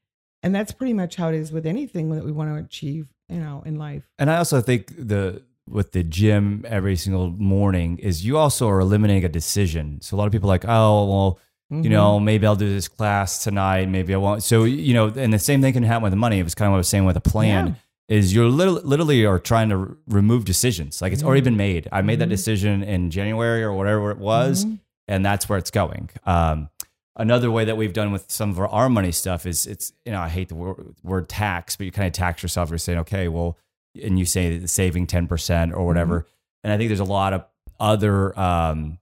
And 0.43 0.53
that's 0.53 0.71
pretty 0.71 0.93
much 0.93 1.15
how 1.15 1.29
it 1.29 1.35
is 1.35 1.51
with 1.51 1.65
anything 1.65 2.09
that 2.11 2.23
we 2.23 2.31
want 2.31 2.49
to 2.49 2.63
achieve, 2.63 3.07
you 3.29 3.39
know, 3.39 3.63
in 3.65 3.75
life. 3.75 4.03
And 4.17 4.29
I 4.29 4.37
also 4.37 4.61
think 4.61 4.93
the 4.95 5.43
with 5.71 5.91
the 5.93 6.03
gym 6.03 6.65
every 6.67 6.95
single 6.95 7.31
morning 7.31 7.97
is 7.99 8.25
you 8.25 8.37
also 8.37 8.69
are 8.69 8.79
eliminating 8.79 9.25
a 9.25 9.29
decision. 9.29 10.01
So 10.01 10.15
a 10.15 10.17
lot 10.17 10.25
of 10.25 10.31
people 10.31 10.49
are 10.49 10.53
like, 10.53 10.65
oh, 10.67 11.05
well, 11.05 11.39
mm-hmm. 11.71 11.83
you 11.83 11.89
know, 11.89 12.19
maybe 12.19 12.45
I'll 12.45 12.55
do 12.55 12.69
this 12.69 12.87
class 12.87 13.43
tonight, 13.43 13.87
maybe 13.89 14.13
I 14.13 14.17
won't. 14.17 14.43
So 14.43 14.65
you 14.65 14.93
know, 14.93 15.07
and 15.07 15.33
the 15.33 15.39
same 15.39 15.61
thing 15.61 15.73
can 15.73 15.83
happen 15.83 16.03
with 16.03 16.11
the 16.11 16.17
money. 16.17 16.39
It 16.39 16.43
was 16.43 16.55
kind 16.55 16.67
of 16.67 16.71
what 16.71 16.77
I 16.77 16.79
was 16.79 16.87
saying 16.89 17.05
with 17.05 17.17
a 17.17 17.21
plan. 17.21 17.67
Yeah 17.67 17.73
is 18.11 18.35
you're 18.35 18.49
literally, 18.49 18.81
literally 18.83 19.25
are 19.25 19.39
trying 19.39 19.69
to 19.69 19.97
remove 20.05 20.43
decisions. 20.43 21.01
Like 21.01 21.13
it's 21.13 21.23
already 21.23 21.39
been 21.39 21.55
made. 21.55 21.87
I 21.93 22.01
made 22.01 22.19
that 22.19 22.25
mm-hmm. 22.25 22.31
decision 22.31 22.83
in 22.83 23.09
January 23.09 23.63
or 23.63 23.71
whatever 23.71 24.11
it 24.11 24.17
was, 24.17 24.65
mm-hmm. 24.65 24.75
and 25.07 25.25
that's 25.25 25.47
where 25.47 25.57
it's 25.57 25.71
going. 25.71 26.09
Um, 26.25 26.69
another 27.15 27.49
way 27.49 27.63
that 27.63 27.77
we've 27.77 27.93
done 27.93 28.11
with 28.11 28.29
some 28.29 28.49
of 28.49 28.59
our, 28.59 28.67
our 28.67 28.89
money 28.89 29.13
stuff 29.13 29.45
is 29.45 29.65
it's 29.65 29.93
you 30.05 30.11
know 30.11 30.19
I 30.19 30.27
hate 30.27 30.49
the 30.49 30.55
word, 30.55 30.93
word 31.03 31.29
tax, 31.29 31.77
but 31.77 31.85
you 31.85 31.91
kind 31.93 32.07
of 32.07 32.11
tax 32.11 32.43
yourself. 32.43 32.69
You're 32.69 32.79
saying 32.79 32.99
okay, 32.99 33.29
well, 33.29 33.57
and 34.01 34.17
you 34.19 34.25
say 34.25 34.65
saving 34.65 35.07
ten 35.07 35.27
percent 35.27 35.73
or 35.73 35.85
whatever. 35.85 36.21
Mm-hmm. 36.21 36.27
and 36.63 36.73
I 36.73 36.77
think 36.77 36.89
there's 36.89 36.99
a 36.99 37.03
lot 37.03 37.33
of 37.33 37.45
other 37.79 38.37
um, 38.39 38.99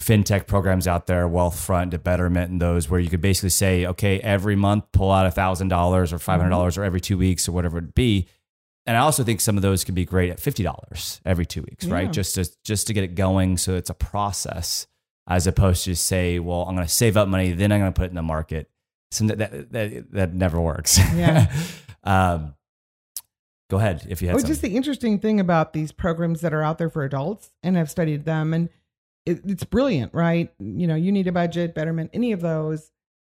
fintech 0.00 0.46
programs 0.46 0.86
out 0.86 1.06
there, 1.06 1.28
Wealthfront, 1.28 1.90
to 1.92 1.98
Betterment, 1.98 2.50
and 2.50 2.60
those 2.60 2.88
where 2.88 3.00
you 3.00 3.10
could 3.10 3.20
basically 3.20 3.50
say, 3.50 3.86
okay, 3.86 4.20
every 4.20 4.56
month 4.56 4.84
pull 4.92 5.10
out 5.10 5.26
a 5.26 5.30
thousand 5.30 5.68
dollars 5.68 6.12
or 6.12 6.18
five 6.18 6.40
hundred 6.40 6.50
dollars, 6.50 6.78
or 6.78 6.84
every 6.84 7.00
two 7.00 7.18
weeks 7.18 7.48
or 7.48 7.52
whatever 7.52 7.78
it 7.78 7.94
be. 7.94 8.28
And 8.86 8.96
I 8.96 9.00
also 9.00 9.24
think 9.24 9.40
some 9.40 9.56
of 9.56 9.62
those 9.62 9.82
can 9.82 9.94
be 9.94 10.04
great 10.04 10.30
at 10.30 10.38
fifty 10.38 10.62
dollars 10.62 11.20
every 11.24 11.46
two 11.46 11.62
weeks, 11.62 11.86
right? 11.86 12.12
Just 12.12 12.34
to 12.34 12.48
just 12.64 12.86
to 12.88 12.92
get 12.92 13.04
it 13.04 13.14
going, 13.14 13.56
so 13.56 13.74
it's 13.74 13.90
a 13.90 13.94
process, 13.94 14.86
as 15.26 15.46
opposed 15.46 15.84
to 15.84 15.90
just 15.90 16.04
say, 16.04 16.38
well, 16.38 16.62
I'm 16.62 16.74
going 16.74 16.86
to 16.86 16.92
save 16.92 17.16
up 17.16 17.26
money, 17.26 17.52
then 17.52 17.72
I'm 17.72 17.80
going 17.80 17.92
to 17.92 17.96
put 17.96 18.04
it 18.04 18.10
in 18.10 18.16
the 18.16 18.22
market. 18.22 18.68
So 19.10 19.24
that 19.26 19.38
that 19.38 19.72
that, 19.72 20.12
that 20.12 20.34
never 20.34 20.60
works. 20.60 20.98
Yeah. 20.98 21.50
um, 22.04 22.54
go 23.74 23.80
ahead 23.80 24.06
if 24.08 24.22
you 24.22 24.28
had 24.28 24.36
Oh, 24.36 24.38
some. 24.38 24.48
just 24.48 24.62
the 24.62 24.76
interesting 24.76 25.18
thing 25.18 25.40
about 25.40 25.72
these 25.72 25.90
programs 25.92 26.40
that 26.42 26.54
are 26.54 26.62
out 26.62 26.78
there 26.78 26.88
for 26.90 27.04
adults, 27.04 27.50
and 27.62 27.76
I've 27.78 27.90
studied 27.90 28.24
them, 28.24 28.54
and 28.54 28.68
it, 29.26 29.40
it's 29.44 29.64
brilliant, 29.64 30.14
right? 30.14 30.52
You 30.58 30.86
know, 30.86 30.94
you 30.94 31.10
need 31.10 31.26
a 31.26 31.32
budget, 31.32 31.74
Betterment, 31.74 32.10
any 32.12 32.32
of 32.32 32.40
those. 32.40 32.90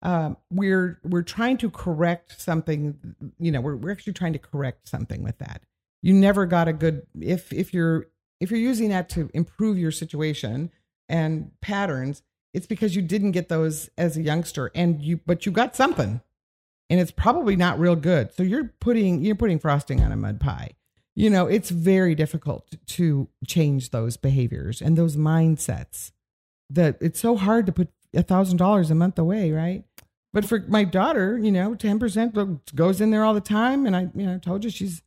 Um, 0.01 0.38
we're 0.51 0.99
we're 1.03 1.23
trying 1.23 1.57
to 1.57 1.69
correct 1.69 2.39
something. 2.39 2.97
You 3.39 3.51
know, 3.51 3.61
we're 3.61 3.75
we're 3.75 3.91
actually 3.91 4.13
trying 4.13 4.33
to 4.33 4.39
correct 4.39 4.88
something 4.88 5.23
with 5.23 5.38
that. 5.39 5.61
You 6.01 6.13
never 6.13 6.45
got 6.45 6.67
a 6.67 6.73
good 6.73 7.07
if 7.19 7.51
if 7.53 7.73
you're 7.73 8.07
if 8.41 8.51
you're 8.51 8.59
using 8.59 8.89
that 8.89 9.09
to 9.09 9.29
improve 9.33 9.77
your 9.77 9.91
situation 9.91 10.69
and 11.09 11.51
patterns. 11.61 12.21
It's 12.53 12.67
because 12.67 12.95
you 12.95 13.01
didn't 13.01 13.31
get 13.31 13.49
those 13.49 13.89
as 13.97 14.15
a 14.17 14.21
youngster, 14.21 14.71
and 14.75 15.01
you 15.01 15.19
but 15.25 15.45
you 15.45 15.51
got 15.51 15.75
something 15.75 16.21
and 16.89 16.99
it's 16.99 17.11
probably 17.11 17.55
not 17.55 17.79
real 17.79 17.95
good. 17.95 18.33
So 18.33 18.43
you're 18.43 18.71
putting 18.79 19.21
you're 19.23 19.36
putting 19.36 19.59
frosting 19.59 20.01
on 20.01 20.11
a 20.11 20.15
mud 20.15 20.39
pie. 20.39 20.71
You 21.15 21.29
know, 21.29 21.47
it's 21.47 21.69
very 21.69 22.13
difficult 22.13 22.67
to 22.88 23.29
change 23.47 23.91
those 23.91 24.17
behaviors 24.17 24.81
and 24.81 24.97
those 24.97 25.15
mindsets. 25.15 26.11
That 26.69 26.97
it's 26.99 27.19
so 27.19 27.38
hard 27.38 27.65
to 27.67 27.71
put 27.71 27.89
a 28.13 28.23
thousand 28.23 28.57
dollars 28.57 28.91
a 28.91 28.95
month 28.95 29.17
away, 29.17 29.51
right? 29.51 29.83
But 30.33 30.43
for 30.43 30.59
my 30.67 30.83
daughter, 30.83 31.38
you 31.38 31.51
know, 31.51 31.75
ten 31.75 31.99
percent 31.99 32.36
goes 32.75 32.99
in 32.99 33.11
there 33.11 33.23
all 33.23 33.33
the 33.33 33.41
time, 33.41 33.86
and 33.86 33.95
I, 33.95 34.09
you 34.13 34.25
know, 34.25 34.38
told 34.38 34.63
you 34.65 34.69
she's 34.69 35.01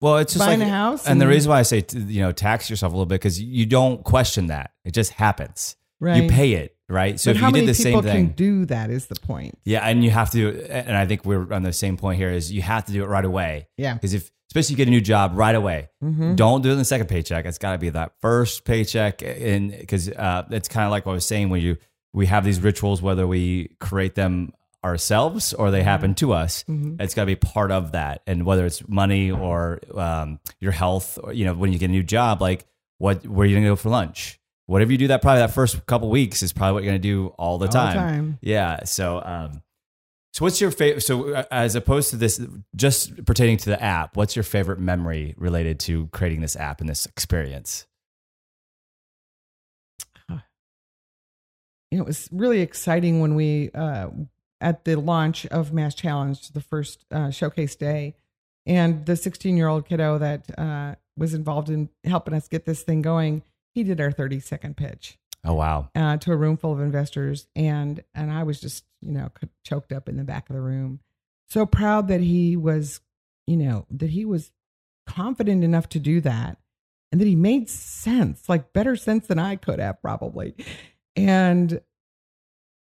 well, 0.00 0.18
it's 0.18 0.34
just 0.34 0.44
buying 0.44 0.60
like 0.60 0.68
a 0.68 0.72
house, 0.72 1.06
And 1.06 1.20
the 1.20 1.26
reason 1.26 1.50
why 1.50 1.60
I 1.60 1.62
say, 1.62 1.84
you 1.92 2.20
know, 2.20 2.32
tax 2.32 2.68
yourself 2.68 2.92
a 2.92 2.96
little 2.96 3.06
bit 3.06 3.14
because 3.16 3.40
you 3.40 3.64
don't 3.64 4.04
question 4.04 4.48
that. 4.48 4.72
It 4.84 4.92
just 4.92 5.12
happens. 5.12 5.76
right. 6.00 6.22
You 6.22 6.28
pay 6.28 6.52
it, 6.52 6.75
right? 6.88 7.18
So 7.18 7.30
but 7.32 7.36
if 7.36 7.42
you 7.42 7.52
did 7.52 7.68
the 7.68 7.74
same 7.74 8.02
thing. 8.02 8.26
can 8.28 8.34
do 8.34 8.64
that? 8.66 8.90
Is 8.90 9.06
the 9.06 9.16
point? 9.16 9.58
yeah, 9.64 9.80
and 9.86 10.04
you 10.04 10.10
have 10.10 10.30
to, 10.32 10.62
and 10.70 10.96
I 10.96 11.06
think 11.06 11.24
we're 11.24 11.52
on 11.52 11.62
the 11.62 11.72
same 11.72 11.96
point 11.96 12.18
here 12.18 12.30
is 12.30 12.52
you 12.52 12.62
have 12.62 12.84
to 12.86 12.92
do 12.92 13.02
it 13.02 13.06
right 13.06 13.24
away. 13.24 13.68
Yeah. 13.76 13.94
Because 13.94 14.14
if, 14.14 14.30
especially 14.50 14.74
you 14.74 14.76
get 14.76 14.88
a 14.88 14.90
new 14.92 15.00
job 15.00 15.32
right 15.34 15.54
away, 15.54 15.88
Mm-hmm. 16.02 16.36
don't 16.36 16.62
do 16.62 16.68
it 16.70 16.72
in 16.72 16.78
the 16.78 16.84
second 16.84 17.08
paycheck. 17.08 17.44
It's 17.46 17.58
got 17.58 17.72
to 17.72 17.78
be 17.78 17.90
that 17.90 18.12
first 18.20 18.64
paycheck. 18.64 19.22
And 19.22 19.72
because 19.76 20.08
uh, 20.08 20.44
it's 20.50 20.68
kind 20.68 20.84
of 20.86 20.90
like 20.92 21.04
what 21.06 21.12
I 21.12 21.14
was 21.16 21.26
saying 21.26 21.48
when 21.50 21.60
you, 21.60 21.76
we 22.12 22.26
have 22.26 22.44
these 22.44 22.60
rituals, 22.60 23.02
whether 23.02 23.26
we 23.26 23.74
create 23.80 24.14
them 24.14 24.52
ourselves 24.84 25.52
or 25.52 25.70
they 25.72 25.82
happen 25.82 26.14
to 26.14 26.32
us, 26.32 26.64
Mhm. 26.68 27.00
it's 27.00 27.12
got 27.14 27.22
to 27.22 27.26
be 27.26 27.34
part 27.36 27.72
of 27.72 27.92
that. 27.92 28.22
And 28.26 28.46
whether 28.46 28.64
it's 28.64 28.86
money 28.88 29.30
or 29.32 29.80
um, 29.94 30.38
your 30.60 30.72
health, 30.72 31.18
or, 31.22 31.32
you 31.32 31.44
know, 31.44 31.54
when 31.54 31.72
you 31.72 31.78
get 31.78 31.86
a 31.86 31.92
new 31.92 32.04
job, 32.04 32.40
like 32.40 32.64
what, 32.98 33.26
where 33.26 33.44
are 33.44 33.48
you 33.48 33.54
going 33.56 33.64
to 33.64 33.70
go 33.70 33.76
for 33.76 33.88
lunch? 33.90 34.38
Whatever 34.66 34.92
you 34.92 34.98
do 34.98 35.08
that 35.08 35.22
probably 35.22 35.40
that 35.40 35.52
first 35.52 35.86
couple 35.86 36.10
weeks 36.10 36.42
is 36.42 36.52
probably 36.52 36.74
what 36.74 36.82
you're 36.82 36.92
going 36.92 37.02
to 37.02 37.08
do 37.08 37.28
all 37.38 37.58
the 37.58 37.66
All 37.66 37.72
time. 37.72 37.94
time. 37.94 38.38
Yeah. 38.42 38.84
So, 38.84 39.22
um, 39.24 39.62
so 40.32 40.44
what's 40.44 40.60
your 40.60 40.72
favorite? 40.72 41.02
So, 41.02 41.32
uh, 41.32 41.44
as 41.50 41.76
opposed 41.76 42.10
to 42.10 42.16
this, 42.16 42.44
just 42.74 43.24
pertaining 43.24 43.58
to 43.58 43.70
the 43.70 43.82
app, 43.82 44.16
what's 44.16 44.34
your 44.34 44.42
favorite 44.42 44.80
memory 44.80 45.34
related 45.38 45.78
to 45.80 46.08
creating 46.08 46.40
this 46.40 46.56
app 46.56 46.80
and 46.80 46.90
this 46.90 47.06
experience? 47.06 47.86
you 50.28 50.36
know, 51.92 52.02
it 52.02 52.06
was 52.06 52.28
really 52.32 52.60
exciting 52.60 53.20
when 53.20 53.36
we 53.36 53.70
uh, 53.72 54.08
at 54.60 54.84
the 54.84 54.96
launch 54.96 55.46
of 55.46 55.70
MassChallenge, 55.70 56.52
the 56.52 56.60
first 56.60 57.04
uh, 57.10 57.30
showcase 57.30 57.76
day, 57.76 58.14
and 58.66 59.06
the 59.06 59.16
16 59.16 59.56
year 59.56 59.68
old 59.68 59.88
kiddo 59.88 60.18
that 60.18 60.58
uh, 60.58 60.96
was 61.16 61.34
involved 61.34 61.70
in 61.70 61.88
helping 62.04 62.34
us 62.34 62.48
get 62.48 62.64
this 62.64 62.82
thing 62.82 63.00
going. 63.00 63.42
He 63.76 63.84
did 63.84 64.00
our 64.00 64.10
30 64.10 64.40
second 64.40 64.78
pitch 64.78 65.18
Oh 65.44 65.52
wow! 65.52 65.90
uh, 65.94 66.16
to 66.16 66.32
a 66.32 66.36
room 66.36 66.56
full 66.56 66.72
of 66.72 66.80
investors, 66.80 67.46
and 67.54 68.02
and 68.14 68.32
I 68.32 68.42
was 68.42 68.58
just 68.58 68.84
you 69.02 69.12
know 69.12 69.28
choked 69.64 69.92
up 69.92 70.08
in 70.08 70.16
the 70.16 70.24
back 70.24 70.48
of 70.48 70.56
the 70.56 70.62
room, 70.62 71.00
so 71.50 71.66
proud 71.66 72.08
that 72.08 72.22
he 72.22 72.56
was, 72.56 73.00
you 73.46 73.58
know, 73.58 73.86
that 73.90 74.08
he 74.10 74.24
was 74.24 74.50
confident 75.06 75.62
enough 75.62 75.90
to 75.90 76.00
do 76.00 76.22
that, 76.22 76.56
and 77.12 77.20
that 77.20 77.28
he 77.28 77.36
made 77.36 77.68
sense, 77.68 78.48
like 78.48 78.72
better 78.72 78.96
sense 78.96 79.26
than 79.26 79.38
I 79.38 79.56
could 79.56 79.78
have 79.78 80.00
probably, 80.00 80.54
and 81.14 81.82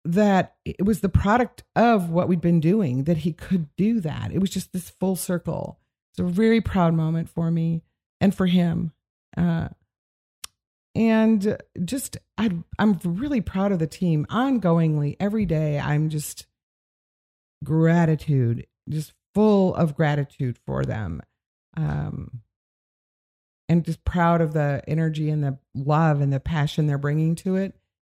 that 0.05 0.55
it 0.63 0.85
was 0.85 1.01
the 1.01 1.09
product 1.09 1.63
of 1.75 2.09
what 2.09 2.29
we'd 2.29 2.39
been 2.39 2.61
doing 2.61 3.03
that 3.03 3.17
he 3.17 3.33
could 3.33 3.67
do 3.75 3.99
that. 3.99 4.31
It 4.31 4.39
was 4.39 4.49
just 4.49 4.71
this 4.71 4.89
full 4.89 5.17
circle. 5.17 5.77
It's 6.13 6.19
a 6.19 6.23
very 6.23 6.61
proud 6.61 6.93
moment 6.93 7.29
for 7.29 7.51
me 7.51 7.83
and 8.21 8.33
for 8.33 8.45
him. 8.45 8.93
Uh, 9.35 9.67
and 10.95 11.57
just 11.83 12.17
I, 12.37 12.51
I'm 12.79 12.99
really 13.03 13.41
proud 13.41 13.71
of 13.71 13.79
the 13.79 13.87
team 13.87 14.25
ongoingly 14.29 15.17
every 15.19 15.45
day. 15.45 15.79
I'm 15.79 16.09
just 16.09 16.47
gratitude, 17.63 18.65
just 18.87 19.13
full 19.33 19.75
of 19.75 19.95
gratitude 19.95 20.57
for 20.65 20.85
them, 20.85 21.21
um, 21.75 22.41
and 23.67 23.83
just 23.83 24.05
proud 24.05 24.41
of 24.41 24.53
the 24.53 24.81
energy 24.87 25.29
and 25.29 25.43
the 25.43 25.57
love 25.73 26.21
and 26.21 26.31
the 26.31 26.39
passion 26.39 26.87
they're 26.87 26.97
bringing 26.97 27.35
to 27.35 27.55
it. 27.57 27.75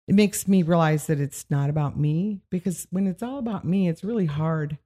It 0.08 0.16
makes 0.16 0.48
me 0.48 0.64
realize 0.64 1.08
that 1.08 1.20
it's 1.20 1.46
not 1.50 1.70
about 1.70 1.98
me 1.98 2.40
because 2.50 2.88
when 2.92 3.08
it's 3.08 3.24
all 3.24 3.40
about 3.40 3.66
me, 3.66 3.90
it's 3.90 4.04
really 4.04 4.28
hard. 4.28 4.78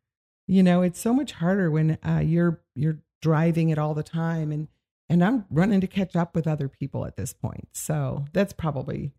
You 0.48 0.64
know, 0.64 0.82
it's 0.82 1.00
so 1.00 1.14
much 1.14 1.34
harder 1.34 1.70
when 1.70 1.98
uh, 2.06 2.22
you're 2.24 2.62
you're 2.76 3.00
driving 3.22 3.70
it 3.70 3.78
all 3.78 3.94
the 3.94 4.02
time 4.02 4.52
and 4.52 4.68
and 5.12 5.22
I'm 5.26 5.46
running 5.50 5.82
to 5.82 5.88
catch 5.88 6.16
up 6.16 6.34
with 6.34 6.48
other 6.48 6.70
people 6.70 7.06
at 7.06 7.18
this 7.18 7.34
point. 7.34 7.68
So 7.74 8.24
that's 8.32 8.54
probably 8.54 9.12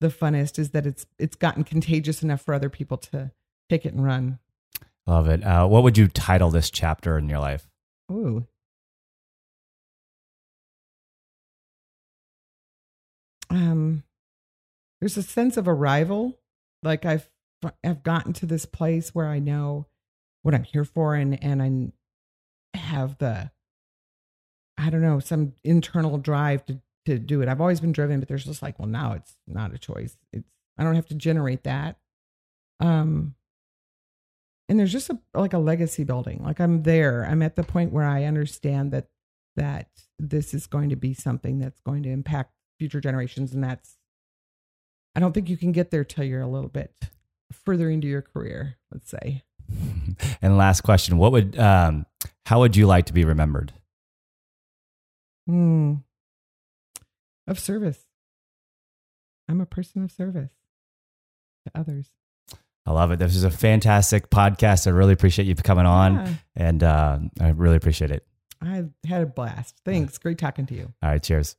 the 0.00 0.08
funnest 0.08 0.58
is 0.58 0.70
that 0.70 0.86
it's 0.86 1.04
it's 1.18 1.36
gotten 1.36 1.62
contagious 1.62 2.22
enough 2.22 2.40
for 2.40 2.54
other 2.54 2.70
people 2.70 2.96
to 2.96 3.30
take 3.68 3.84
it 3.84 3.92
and 3.92 4.02
run. 4.02 4.38
Love 5.06 5.28
it. 5.28 5.44
Uh, 5.44 5.66
what 5.66 5.82
would 5.82 5.98
you 5.98 6.08
title 6.08 6.50
this 6.50 6.70
chapter 6.70 7.18
in 7.18 7.28
your 7.28 7.38
life? 7.38 7.68
Ooh. 8.10 8.46
Um, 13.50 14.04
there's 15.00 15.18
a 15.18 15.22
sense 15.22 15.58
of 15.58 15.68
arrival. 15.68 16.38
Like 16.82 17.04
I've 17.04 17.28
I've 17.84 18.02
gotten 18.02 18.32
to 18.34 18.46
this 18.46 18.64
place 18.64 19.14
where 19.14 19.28
I 19.28 19.38
know 19.38 19.86
what 20.42 20.54
I'm 20.54 20.64
here 20.64 20.84
for, 20.86 21.14
and 21.14 21.42
and 21.44 21.92
I 22.74 22.78
have 22.78 23.18
the 23.18 23.50
I 24.78 24.90
don't 24.90 25.02
know 25.02 25.20
some 25.20 25.54
internal 25.64 26.18
drive 26.18 26.64
to 26.66 26.80
to 27.06 27.18
do 27.18 27.40
it. 27.40 27.48
I've 27.48 27.60
always 27.60 27.80
been 27.80 27.92
driven, 27.92 28.18
but 28.18 28.28
there's 28.28 28.44
just 28.44 28.62
like, 28.62 28.78
well, 28.78 28.88
now 28.88 29.12
it's 29.12 29.36
not 29.46 29.72
a 29.72 29.78
choice. 29.78 30.16
It's 30.32 30.50
I 30.78 30.84
don't 30.84 30.94
have 30.94 31.06
to 31.08 31.14
generate 31.14 31.64
that. 31.64 31.96
Um, 32.80 33.34
and 34.68 34.78
there's 34.78 34.92
just 34.92 35.10
a 35.10 35.18
like 35.34 35.52
a 35.52 35.58
legacy 35.58 36.04
building. 36.04 36.42
Like 36.44 36.60
I'm 36.60 36.82
there. 36.82 37.24
I'm 37.24 37.42
at 37.42 37.56
the 37.56 37.62
point 37.62 37.92
where 37.92 38.04
I 38.04 38.24
understand 38.24 38.92
that 38.92 39.08
that 39.56 39.88
this 40.18 40.52
is 40.52 40.66
going 40.66 40.90
to 40.90 40.96
be 40.96 41.14
something 41.14 41.58
that's 41.58 41.80
going 41.80 42.02
to 42.02 42.10
impact 42.10 42.52
future 42.78 43.00
generations, 43.00 43.52
and 43.52 43.62
that's 43.62 43.96
I 45.14 45.20
don't 45.20 45.32
think 45.32 45.48
you 45.48 45.56
can 45.56 45.72
get 45.72 45.90
there 45.90 46.04
till 46.04 46.24
you're 46.24 46.42
a 46.42 46.48
little 46.48 46.68
bit 46.68 46.92
further 47.52 47.88
into 47.88 48.08
your 48.08 48.22
career. 48.22 48.76
Let's 48.92 49.10
say. 49.10 49.42
And 50.40 50.56
last 50.56 50.80
question: 50.80 51.18
What 51.18 51.32
would, 51.32 51.58
um, 51.58 52.06
how 52.46 52.60
would 52.60 52.74
you 52.74 52.86
like 52.86 53.06
to 53.06 53.12
be 53.12 53.24
remembered? 53.24 53.74
Hmm. 55.46 55.94
Of 57.46 57.58
service. 57.58 58.00
I'm 59.48 59.60
a 59.60 59.66
person 59.66 60.02
of 60.02 60.10
service 60.10 60.50
to 61.64 61.78
others. 61.80 62.10
I 62.84 62.92
love 62.92 63.10
it. 63.10 63.18
This 63.18 63.34
is 63.36 63.44
a 63.44 63.50
fantastic 63.50 64.30
podcast. 64.30 64.86
I 64.86 64.90
really 64.90 65.12
appreciate 65.12 65.46
you 65.46 65.54
coming 65.56 65.86
on, 65.86 66.14
Yeah, 66.14 66.32
and 66.56 66.82
uh, 66.82 67.18
I 67.40 67.48
really 67.48 67.76
appreciate 67.76 68.10
it. 68.10 68.24
I 68.62 68.84
had 69.04 69.22
a 69.22 69.26
blast. 69.26 69.80
Thanks. 69.84 70.18
Great 70.18 70.38
talking 70.38 70.66
to 70.66 70.74
you. 70.74 70.92
All 71.02 71.10
right, 71.10 71.22
cheers. 71.22 71.56